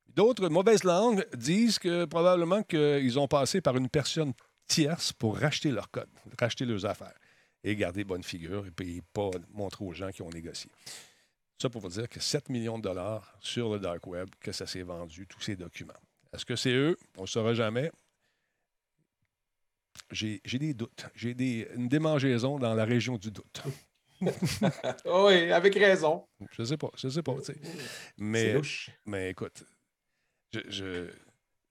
D'autres 0.10 0.50
mauvaises 0.50 0.84
langues 0.84 1.26
disent 1.36 1.80
que 1.80 2.06
probablement 2.06 2.64
qu'ils 2.64 3.20
ont 3.20 3.28
passé 3.28 3.62
par 3.62 3.78
une 3.78 3.90
personne 3.90 4.34
tierces 4.68 5.14
pour 5.14 5.38
racheter 5.38 5.72
leur 5.72 5.90
code, 5.90 6.10
racheter 6.40 6.66
leurs 6.66 6.86
affaires 6.86 7.18
et 7.64 7.76
garder 7.76 8.04
bonne 8.04 8.24
figure 8.24 8.66
et 8.66 8.72
puis 8.72 9.02
pas 9.14 9.32
montrer 9.54 9.86
aux 9.86 9.94
gens 9.94 10.12
qui 10.12 10.22
ont 10.22 10.30
négocié. 10.30 10.70
Ça 11.62 11.70
pour 11.70 11.82
vous 11.82 11.90
dire 11.90 12.08
que 12.08 12.20
7 12.20 12.50
millions 12.50 12.78
de 12.78 12.84
dollars 12.84 13.36
sur 13.40 13.74
le 13.74 13.80
dark 13.80 14.06
web, 14.06 14.30
que 14.40 14.52
ça 14.52 14.68
s'est 14.68 14.84
vendu, 14.84 15.26
tous 15.28 15.42
ces 15.42 15.56
documents. 15.56 15.94
Est-ce 16.34 16.46
que 16.46 16.56
c'est 16.56 16.74
eux? 16.74 16.98
On 17.18 17.24
ne 17.24 17.28
saura 17.28 17.54
jamais. 17.54 17.92
J'ai 20.12 20.40
des 20.60 20.74
doutes. 20.74 21.08
J'ai 21.16 21.34
des, 21.34 21.68
une 21.76 21.88
démangeaison 21.88 22.60
dans 22.60 22.74
la 22.74 22.86
région 22.86 23.18
du 23.18 23.32
doute. 23.32 23.64
oui, 24.22 25.52
avec 25.52 25.76
raison. 25.76 26.26
Je 26.52 26.62
ne 26.62 26.68
sais 26.68 26.78
pas, 26.78 26.90
je 26.96 27.10
sais 27.10 27.24
pas. 27.24 27.36
Mais, 28.18 28.56
mais 29.06 29.30
écoute, 29.30 29.64
je, 30.52 31.12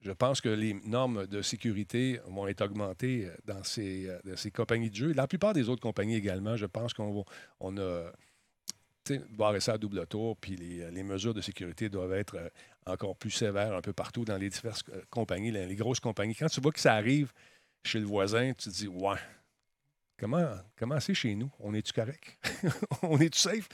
je 0.01 0.11
pense 0.11 0.41
que 0.41 0.49
les 0.49 0.73
normes 0.73 1.27
de 1.27 1.41
sécurité 1.41 2.19
vont 2.27 2.47
être 2.47 2.61
augmentées 2.63 3.25
euh, 3.25 3.35
dans 3.45 3.63
ces, 3.63 4.07
euh, 4.07 4.35
ces 4.35 4.51
compagnies 4.51 4.89
de 4.89 4.95
jeux. 4.95 5.13
La 5.13 5.27
plupart 5.27 5.53
des 5.53 5.69
autres 5.69 5.81
compagnies 5.81 6.15
également, 6.15 6.55
je 6.55 6.65
pense 6.65 6.93
qu'on 6.93 7.25
on 7.59 7.77
a 7.77 8.11
barré 9.29 9.59
ça 9.59 9.73
à 9.73 9.77
double 9.77 10.05
tour, 10.07 10.35
puis 10.37 10.55
les, 10.55 11.03
mesures 11.03 11.33
de 11.33 11.41
sécurité 11.41 11.89
doivent 11.89 12.13
être 12.13 12.35
euh, 12.35 12.49
encore 12.85 13.15
plus 13.15 13.31
sévères 13.31 13.73
un 13.73 13.81
peu 13.81 13.93
partout 13.93 14.25
dans 14.25 14.37
les 14.37 14.49
diverses 14.49 14.83
compagnies, 15.09 15.51
les, 15.51 15.75
grosses 15.75 15.99
compagnies. 15.99 16.35
Quand 16.35 16.47
tu 16.47 16.61
vois 16.61 16.71
que 16.71 16.79
ça 16.79 16.93
arrive 16.93 17.31
chez 17.83 17.99
le 17.99 18.05
voisin, 18.05 18.53
tu 18.53 18.69
te 18.69 18.75
dis 18.75 18.87
Ouais, 18.87 19.17
comment, 20.17 20.45
comment 20.77 20.99
c'est 20.99 21.13
chez 21.13 21.35
nous? 21.35 21.51
On 21.59 21.73
est-tu 21.73 21.93
correct? 21.93 22.37
On 23.01 23.17
est-tu 23.19 23.39
safe? 23.39 23.67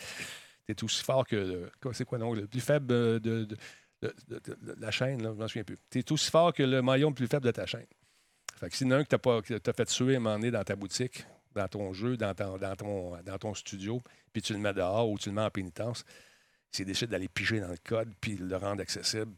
Tu 0.65 0.71
es 0.71 0.83
aussi 0.83 1.03
fort 1.03 1.25
que. 1.27 1.69
C'est 1.93 2.05
quoi, 2.05 2.17
non? 2.17 2.33
Le 2.33 2.47
plus 2.47 2.61
faible 2.61 2.87
de 2.87 3.47
la 4.77 4.91
chaîne, 4.91 5.21
là, 5.21 5.31
je 5.33 5.39
m'en 5.39 5.47
souviens 5.47 5.63
plus. 5.63 5.77
Tu 5.89 5.99
es 5.99 6.11
aussi 6.11 6.29
fort 6.29 6.53
que 6.53 6.63
le 6.63 6.81
maillon 6.81 7.09
le 7.09 7.15
plus 7.15 7.27
faible 7.27 7.45
de 7.45 7.51
ta 7.51 7.65
chaîne. 7.65 7.87
Fait 8.55 8.69
que 8.69 8.75
si 8.75 8.85
un 8.91 9.03
que 9.03 9.57
tu 9.57 9.69
as, 9.69 9.73
fait 9.73 9.89
suer 9.89 10.15
un 10.15 10.19
moment 10.19 10.35
donné 10.35 10.51
dans 10.51 10.63
ta 10.63 10.75
boutique, 10.75 11.25
dans 11.53 11.67
ton 11.67 11.93
jeu, 11.93 12.17
dans 12.17 12.33
ton, 12.33 12.57
dans 12.57 13.37
ton, 13.37 13.53
studio, 13.53 14.01
puis 14.31 14.41
tu 14.41 14.53
le 14.53 14.59
mets 14.59 14.73
dehors 14.73 15.09
ou 15.09 15.17
tu 15.17 15.29
le 15.29 15.35
mets 15.35 15.41
en 15.41 15.49
pénitence, 15.49 16.05
s'il 16.71 16.85
décide 16.85 17.09
d'aller 17.09 17.27
piger 17.27 17.59
dans 17.59 17.69
le 17.69 17.77
code 17.83 18.13
puis 18.19 18.37
le 18.37 18.55
rendre 18.55 18.81
accessible, 18.81 19.33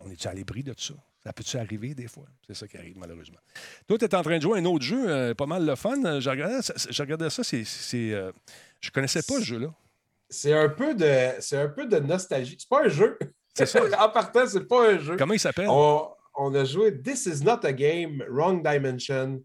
on 0.00 0.10
est-tu 0.10 0.28
à 0.28 0.34
l'ébris 0.34 0.62
de 0.62 0.72
tout 0.72 0.82
ça? 0.82 0.94
Ça 1.24 1.32
peut-tu 1.32 1.56
arriver 1.56 1.94
des 1.94 2.08
fois? 2.08 2.24
C'est 2.46 2.54
ça 2.54 2.66
qui 2.66 2.76
arrive, 2.76 2.98
malheureusement. 2.98 3.38
Toi, 3.86 3.96
tu 3.96 4.04
es 4.04 4.14
en 4.14 4.22
train 4.22 4.38
de 4.38 4.42
jouer 4.42 4.58
à 4.58 4.60
un 4.60 4.64
autre 4.64 4.84
jeu, 4.84 5.08
euh, 5.08 5.34
pas 5.34 5.46
mal 5.46 5.64
le 5.64 5.76
fun. 5.76 6.20
Je 6.20 6.28
regardais 6.28 6.62
ça, 6.62 6.74
je 6.76 7.02
regardais 7.02 7.30
ça 7.30 7.44
c'est, 7.44 7.64
euh, 7.94 8.32
je 8.80 8.90
connaissais 8.90 9.22
pas 9.22 9.38
ce 9.38 9.44
jeu-là. 9.44 9.72
C'est 10.28 10.52
un, 10.52 10.68
peu 10.68 10.94
de, 10.94 11.40
c'est 11.40 11.58
un 11.58 11.68
peu 11.68 11.86
de 11.86 11.98
nostalgie. 11.98 12.56
C'est 12.58 12.68
pas 12.68 12.84
un 12.84 12.88
jeu. 12.88 13.18
C'est 13.54 13.66
ça. 13.66 13.82
en 14.04 14.08
partant, 14.08 14.46
c'est 14.46 14.66
pas 14.66 14.92
un 14.92 14.98
jeu. 14.98 15.16
Comment 15.16 15.34
il 15.34 15.40
s'appelle? 15.40 15.68
On, 15.68 16.54
a 16.54 16.64
joué 16.64 17.00
This 17.00 17.26
is 17.26 17.44
not 17.44 17.64
a 17.64 17.72
game, 17.72 18.24
Wrong 18.28 18.66
Dimension. 18.66 19.42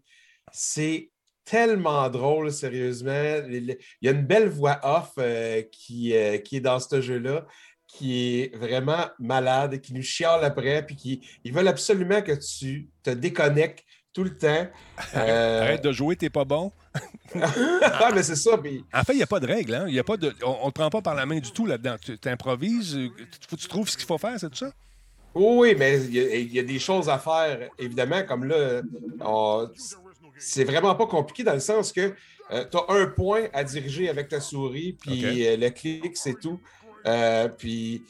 C'est 0.50 1.10
tellement 1.44 2.08
drôle, 2.10 2.50
sérieusement. 2.52 3.36
Il 3.48 3.76
y 4.02 4.08
a 4.08 4.10
une 4.10 4.26
belle 4.26 4.48
voix 4.48 4.80
off 4.82 5.12
euh, 5.18 5.62
qui, 5.70 6.14
euh, 6.16 6.38
qui 6.38 6.56
est 6.56 6.60
dans 6.60 6.78
ce 6.78 7.00
jeu-là, 7.00 7.46
qui 7.88 8.40
est 8.40 8.56
vraiment 8.56 9.06
malade, 9.18 9.80
qui 9.80 9.92
nous 9.94 10.02
chiale 10.02 10.44
après, 10.44 10.84
puis 10.86 10.94
qui 10.94 11.20
ils 11.42 11.52
veulent 11.52 11.68
absolument 11.68 12.22
que 12.22 12.32
tu 12.32 12.88
te 13.02 13.10
déconnectes 13.10 13.84
tout 14.12 14.22
le 14.22 14.36
temps. 14.36 14.68
Arrête 15.14 15.82
de 15.82 15.90
jouer, 15.90 16.14
t'es 16.14 16.30
pas 16.30 16.44
bon. 16.44 16.70
ah, 17.34 18.10
mais 18.14 18.22
c'est 18.22 18.36
ça. 18.36 18.52
En 18.54 19.04
fait, 19.04 19.12
il 19.12 19.16
n'y 19.16 19.22
a 19.22 19.26
pas 19.26 19.40
de 19.40 19.46
règle. 19.46 19.74
Hein? 19.74 19.88
Y 19.88 19.98
a 19.98 20.04
pas 20.04 20.16
de... 20.16 20.34
On 20.44 20.66
ne 20.66 20.70
te 20.70 20.74
prend 20.74 20.90
pas 20.90 21.02
par 21.02 21.14
la 21.14 21.26
main 21.26 21.38
du 21.38 21.50
tout 21.50 21.66
là-dedans. 21.66 21.96
Tu 22.00 22.28
improvises, 22.28 22.98
tu, 23.48 23.56
tu 23.56 23.68
trouves 23.68 23.88
ce 23.88 23.96
qu'il 23.96 24.06
faut 24.06 24.18
faire, 24.18 24.38
c'est 24.38 24.50
tout 24.50 24.56
ça? 24.56 24.72
Oui, 25.34 25.74
mais 25.78 26.00
il 26.04 26.52
y, 26.52 26.58
a 26.58 26.62
des 26.62 26.78
choses 26.78 27.08
à 27.08 27.18
faire, 27.18 27.68
évidemment, 27.78 28.22
comme 28.24 28.44
là, 28.44 28.82
c'est 30.38 30.64
vraiment 30.64 30.94
pas 30.94 31.06
compliqué 31.06 31.44
dans 31.44 31.54
le 31.54 31.60
sens 31.60 31.92
que 31.92 32.14
euh, 32.50 32.64
tu 32.70 32.76
as 32.76 32.84
un 32.88 33.06
point 33.06 33.44
à 33.52 33.62
diriger 33.62 34.08
avec 34.08 34.28
ta 34.28 34.40
souris, 34.40 34.94
puis 34.94 35.46
euh, 35.46 35.56
le 35.56 35.68
clic, 35.68 36.16
c'est 36.16 36.40
tout. 36.40 36.60
Euh, 37.08 37.48
puis, 37.48 38.04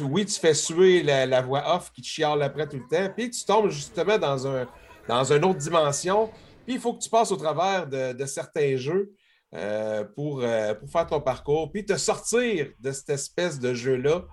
oui, 0.00 0.26
tu 0.26 0.38
fais 0.38 0.54
suer 0.54 1.02
la, 1.02 1.40
voix 1.40 1.76
off 1.76 1.92
qui 1.92 2.02
te 2.02 2.06
chiale 2.06 2.42
après 2.42 2.68
tout 2.68 2.78
le 2.78 2.88
temps, 2.88 3.12
puis 3.14 3.30
tu 3.30 3.44
tombes 3.44 3.70
justement 3.70 4.18
dans 4.18 4.46
un, 4.46 4.66
dans 5.08 5.32
une 5.32 5.44
autre 5.44 5.58
dimension. 5.58 6.30
Puis 6.64 6.74
il 6.74 6.80
faut 6.80 6.94
que 6.94 7.02
tu 7.02 7.10
passes 7.10 7.32
au 7.32 7.36
travers 7.36 7.86
de, 7.86 8.26
certains 8.26 8.76
jeux 8.76 9.12
euh, 9.54 10.04
pour, 10.04 10.40
euh, 10.42 10.74
pour 10.74 10.90
faire 10.90 11.06
ton 11.06 11.20
parcours, 11.20 11.70
puis 11.70 11.84
te 11.84 11.96
sortir 11.96 12.68
de 12.80 12.92
cette 12.92 13.10
espèce 13.10 13.58
de 13.58 13.74
jeu-là, 13.74 14.24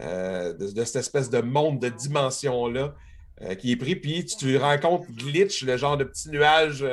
de, 0.00 0.84
cette 0.84 0.96
espèce 0.96 1.30
de 1.30 1.40
monde, 1.40 1.80
de 1.80 1.88
dimension-là 1.88 2.94
qui 3.58 3.72
est 3.72 3.76
pris. 3.76 3.96
Puis 3.96 4.24
tu 4.24 4.56
rencontres 4.56 5.06
Glitch, 5.10 5.64
le 5.64 5.76
genre 5.76 5.96
de 5.96 6.04
petit 6.04 6.30
nuage. 6.30 6.84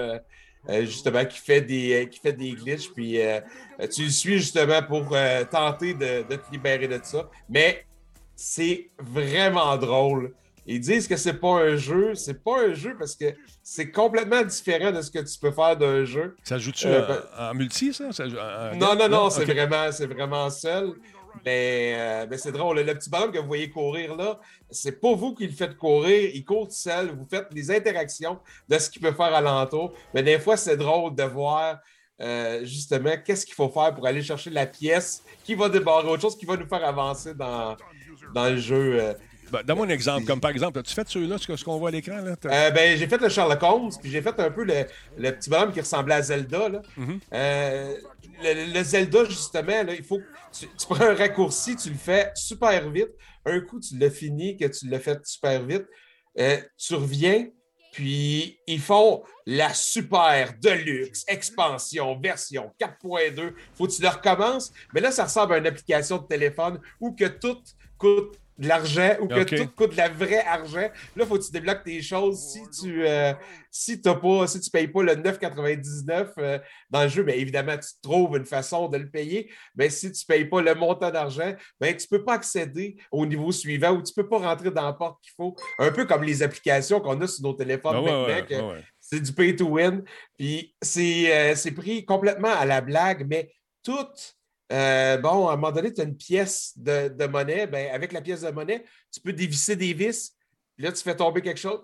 Justement, 0.70 1.26
qui 1.26 1.40
fait 1.40 1.62
des, 1.62 2.08
qui 2.10 2.20
fait 2.20 2.34
des 2.34 2.52
glitches, 2.52 2.92
puis 2.94 3.20
tu 3.94 4.04
le 4.04 4.10
suis 4.10 4.40
justement 4.40 4.82
pour 4.84 5.16
tenter 5.50 5.94
de, 5.94 6.24
de, 6.30 6.36
te 6.36 6.52
libérer 6.52 6.88
de 6.88 7.00
ça. 7.04 7.30
Mais 7.50 7.86
c'est 8.36 8.90
vraiment 9.00 9.78
drôle. 9.78 10.34
Ils 10.68 10.80
disent 10.80 11.08
que 11.08 11.18
c'est 11.18 11.40
pas 11.40 11.62
un 11.62 11.76
jeu. 11.76 12.14
C'est 12.16 12.44
pas 12.44 12.68
un 12.68 12.74
jeu 12.74 12.96
parce 12.98 13.16
que 13.16 13.26
c'est 13.64 13.92
complètement 13.92 14.44
différent 14.44 14.92
de 14.92 15.02
ce 15.02 15.10
que 15.10 15.20
tu 15.20 15.40
peux 15.40 15.52
faire 15.52 15.76
d'un 15.76 16.06
jeu. 16.06 16.36
Ça 16.44 16.58
joue-tu 16.58 16.88
euh, 16.88 17.02
ben 17.08 17.22
en, 17.38 17.54
multi, 17.54 17.94
ça? 17.94 18.10
non, 18.76 18.96
non, 18.96 19.10
non, 19.10 19.30
c'est 19.30 19.46
vraiment, 19.46 19.90
vraiment 19.90 20.50
seul. 20.50 20.94
Mais, 21.46 21.94
euh, 21.96 22.28
mais 22.30 22.38
c'est 22.38 22.52
drôle. 22.52 22.80
Le 22.80 22.94
petit 22.94 23.10
bonhomme 23.10 23.32
que 23.32 23.40
vous 23.40 23.48
voyez 23.48 23.70
courir 23.70 24.16
là, 24.16 24.40
c'est 24.70 25.00
pas 25.00 25.14
vous 25.14 25.34
qui 25.34 25.48
le 25.48 25.54
faites 25.54 25.78
courir. 25.78 26.32
Il 26.34 26.44
court 26.46 26.68
tout 26.68 26.74
seul. 26.74 27.12
Vous 27.12 27.26
faites 27.30 27.48
les 27.52 27.72
interactions 27.72 28.40
de 28.68 28.78
ce 28.78 28.90
qu'il 28.90 29.02
peut 29.02 29.14
faire 29.14 29.34
alentour. 29.34 29.94
Mais 30.14 30.24
des 30.24 30.40
fois, 30.40 30.58
c'est 30.58 30.78
drôle 30.78 31.16
de 31.16 31.24
voir 31.24 31.80
euh, 32.22 32.64
justement 32.66 33.16
qu'est-ce 33.26 33.46
qu'il 33.46 33.56
faut 33.56 33.70
faire 33.70 33.94
pour 33.94 34.06
aller 34.06 34.22
chercher 34.22 34.50
la 34.50 34.66
pièce 34.66 35.24
qui 35.44 35.56
va 35.56 35.70
débarrer 35.70 36.08
autre 36.08 36.22
chose, 36.22 36.38
qui 36.38 36.46
va 36.46 36.56
nous 36.56 36.68
faire 36.68 36.86
avancer 36.86 37.34
dans, 37.34 37.76
dans 38.34 38.50
le 38.50 38.58
jeu. 38.58 39.16
Ben, 39.52 39.64
donne-moi 39.64 39.86
un 39.86 39.90
exemple. 39.90 40.26
Comme 40.26 40.40
par 40.40 40.52
exemple, 40.52 40.80
as-tu 40.80 40.94
fait 40.94 41.08
celui-là, 41.08 41.38
ce 41.38 41.64
qu'on 41.64 41.78
voit 41.78 41.90
à 41.90 41.92
l'écran? 41.92 42.18
Euh, 42.46 42.72
ben, 42.72 42.98
j'ai 42.98 43.08
fait 43.08 43.18
le 43.18 43.30
Sherlock 43.30 43.62
Holmes, 43.62 43.92
puis 44.02 44.10
j'ai 44.10 44.22
fait 44.22 44.40
un 44.40 44.52
peu 44.52 44.64
le, 44.64 45.32
petit 45.32 45.50
bonhomme 45.50 45.72
qui 45.72 45.82
ressemblait 45.82 46.16
à 46.16 46.22
Zelda. 46.22 46.70
Là. 46.70 46.82
Mm-hmm. 46.98 47.20
Euh, 47.34 47.96
le, 48.44 48.84
Zelda, 48.84 49.26
justement, 49.26 49.84
là, 49.84 49.94
il 49.94 50.04
faut 50.04 50.20
tu, 50.52 50.68
tu, 50.68 50.88
prends 50.88 51.06
un 51.06 51.16
raccourci, 51.16 51.76
tu 51.76 51.90
le 51.90 51.96
fais 51.96 52.32
super 52.36 52.90
vite. 52.90 53.12
Un 53.46 53.60
coup, 53.62 53.80
tu 53.80 53.98
l'as 53.98 54.10
fini, 54.10 54.58
que 54.58 54.66
tu 54.66 54.88
l'as 54.88 55.00
fait 55.00 55.20
super 55.26 55.64
vite. 55.64 55.86
Euh, 56.40 56.58
tu 56.78 56.96
reviens, 56.96 57.48
puis 57.92 58.60
ils 58.68 58.80
font 58.80 59.24
la 59.46 59.74
super 59.74 60.54
deluxe 60.62 61.26
expansion 61.28 62.20
version 62.20 62.72
4.2. 62.80 63.54
Faut 63.74 63.88
que 63.88 63.92
tu 63.92 64.02
le 64.02 64.08
recommences. 64.08 64.72
Mais 64.94 65.02
là, 65.02 65.12
ça 65.12 65.26
ressemble 65.26 65.54
à 65.54 65.58
une 65.58 65.68
application 65.68 66.18
de 66.18 66.28
téléphone 66.28 66.80
où 67.00 67.14
que 67.14 67.26
tout 67.26 67.62
coûte 67.98 68.41
de 68.62 68.68
l'argent 68.68 69.16
ou 69.20 69.28
que 69.28 69.44
tout 69.44 69.68
coûte 69.76 69.92
de 69.92 69.98
la 69.98 70.10
vraie 70.10 70.46
argent. 70.46 70.78
Là, 70.78 70.92
il 71.16 71.26
faut 71.26 71.38
que 71.38 71.44
tu 71.44 71.52
débloques 71.52 71.84
tes 71.84 72.02
choses. 72.02 72.40
Si 72.40 72.62
tu 72.80 73.08
euh, 73.08 73.34
si 73.72 73.98
pas, 74.02 74.48
si 74.48 74.60
tu 74.60 74.70
payes 74.70 74.88
pas 74.88 75.02
le 75.02 75.16
9,99 75.16 76.28
euh, 76.38 76.60
dans 76.90 77.04
le 77.04 77.10
jeu, 77.10 77.24
bien 77.24 77.36
évidemment, 77.36 77.78
tu 77.78 77.90
trouves 78.02 78.38
une 78.38 78.46
façon 78.46 78.88
de 78.88 78.98
le 78.98 79.10
payer. 79.10 79.52
Mais 79.76 79.90
si 79.90 80.12
tu 80.12 80.24
ne 80.24 80.34
payes 80.34 80.46
pas 80.46 80.62
le 80.62 80.76
montant 80.76 81.10
d'argent, 81.10 81.54
ben, 81.80 81.96
tu 81.96 82.06
ne 82.12 82.18
peux 82.18 82.24
pas 82.24 82.34
accéder 82.34 82.98
au 83.12 83.26
niveau 83.26 83.52
suivant 83.52 83.92
ou 83.92 84.04
tu 84.04 84.14
ne 84.16 84.24
peux 84.24 84.30
pas 84.30 84.38
rentrer 84.38 84.70
dans 84.72 84.86
la 84.86 84.94
porte 84.94 85.22
qu'il 85.24 85.34
faut. 85.36 85.56
Un 85.80 85.92
peu 85.92 86.06
comme 86.06 86.24
les 86.24 86.44
applications 86.44 87.00
qu'on 87.00 87.20
a 87.22 87.28
sur 87.28 87.44
nos 87.44 87.54
téléphones 87.54 88.06
ah 88.08 88.76
c'est 89.00 89.20
du 89.20 89.34
pay 89.34 89.56
to 89.56 89.66
win. 89.66 90.04
Puis 90.38 90.76
euh, 90.98 91.56
c'est 91.56 91.72
pris 91.72 92.06
complètement 92.06 92.54
à 92.54 92.66
la 92.66 92.82
blague, 92.82 93.26
mais 93.28 93.52
toutes 93.84 94.38
euh, 94.72 95.18
bon, 95.18 95.48
à 95.48 95.54
un 95.54 95.56
moment 95.56 95.72
donné, 95.72 95.94
tu 95.94 96.02
as 96.02 96.06
une 96.06 96.16
pièce 96.16 96.74
de, 96.78 97.26
monnaie. 97.28 97.68
Ben, 97.68 97.94
avec 97.94 98.12
la 98.12 98.22
pièce 98.22 98.42
de 98.42 98.52
monnaie, 98.52 98.84
tu 99.12 99.20
peux 99.20 99.34
dévisser 99.34 99.76
des 99.76 99.94
vis. 99.94 100.36
Puis 100.76 100.86
là, 100.86 100.92
tu 100.92 101.04
fais 101.04 101.16
tomber 101.16 101.42
quelque 101.42 101.60
chose. 101.60 101.82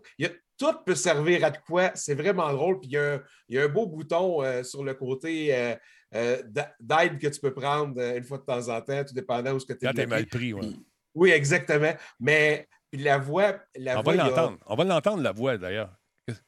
tout 0.58 0.74
peut 0.86 0.96
servir 0.96 1.44
à 1.44 1.52
de 1.52 1.58
quoi. 1.66 1.92
C'est 1.96 2.16
vraiment 2.16 2.52
drôle. 2.54 2.80
Puis 2.80 2.90
il 2.92 3.22
y, 3.50 3.58
a 3.58 3.64
un, 3.64 3.68
beau 3.68 3.88
bouton 3.88 4.44
euh, 4.44 4.64
sur 4.64 4.84
le 4.84 4.94
côté 4.94 5.76
euh, 6.14 6.42
d'aide 6.80 7.20
que 7.20 7.28
tu 7.28 7.40
peux 7.40 7.54
prendre 7.54 8.02
une 8.02 8.24
fois 8.24 8.38
de 8.38 8.44
temps 8.44 8.70
en 8.70 8.82
temps, 8.82 9.04
tout 9.04 9.14
dépendant 9.14 9.54
où 9.54 9.60
ce 9.60 9.66
que 9.66 9.74
tu 9.74 9.86
es. 9.86 9.94
Quand 9.94 10.08
mal 10.08 10.26
pris, 10.26 10.54
oui. 10.54 10.80
Oui, 11.14 11.32
exactement. 11.32 11.94
Mais 12.20 12.68
la 12.94 13.18
voix. 13.18 13.60
La 13.76 14.00
on, 14.00 14.04
va 14.04 14.16
l'entendre. 14.16 14.58
on 14.66 14.76
va 14.76 14.84
l'entendre, 14.84 15.24
la 15.24 15.32
voix, 15.32 15.58
d'ailleurs. 15.58 15.97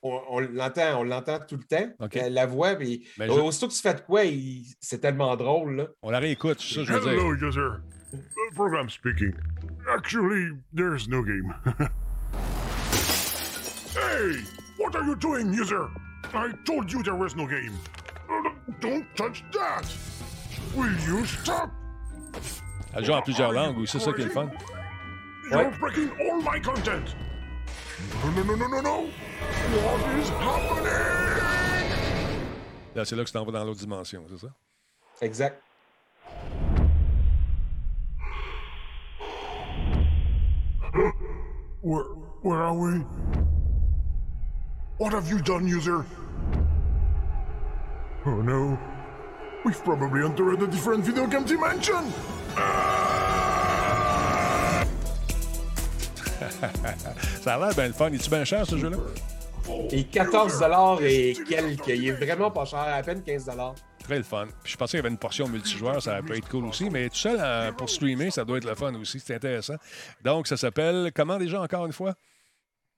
On, 0.01 0.39
l'entend, 0.39 0.99
on 0.99 1.03
l'entend 1.03 1.39
tout 1.39 1.57
le 1.57 1.63
temps. 1.63 1.89
La, 2.30 2.45
voix, 2.45 2.75
mais, 2.75 2.99
aussitôt 3.30 3.67
que 3.67 3.73
tu 3.73 3.82
fais 3.82 3.93
de 3.93 4.01
quoi, 4.01 4.21
c'est 4.80 4.99
tellement 4.99 5.36
drôle. 5.38 5.75
Là. 5.77 5.88
On 6.01 6.11
la 6.11 6.19
réécoute, 6.19 6.59
c'est 6.59 6.75
ça 6.75 6.84
je 6.84 6.93
veux 6.93 6.99
dire. 6.99 7.11
Hello, 7.11 7.34
user. 7.36 7.80
The 8.11 8.55
program 8.55 8.89
speaking. 8.89 9.34
Actually, 9.88 10.49
there's 10.73 11.07
no 11.07 11.23
game. 11.23 11.53
hey! 13.95 14.43
What 14.77 14.95
are 14.95 15.05
you 15.05 15.15
doing, 15.15 15.53
user? 15.53 15.88
I 16.34 16.51
told 16.65 16.91
you 16.91 17.01
there 17.03 17.15
was 17.15 17.36
no 17.36 17.47
game. 17.47 17.77
Don't 18.82 19.05
touch 19.15 19.43
that! 19.53 19.86
Will 20.75 20.93
you 21.07 21.25
stop? 21.25 21.69
Elle 22.93 23.05
joue 23.05 23.13
en 23.13 23.21
plusieurs 23.21 23.51
langues, 23.51 23.86
c'est 23.86 23.99
ça 23.99 24.11
qui 24.13 24.21
est 24.21 24.25
le 24.25 24.32
fun. 24.32 24.49
You're 25.51 25.71
breaking 25.80 26.09
all 26.19 26.41
my 26.41 26.59
content! 26.61 27.15
No, 28.23 28.31
no, 28.31 28.43
no, 28.43 28.55
no, 28.55 28.67
no, 28.67 28.81
no! 28.81 29.09
What 29.83 30.01
is 30.19 30.29
happening? 30.29 31.19
Là, 32.95 33.05
c'est 33.05 33.15
là 33.15 33.23
que 33.23 33.29
tu 33.29 33.33
t'en 33.33 33.45
vas 33.45 33.51
dans 33.51 33.63
l'autre 33.63 33.79
dimension, 33.79 34.23
c'est 34.29 34.39
ça? 34.39 34.47
Exact. 35.21 35.61
Where, 41.81 42.03
where 42.41 42.61
are 42.61 42.75
we? 42.75 43.05
What 44.97 45.13
have 45.13 45.29
you 45.29 45.39
done, 45.39 45.67
user? 45.67 46.05
Oh 48.25 48.41
no. 48.41 48.77
We've 49.63 49.81
probably 49.83 50.23
entered 50.23 50.61
a 50.61 50.67
different 50.67 51.05
video 51.05 51.27
game 51.27 51.45
dimension! 51.45 52.11
Ah! 52.57 52.98
ça 57.41 57.55
a 57.55 57.60
l'air 57.60 57.76
bien 57.76 57.88
le 57.88 57.93
fun. 57.93 58.12
Es-tu 58.12 58.30
bien 58.30 58.43
cher, 58.43 58.66
ce 58.66 58.78
jeu-là? 58.78 58.97
Et 59.91 60.03
14 60.03 60.64
et 61.01 61.34
quelques. 61.47 61.88
Il 61.88 62.07
est 62.07 62.12
vraiment 62.12 62.51
pas 62.51 62.66
cher, 62.66 62.80
à 62.80 63.01
peine 63.03 63.22
15 63.24 63.49
Très 64.03 64.18
le 64.18 64.24
fun. 64.24 64.47
Puis 64.64 64.74
je 64.74 64.78
pensais 64.78 64.91
qu'il 64.91 64.97
y 64.97 65.01
avait 65.01 65.10
une 65.10 65.20
portion 65.20 65.47
multijoueur, 65.47 66.01
ça 66.01 66.22
peut 66.26 66.36
être 66.36 66.49
cool 66.49 66.66
aussi. 66.66 66.89
Mais 66.89 67.10
tout 67.10 67.18
seul, 67.18 67.74
pour 67.76 67.89
streamer, 67.89 68.32
ça 68.32 68.43
doit 68.43 68.57
être 68.57 68.66
le 68.66 68.76
fun 68.76 68.93
aussi. 68.95 69.20
C'est 69.20 69.36
intéressant. 69.36 69.76
Donc, 70.24 70.47
ça 70.47 70.57
s'appelle 70.57 71.12
comment 71.14 71.38
déjà, 71.38 71.62
encore 71.62 71.86
une 71.86 71.93
fois? 71.93 72.16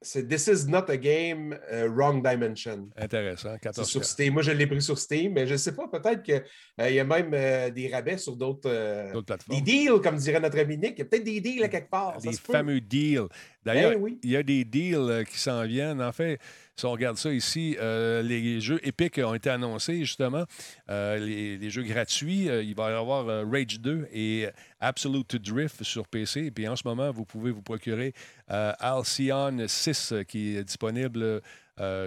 C'est 0.03 0.27
This 0.27 0.47
is 0.47 0.67
not 0.67 0.89
a 0.89 0.97
game, 0.97 1.55
uh, 1.71 1.87
wrong 1.87 2.23
dimension. 2.23 2.89
Intéressant. 2.97 3.55
14 3.59 3.87
sur 3.87 4.03
Steam. 4.03 4.33
Moi, 4.33 4.41
je 4.41 4.51
l'ai 4.51 4.65
pris 4.65 4.81
sur 4.81 4.97
Steam, 4.97 5.33
mais 5.33 5.45
je 5.45 5.53
ne 5.53 5.57
sais 5.57 5.75
pas, 5.75 5.87
peut-être 5.87 6.23
qu'il 6.23 6.43
euh, 6.79 6.89
y 6.89 6.99
a 6.99 7.03
même 7.03 7.31
euh, 7.35 7.69
des 7.69 7.87
rabais 7.87 8.17
sur 8.17 8.35
d'autres 8.35 8.69
euh, 8.69 9.21
plateformes. 9.21 9.61
Des 9.61 9.61
deals, 9.61 10.01
comme 10.01 10.15
dirait 10.15 10.39
notre 10.39 10.57
ami 10.57 10.77
Nick. 10.77 10.93
Il 10.95 10.99
y 10.99 11.01
a 11.03 11.05
peut-être 11.05 11.23
des 11.23 11.39
deals 11.39 11.63
à 11.63 11.69
quelque 11.69 11.91
part. 11.91 12.17
Des 12.17 12.33
fameux 12.33 12.81
deals. 12.81 13.27
D'ailleurs, 13.63 13.91
ben 13.91 14.17
il 14.23 14.31
y 14.31 14.35
a 14.35 14.41
des 14.41 14.65
deals 14.65 15.23
qui 15.29 15.37
s'en 15.37 15.63
viennent. 15.65 16.01
En 16.01 16.11
fait, 16.11 16.39
si 16.75 16.85
on 16.85 16.91
regarde 16.91 17.17
ça 17.17 17.31
ici, 17.31 17.77
euh, 17.79 18.21
les 18.21 18.59
jeux 18.59 18.79
épiques 18.83 19.19
ont 19.23 19.33
été 19.33 19.49
annoncés, 19.49 19.99
justement. 19.99 20.45
Euh, 20.89 21.17
les, 21.17 21.69
jeux 21.69 21.83
gratuits, 21.83 22.49
euh, 22.49 22.63
il 22.63 22.75
va 22.75 22.91
y 22.91 22.93
avoir 22.93 23.25
Rage 23.49 23.79
2 23.79 24.07
et 24.11 24.47
Absolute 24.79 25.35
Drift 25.35 25.83
sur 25.83 26.07
PC. 26.07 26.45
Et 26.45 26.51
puis 26.51 26.67
en 26.67 26.75
ce 26.75 26.83
moment, 26.85 27.11
vous 27.11 27.25
pouvez 27.25 27.51
vous 27.51 27.61
procurer 27.61 28.13
Alcyon 28.47 29.65
6 29.67 30.13
qui 30.27 30.55
est 30.55 30.63
disponible 30.63 31.41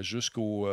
jusqu'au 0.00 0.68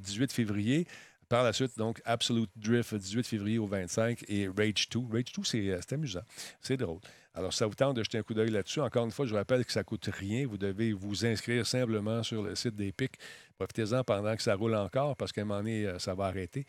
18 0.00 0.32
février. 0.32 0.86
Par 1.28 1.42
la 1.42 1.52
suite, 1.52 1.76
donc, 1.76 2.00
Absolute 2.04 2.50
Drift, 2.56 2.94
18 2.94 3.26
février 3.26 3.58
au 3.58 3.66
25 3.66 4.24
et 4.28 4.48
Rage 4.48 4.88
2. 4.90 5.00
Rage 5.10 5.32
2, 5.36 5.42
c'est 5.44 5.92
amusant. 5.92 6.22
C'est 6.60 6.76
drôle. 6.76 7.00
Alors, 7.36 7.52
ça 7.52 7.66
vous 7.66 7.74
tente 7.74 7.94
de 7.94 8.02
jeter 8.02 8.16
un 8.16 8.22
coup 8.22 8.32
d'œil 8.32 8.50
là-dessus. 8.50 8.80
Encore 8.80 9.04
une 9.04 9.10
fois, 9.10 9.26
je 9.26 9.34
rappelle 9.34 9.62
que 9.66 9.70
ça 9.70 9.80
ne 9.80 9.84
coûte 9.84 10.08
rien. 10.10 10.46
Vous 10.46 10.56
devez 10.56 10.94
vous 10.94 11.26
inscrire 11.26 11.66
simplement 11.66 12.22
sur 12.22 12.42
le 12.42 12.54
site 12.54 12.74
d'Epic. 12.74 13.12
Profitez-en 13.58 14.04
pendant 14.04 14.34
que 14.34 14.42
ça 14.42 14.54
roule 14.54 14.74
encore 14.74 15.16
parce 15.16 15.32
qu'à 15.32 15.42
un 15.42 15.44
moment 15.44 15.60
donné, 15.60 15.86
euh, 15.86 15.98
ça 15.98 16.14
va 16.14 16.24
arrêter. 16.24 16.64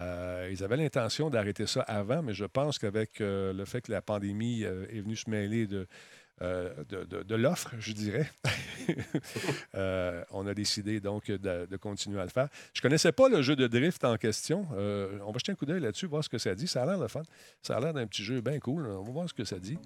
Euh, 0.00 0.48
ils 0.50 0.64
avaient 0.64 0.76
l'intention 0.76 1.30
d'arrêter 1.30 1.66
ça 1.68 1.82
avant, 1.82 2.20
mais 2.22 2.34
je 2.34 2.44
pense 2.44 2.80
qu'avec 2.80 3.20
euh, 3.20 3.52
le 3.52 3.64
fait 3.64 3.80
que 3.80 3.92
la 3.92 4.02
pandémie 4.02 4.62
est 4.62 5.00
venue 5.00 5.16
se 5.16 5.30
mêler 5.30 5.68
de, 5.68 5.86
euh, 6.42 6.72
de, 6.88 7.34
l'offre, 7.34 7.74
je 7.78 7.92
dirais. 7.92 8.30
Euh, 9.74 10.24
on 10.30 10.46
a 10.46 10.54
décidé 10.54 10.98
donc 10.98 11.30
de, 11.30 11.76
continuer 11.76 12.20
à 12.20 12.24
le 12.24 12.30
faire. 12.30 12.48
Je 12.72 12.80
ne 12.80 12.82
connaissais 12.82 13.12
pas 13.12 13.28
le 13.28 13.42
jeu 13.42 13.54
de 13.54 13.66
drift 13.66 14.02
en 14.02 14.16
question. 14.16 14.66
Euh, 14.72 15.18
on 15.26 15.30
va 15.30 15.38
jeter 15.38 15.52
un 15.52 15.54
coup 15.56 15.66
d'œil 15.66 15.80
là-dessus, 15.80 16.06
voir 16.06 16.24
ce 16.24 16.28
que 16.30 16.38
ça 16.38 16.54
dit. 16.54 16.66
Ça 16.66 16.82
a 16.82 16.86
l'air 16.86 16.98
de 16.98 17.06
fun. 17.06 17.22
Ça 17.60 17.76
a 17.76 17.80
l'air 17.80 17.92
d'un 17.92 18.06
petit 18.06 18.24
jeu 18.24 18.40
bien 18.40 18.58
cool. 18.58 18.86
On 18.86 19.02
va 19.02 19.12
voir 19.12 19.28
ce 19.28 19.34
que 19.34 19.44
ça 19.44 19.58
dit. 19.58 19.78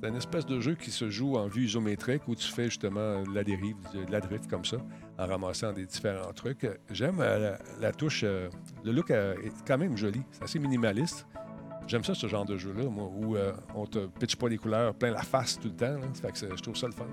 C'est 0.00 0.08
une 0.08 0.16
espèce 0.16 0.44
de 0.44 0.60
jeu 0.60 0.74
qui 0.74 0.90
se 0.90 1.08
joue 1.08 1.36
en 1.36 1.48
vue 1.48 1.64
isométrique 1.64 2.28
où 2.28 2.34
tu 2.34 2.46
fais 2.46 2.64
justement 2.64 3.22
de 3.22 3.34
la 3.34 3.42
dérive, 3.42 3.76
de 3.94 4.12
la 4.12 4.20
drift 4.20 4.48
comme 4.48 4.66
ça, 4.66 4.76
en 5.18 5.26
ramassant 5.26 5.72
des 5.72 5.86
différents 5.86 6.32
trucs. 6.34 6.68
J'aime 6.90 7.20
la, 7.20 7.58
la, 7.80 7.92
touche. 7.92 8.22
le 8.22 8.50
look 8.84 9.10
est 9.10 9.64
quand 9.66 9.78
même 9.78 9.96
joli. 9.96 10.20
C'est 10.32 10.44
assez 10.44 10.58
minimaliste. 10.58 11.26
J'aime 11.86 12.04
ça, 12.04 12.14
ce 12.14 12.26
genre 12.26 12.44
de 12.44 12.56
jeu-là, 12.56 12.84
moi, 12.88 13.10
où 13.14 13.36
euh, 13.36 13.52
on 13.74 13.86
te 13.86 14.06
pitche 14.06 14.36
pas 14.36 14.48
les 14.48 14.58
couleurs 14.58 14.94
plein 14.94 15.10
la 15.10 15.22
face 15.22 15.58
tout 15.58 15.68
le 15.68 15.74
temps. 15.74 15.96
Je 16.24 16.62
trouve 16.62 16.76
ça 16.76 16.86
le 16.86 16.92
fun. 16.92 17.06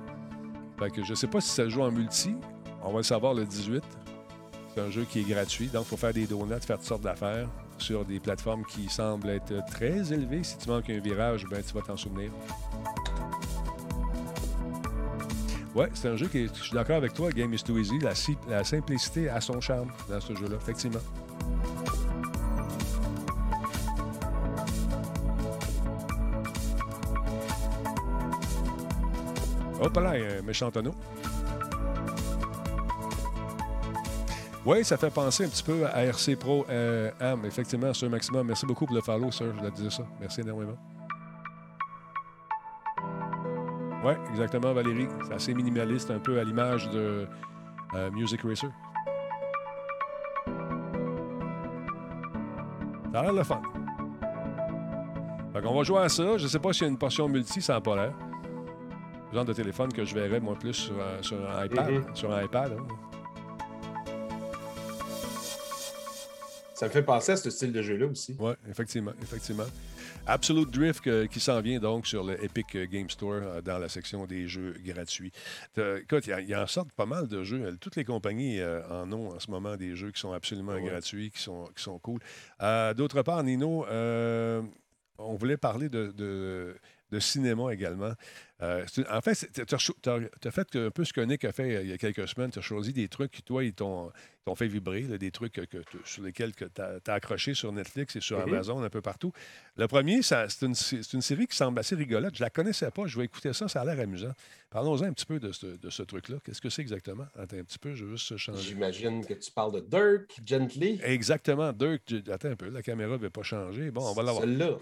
Fait 0.78 0.90
que 0.90 1.04
je 1.04 1.14
sais 1.14 1.28
pas 1.28 1.42
si 1.42 1.50
ça 1.50 1.68
joue 1.68 1.82
en 1.82 1.92
multi. 1.92 2.36
On 2.84 2.92
va 2.92 2.98
le 2.98 3.04
savoir 3.04 3.34
le 3.34 3.46
18. 3.46 3.84
C'est 4.74 4.82
un 4.82 4.90
jeu 4.90 5.06
qui 5.10 5.20
est 5.20 5.24
gratuit, 5.24 5.68
donc 5.68 5.86
il 5.86 5.90
faut 5.90 5.98
faire 5.98 6.14
des 6.14 6.28
donuts, 6.28 6.60
faire 6.62 6.78
toutes 6.78 6.88
sortes 6.88 7.02
d'affaires 7.02 7.50
sur 7.78 8.06
des 8.06 8.20
plateformes 8.20 8.64
qui 8.66 8.88
semblent 8.88 9.30
être 9.30 9.66
très 9.66 10.14
élevées. 10.14 10.44
Si 10.44 10.58
tu 10.58 10.70
manques 10.70 10.90
un 10.90 11.00
virage, 11.00 11.46
ben, 11.50 11.62
tu 11.62 11.74
vas 11.74 11.82
t'en 11.82 11.98
souvenir. 11.98 12.32
Ouais, 15.76 15.90
c'est 15.94 16.10
un 16.10 16.16
jeu 16.16 16.28
qui 16.28 16.40
est, 16.40 16.56
je 16.56 16.64
suis 16.64 16.74
d'accord 16.74 16.98
avec 16.98 17.14
toi, 17.14 17.32
Game 17.32 17.54
is 17.54 17.64
too 17.64 17.78
easy. 17.78 18.00
La 18.00 18.64
simplicité 18.64 19.30
a 19.30 19.42
son 19.42 19.60
charme 19.62 19.90
dans 20.10 20.20
ce 20.20 20.36
jeu-là, 20.36 20.56
effectivement. 20.56 21.00
Hop 29.82 29.96
là, 29.96 30.12
un 30.12 30.42
méchant 30.42 30.70
tonneau. 30.72 30.94
Oui, 34.66 34.84
ça 34.84 34.98
fait 34.98 35.10
penser 35.10 35.46
un 35.46 35.48
petit 35.48 35.64
peu 35.64 35.86
à 35.88 36.04
RC 36.04 36.36
Pro 36.36 36.66
euh, 36.70 37.12
Am, 37.20 37.46
effectivement, 37.46 37.94
sur 37.94 38.10
Maximum. 38.10 38.46
Merci 38.46 38.66
beaucoup 38.66 38.86
pour 38.86 38.96
le 38.96 39.02
follow, 39.02 39.32
sir. 39.32 39.48
Je 39.56 39.70
voulais 39.70 39.90
ça. 39.90 40.04
Merci 40.20 40.42
énormément. 40.42 40.78
Oui, 44.04 44.14
exactement, 44.32 44.74
Valérie. 44.74 45.08
C'est 45.26 45.34
assez 45.34 45.54
minimaliste, 45.54 46.12
un 46.12 46.20
peu 46.20 46.40
à 46.40 46.44
l'image 46.44 46.90
de 46.90 47.26
euh, 47.96 48.12
Music 48.12 48.42
Racer. 48.44 48.70
Ça 53.12 53.20
a 53.20 53.24
l'air 53.24 53.34
le 53.34 53.44
fun. 53.44 53.62
Fait 55.54 55.62
qu'on 55.62 55.74
va 55.74 55.84
jouer 55.84 56.00
à 56.00 56.10
ça. 56.10 56.38
Je 56.38 56.48
sais 56.48 56.60
pas 56.60 56.74
s'il 56.74 56.84
y 56.84 56.86
a 56.86 56.90
une 56.90 56.98
portion 56.98 57.28
multi, 57.28 57.62
ça 57.62 57.74
n'a 57.74 57.82
pas 57.82 57.96
l'air. 57.96 58.14
Genre 59.34 59.46
de 59.46 59.54
téléphone 59.54 59.94
que 59.94 60.04
je 60.06 60.16
verrais, 60.16 60.40
moi, 60.40 60.56
plus 60.60 60.74
sur, 60.74 60.96
un- 61.00 61.22
sur 61.22 61.38
un 61.50 61.66
iPad. 61.66 62.16
Sur 62.16 62.32
un 62.34 62.44
iPad, 62.44 62.74
hein. 62.74 62.88
Ça 66.74 66.86
me 66.86 66.92
fait 66.92 67.04
penser 67.04 67.34
à 67.34 67.38
ce 67.38 67.50
style 67.50 67.74
de 67.74 67.82
jeu-là 67.82 68.06
aussi. 68.08 68.36
Oui, 68.40 68.54
effectivement, 68.70 69.12
effectivement. 69.22 69.66
Absolute 70.26 70.70
Drift 70.72 71.06
euh, 71.08 71.28
qui 71.28 71.40
s'en 71.40 71.60
vient 71.60 71.80
donc 71.80 72.08
sur 72.08 72.24
le 72.24 72.42
Epic 72.44 72.76
euh, 72.76 72.86
Game 72.90 73.10
Store 73.10 73.42
euh, 73.42 73.62
dans 73.62 73.80
la 73.80 73.90
section 73.90 74.26
des 74.26 74.48
jeux 74.48 74.76
gratuits. 74.86 75.32
Écoute, 75.78 76.28
il 76.28 76.48
y 76.50 76.56
en 76.56 76.68
sortent 76.68 76.92
pas 76.94 77.06
mal 77.06 77.28
de 77.28 77.44
jeux. 77.44 77.76
Toutes 77.82 77.96
les 77.98 78.06
compagnies 78.06 78.60
euh, 78.60 78.82
en 78.90 79.12
ont 79.12 79.36
en 79.36 79.40
ce 79.40 79.50
moment 79.52 79.76
des 79.76 79.96
jeux 79.96 80.12
qui 80.12 80.20
sont 80.22 80.32
absolument 80.32 80.74
Ouais. 80.74 80.84
gratuits, 80.84 81.32
qui 81.32 81.42
sont, 81.42 81.66
qui 81.76 81.84
sont 81.84 82.00
cool. 82.00 82.20
Euh, 82.62 82.94
D'autre 82.94 83.22
part, 83.24 83.44
Nino, 83.44 83.86
euh, 83.88 84.62
on 85.18 85.36
voulait 85.36 85.58
parler 85.58 85.90
de, 85.90 86.14
de- 86.16 86.76
de 87.12 87.20
cinéma 87.20 87.74
également. 87.74 88.14
Euh, 88.62 88.86
en 89.10 89.22
fait, 89.22 89.50
tu 89.54 89.76
as, 89.76 90.52
fait 90.52 90.76
un 90.76 90.92
peu 90.92 91.06
ce 91.06 91.14
que 91.14 91.22
Nick 91.22 91.46
a 91.46 91.54
fait 91.54 91.78
euh, 91.78 91.82
il 91.84 91.90
y 91.90 91.94
a 91.94 91.98
quelques 91.98 92.28
semaines. 92.28 92.52
Tu 92.52 92.60
as 92.60 92.62
choisi 92.62 92.92
des 92.92 93.08
trucs 93.08 93.32
qui, 93.32 93.42
toi, 93.42 93.64
ils 93.64 93.74
t'ont 93.74 94.12
fait 94.56 94.68
vibrer, 94.68 95.04
là, 95.04 95.18
des 95.18 95.32
trucs 95.32 95.54
que, 95.54 95.82
sur 96.04 96.24
lesquels 96.24 96.54
tu 96.54 96.66
as, 96.82 97.14
accroché 97.14 97.54
sur 97.54 97.72
Netflix 97.72 98.16
et 98.18 98.22
sur 98.22 98.38
Mhm. 98.40 98.54
Amazon, 98.54 98.84
un 98.84 98.90
peu 98.90 99.02
partout. 99.02 99.32
Le 99.78 99.88
premier, 99.88 100.22
c'est 100.22 100.62
une, 100.62 100.76
série 100.76 101.48
qui 101.48 101.56
semble 101.56 101.80
assez 101.80 101.96
rigolote. 101.96 102.36
Je 102.36 102.44
la 102.44 102.50
connaissais 102.50 102.92
pas. 102.92 103.08
Je 103.08 103.18
vais 103.18 103.26
écouter 103.26 103.54
ça. 103.54 103.70
Ça 103.70 103.82
a 103.82 103.86
l'air 103.86 104.00
amusant. 104.00 104.34
Parlons-en 104.70 105.04
un 105.04 105.14
petit 105.14 105.26
peu 105.26 105.40
de 105.40 105.52
ce, 105.52 105.66
de 105.66 105.90
ce 105.90 106.04
truc-là. 106.04 106.38
Qu'est-ce 106.44 106.62
que 106.62 106.70
c'est 106.70 106.82
exactement? 106.82 107.28
Attends 107.38 107.58
un 107.58 107.64
petit 107.64 107.80
peu, 107.80 107.96
je 107.96 108.04
veux 108.04 108.18
juste 108.18 108.36
changer. 108.38 108.62
J'imagine 108.62 109.26
que 109.26 109.36
tu 109.36 109.52
parles 109.52 109.74
de 109.74 109.80
Dirk 109.80 110.38
Gently. 110.46 111.00
Exactement. 111.04 111.72
Dirk, 111.72 112.02
attends 112.30 112.50
un 112.50 112.56
peu. 112.56 112.70
La 112.70 112.82
caméra 112.82 113.14
ne 113.14 113.18
va 113.18 113.30
pas 113.30 113.44
changer. 113.44 113.90
Bon, 113.90 114.02
on 114.02 114.14
va 114.14 114.24
l'avoir. 114.24 114.44
Celui-là. 114.44 114.78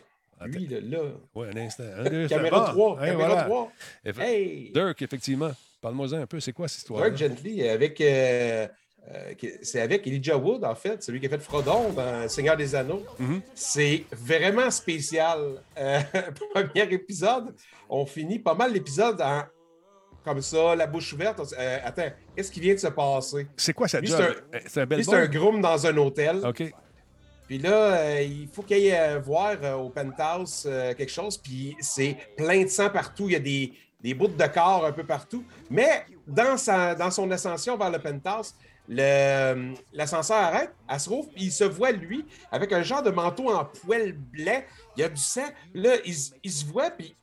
Lui, 0.46 0.68
là, 0.68 0.78
là. 0.82 1.00
Oui, 1.36 1.48
un 1.54 1.58
instant. 1.58 1.84
Un, 1.98 2.04
deux, 2.10 2.28
Caméra 2.28 2.60
bon. 2.60 2.66
3. 2.96 3.02
Hey, 3.04 3.12
Caméra 3.12 3.28
voilà. 3.30 3.44
3. 3.44 3.72
Eff- 4.06 4.20
Hey! 4.22 4.72
Dirk, 4.74 5.02
effectivement. 5.02 5.52
Parle-moi-en 5.82 6.14
un 6.22 6.28
peu. 6.28 6.40
C'est 6.40 6.54
quoi 6.54 6.68
cette 6.68 6.80
histoire? 6.80 7.02
Dirk 7.04 7.18
Gently 7.18 7.68
avec. 7.68 8.00
euh, 8.02 8.68
euh, 9.10 9.34
c'est 9.62 9.80
avec 9.82 10.06
Elijah 10.06 10.38
Wood, 10.38 10.64
en 10.66 10.76
fait, 10.76 11.02
celui 11.02 11.20
qui 11.22 11.28
a 11.28 11.30
fait 11.30 11.40
Frodon 11.42 11.94
dans 11.94 12.28
Seigneur 12.28 12.58
des 12.58 12.76
Anneaux. 12.76 13.04
Mhm. 13.20 13.42
C'est 13.56 14.04
vraiment 14.12 14.70
spécial. 14.70 15.40
Euh, 15.78 16.00
premier 16.54 16.92
épisode, 16.94 17.56
on 17.90 18.06
finit 18.06 18.40
pas 18.40 18.54
mal 18.54 18.74
l'épisode 18.74 19.22
en. 19.22 19.44
Comme 20.26 20.42
ça, 20.42 20.76
la 20.76 20.88
bouche 20.88 21.14
ouverte. 21.14 21.40
euh, 21.58 21.78
attends, 21.86 22.10
qu'est-ce 22.36 22.52
qui 22.52 22.60
vient 22.60 22.74
de 22.74 22.80
se 22.80 22.88
passer? 22.88 23.48
C'est 23.56 23.72
quoi 23.72 23.88
ça 23.88 24.02
c'est 24.04 24.82
un 24.82 24.86
bel 24.86 25.02
c'est 25.06 25.14
un 25.16 25.26
groom 25.28 25.62
dans 25.62 25.88
un 25.88 25.96
hôtel. 25.96 26.46
OK. 26.46 26.64
Puis 27.48 27.58
là, 27.58 27.96
euh, 27.96 28.22
il 28.22 28.48
faut 28.50 28.62
qu'il 28.62 28.76
aille 28.76 28.94
euh, 28.94 29.20
voir 29.20 29.56
euh, 29.64 29.76
au 29.76 29.90
penthouse 29.90 30.68
quelque 30.98 31.12
chose. 31.12 31.38
Puis 31.38 31.76
c'est 31.80 32.18
plein 32.36 32.64
de 32.64 32.68
sang 32.68 32.90
partout. 32.90 33.30
Il 33.30 33.34
y 33.34 33.36
a 33.36 33.40
des, 33.40 33.74
des 34.02 34.14
bouts 34.14 34.28
de 34.28 34.48
corps 34.48 34.86
un 34.86 34.92
peu 34.92 35.06
partout. 35.06 35.44
Mais 35.70 36.06
dans, 36.28 36.58
sa, 36.58 36.94
dans 36.94 37.10
son 37.10 37.32
ascension 37.32 37.78
vers 37.78 37.90
le 37.90 38.00
penthouse, 38.00 38.54
l'ascenseur 38.90 40.38
arrête, 40.38 40.74
elle 40.90 41.00
se 41.00 41.10
rouvre, 41.10 41.30
puis 41.30 41.46
il 41.46 41.52
se 41.52 41.64
voit, 41.64 41.92
lui, 41.92 42.26
avec 42.52 42.72
un 42.72 42.84
genre 42.84 43.04
de 43.04 43.12
manteau 43.12 43.50
en 43.50 43.66
poil 43.66 44.14
blanc. 44.14 44.62
Il 44.96 45.02
y 45.02 45.04
a 45.04 45.10
du 45.10 45.22
sang. 45.22 45.48
Là, 45.74 45.96
il, 46.06 46.52
se 46.52 46.66
voit, 46.66 46.92
puis 46.92 47.16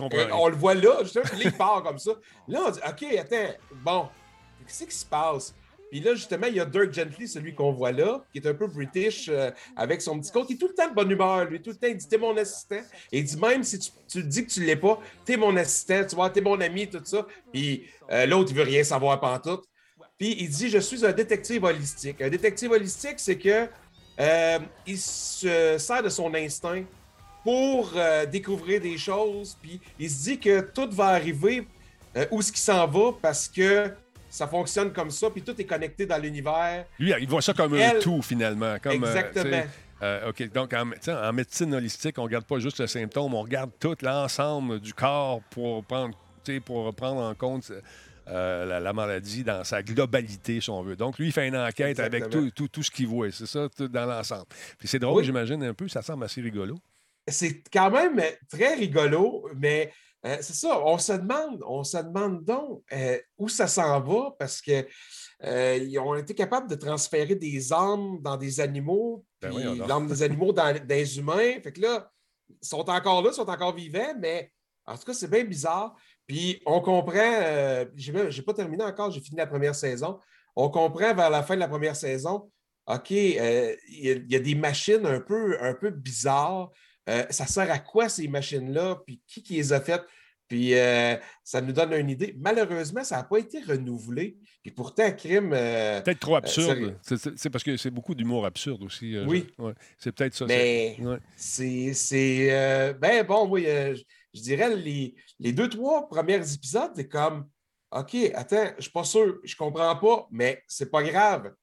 euh, 0.00 0.28
on 0.32 0.48
le 0.48 0.56
voit 0.56 0.74
là, 0.74 1.02
justement, 1.02 1.24
puis 1.24 1.44
là, 1.44 1.44
il 1.46 1.56
part 1.56 1.82
comme 1.82 1.98
ça. 1.98 2.12
Là, 2.46 2.60
on 2.66 2.70
dit, 2.70 2.80
OK, 2.86 3.16
attends, 3.18 3.54
bon, 3.82 4.08
qu'est-ce 4.66 4.84
qui 4.84 4.94
se 4.94 5.06
passe? 5.06 5.54
Puis 5.90 6.00
là, 6.00 6.14
justement, 6.14 6.46
il 6.46 6.54
y 6.54 6.60
a 6.60 6.64
Dirk 6.64 6.92
Gently, 6.92 7.26
celui 7.26 7.54
qu'on 7.54 7.72
voit 7.72 7.92
là, 7.92 8.22
qui 8.32 8.38
est 8.38 8.46
un 8.46 8.54
peu 8.54 8.66
british, 8.66 9.28
euh, 9.28 9.50
avec 9.76 10.02
son 10.02 10.20
petit 10.20 10.30
coat. 10.30 10.44
Il 10.48 10.54
est 10.54 10.58
tout 10.58 10.68
le 10.68 10.74
temps 10.74 10.88
de 10.88 10.94
bonne 10.94 11.10
humeur, 11.10 11.44
lui. 11.46 11.60
Tout 11.62 11.70
le 11.70 11.76
temps, 11.76 11.86
il 11.88 11.96
dit 11.96 12.06
T'es 12.08 12.18
mon 12.18 12.36
assistant. 12.36 12.80
Et 13.10 13.18
il 13.18 13.24
dit 13.24 13.36
Même 13.36 13.62
si 13.64 13.78
tu, 13.78 13.90
tu 14.06 14.22
dis 14.22 14.44
que 14.44 14.50
tu 14.50 14.64
l'es 14.64 14.76
pas, 14.76 15.00
t'es 15.24 15.36
mon 15.36 15.56
assistant, 15.56 16.04
tu 16.04 16.14
vois, 16.14 16.30
t'es 16.30 16.40
mon 16.40 16.60
ami, 16.60 16.88
tout 16.88 17.00
ça. 17.04 17.26
Puis 17.52 17.86
euh, 18.10 18.26
l'autre, 18.26 18.50
il 18.50 18.56
veut 18.56 18.64
rien 18.64 18.84
savoir 18.84 19.18
pantoute. 19.18 19.64
Puis 20.18 20.36
il 20.38 20.50
dit 20.50 20.68
Je 20.68 20.78
suis 20.78 21.06
un 21.06 21.12
détective 21.12 21.64
holistique. 21.64 22.20
Un 22.20 22.28
détective 22.28 22.70
holistique, 22.70 23.18
c'est 23.18 23.38
que 23.38 23.68
euh, 24.20 24.58
il 24.86 24.98
se 24.98 25.76
sert 25.78 26.02
de 26.02 26.08
son 26.08 26.34
instinct 26.34 26.82
pour 27.44 27.92
découvrir 28.30 28.80
des 28.80 28.98
choses. 28.98 29.56
Puis 29.62 29.80
il 29.98 30.10
se 30.10 30.24
dit 30.24 30.38
que 30.38 30.60
tout 30.60 30.88
va 30.90 31.06
arriver 31.06 31.66
où 32.30 32.42
ce 32.42 32.52
qui 32.52 32.60
s'en 32.60 32.86
va 32.86 33.12
parce 33.22 33.48
que 33.48 33.90
ça 34.28 34.46
fonctionne 34.46 34.92
comme 34.92 35.10
ça, 35.10 35.30
puis 35.30 35.42
tout 35.42 35.58
est 35.60 35.64
connecté 35.64 36.06
dans 36.06 36.18
l'univers. 36.18 36.84
Lui, 36.98 37.12
il 37.20 37.28
voit 37.28 37.42
ça 37.42 37.54
comme 37.54 37.74
un 37.74 37.98
tout, 38.00 38.22
finalement. 38.22 38.76
Comme, 38.82 39.04
euh, 39.04 39.14
Exactement. 39.14 39.62
euh, 40.02 40.30
OK, 40.30 40.52
donc 40.52 40.72
en, 40.74 41.32
médecine 41.32 41.74
holistique, 41.74 42.18
on 42.18 42.24
regarde 42.24 42.44
pas 42.44 42.58
juste 42.58 42.80
le 42.80 42.86
symptôme, 42.86 43.34
on 43.34 43.42
regarde 43.42 43.70
tout 43.80 43.96
l'ensemble 44.02 44.80
du 44.80 44.92
corps 44.94 45.40
pour 45.50 45.84
prendre, 45.84 46.16
pour 46.64 46.94
prendre 46.94 47.20
en 47.22 47.34
compte 47.34 47.72
euh, 48.28 48.66
la, 48.66 48.78
la 48.80 48.92
maladie 48.92 49.42
dans 49.42 49.64
sa 49.64 49.82
globalité, 49.82 50.60
si 50.60 50.68
on 50.68 50.82
veut. 50.82 50.96
Donc, 50.96 51.18
lui, 51.18 51.28
il 51.28 51.32
fait 51.32 51.48
une 51.48 51.56
enquête 51.56 51.98
avec 51.98 52.28
tout, 52.28 52.50
tout, 52.50 52.68
tout 52.68 52.82
ce 52.82 52.90
qu'il 52.90 53.06
voit. 53.06 53.30
C'est 53.30 53.46
ça, 53.46 53.68
tout 53.74 53.88
dans 53.88 54.04
l'ensemble. 54.04 54.44
Puis 54.78 54.86
c'est 54.88 54.98
drôle, 54.98 55.18
Oui. 55.18 55.24
j'imagine, 55.24 55.62
un 55.64 55.72
peu. 55.74 55.88
Ça 55.88 56.02
semble 56.02 56.24
assez 56.24 56.42
rigolo. 56.42 56.78
c'est 57.26 57.62
quand 57.72 57.90
même 57.90 58.20
très 58.50 58.74
rigolo, 58.74 59.48
mais 59.56 59.90
euh, 60.26 60.36
c'est 60.40 60.54
ça, 60.54 60.80
on 60.84 60.98
se 60.98 61.12
demande, 61.12 61.62
on 61.64 61.84
se 61.84 61.98
demande 61.98 62.44
donc 62.44 62.82
euh, 62.92 63.18
où 63.38 63.48
ça 63.48 63.68
s'en 63.68 64.00
va 64.00 64.34
parce 64.36 64.60
que 64.60 64.86
euh, 65.44 65.76
ils 65.76 65.96
ont 66.00 66.16
été 66.16 66.34
capables 66.34 66.68
de 66.68 66.74
transférer 66.74 67.36
des 67.36 67.72
âmes 67.72 68.18
dans 68.20 68.36
des 68.36 68.58
animaux, 68.58 69.24
Ben 69.40 69.54
puis 69.54 69.78
l'âme 69.86 70.08
des 70.08 70.22
animaux 70.24 70.52
dans, 70.52 70.74
dans 70.74 70.88
les 70.88 71.18
humains. 71.18 71.60
Fait 71.62 71.72
que 71.72 71.80
là, 71.80 72.10
ils 72.48 72.66
sont 72.66 72.90
encore 72.90 73.22
là, 73.22 73.30
ils 73.32 73.36
sont 73.36 73.48
encore 73.48 73.74
vivants, 73.74 74.14
mais 74.18 74.52
en 74.86 74.96
tout 74.96 75.04
cas, 75.04 75.14
c'est 75.14 75.30
bien 75.30 75.44
bizarre. 75.44 75.94
Puis 76.26 76.60
on 76.66 76.80
comprend, 76.80 77.14
euh, 77.42 77.84
j'ai 77.94 78.30
j'ai 78.30 78.42
pas 78.42 78.54
terminé 78.54 78.82
encore, 78.82 79.12
j'ai 79.12 79.20
fini 79.20 79.36
la 79.36 79.46
première 79.46 79.76
saison. 79.76 80.18
On 80.56 80.68
comprend 80.68 81.14
vers 81.14 81.30
la 81.30 81.44
fin 81.44 81.54
de 81.54 81.60
la 81.60 81.68
première 81.68 81.94
saison, 81.94 82.50
OK, 82.88 83.10
il 83.10 83.78
y, 83.88 84.32
y 84.32 84.36
a 84.36 84.40
des 84.40 84.54
machines 84.56 85.06
un 85.06 85.20
peu, 85.20 85.56
un 85.60 85.74
peu 85.74 85.90
bizarres. 85.90 86.72
Euh, 87.08 87.24
ça 87.30 87.46
sert 87.46 87.70
à 87.70 87.78
quoi 87.78 88.08
ces 88.08 88.28
machines-là? 88.28 89.02
Puis 89.06 89.20
qui, 89.26 89.42
qui 89.42 89.54
les 89.54 89.72
a 89.72 89.80
faites? 89.80 90.04
Puis 90.46 90.74
euh, 90.74 91.14
ça 91.44 91.60
nous 91.60 91.72
donne 91.72 91.92
une 91.92 92.08
idée. 92.10 92.34
Malheureusement, 92.38 93.04
ça 93.04 93.16
n'a 93.18 93.24
pas 93.24 93.38
été 93.38 93.60
renouvelé. 93.60 94.38
Puis 94.62 94.70
pourtant, 94.72 95.10
crime. 95.12 95.52
euh, 95.52 96.00
Peut-être 96.00 96.20
trop 96.20 96.36
absurde. 96.36 96.68
sérieux. 96.68 96.96
C'est- 97.36 97.50
parce 97.50 97.62
que 97.64 97.76
c'est 97.76 97.90
beaucoup 97.90 98.14
d'humour 98.14 98.46
absurde 98.46 98.82
aussi. 98.82 99.14
euh, 99.16 99.26
Oui. 99.26 99.46
ouais. 99.58 99.72
C'est 99.98 100.12
peut-être 100.12 100.34
ça. 100.34 100.46
mais 100.46 100.94
c'est- 100.98 101.04
ouais. 101.04 101.18
c'est. 101.36 101.92
c'est, 101.94 102.48
euh, 102.50 102.92
ben 102.94 103.24
bon, 103.26 103.46
oui, 103.48 103.66
euh, 103.66 103.94
je, 103.94 104.02
je 104.34 104.40
dirais 104.40 104.74
les, 104.74 105.14
les 105.38 105.52
deux, 105.52 105.68
trois 105.68 106.08
premiers 106.08 106.36
épisodes, 106.54 106.92
c'est 106.96 107.08
comme 107.08 107.46
OK, 107.90 108.14
attends, 108.34 108.70
je 108.76 108.82
suis 108.82 108.90
pas 108.92 109.04
sûr, 109.04 109.38
je 109.44 109.56
comprends 109.56 109.96
pas, 109.96 110.28
mais 110.30 110.62
c'est 110.66 110.90
pas 110.90 111.02
grave. 111.02 111.54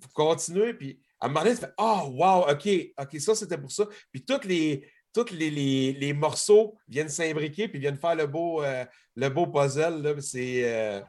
Vous 0.00 0.08
continuez, 0.12 0.74
puis 0.74 1.00
à 1.20 1.26
un 1.26 1.28
moment 1.28 1.42
donné, 1.42 1.54
tu 1.54 1.60
fais 1.62 1.72
Oh, 1.78 2.10
wow, 2.12 2.50
OK, 2.50 2.68
OK, 2.98 3.20
ça 3.20 3.34
c'était 3.34 3.58
pour 3.58 3.70
ça. 3.72 3.84
Puis 4.12 4.24
tous 4.24 4.46
les, 4.46 4.86
tous 5.12 5.30
les, 5.32 5.50
les- 5.50 5.92
les 5.94 6.12
morceaux 6.12 6.76
viennent 6.88 7.08
s'imbriquer, 7.08 7.68
puis 7.68 7.78
viennent 7.80 7.96
faire 7.96 8.14
le 8.14 8.26
beau, 8.26 8.62
euh, 8.62 8.84
le 9.16 9.28
beau 9.28 9.46
puzzle. 9.46 10.02
là. 10.02 10.12
C'est 10.20 10.62
euh, 10.64 11.00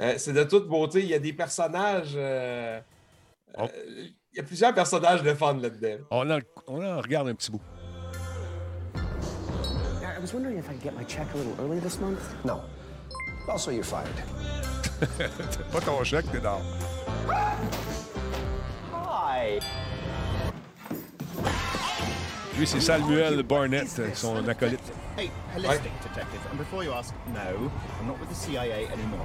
euh, 0.00 0.14
c'est 0.18 0.32
de 0.34 0.44
toute 0.44 0.68
beauté. 0.68 1.00
Il 1.00 1.06
y 1.08 1.14
a 1.14 1.18
des 1.18 1.32
personnages. 1.32 2.12
euh, 2.16 2.80
Oh. 3.58 3.62
euh, 3.62 3.68
il 4.32 4.36
y 4.36 4.40
a 4.40 4.42
plusieurs 4.42 4.74
personnages 4.74 5.22
de 5.22 5.32
fun 5.32 5.54
là-dedans. 5.54 6.04
On, 6.10 6.30
en, 6.30 6.38
on 6.66 6.84
en 6.84 7.00
regarde 7.00 7.28
un 7.28 7.34
petit 7.34 7.50
bout. 7.50 7.62
I 8.94 10.18
was 10.20 10.34
wondering 10.34 10.58
if 10.58 10.66
I 10.68 10.72
could 10.74 10.82
get 10.82 10.92
my 10.94 11.04
check 11.06 11.26
a 11.34 11.38
little 11.38 11.54
early 11.64 11.80
this 11.80 11.98
month. 12.00 12.20
No. 12.44 12.60
Also, 13.48 13.70
you're 13.70 13.84
fired. 13.84 14.08
T'as 15.16 15.28
pas 15.72 15.80
ton 15.80 16.02
chèque, 16.04 16.26
t'es 16.32 16.40
dehors. 19.46 19.95
Lui, 22.58 22.66
c'est 22.66 22.80
Samuel 22.80 23.42
Barnett, 23.42 23.86
son 24.14 24.48
acolyte. 24.48 24.80
Hey, 25.14 25.30
holistic 25.54 25.92
detective. 26.02 26.40
And 26.50 26.58
before 26.58 26.84
you 26.84 26.92
ask, 26.92 27.14
no, 27.34 27.70
I'm 28.00 28.06
not 28.06 28.18
with 28.18 28.30
the 28.30 28.34
CIA 28.34 28.86
anymore. 28.86 29.20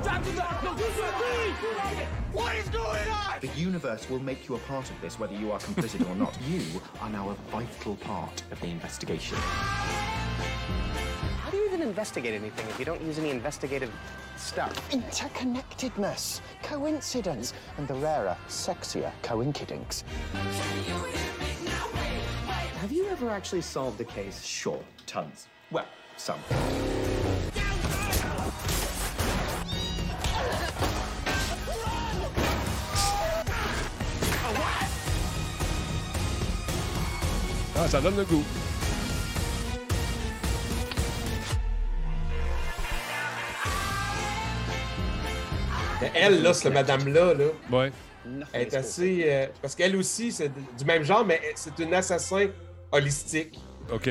What 2.33 2.55
is 2.57 2.67
going 2.69 3.07
on? 3.09 3.39
The 3.39 3.47
universe 3.57 4.09
will 4.09 4.19
make 4.19 4.49
you 4.49 4.55
a 4.55 4.59
part 4.59 4.89
of 4.89 4.99
this, 5.01 5.17
whether 5.17 5.33
you 5.33 5.53
are 5.53 5.59
complicit 5.59 6.05
or 6.09 6.15
not. 6.15 6.37
You 6.49 6.81
are 6.99 7.09
now 7.09 7.29
a 7.29 7.35
vital 7.51 7.95
part 7.95 8.43
of 8.51 8.59
the 8.59 8.67
investigation. 8.67 9.37
How 9.37 11.51
do 11.51 11.57
you 11.57 11.67
even 11.67 11.81
investigate 11.81 12.33
anything 12.33 12.67
if 12.67 12.79
you 12.79 12.85
don't 12.85 13.01
use 13.01 13.17
any 13.17 13.29
investigative 13.29 13.91
stuff? 14.35 14.73
Interconnectedness, 14.91 16.41
coincidence, 16.63 17.53
and 17.77 17.87
the 17.87 17.95
rarer, 17.95 18.35
sexier 18.49 19.11
coinkidinks. 19.23 20.03
Have 22.81 22.91
you 22.91 23.05
ever 23.09 23.29
actually 23.29 23.61
solved 23.61 24.01
a 24.01 24.03
case? 24.03 24.41
Sure, 24.43 24.83
tons. 25.05 25.45
Well, 25.69 25.85
some. 26.17 26.39
Ah, 37.75 37.87
ça 37.87 38.01
donne 38.01 38.17
le 38.17 38.25
goût. 38.25 38.43
Mais 46.01 46.11
elle, 46.15 46.41
là, 46.41 46.53
cette 46.53 46.73
madame-là, 46.73 47.33
là, 47.33 47.45
Ouais. 47.71 47.91
elle 48.53 48.61
est 48.61 48.73
assez. 48.73 49.23
euh, 49.25 49.47
parce 49.61 49.75
qu'elle 49.75 49.95
aussi, 49.95 50.31
c'est 50.31 50.51
du 50.77 50.85
même 50.85 51.03
genre, 51.03 51.25
mais 51.25 51.39
c'est 51.55 51.77
une 51.79 51.93
assassin 51.93 52.47
holistique. 52.91 53.59
OK. 53.91 54.09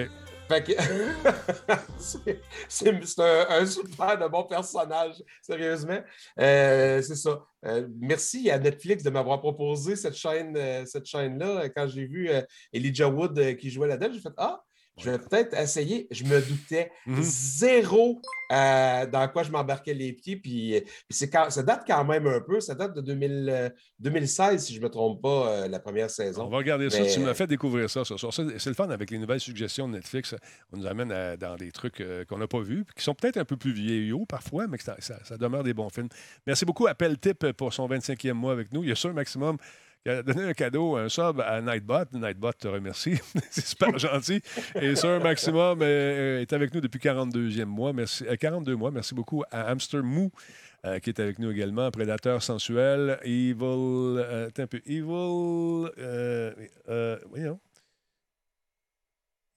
Fait 0.51 0.65
que. 0.65 0.73
c'est 2.69 3.21
un, 3.21 3.47
un 3.51 3.67
super 3.67 4.19
de 4.19 4.27
bon 4.27 4.43
personnage, 4.43 5.23
sérieusement. 5.41 6.01
Euh, 6.41 7.01
c'est 7.03 7.15
ça. 7.15 7.45
Euh, 7.67 7.87
merci 8.01 8.51
à 8.51 8.59
Netflix 8.59 9.05
de 9.05 9.11
m'avoir 9.11 9.41
proposé 9.41 9.95
cette 9.95 10.17
chaîne, 10.17 10.57
euh, 10.57 10.85
cette 10.87 11.07
chaîne-là. 11.07 11.69
Quand 11.69 11.87
j'ai 11.87 12.05
vu 12.05 12.29
Elijah 12.73 13.09
Wood 13.09 13.57
qui 13.59 13.71
jouait 13.71 13.87
là-dedans, 13.87 14.13
j'ai 14.13 14.21
fait 14.21 14.35
Ah, 14.37 14.61
je 15.01 15.11
vais 15.11 15.19
peut-être 15.19 15.55
essayer. 15.59 16.07
Je 16.11 16.25
me 16.25 16.41
doutais 16.41 16.91
Mhm. 17.07 17.23
zéro 17.23 18.21
euh, 18.53 19.07
dans 19.07 19.29
quoi 19.29 19.43
je 19.45 19.51
m'embarquais 19.53 19.95
les 19.95 20.13
pieds. 20.13 20.37
Puis, 20.37 20.83
c'est 21.09 21.31
ça 21.51 21.63
date 21.63 21.85
quand 21.87 22.05
même 22.05 22.27
un 22.27 22.41
peu. 22.41 22.61
Ça 22.61 22.75
date 22.75 22.95
de 22.97 23.01
2000, 23.01 23.49
euh, 23.49 23.69
2016, 24.01 24.65
si 24.65 24.75
je 24.75 24.79
ne 24.81 24.85
me 24.85 24.91
trompe 24.91 25.23
pas, 25.23 25.49
euh, 25.53 25.69
la 25.69 25.79
première 25.79 26.11
saison. 26.11 26.47
On 26.47 26.49
va 26.51 26.57
regarder 26.59 26.91
ça. 26.91 27.05
Tu 27.07 27.21
m'as 27.21 27.35
fait 27.35 27.47
découvrir 27.47 27.89
ça 27.89 28.05
ce 28.05 28.17
soir. 28.17 28.33
C'est 28.35 28.67
le 28.67 28.75
fun 28.75 28.91
avec 28.91 29.11
les 29.11 29.19
nouvelles 29.19 29.41
suggestions 29.41 29.87
de 29.89 29.93
Netflix. 29.95 30.35
On 30.73 30.79
nous 30.79 30.87
amène 30.87 31.13
à- 31.13 31.37
dans 31.37 31.57
des 31.57 31.71
trucs 31.71 32.03
qu'on 32.29 32.39
n'a 32.39 32.49
pas 32.49 32.61
vus, 32.61 32.85
qui 32.97 33.05
sont 33.05 33.15
peut-être 33.15 33.37
un 33.37 33.45
peu 33.45 33.57
plus 33.57 33.73
vieillots 33.73 34.27
parfois, 34.27 34.67
mais 34.67 34.79
que 34.79 34.85
ça, 34.85 34.97
ça- 34.99 35.23
ça 35.25 35.37
demeure 35.37 35.63
des 35.63 35.75
bons 35.75 35.89
films. 35.91 36.09
Merci 36.47 36.65
beaucoup 36.65 36.87
à 36.87 36.95
Tip 36.95 37.53
pour 37.53 37.73
son 37.73 37.87
25e 37.87 38.37
mois 38.37 38.53
avec 38.53 38.73
nous. 38.73 38.83
Il 38.83 38.89
y 38.89 38.93
a 38.93 38.97
sûr 38.97 39.13
Maximum 39.15 39.57
qui 40.05 40.11
a 40.11 40.23
donné 40.23 40.45
un 40.45 40.53
cadeau, 40.53 40.97
un 40.97 41.09
sub 41.09 41.41
à 41.41 41.61
Nightbot. 41.61 42.05
Nightbot 42.13 42.53
te 42.53 42.69
remercie. 42.69 43.19
C'est 43.51 43.67
super 43.67 43.99
gentil. 43.99 44.41
Et 44.81 44.95
Sir 44.97 45.21
Maximum 45.23 45.81
euh, 45.83 46.41
est 46.41 46.53
avec 46.53 46.73
nous 46.75 46.81
depuis 46.81 47.01
42e 47.01 47.65
mois. 47.67 47.93
Merci, 47.93 48.25
euh, 48.27 48.37
42 48.37 48.77
mois. 48.77 48.91
Merci 48.91 49.15
beaucoup 49.15 49.43
à 49.51 49.71
Hamster 49.71 50.03
Mou. 50.03 50.31
euh, 50.87 50.99
qui 50.99 51.11
est 51.11 51.21
avec 51.21 51.39
nous 51.39 51.51
également, 51.51 51.91
Prédateur 51.91 52.43
sensuel, 52.43 53.19
Evil, 53.23 53.55
euh, 53.63 54.49
un 54.57 54.67
peu, 54.67 54.81
Evil, 54.87 55.05
euh, 55.99 56.53
euh, 56.89 57.19
voyons, 57.29 57.61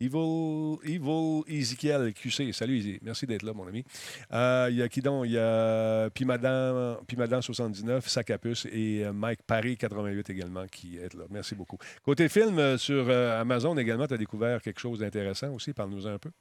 Evil, 0.07 0.77
Evil 0.83 1.43
Ezekiel 1.47 2.13
QC. 2.13 2.51
Salut, 2.51 2.77
Easy. 2.77 2.99
Merci 3.01 3.25
d'être 3.25 3.43
là, 3.43 3.53
mon 3.53 3.65
ami. 3.67 3.85
Euh, 4.33 4.67
Il 4.69 4.75
y 4.77 4.81
a 4.81 4.89
qui 4.89 5.01
donc? 5.01 5.25
Il 5.27 5.31
y 5.33 5.37
a 5.37 6.09
Pimadan, 6.09 6.97
Pimadan 7.07 7.41
79, 7.41 8.07
Sacapus 8.07 8.65
et 8.71 9.05
euh, 9.05 9.13
Mike 9.13 9.43
Paris 9.47 9.77
88 9.77 10.29
également 10.29 10.67
qui 10.67 10.97
est 10.97 11.13
là. 11.13 11.23
Merci 11.29 11.55
beaucoup. 11.55 11.77
Côté 12.03 12.27
film, 12.27 12.59
euh, 12.59 12.77
sur 12.77 13.09
Amazon 13.09 13.77
également, 13.77 14.05
tu 14.07 14.13
as 14.13 14.17
découvert 14.17 14.61
quelque 14.61 14.79
chose 14.79 14.99
d'intéressant 14.99 15.53
aussi? 15.53 15.73
Parle-nous 15.73 16.05
un 16.05 16.17
peu. 16.17 16.31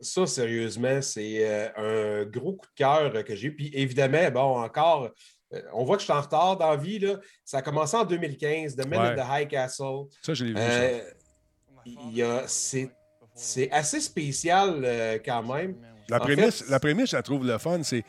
Ça, 0.00 0.26
sérieusement, 0.26 1.02
c'est 1.02 1.72
un 1.76 2.24
gros 2.24 2.52
coup 2.54 2.66
de 2.66 2.74
cœur 2.76 3.24
que 3.24 3.34
j'ai. 3.34 3.50
Puis 3.50 3.70
évidemment, 3.74 4.30
bon, 4.30 4.62
encore, 4.62 5.10
on 5.72 5.84
voit 5.84 5.96
que 5.96 6.02
je 6.02 6.04
suis 6.04 6.12
en 6.12 6.20
retard 6.20 6.56
dans 6.56 6.70
la 6.70 6.76
vie. 6.76 7.00
Là. 7.00 7.18
Ça 7.44 7.58
a 7.58 7.62
commencé 7.62 7.96
en 7.96 8.04
2015, 8.04 8.76
The 8.76 8.86
Man 8.86 9.00
Ouais. 9.00 9.06
in 9.08 9.16
the 9.16 9.26
High 9.28 9.48
Castle. 9.48 10.04
Ça, 10.22 10.34
je 10.34 10.44
l'ai 10.44 10.52
vu. 10.52 10.56
ça. 10.56 10.62
Euh, 10.62 11.00
c'est, 12.46 13.70
assez 13.70 14.00
spécial 14.00 14.82
euh, 14.84 15.18
quand 15.24 15.42
même. 15.42 15.74
La 16.08 16.18
prémisse, 16.20 16.62
fait- 16.62 16.70
la 16.70 16.80
prémisse, 16.80 17.10
je 17.10 17.16
la 17.16 17.22
trouve 17.22 17.46
le 17.46 17.58
fun, 17.58 17.82
c'est, 17.82 18.02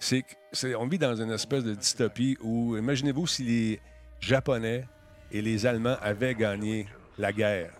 c'est, 0.00 0.22
que- 0.22 0.34
c'est- 0.52 0.74
on 0.74 0.86
vit 0.86 0.98
dans 0.98 1.14
une 1.14 1.30
espèce 1.30 1.64
de 1.64 1.74
dystopie 1.74 2.36
où, 2.42 2.76
imaginez-vous 2.76 3.26
si 3.26 3.42
les 3.44 3.80
Japonais 4.20 4.84
et 5.30 5.42
les 5.42 5.66
Allemands 5.66 5.96
avaient 6.00 6.34
gagné 6.34 6.86
la 7.18 7.32
guerre. 7.32 7.72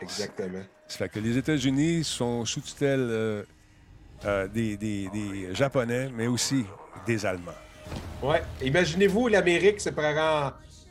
Exactement. 0.00 0.62
Ça 0.86 0.98
fait 0.98 1.08
que 1.08 1.18
les 1.18 1.36
États-Unis 1.36 2.04
sont 2.04 2.44
sous 2.44 2.60
tutelle 2.60 3.00
euh, 3.10 3.42
euh, 4.24 4.46
des, 4.48 4.76
des- 4.76 5.08
des 5.12 5.54
Japonais, 5.54 6.08
mais 6.14 6.26
aussi 6.28 6.64
des 7.06 7.26
Allemands. 7.26 7.52
Ouais. 8.22 8.42
Imaginez-vous, 8.62 9.28
l'Amérique 9.28 9.80
se 9.80 9.90
prend 9.90 10.14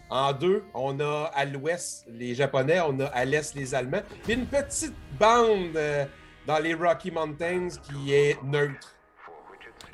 en, 0.09 0.33
deux. 0.33 0.63
On 0.73 0.99
a 0.99 1.31
à 1.33 1.45
l'ouest 1.45 2.05
les 2.09 2.35
Japonais, 2.35 2.79
on 2.81 2.99
a 2.99 3.05
à 3.07 3.25
l'est 3.25 3.53
les 3.55 3.73
Allemands. 3.75 4.01
Puis 4.23 4.33
une 4.33 4.45
petite 4.45 4.93
bande 5.19 5.75
euh, 5.75 6.05
dans 6.45 6.59
les 6.59 6.73
Rocky 6.73 7.11
Mountains 7.11 7.69
qui 7.83 8.13
est 8.13 8.37
neutre. 8.43 8.93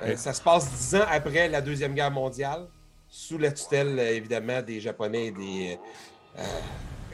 Euh. 0.01 0.15
Ça 0.15 0.33
se 0.33 0.41
passe 0.41 0.69
dix 0.71 0.95
ans 0.95 1.05
après 1.09 1.47
la 1.49 1.61
Deuxième 1.61 1.93
Guerre 1.93 2.11
mondiale, 2.11 2.67
sous 3.07 3.37
la 3.37 3.51
tutelle, 3.51 3.97
euh, 3.99 4.15
évidemment, 4.15 4.61
des 4.61 4.79
Japonais 4.79 5.27
et 5.27 5.31
des. 5.31 5.79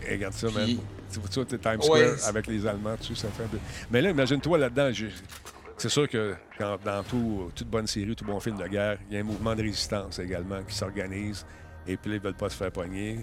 Et 0.07 0.11
regarde 0.13 0.33
ça, 0.33 0.47
man. 0.49 0.67
Tu 1.11 1.19
vois, 1.19 1.45
tu 1.45 1.57
Times 1.59 1.81
Square 1.81 2.27
avec 2.27 2.47
les 2.47 2.65
Allemands 2.67 2.95
dessus, 2.95 3.15
ça 3.15 3.27
fait 3.29 3.43
un 3.43 3.47
peu... 3.47 3.57
Mais 3.89 4.01
là, 4.01 4.11
imagine-toi 4.11 4.57
là-dedans, 4.59 4.91
c'est 5.77 5.89
sûr 5.89 6.07
que 6.07 6.35
quand- 6.57 6.77
dans 6.85 7.03
tout- 7.03 7.51
toute 7.55 7.67
bonne 7.67 7.87
série, 7.87 8.15
tout 8.15 8.23
bon 8.25 8.39
film 8.39 8.57
de 8.57 8.67
guerre, 8.67 8.97
il 9.09 9.15
y 9.15 9.17
a 9.17 9.21
un 9.21 9.23
mouvement 9.23 9.55
de 9.55 9.61
résistance 9.63 10.19
également 10.19 10.61
qui 10.63 10.75
s'organise. 10.75 11.45
Et 11.89 11.97
puis 11.97 12.11
là, 12.11 12.17
ils 12.17 12.21
veulent 12.21 12.33
pas 12.35 12.49
se 12.49 12.55
faire 12.55 12.71
pogner. 12.71 13.17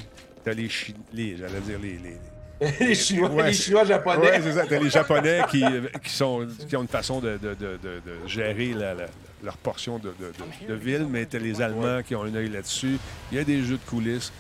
T'as 0.45 0.53
les, 0.53 0.69
Chi- 0.69 0.95
les 1.13 1.37
j'allais 1.37 1.61
dire 1.61 1.79
les... 1.81 1.99
les... 1.99 2.17
les 2.81 2.95
Chinois, 2.95 3.31
Ouais, 3.31 3.47
les 3.49 3.53
Chinois 3.53 3.85
japonais. 3.85 4.31
Ouais, 4.31 4.41
c'est 4.43 4.53
ça. 4.53 4.65
T'as 4.67 4.79
les 4.79 4.89
Japonais 4.91 5.41
qui, 5.51 5.63
qui, 6.03 6.11
sont, 6.11 6.47
qui 6.69 6.75
ont 6.77 6.83
une 6.83 6.89
façon 6.89 7.21
de, 7.21 7.37
de- 7.37 7.55
de- 7.55 7.79
de- 7.83 8.27
gérer 8.27 8.73
la- 8.73 8.95
la- 8.95 9.07
leur 9.45 9.57
portion 9.59 9.99
de, 9.99 10.09
de- 10.19 10.33
de- 10.67 10.69
de 10.69 10.75
ville, 10.75 11.07
mais 11.09 11.27
t'as 11.27 11.39
les 11.39 11.61
Allemands 11.61 12.03
qui 12.03 12.15
ont 12.15 12.23
un 12.23 12.35
œil 12.35 12.49
là-dessus. 12.49 12.97
Il 13.31 13.37
y 13.39 13.41
a 13.41 13.45
des 13.45 13.63
jeux 13.63 13.77
de 13.77 13.85
coulisses. 13.91 14.33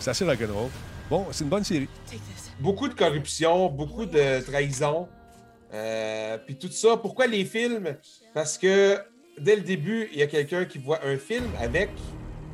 C'est 0.00 0.10
assez 0.10 0.24
rock'n'roll. 0.24 0.68
Bon, 1.08 1.26
c'est 1.30 1.44
une 1.44 1.50
bonne 1.50 1.64
série. 1.64 1.88
beaucoup 2.58 2.88
de 2.88 2.94
corruption, 2.94 3.68
beaucoup 3.68 4.04
de 4.06 4.40
trahison. 4.44 5.08
Euh, 5.72 6.38
puis 6.44 6.56
tout 6.56 6.70
ça, 6.70 6.96
pourquoi 6.96 7.26
les 7.28 7.44
films? 7.44 7.96
Parce 8.34 8.58
que 8.58 8.98
dès 9.38 9.54
le 9.56 9.62
début, 9.62 10.08
il 10.12 10.18
y 10.18 10.22
a 10.22 10.26
quelqu'un 10.26 10.64
qui 10.64 10.78
voit 10.78 10.98
un 11.04 11.16
film 11.16 11.44
avec, 11.60 11.90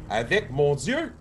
avec 0.09 0.51
mon 0.51 0.75
Dieu, 0.75 1.13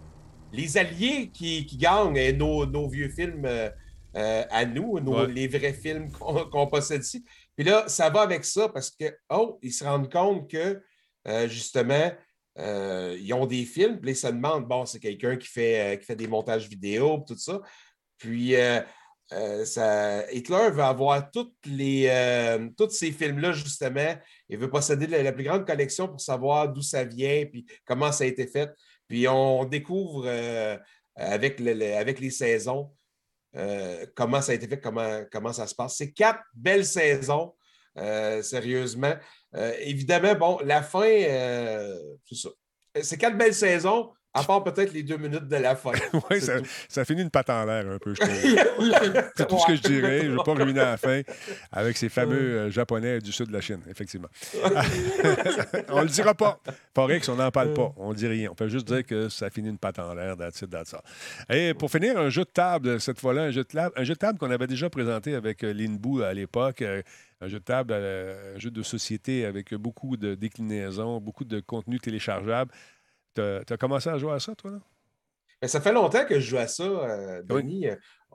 les 0.52 0.78
alliés 0.78 1.30
qui, 1.32 1.66
qui 1.66 1.78
gagnent 1.78 2.18
et 2.18 2.32
nos, 2.34 2.66
nos 2.66 2.88
vieux 2.88 3.10
films 3.10 3.46
euh, 3.46 3.70
euh, 4.16 4.44
à 4.50 4.66
nous, 4.66 5.00
nos- 5.00 5.26
Ouais. 5.26 5.32
les 5.32 5.48
vrais 5.48 5.74
films 5.74 6.10
qu'on 6.12 6.68
possède 6.68 7.02
ici. 7.04 7.26
Puis 7.56 7.66
là, 7.66 7.88
ça 7.88 8.10
va 8.10 8.22
avec 8.22 8.46
ça 8.46 8.70
parce 8.70 8.90
que, 8.92 9.06
oh, 9.30 9.60
ils 9.62 9.74
se 9.74 9.84
rendent 9.84 10.12
compte 10.12 10.50
que, 10.50 10.82
euh, 11.28 11.48
justement, 11.50 12.12
euh, 12.58 13.18
ils 13.20 13.34
ont 13.34 13.46
des 13.46 13.66
films, 13.66 14.00
puis 14.00 14.12
ils 14.12 14.16
se 14.16 14.28
demandent, 14.28 14.66
bon, 14.68 14.86
c'est 14.86 15.00
quelqu'un 15.00 15.36
qui 15.36 15.48
fait, 15.48 15.98
qui 16.00 16.06
fait 16.06 16.16
des 16.16 16.28
montages 16.28 16.70
vidéo, 16.70 17.24
tout 17.28 17.38
ça. 17.38 17.60
Puis 18.18 18.56
euh, 19.34 20.22
Hitler 20.32 20.70
veut 20.72 20.84
avoir 20.84 21.32
toutes 21.32 21.56
les, 21.66 22.08
euh, 22.10 22.70
tous 22.78 22.90
ces 22.92 23.12
films-là, 23.12 23.54
justement. 23.54 24.16
Il 24.50 24.60
veut 24.60 24.70
posséder 24.70 25.08
la, 25.08 25.32
plus 25.32 25.44
grande 25.44 25.66
collection 25.66 26.08
pour 26.08 26.22
savoir 26.22 26.72
d'où 26.72 26.82
ça 26.82 27.04
vient, 27.04 27.46
puis 27.46 27.66
comment 27.86 28.12
ça 28.12 28.24
a 28.24 28.28
été 28.28 28.46
fait. 28.48 28.72
Puis 29.08 29.28
on 29.28 29.66
découvre 29.66 30.26
euh, 30.28 30.78
avec, 31.16 31.60
le- 31.60 31.74
le- 31.74 31.96
avec 31.96 32.20
les 32.20 32.32
saisons 32.32 32.92
comment 34.16 34.42
ça 34.42 34.52
a 34.52 34.56
été 34.56 34.68
fait, 34.68 34.82
comment, 34.82 35.24
comment 35.32 35.54
ça 35.54 35.66
se 35.66 35.74
passe. 35.74 35.96
C'est 35.96 36.12
quatre 36.12 36.42
belles 36.54 36.86
saisons, 36.86 37.56
sérieusement. 38.42 39.14
Évidemment, 39.80 40.36
bon, 40.36 40.60
la 40.66 40.84
fin, 40.84 41.08
c'est 42.26 42.36
ça. 42.36 42.50
C'est 43.02 43.18
quatre 43.18 43.38
belles 43.38 43.54
saisons 43.54 44.12
À 44.36 44.44
part 44.44 44.64
peut-être 44.64 44.94
les 44.94 45.04
deux 45.04 45.18
minutes 45.18 45.48
de 45.48 45.56
la 45.56 45.76
fin. 45.76 45.92
Oui, 46.30 46.42
ça, 46.42 46.54
ça 46.90 47.06
finit 47.06 47.22
une 47.22 47.30
patte 47.30 47.50
en 47.50 47.66
l'air 47.66 47.88
un 47.88 47.98
peu, 47.98 48.14
je 48.14 48.22
trouve. 48.22 49.22
C'est 49.36 49.48
tout 49.48 49.58
ce 49.60 49.68
que 49.68 49.76
je 49.76 49.82
dirais. 49.82 50.22
Je 50.24 50.28
ne 50.32 50.38
vais 50.38 50.44
pas 50.44 50.54
ruiner 50.54 50.74
la 50.74 50.98
fin 50.98 51.22
avec 51.72 51.98
ces 51.98 52.10
fameux 52.10 52.36
euh, 52.36 52.72
Japonais 52.72 53.20
du 53.20 53.32
sud 53.32 53.48
de 53.48 53.54
la 53.54 53.62
Chine, 53.62 53.80
effectivement. 53.90 54.28
on 55.90 56.02
le 56.02 56.08
dira 56.08 56.34
pas. 56.34 56.60
Forex, 56.94 57.28
on 57.30 57.36
n'en 57.36 57.52
parle 57.52 57.74
pas. 57.74 57.94
On 57.98 58.10
ne 58.10 58.16
dit 58.16 58.28
rien. 58.28 58.50
On 58.52 58.56
peut 58.56 58.68
juste 58.68 58.88
dire 58.88 59.06
que 59.06 59.30
ça 59.30 59.50
finit 59.50 59.70
une 59.70 59.78
patte 59.78 60.00
en 60.00 60.14
l'air, 60.14 60.36
that's 60.38 60.62
it, 60.62 60.70
that's 60.70 60.94
all. 60.94 61.02
Et 61.56 61.74
pour 61.74 61.90
finir, 61.90 62.18
un 62.18 62.30
jeu 62.30 62.44
de 62.44 62.50
table, 62.50 63.00
cette 63.00 63.20
fois-là, 63.20 63.44
un 63.44 63.52
jeu 63.52 63.64
de 63.64 63.68
table, 63.68 63.94
un 63.96 64.04
jeu 64.04 64.14
de 64.14 64.20
table 64.20 64.38
qu'on 64.40 64.52
avait 64.52 64.68
déjà 64.68 64.90
présenté 64.90 65.36
avec 65.36 65.64
euh, 65.64 65.74
Linbou 65.74 66.22
à 66.22 66.34
l'époque. 66.34 66.82
euh, 66.82 67.02
un 67.42 67.48
jeu 67.48 67.60
de 67.60 67.64
table, 67.64 67.94
un 67.94 68.58
jeu 68.60 68.72
de 68.72 68.82
société 68.82 69.46
avec 69.46 69.74
beaucoup 69.74 70.18
de 70.18 70.36
déclinaisons, 70.36 71.20
beaucoup 71.20 71.44
de 71.44 71.60
contenu 71.60 72.00
téléchargeable. 72.00 72.72
Tu 73.36 73.42
as 73.74 73.78
commencé 73.78 74.10
à 74.10 74.18
jouer 74.18 74.34
à 74.34 74.40
ça, 74.40 74.56
toi, 74.56 74.72
là? 74.72 74.80
Mais 75.62 75.68
ça 75.68 75.80
fait 75.82 75.94
longtemps 75.94 76.26
que 76.26 76.40
je 76.40 76.50
joue 76.50 76.58
à 76.58 76.68
ça, 76.68 76.84
euh, 76.84 77.42
Denis. 77.44 77.88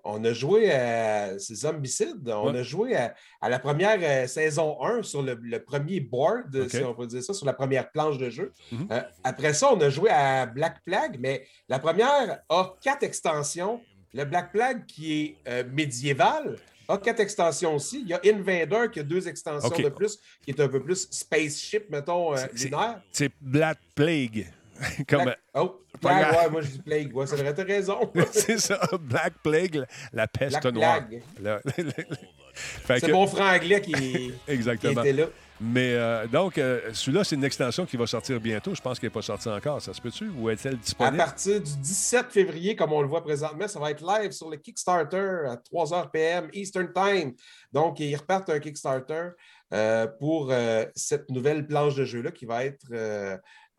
On 0.02 0.24
a 0.24 0.32
joué 0.32 0.72
à 0.72 1.38
c'est 1.38 1.54
Zombicide. 1.54 2.26
On 2.28 2.50
Ouais. 2.52 2.60
a 2.60 2.62
joué 2.62 2.96
à, 2.96 3.14
à 3.42 3.50
la 3.50 3.58
première 3.58 3.98
euh, 4.02 4.26
saison 4.26 4.82
1 4.82 5.02
sur 5.02 5.22
le, 5.22 5.34
le 5.42 5.62
premier 5.62 6.00
board, 6.00 6.68
si 6.70 6.82
on 6.82 6.94
peut 6.94 7.06
dire 7.06 7.22
ça, 7.22 7.34
sur 7.34 7.44
la 7.44 7.52
première 7.52 7.90
planche 7.92 8.16
de 8.16 8.30
jeu. 8.30 8.52
Mhm. 8.72 8.88
Euh, 8.90 9.02
après 9.22 9.52
ça, 9.52 9.70
on 9.74 9.80
a 9.82 9.90
joué 9.90 10.08
à 10.08 10.46
Black 10.46 10.82
Plague, 10.84 11.18
mais 11.20 11.46
la 11.68 11.78
première 11.78 12.40
a 12.48 12.76
quatre 12.80 13.02
extensions. 13.02 13.82
Le 14.14 14.24
Black 14.24 14.52
Plague, 14.52 14.86
qui 14.86 15.12
est 15.20 15.36
euh, 15.46 15.64
médiéval, 15.70 16.56
a 16.88 16.96
quatre 16.96 17.20
extensions 17.20 17.74
aussi. 17.76 18.00
Il 18.00 18.08
y 18.08 18.14
a 18.14 18.20
Invader 18.24 18.86
qui 18.90 19.00
a 19.00 19.02
deux 19.02 19.28
extensions 19.28 19.68
de 19.68 19.88
plus, 19.90 20.18
qui 20.42 20.50
est 20.52 20.60
un 20.60 20.68
peu 20.68 20.82
plus 20.82 21.06
spaceship, 21.10 21.90
mettons, 21.90 22.32
lunaire. 22.54 23.02
C'est 23.12 23.30
Black 23.40 23.78
Plague. 23.94 24.46
Comme, 25.08 25.24
Black- 25.24 25.38
Oh, 25.54 25.80
Pas 26.00 26.08
Plague, 26.20 26.34
ouais, 26.36 26.50
moi 26.50 26.60
je 26.62 26.68
dis 26.68 26.78
Plague. 26.82 27.14
Ouais, 27.16 27.26
c'est 27.26 27.36
vrai, 27.36 27.52
t'as 27.54 27.64
raison. 27.64 28.10
c'est 28.32 28.58
ça, 28.58 28.80
Black 29.00 29.34
Plague, 29.42 29.74
la- 29.76 29.86
la 30.12 30.26
peste 30.28 30.60
Black 30.62 30.74
noire. 30.74 31.00
C'est 32.86 33.00
que- 33.06 33.12
mon 33.12 33.26
franglais 33.26 33.80
qui, 33.80 33.92
qui 33.92 34.34
Exactement. 34.48 35.02
était 35.02 35.12
là. 35.12 35.26
Mais 35.62 35.92
euh, 35.94 36.26
donc, 36.26 36.56
euh, 36.56 36.80
celui-là, 36.94 37.22
c'est 37.22 37.36
une 37.36 37.44
extension 37.44 37.84
qui 37.84 37.96
va 37.98 38.06
sortir 38.06 38.40
bientôt. 38.40 38.74
Je 38.74 38.80
pense 38.80 38.98
qu'elle 38.98 39.08
n'est 39.10 39.14
pas 39.14 39.20
sortie 39.22 39.48
encore. 39.48 39.80
Ça 39.82 39.92
se 39.92 40.00
peut-tu? 40.00 40.28
Ou 40.30 40.48
est-elle 40.48 40.72
À 40.74 40.76
disponible? 40.76 41.16
partir 41.18 41.60
du 41.60 41.76
17 41.76 42.26
février, 42.30 42.74
comme 42.74 42.92
on 42.92 43.02
le 43.02 43.08
voit 43.08 43.22
présentement, 43.22 43.68
ça 43.68 43.78
va 43.78 43.90
être 43.90 44.02
live 44.04 44.32
sur 44.32 44.48
le 44.48 44.56
Kickstarter 44.56 45.42
à 45.48 45.56
3h 45.56 46.10
PM 46.10 46.48
Eastern 46.54 46.90
Time. 46.92 47.34
Donc, 47.72 48.00
ils 48.00 48.16
repartent 48.16 48.48
un 48.50 48.58
Kickstarter 48.58 49.28
euh, 49.74 50.06
pour 50.18 50.48
euh, 50.50 50.86
cette 50.96 51.30
nouvelle 51.30 51.66
planche 51.66 51.94
de 51.94 52.04
jeu-là 52.06 52.30
qui 52.30 52.46
va 52.46 52.64
être, 52.64 52.86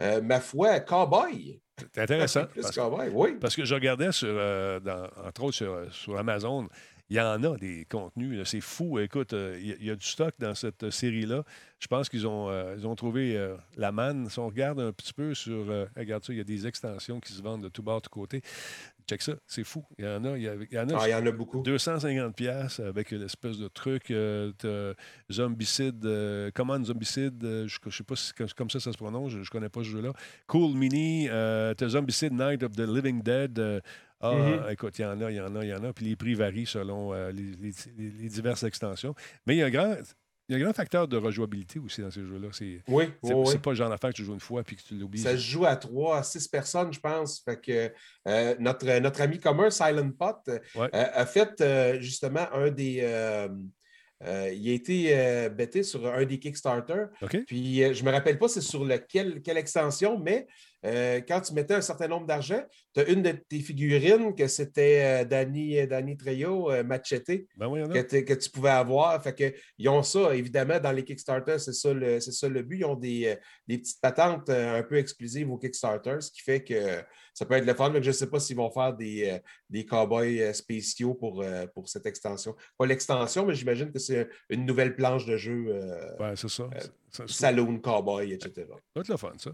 euh, 0.02 0.18
euh, 0.18 0.22
ma 0.22 0.40
foi, 0.40 0.80
cowboy. 0.80 1.60
C'est 1.94 2.02
intéressant. 2.04 2.46
Plus 2.52 2.62
parce, 2.62 2.76
cowboy, 2.76 3.10
oui. 3.14 3.38
parce 3.40 3.56
que 3.56 3.66
je 3.66 3.74
regardais, 3.74 4.12
sur, 4.12 4.28
euh, 4.30 4.80
dans- 4.80 5.08
entre 5.26 5.44
autres 5.44 5.56
sur, 5.56 5.94
sur 5.94 6.18
Amazon, 6.18 6.68
il 7.10 7.18
y 7.18 7.20
en 7.22 7.44
a 7.44 7.58
des 7.58 7.86
contenus. 7.90 8.48
C'est 8.48 8.62
fou. 8.62 8.98
Écoute, 9.00 9.34
euh, 9.34 9.58
il 9.60 9.68
y 9.68 9.72
a- 9.74 9.76
il 9.80 9.86
y, 9.88 9.90
a 9.92 9.96
du 9.96 10.06
stock 10.06 10.34
dans 10.40 10.56
cette 10.56 10.90
série-là. 10.92 11.44
Je 11.80 11.88
pense 11.88 12.08
qu'ils 12.08 12.26
ont, 12.26 12.50
euh, 12.50 12.76
ils 12.78 12.88
ont 12.88 12.96
trouvé 12.96 13.36
euh, 13.36 13.56
la 13.76 13.92
manne. 13.92 14.30
Si 14.30 14.40
on 14.40 14.48
regarde 14.48 14.80
un 14.80 14.94
petit 14.94 15.12
peu 15.14 15.34
sur. 15.34 15.70
euh, 15.70 15.86
regarde 15.98 16.24
ça, 16.24 16.32
il 16.32 16.38
y 16.38 16.42
a 16.42 16.46
des 16.46 16.68
extensions 16.68 17.20
qui 17.20 17.34
se 17.34 17.42
vendent 17.42 17.64
de 17.64 17.70
tout 17.70 17.84
bord, 17.84 17.98
de 17.98 18.04
tout 18.06 18.10
côté. 18.12 18.42
Check 19.12 19.22
ça, 19.24 19.34
c'est 19.46 19.66
fou. 19.66 19.84
Il 20.00 20.06
y 20.06 20.08
en 20.08 20.24
a. 20.24 20.38
Il 20.38 20.44
y, 20.44 20.48
a- 20.48 20.56
il 20.56 20.74
y 20.74 20.80
en 20.80 20.88
a 20.90 20.98
Ah, 21.02 21.08
il 21.10 21.12
y 21.12 21.14
en 21.14 21.26
a 21.26 21.32
beaucoup. 21.32 21.62
250 21.64 22.34
pièces 22.34 22.80
avec 22.80 23.12
l'espèce 23.12 23.58
de 23.58 23.68
truc. 23.68 24.10
Euh, 24.10 24.54
zombicide, 25.30 26.06
euh, 26.06 26.50
Command 26.52 26.86
Zombicide, 26.86 27.44
euh, 27.44 27.68
je 27.68 27.78
ne 27.86 27.92
sais 27.92 28.04
pas 28.06 28.16
si 28.16 28.32
comme 28.56 28.70
ça 28.70 28.80
ça 28.80 28.94
se 28.94 28.98
prononce, 28.98 29.34
je 29.34 29.40
ne 29.40 29.46
connais 29.46 29.68
pas 29.70 29.82
ce 29.84 29.90
jeu-là. 29.90 30.14
Cool 30.48 30.76
Mini, 30.76 31.28
t'as 31.30 31.88
Zombicide 31.90 32.32
Night 32.34 32.64
of 32.64 32.72
the 32.72 32.88
Living 32.88 33.22
Dead. 33.22 33.60
ah, 34.22 34.34
Mhm. 34.36 34.72
écoute, 34.72 34.98
il 35.00 35.02
y 35.02 35.06
en 35.06 35.20
a, 35.20 35.30
il 35.32 35.36
y 35.38 35.42
en 35.42 35.56
a, 35.56 35.66
il 35.66 35.70
y 35.70 35.74
en 35.74 35.84
a. 35.84 35.92
Puis 35.94 36.06
les 36.06 36.16
prix 36.16 36.36
varient 36.36 36.66
selon 36.68 37.12
les- 37.32 37.56
les 37.98 38.30
diverses 38.30 38.64
extensions. 38.64 39.14
Mais 39.46 39.56
il 39.56 39.60
y 39.60 39.64
a 39.64 39.66
un 39.66 39.70
grand. 39.72 39.96
Il 40.52 40.58
y 40.58 40.58
a 40.58 40.60
un 40.60 40.64
grand 40.66 40.74
facteur 40.76 41.08
de 41.08 41.16
rejouabilité 41.16 41.80
aussi 41.80 42.02
dans 42.02 42.12
ces 42.12 42.26
jeux-là. 42.26 42.50
C'est 42.52 42.82
Oui, 42.90 43.06
c'est- 43.24 43.34
oui, 43.34 43.58
pas 43.60 43.70
le 43.70 43.76
genre 43.78 43.90
d'affaire 43.90 44.10
que 44.10 44.16
tu 44.16 44.26
joues 44.26 44.34
une 44.34 44.40
fois 44.42 44.64
puis 44.64 44.76
que 44.76 44.82
tu 44.82 44.96
l'oublies. 44.96 45.20
Ça 45.22 45.32
se 45.32 45.38
joue 45.38 45.66
à 45.66 45.78
3 45.78 46.18
à 46.18 46.24
6 46.24 46.46
personnes, 46.50 46.92
je 46.92 47.00
pense. 47.00 47.40
Fait 47.40 47.60
que 47.62 47.90
euh, 48.28 48.56
notre, 48.60 49.00
notre 49.00 49.22
ami 49.22 49.40
commun, 49.40 49.70
Silent 49.70 50.12
Pot, 50.12 50.36
euh, 50.50 50.60
a 50.92 51.26
fait 51.26 51.62
euh, 51.62 52.02
justement 52.02 52.52
un 52.54 52.70
des. 52.70 53.00
euh, 53.02 53.48
euh, 54.24 54.52
il 54.54 54.70
a 54.70 54.74
été 54.74 55.18
euh, 55.18 55.50
bêté 55.50 55.82
sur 55.84 56.06
un 56.06 56.26
des 56.26 56.38
Kickstarter. 56.38 57.06
Puis 57.48 57.84
euh, 57.84 57.94
je 57.94 58.04
me 58.04 58.12
rappelle 58.12 58.38
pas 58.38 58.48
c'est 58.50 58.62
sur 58.62 58.84
lequel, 58.86 59.42
quelle 59.42 59.58
extension, 59.58 60.20
mais 60.20 60.48
euh, 60.86 61.22
quand 61.28 61.42
tu 61.42 61.54
mettais 61.54 61.76
un 61.76 61.82
certain 61.82 62.08
nombre 62.08 62.26
d'argent, 62.26 62.62
tu 62.94 63.02
as 63.02 63.08
une 63.10 63.22
de 63.22 63.32
tes 63.32 63.60
figurines 63.60 64.34
que 64.36 64.48
c'était 64.48 65.22
euh, 65.22 65.26
Danny, 65.26 65.86
Danny 65.88 66.18
Trejo, 66.18 66.72
euh, 66.72 66.84
Machete, 66.84 67.46
Ben 67.56 67.68
oui, 67.68 67.82
que, 67.84 68.34
tu 68.34 68.50
pouvais 68.50 68.70
avoir. 68.72 69.22
Fait 69.22 69.36
que, 69.36 69.54
ils 69.78 69.88
ont 69.90 70.02
ça, 70.04 70.36
évidemment, 70.36 70.80
dans 70.80 70.92
les 70.92 71.04
Kickstarter, 71.04 71.60
c'est 71.60 71.74
ça 71.74 71.94
le, 71.94 72.20
ça 72.20 72.50
le 72.50 72.64
but. 72.64 72.80
Ils 72.80 72.86
ont 72.86 72.96
des, 72.96 73.28
euh, 73.28 73.36
des 73.68 73.78
petites 73.78 74.02
patentes 74.02 74.50
euh, 74.50 74.80
un 74.80 74.84
peu 74.84 74.98
exclusives 74.98 75.52
aux 75.52 75.58
Kickstarter, 75.58 76.18
ce 76.20 76.32
qui 76.32 76.42
fait 76.42 76.64
que 76.64 77.04
ça 77.34 77.46
peut 77.46 77.54
être 77.54 77.66
le 77.66 77.74
fun, 77.74 77.90
mais 77.92 78.02
je 78.04 78.08
ne 78.10 78.14
sais 78.14 78.28
pas 78.28 78.40
s'ils 78.40 78.58
vont 78.58 78.72
faire 78.72 78.94
des, 78.94 79.30
euh, 79.30 79.40
des 79.70 79.86
cowboys 79.86 80.42
euh, 80.42 80.54
spéciaux 80.54 81.14
pour, 81.14 81.42
euh, 81.42 81.66
pour 81.68 81.88
cette 81.88 82.06
extension. 82.06 82.56
Pas 82.78 82.86
l'extension, 82.88 83.46
mais 83.46 83.54
j'imagine 83.54 83.92
que 83.92 84.00
c'est 84.00 84.28
une 84.50 84.66
nouvelle 84.66 84.96
planche 84.96 85.26
de 85.26 85.38
jeu 85.38 85.66
euh, 85.70 86.18
Ouais, 86.20 86.34
c'est 86.36 86.50
ça. 86.50 86.70
Ça- 86.78 86.90
ça- 87.10 87.28
Saloon 87.28 87.80
Cowboy, 87.80 88.34
etc. 88.34 88.52
Ça 88.68 88.74
va 88.96 89.02
être 89.02 89.08
le 89.10 89.18
fun, 89.18 89.34
ça. 89.38 89.52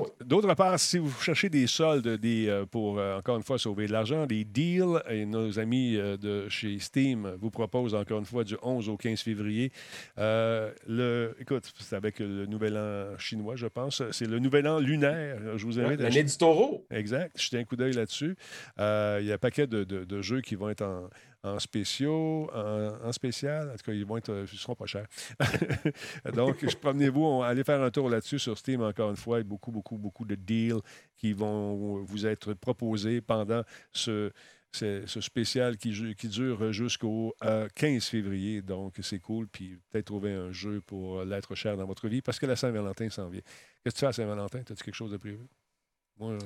Ouais, 0.00 0.06
D'autre 0.24 0.54
part, 0.54 0.78
si 0.78 0.98
vous 0.98 1.10
cherchez 1.20 1.48
des 1.48 1.66
soldes 1.66 2.08
des, 2.08 2.48
euh, 2.48 2.64
pour, 2.66 2.98
euh, 2.98 3.18
encore 3.18 3.36
une 3.36 3.42
fois, 3.42 3.58
sauver 3.58 3.86
de 3.86 3.92
l'argent, 3.92 4.26
des 4.26 4.44
deals, 4.44 5.02
et 5.10 5.24
nos 5.26 5.58
amis 5.58 5.96
euh, 5.96 6.16
de 6.16 6.48
chez 6.48 6.78
Steam 6.78 7.32
vous 7.40 7.50
proposent, 7.50 7.94
encore 7.94 8.18
une 8.18 8.24
fois, 8.24 8.44
du 8.44 8.56
11 8.62 8.88
au 8.88 8.96
15 8.96 9.20
février. 9.20 9.72
Euh, 10.18 10.70
le, 10.88 11.36
écoute, 11.40 11.72
c'est 11.78 11.96
avec 11.96 12.18
le 12.20 12.46
nouvel 12.46 12.76
an 12.76 13.18
chinois, 13.18 13.56
je 13.56 13.66
pense. 13.66 14.02
C'est 14.12 14.26
le 14.28 14.38
nouvel 14.38 14.66
an 14.68 14.78
lunaire. 14.78 15.38
Je 15.56 15.64
vous 15.66 15.78
invite 15.78 16.00
L'année 16.00 16.24
du 16.24 16.36
taureau. 16.36 16.86
Exact. 16.90 17.38
Jetez 17.40 17.58
un 17.58 17.64
coup 17.64 17.76
d'œil 17.76 17.92
là-dessus. 17.92 18.36
Euh, 18.78 19.18
il 19.20 19.26
y 19.26 19.30
a 19.32 19.34
un 19.34 19.38
paquet 19.38 19.66
de, 19.66 19.84
de- 19.84 20.04
de 20.04 20.22
jeux 20.22 20.40
qui 20.40 20.54
vont 20.54 20.68
être 20.68 20.82
en, 20.82 21.08
en 21.44 21.58
spéciaux, 21.58 22.50
en, 22.54 23.12
spécial. 23.12 23.70
En 23.70 23.72
tout 23.72 23.84
cas, 23.84 23.92
ils 23.92 24.06
euh, 24.28 24.46
seront 24.46 24.74
pas 24.74 24.86
chers. 24.86 25.06
Donc, 26.34 26.64
je- 26.66 26.76
promenez-vous, 26.76 27.42
allez 27.42 27.64
faire 27.64 27.82
un 27.82 27.90
tour 27.90 28.08
là-dessus 28.08 28.38
sur 28.38 28.56
Steam, 28.56 28.82
encore 28.82 29.10
une 29.10 29.16
fois. 29.16 29.38
Il 29.38 29.40
y 29.40 29.44
a 29.44 29.48
beaucoup, 29.48 29.72
beaucoup, 29.72 29.98
beaucoup 29.98 30.24
de 30.24 30.34
deals 30.34 30.80
qui 31.16 31.32
vont 31.32 32.02
vous 32.04 32.26
être 32.26 32.54
proposés 32.54 33.20
pendant 33.20 33.62
ce, 33.92 34.30
spécial 35.20 35.76
qui, 35.76 35.90
dure 36.28 36.72
jusqu'au 36.72 37.34
euh, 37.44 37.68
15 37.74 38.04
février. 38.04 38.62
Donc, 38.62 38.94
c'est 39.02 39.20
cool. 39.20 39.48
Puis, 39.48 39.78
peut-être 39.90 40.06
trouver 40.06 40.32
un 40.32 40.52
jeu 40.52 40.80
pour 40.80 41.24
l'être 41.24 41.54
cher 41.54 41.76
dans 41.76 41.86
votre 41.86 42.08
vie 42.08 42.22
parce 42.22 42.38
que 42.38 42.46
la 42.46 42.56
Saint-Valentin 42.56 43.10
s'en 43.10 43.28
vient. 43.28 43.42
Qu'est-ce 43.82 43.94
que 43.94 43.98
tu 43.98 44.00
fais 44.00 44.06
à 44.06 44.12
Saint-Valentin? 44.12 44.60
As-tu 44.60 44.74
quelque 44.84 44.94
chose 44.94 45.10
de 45.10 45.16
prévu? 45.16 45.40
Moi, 46.18 46.32
euh, 46.32 46.38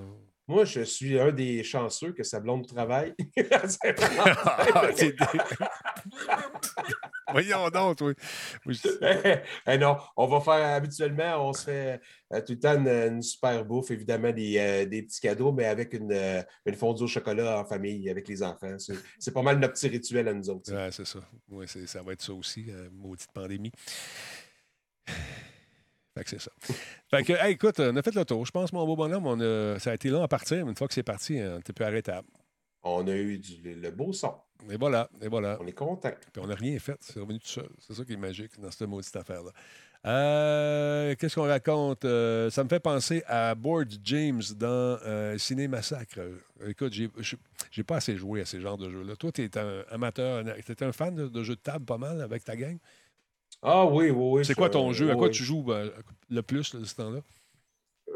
Moi, 0.49 0.65
je 0.65 0.83
suis 0.83 1.19
un 1.19 1.33
des 1.33 1.65
chanceux 1.65 2.13
que 2.13 2.23
sa 2.23 2.39
blonde 2.41 2.67
travaille. 2.67 3.15
Ah, 7.29 7.33
Voyons 7.33 7.69
donc, 7.71 7.99
oui. 8.03 8.13
Oui, 8.65 8.75
je- 8.83 9.39
Eh 9.67 9.79
non, 9.79 9.97
on 10.17 10.27
va 10.27 10.41
faire 10.41 10.75
habituellement, 10.77 11.49
on 11.49 11.53
se 11.53 11.65
fait 11.65 12.01
euh, 12.33 12.41
tout 12.41 12.53
le 12.53 12.59
temps 12.61 12.75
une, 12.77 12.87
une 12.89 13.23
super 13.23 13.65
bouffe, 13.65 13.91
évidemment 13.91 14.31
des, 14.33 14.57
euh, 14.59 14.87
des 14.87 15.03
petits 15.03 15.21
cadeaux, 15.21 15.51
mais 15.53 15.65
avec 15.65 15.93
une, 15.95 16.13
euh, 16.13 16.43
une 16.65 16.75
fondue 16.77 17.03
au 17.03 17.07
chocolat 17.09 17.59
en 17.61 17.65
famille 17.65 18.09
avec 18.09 18.29
les 18.29 18.43
enfants. 18.45 18.77
C'est 19.19 19.35
pas 19.35 19.43
mal 19.43 19.59
notre 19.59 19.75
petit 19.75 19.89
rituel 19.89 20.29
à 20.29 20.35
nous 20.35 20.49
autres. 20.49 20.73
Ouais, 20.73 20.91
c'est 20.93 21.05
ça. 21.07 21.19
Ouais, 21.49 21.67
c'est- 21.67 21.87
ça 21.89 22.03
va 22.03 22.13
être 22.13 22.23
ça 22.23 22.33
aussi, 22.33 22.67
maudite 22.93 23.31
pandémie. 23.35 23.73
Fait 26.17 26.25
que 26.25 26.31
c'est 26.31 26.41
ça. 26.41 26.51
Fait 27.11 27.23
que, 27.25 27.35
hey, 27.35 27.53
écoute, 27.53 27.79
on 27.79 27.95
a 27.95 28.03
fait 28.03 28.15
le 28.15 28.25
tour. 28.25 28.47
Je 28.47 28.51
pense, 28.51 28.73
mon 28.73 28.87
beau 28.87 28.97
bonhomme, 28.97 29.27
on 29.27 29.39
a- 29.41 29.79
ça 29.79 29.91
a 29.91 29.95
été 29.95 30.09
long 30.09 30.23
à 30.23 30.29
partir, 30.29 30.65
mais 30.65 30.71
une 30.71 30.77
fois 30.77 30.89
que 30.89 30.95
c'est 30.95 31.03
parti, 31.03 31.39
on 31.41 31.57
n'était 31.57 31.73
plus 31.75 31.85
arrêtable. 31.85 32.27
On 32.83 33.07
a 33.07 33.15
eu 33.15 33.39
du- 33.39 33.75
le 33.75 33.91
beau 33.91 34.13
son. 34.13 34.33
Et 34.71 34.77
voilà, 34.79 35.11
et 35.21 35.29
voilà. 35.29 35.59
On 35.61 35.67
est 35.67 35.73
content. 35.73 36.13
Puis 36.33 36.43
on 36.43 36.47
n'a 36.47 36.55
rien 36.55 36.79
fait. 36.79 36.97
C'est 37.01 37.21
revenu 37.21 37.39
tout 37.39 37.49
seul. 37.49 37.69
C'est 37.79 37.93
ça 37.95 38.05
qui 38.05 38.15
est 38.15 38.17
magique 38.17 38.59
dans 38.59 38.71
cette 38.71 38.89
maudite 38.89 39.15
affaire-là. 39.15 39.51
Euh, 40.07 41.15
Qu'est-ce 41.19 41.35
qu'on 41.35 41.47
raconte? 41.49 42.05
Euh, 42.05 42.49
ça 42.51 42.63
me 42.65 42.69
fait 42.69 42.81
penser 42.81 43.23
à 43.27 43.55
Board 43.55 43.89
James 44.05 44.43
dans 44.57 44.67
euh, 45.05 45.37
Ciné 45.37 45.69
Massacre. 45.69 46.21
Écoute, 46.67 46.93
j'ai 46.93 47.83
pas 47.85 47.97
assez 47.97 48.17
joué 48.17 48.41
à 48.41 48.45
ces 48.45 48.61
genres 48.61 48.79
de 48.79 48.89
jeux-là. 48.89 49.17
Toi, 49.17 49.33
tu 49.33 49.43
es 49.45 49.59
un 49.59 49.83
amateur, 49.91 50.45
tu 50.65 50.85
un 50.85 50.93
fan 50.93 51.15
de, 51.15 51.29
de 51.29 51.43
jeux 51.43 51.57
de 51.57 51.61
table 51.61 51.85
pas 51.85 51.99
mal 51.99 52.21
avec 52.23 52.45
ta 52.45 52.57
gang? 52.57 52.79
Ah 53.69 53.85
oui, 53.85 54.11
oui, 54.11 54.39
oui. 54.39 54.45
C'est 54.45 54.53
je- 54.53 54.59
quoi 54.59 54.71
ton 54.71 54.93
jeu? 54.93 55.11
À 55.11 55.15
quoi 55.15 55.27
oui. 55.27 55.33
tu 55.33 55.43
joues 55.43 55.63
ben, 55.65 55.91
le 56.31 56.43
plus 56.43 56.73
là, 56.73 56.81
de 56.81 56.85
ce 56.85 56.95
temps-là? 56.95 57.21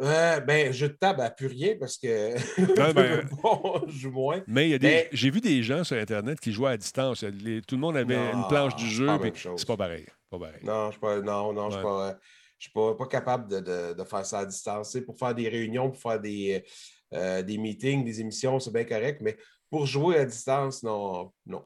Euh, 0.00 0.40
ben, 0.40 0.72
jeu 0.72 0.88
de 0.88 0.94
table 0.94 1.20
à 1.20 1.30
plus 1.30 1.48
rien 1.48 1.74
parce 1.78 1.98
que 1.98 2.34
ben- 2.94 3.28
bon, 3.42 3.82
je 3.88 3.98
joue 3.98 4.10
moins. 4.12 4.42
Mais 4.46 4.68
il 4.68 4.70
y 4.70 4.74
a 4.74 4.78
des, 4.78 4.86
Mais- 4.86 5.08
j'ai 5.12 5.30
vu 5.30 5.40
des 5.40 5.62
gens 5.64 5.82
sur 5.82 5.96
Internet 5.96 6.38
qui 6.38 6.52
jouaient 6.52 6.70
à 6.70 6.76
distance. 6.76 7.22
Les- 7.24 7.60
tout 7.62 7.74
le 7.74 7.80
monde 7.80 7.96
avait 7.96 8.16
Non, 8.16 8.42
une 8.42 8.48
planche 8.48 8.76
du 8.76 8.86
jeu. 8.86 9.08
C'est 9.56 9.66
pas 9.66 9.76
pareil. 9.76 10.06
Pas 10.30 10.38
pareil. 10.38 10.60
Non, 10.62 10.82
je 10.82 10.86
ne 10.86 10.90
suis 10.92 11.00
pas, 11.00 11.20
non, 11.20 11.52
non, 11.52 11.68
je 11.70 11.74
suis 11.74 11.82
pas, 11.84 12.18
je 12.56 12.64
suis 12.64 12.72
pas, 12.72 12.94
pas 12.94 13.06
capable 13.06 13.50
de, 13.50 13.58
de- 13.60 13.94
de 13.94 14.04
faire 14.04 14.24
ça 14.24 14.38
à 14.38 14.46
distance. 14.46 14.96
Pour 15.04 15.18
faire 15.18 15.34
des 15.34 15.48
réunions, 15.48 15.90
pour 15.90 16.00
faire 16.00 16.20
des, 16.20 16.64
euh, 17.12 17.42
des 17.42 17.58
meetings, 17.58 18.04
des 18.04 18.20
émissions, 18.20 18.60
c'est 18.60 18.72
bien 18.72 18.84
correct, 18.84 19.20
mais 19.20 19.36
pour 19.68 19.84
jouer 19.86 20.18
à 20.18 20.24
distance, 20.24 20.82
non, 20.84 21.32
non. 21.44 21.64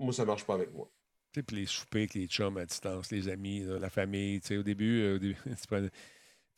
Moi, 0.00 0.12
ça 0.12 0.22
ne 0.22 0.26
marche 0.26 0.44
pas 0.44 0.54
avec 0.54 0.72
moi. 0.72 0.90
Sais, 1.34 1.42
puis 1.44 1.56
les 1.58 1.66
soupers 1.66 2.00
avec 2.00 2.14
les 2.14 2.26
chums 2.26 2.56
à 2.56 2.64
distance, 2.66 3.10
les 3.12 3.28
amis, 3.28 3.60
là, 3.60 3.78
la 3.78 3.90
famille, 3.90 4.40
tu 4.40 4.48
sais, 4.48 4.56
au 4.56 4.62
début, 4.64 5.00
euh, 5.02 5.14
au 5.14 5.18
début 5.18 5.36
tu 5.44 5.66
prenais- 5.68 5.90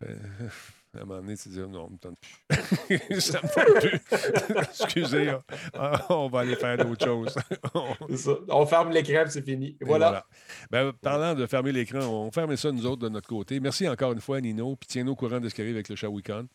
euh, 0.05 0.17
à 0.97 1.03
un 1.03 1.05
moment 1.05 1.21
donné, 1.21 1.37
tu 1.37 1.45
te 1.45 1.49
dis, 1.51 1.59
non, 1.61 1.85
on 1.87 1.91
me 1.91 1.99
tente 1.99 2.17
plus. 2.19 3.21
ça 3.21 3.41
me 3.43 3.49
tente 3.55 3.81
plus. 3.81 4.57
Excusez, 4.71 5.33
on, 5.75 6.15
on 6.15 6.29
va 6.29 6.41
aller 6.41 6.57
faire 6.57 6.77
d'autres 6.79 7.05
choses. 7.05 7.35
On- 7.75 7.95
C'est 8.09 8.17
ça. 8.17 8.33
On 8.49 8.65
ferme 8.67 8.91
l'écran, 8.93 9.25
c'est 9.29 9.45
fini. 9.45 9.77
et 9.81 9.85
Voilà. 9.85 10.27
Ben, 10.71 10.93
parlant 10.93 11.35
de 11.35 11.47
fermer 11.47 11.73
l'écran, 11.73 12.01
on 12.01 12.31
ferme 12.33 12.57
ça 12.57 12.73
nous 12.73 12.87
autres 12.87 13.03
de 13.03 13.09
notre 13.11 13.29
côté. 13.29 13.61
Merci 13.61 13.87
encore 13.89 14.13
une 14.13 14.21
fois, 14.21 14.41
Nino. 14.41 14.75
Puis 14.77 14.87
tiens-nous 14.89 15.13
au 15.13 15.17
courant 15.17 15.39
de 15.41 15.49
ce 15.51 15.55
qui 15.55 15.61
arrive 15.61 15.75
avec 15.75 15.89
le 15.91 15.97
Shawicon. 15.97 16.49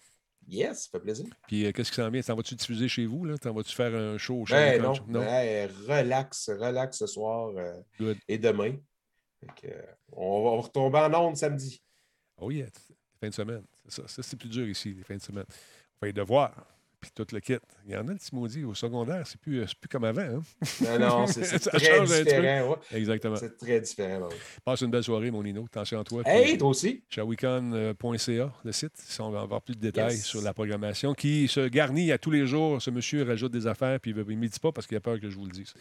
Yes, 0.48 0.84
ça 0.86 0.90
fait 0.92 1.00
plaisir. 1.02 1.26
Puis 1.48 1.66
euh, 1.66 1.72
qu'est-ce 1.74 1.90
qui 1.92 1.98
s'en 1.98 2.10
vient? 2.10 2.22
T'en 2.22 2.36
vas-tu 2.36 2.56
diffuser 2.56 2.88
chez 2.88 3.06
vous? 3.06 3.26
là? 3.26 3.38
T'en 3.38 3.54
vas-tu 3.54 3.76
faire 3.76 3.94
un 3.94 4.18
show 4.18 4.36
au 4.42 4.44
Ben 4.46 4.82
Shawicon? 4.82 5.04
non, 5.10 5.20
ben, 5.20 5.70
relax, 5.88 6.50
relax 6.50 6.98
ce 7.00 7.08
soir 7.08 7.50
euh, 7.58 7.74
Good. 8.00 8.18
et 8.28 8.38
demain. 8.38 8.76
Que, 9.62 9.68
euh, 9.68 9.82
on 10.14 10.44
va 10.44 10.62
retomber 10.64 10.98
en 11.00 11.14
onde 11.28 11.36
samedi. 11.38 11.84
Oh 12.38 12.50
yeah, 12.50 12.68
fin 13.20 13.30
de 13.30 13.34
semaine. 13.34 13.64
C'est 13.88 14.02
ça. 14.02 14.08
Ça, 14.08 14.24
c'est 14.24 14.38
plus 14.38 14.50
dur 14.50 14.68
ici, 14.68 14.94
les 14.94 15.04
fins 15.04 15.18
de 15.18 15.22
semaine. 15.22 15.46
On 15.50 16.00
fait 16.00 16.08
les 16.08 16.14
devoirs. 16.14 16.66
Puis 17.00 17.12
tout 17.14 17.26
le 17.32 17.40
kit. 17.40 17.58
Il 17.86 17.94
y 17.94 17.96
en 17.96 18.08
a 18.08 18.12
le 18.12 18.18
petit 18.18 18.34
maudit 18.34 18.64
au 18.64 18.74
secondaire. 18.74 19.22
C'est 19.28 19.40
plus, 19.40 19.62
euh, 19.62 19.66
plus 19.80 19.88
comme 19.88 20.04
avant. 20.04 20.22
Hein? 20.22 20.42
Non, 20.82 21.00
non, 21.00 21.28
c'est 21.28 21.42
très 21.60 21.80
change 21.80 22.10
différent. 22.24 22.72
ouais. 22.72 22.98
Exactement. 22.98 23.36
C'est 23.36 23.56
très 23.58 23.80
différent. 23.82 24.28
ouais. 24.28 24.36
Passe 24.66 24.82
une 24.82 24.90
belle 24.92 25.04
soirée, 25.04 25.30
mon 25.30 25.44
Nino. 25.44 25.66
Attention 25.66 26.00
à 26.00 26.04
toi. 26.04 26.24
Hey, 26.26 26.58
toi 26.58 26.70
aussi. 26.70 27.04
Shawicon.ca, 27.10 28.52
le 28.64 28.72
site. 28.72 28.94
Si 28.96 29.22
on 29.22 29.30
va 29.30 29.42
avoir 29.42 29.62
plus 29.62 29.76
de 29.76 29.80
détails 29.82 30.16
Yes. 30.16 30.26
sur 30.26 30.42
la 30.42 30.54
programmation 30.54 31.14
qui 31.14 31.48
se 31.48 31.68
garnit 31.68 32.12
à 32.12 32.18
tous 32.18 32.32
les 32.32 32.46
jours. 32.48 32.82
Ce 32.82 32.90
monsieur 32.90 33.24
rajoute 33.24 33.52
des 33.52 33.68
affaires 33.68 34.00
puis 34.00 34.12
il 34.12 34.18
ne 34.18 34.24
me 34.24 34.48
dit 34.48 34.60
pas 34.60 34.72
parce 34.72 34.88
qu'il 34.88 34.98
a 34.98 35.02
peur 35.02 35.20
que 35.20 35.30
je 35.30 35.36
vous 35.36 35.46
le 35.46 35.52
dise. 35.52 35.74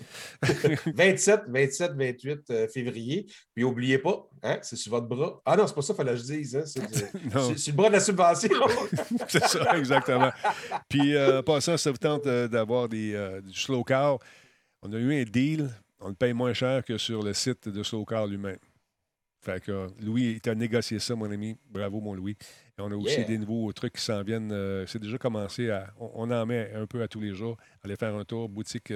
27, 0.87 1.43
27, 1.49 1.93
28 1.97 2.51
euh, 2.51 2.69
février. 2.69 3.27
Puis 3.55 3.65
n'oubliez 3.65 3.99
pas, 3.99 4.29
hein, 4.43 4.59
c'est 4.63 4.77
sur 4.77 4.91
votre 4.93 5.07
bras. 5.07 5.41
Ah 5.45 5.57
non, 5.57 5.67
c'est 5.67 5.75
pas 5.75 5.83
ça 5.83 5.95
qu'il 5.95 6.05
fallait 6.05 6.13
que 6.19 6.23
je 6.27 6.33
dise. 6.33 6.57
Hein, 6.57 6.63
c'est 6.67 6.81
le 7.69 7.73
bras 7.73 7.89
de 7.89 7.95
la 7.95 8.01
subvention. 8.01 8.51
C'est 9.29 9.45
ça, 9.47 9.77
exactement. 9.79 10.31
Puis, 10.89 11.06
euh, 11.15 11.43
passant, 11.43 11.77
ça 11.77 11.91
vous 11.91 11.97
tente 11.99 12.27
euh, 12.27 12.49
d'avoir 12.49 12.89
des, 12.89 13.15
euh, 13.15 13.41
du 13.41 13.53
slow 13.59 13.85
car. 13.85 14.19
On 14.83 14.93
a 14.93 14.97
eu 14.99 15.21
un 15.21 15.25
deal. 15.25 15.69
On 16.01 16.09
le 16.09 16.15
paye 16.15 16.33
moins 16.33 16.53
cher 16.53 16.85
que 16.85 16.99
sur 16.99 17.23
le 17.23 17.33
site 17.33 17.69
de 17.69 17.83
slow 17.83 18.05
car 18.05 18.27
lui-même. 18.27 18.59
Fait 19.43 19.63
que 19.63 19.87
Louis, 20.01 20.33
il 20.33 20.41
t'a 20.41 20.55
négocié 20.55 20.99
ça, 20.99 21.15
mon 21.15 21.31
ami. 21.31 21.57
Bravo, 21.71 22.01
mon 22.01 22.15
Louis. 22.15 22.37
Et 22.79 22.81
on 22.83 22.91
a 22.91 22.97
aussi 22.97 23.15
Yeah. 23.21 23.25
des 23.25 23.39
nouveaux 23.39 23.73
trucs 23.73 23.95
qui 23.95 24.03
s'en 24.03 24.23
viennent. 24.23 24.85
c'est 24.87 24.99
déjà 24.99 25.19
commencé 25.19 25.71
à. 25.71 25.93
On, 26.01 26.11
on 26.15 26.31
en 26.31 26.45
met 26.47 26.73
un 26.75 26.87
peu 26.87 27.01
à 27.03 27.09
tous 27.09 27.21
les 27.21 27.33
jours. 27.35 27.57
Allez 27.85 27.97
faire 27.97 28.15
un 28.15 28.25
tour, 28.25 28.49
boutique. 28.49 28.93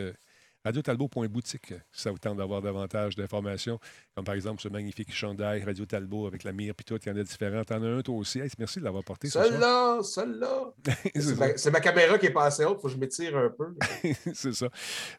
radiotalbot.boutique, 0.65 1.75
si 1.93 2.03
ça 2.03 2.11
vous 2.11 2.19
tente 2.19 2.37
d'avoir 2.39 2.63
davantage 2.63 3.17
d'informations, 3.17 3.79
comme 4.15 4.25
par 4.25 4.35
exemple 4.35 4.61
ce 4.61 4.69
magnifique 4.69 5.13
chandail 5.15 5.65
Radio 5.65 5.87
Talbot 5.87 6.27
avec 6.27 6.45
la 6.45 6.53
mire, 6.53 6.75
puis 6.75 6.85
tout, 6.85 6.99
il 7.05 7.09
y 7.09 7.13
en 7.13 7.17
a 7.17 7.23
différents. 7.23 7.65
T'en 7.65 7.83
as 7.83 7.87
un, 7.87 8.03
toi 8.03 8.17
aussi. 8.17 8.41
Hey, 8.41 8.51
merci 8.59 8.79
de 8.79 8.85
l'avoir 8.85 9.05
porté. 9.05 9.29
Celle-là, 9.29 10.03
celle-là. 10.03 10.73
C'est 11.57 11.71
ma, 11.71 11.81
caméra 11.81 12.19
qui 12.19 12.27
est 12.27 12.31
passée 12.33 12.65
haute. 12.65 12.81
Faut 12.81 12.89
que 12.89 12.95
je 12.95 12.99
m'étire 12.99 13.37
un 13.37 13.51
peu. 13.51 13.75
c'est 14.35 14.53
ça. 14.55 14.69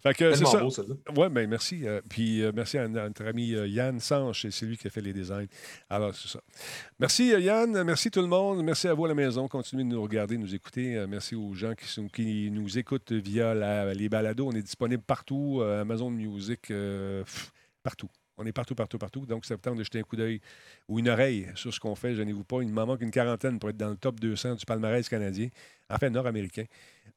Fait 0.04 0.14
que 0.14 0.34
c'est 0.36 0.44
beau, 0.44 0.70
celle-là. 0.70 0.96
Oui, 1.16 1.30
bien, 1.30 1.48
merci. 1.48 1.88
Euh, 1.88 2.02
puis 2.08 2.42
euh, 2.44 2.52
merci 2.54 2.78
à, 2.78 2.84
à 2.84 2.88
notre 2.88 3.26
ami 3.26 3.54
euh, 3.54 3.68
Yann 3.68 4.00
Sanche, 4.00 4.48
c'est 4.50 4.66
lui 4.66 4.78
qui 4.78 4.88
a 4.88 4.90
fait 4.90 5.02
les 5.02 5.14
designs. 5.14 5.48
Alors, 5.90 6.14
c'est 6.16 6.28
ça. 6.28 6.42
Merci 7.00 7.30
Yann, 7.30 7.84
merci 7.84 8.12
tout 8.12 8.22
le 8.22 8.28
monde. 8.28 8.64
Merci 8.64 8.88
à 8.88 8.94
vous 8.94 9.06
à 9.06 9.08
la 9.10 9.16
maison. 9.16 9.48
Continuez 9.48 9.84
de 9.84 9.90
nous 9.90 10.02
regarder, 10.02 10.38
nous 10.38 10.54
écouter. 10.54 11.06
Merci 11.08 11.36
aux 11.36 11.54
gens 11.54 11.74
qui, 11.76 11.88
sont, 11.88 12.08
qui 12.08 12.50
nous 12.52 12.78
écoutent 12.78 13.12
via 13.12 13.54
la- 13.54 13.94
les 13.94 14.10
balados. 14.10 14.48
On 14.48 14.52
est 14.52 14.62
disponible 14.62 15.04
partout, 15.04 15.31
euh, 15.62 15.82
Amazon 15.82 16.10
Music, 16.10 16.72
euh, 16.72 17.24
partout. 17.84 18.10
On 18.38 18.46
est 18.46 18.52
partout, 18.54 18.74
partout, 18.76 18.98
partout. 18.98 19.26
Donc, 19.26 19.46
ça 19.46 19.56
vous 19.56 19.62
tente 19.62 19.78
de 19.78 19.84
jeter 19.84 20.00
un 20.00 20.04
coup 20.04 20.16
d'œil 20.16 20.42
ou 20.88 20.98
une 21.00 21.10
oreille 21.10 21.48
sur 21.56 21.72
ce 21.74 21.80
qu'on 21.80 21.94
fait. 21.96 22.16
Gênez-vous 22.16 22.44
pas. 22.44 22.62
Il 22.64 22.70
m'en 22.70 22.86
manque 22.88 23.02
une 23.02 23.12
quarantaine 23.12 23.60
pour 23.60 23.70
être 23.70 23.78
dans 23.78 23.90
le 23.90 23.98
top 23.98 24.20
200 24.20 24.56
du 24.56 24.66
palmarès 24.66 25.08
canadien, 25.08 25.50
enfin 25.90 26.10
nord-américain. 26.10 26.64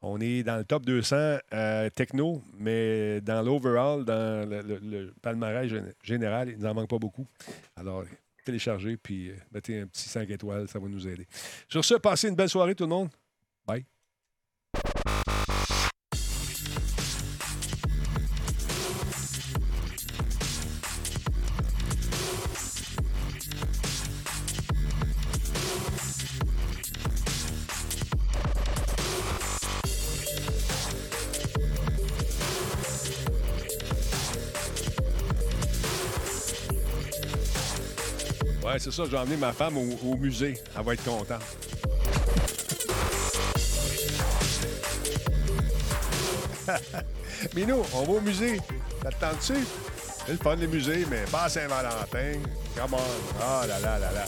On 0.03 0.21
est 0.21 0.43
dans 0.43 0.59
le 0.59 0.65
top 0.65 0.85
200 0.85 1.17
euh, 1.55 1.89
techno, 1.91 2.43
mais 2.59 3.21
dans 3.23 3.41
l'overall, 3.43 4.05
dans 4.05 4.47
le, 4.49 5.15
palmarès 5.23 5.71
gén- 5.71 5.93
général, 6.03 6.51
il 6.51 6.59
n'en 6.59 6.75
manque 6.75 6.91
pas 6.91 6.99
beaucoup. 6.99 7.27
Alors, 7.75 8.05
téléchargez 8.45 8.99
puis 8.99 9.31
mettez 9.51 9.81
un 9.81 9.87
petit 9.87 10.07
5 10.07 10.29
étoiles, 10.29 10.69
ça 10.69 10.79
va 10.79 10.89
nous 10.89 11.09
aider. 11.09 11.27
Sur 11.69 11.83
ce, 11.85 11.95
passez 11.95 12.29
une 12.29 12.37
belle 12.37 12.51
soirée 12.51 12.75
tout 12.75 12.85
le 12.85 12.91
monde. 12.91 13.09
Bye. 13.67 13.87
Ça, 38.95 39.03
j'ai 39.11 39.17
emmené 39.17 39.37
ma 39.37 39.53
femme 39.53 39.77
au, 39.77 40.17
musée. 40.17 40.55
Elle 40.77 40.85
va 40.85 40.95
être 40.95 41.03
contente. 41.05 41.43
Minou, 47.55 47.83
on 47.93 48.03
va 48.05 48.13
au 48.13 48.21
musée. 48.21 48.61
Ça 49.03 49.11
te 49.11 49.21
tente-tu? 49.21 49.55
C'est 50.25 50.33
le 50.33 50.39
fun, 50.39 50.55
les 50.55 50.69
musées, 50.69 51.05
mais 51.11 51.25
pas 51.31 51.49
Saint-Valentin. 51.49 52.39
Come 52.77 52.95
on. 52.95 52.99
Ah 53.43 53.67
là 53.67 53.81
là 53.81 53.99
là 53.99 54.13
là. 54.13 54.25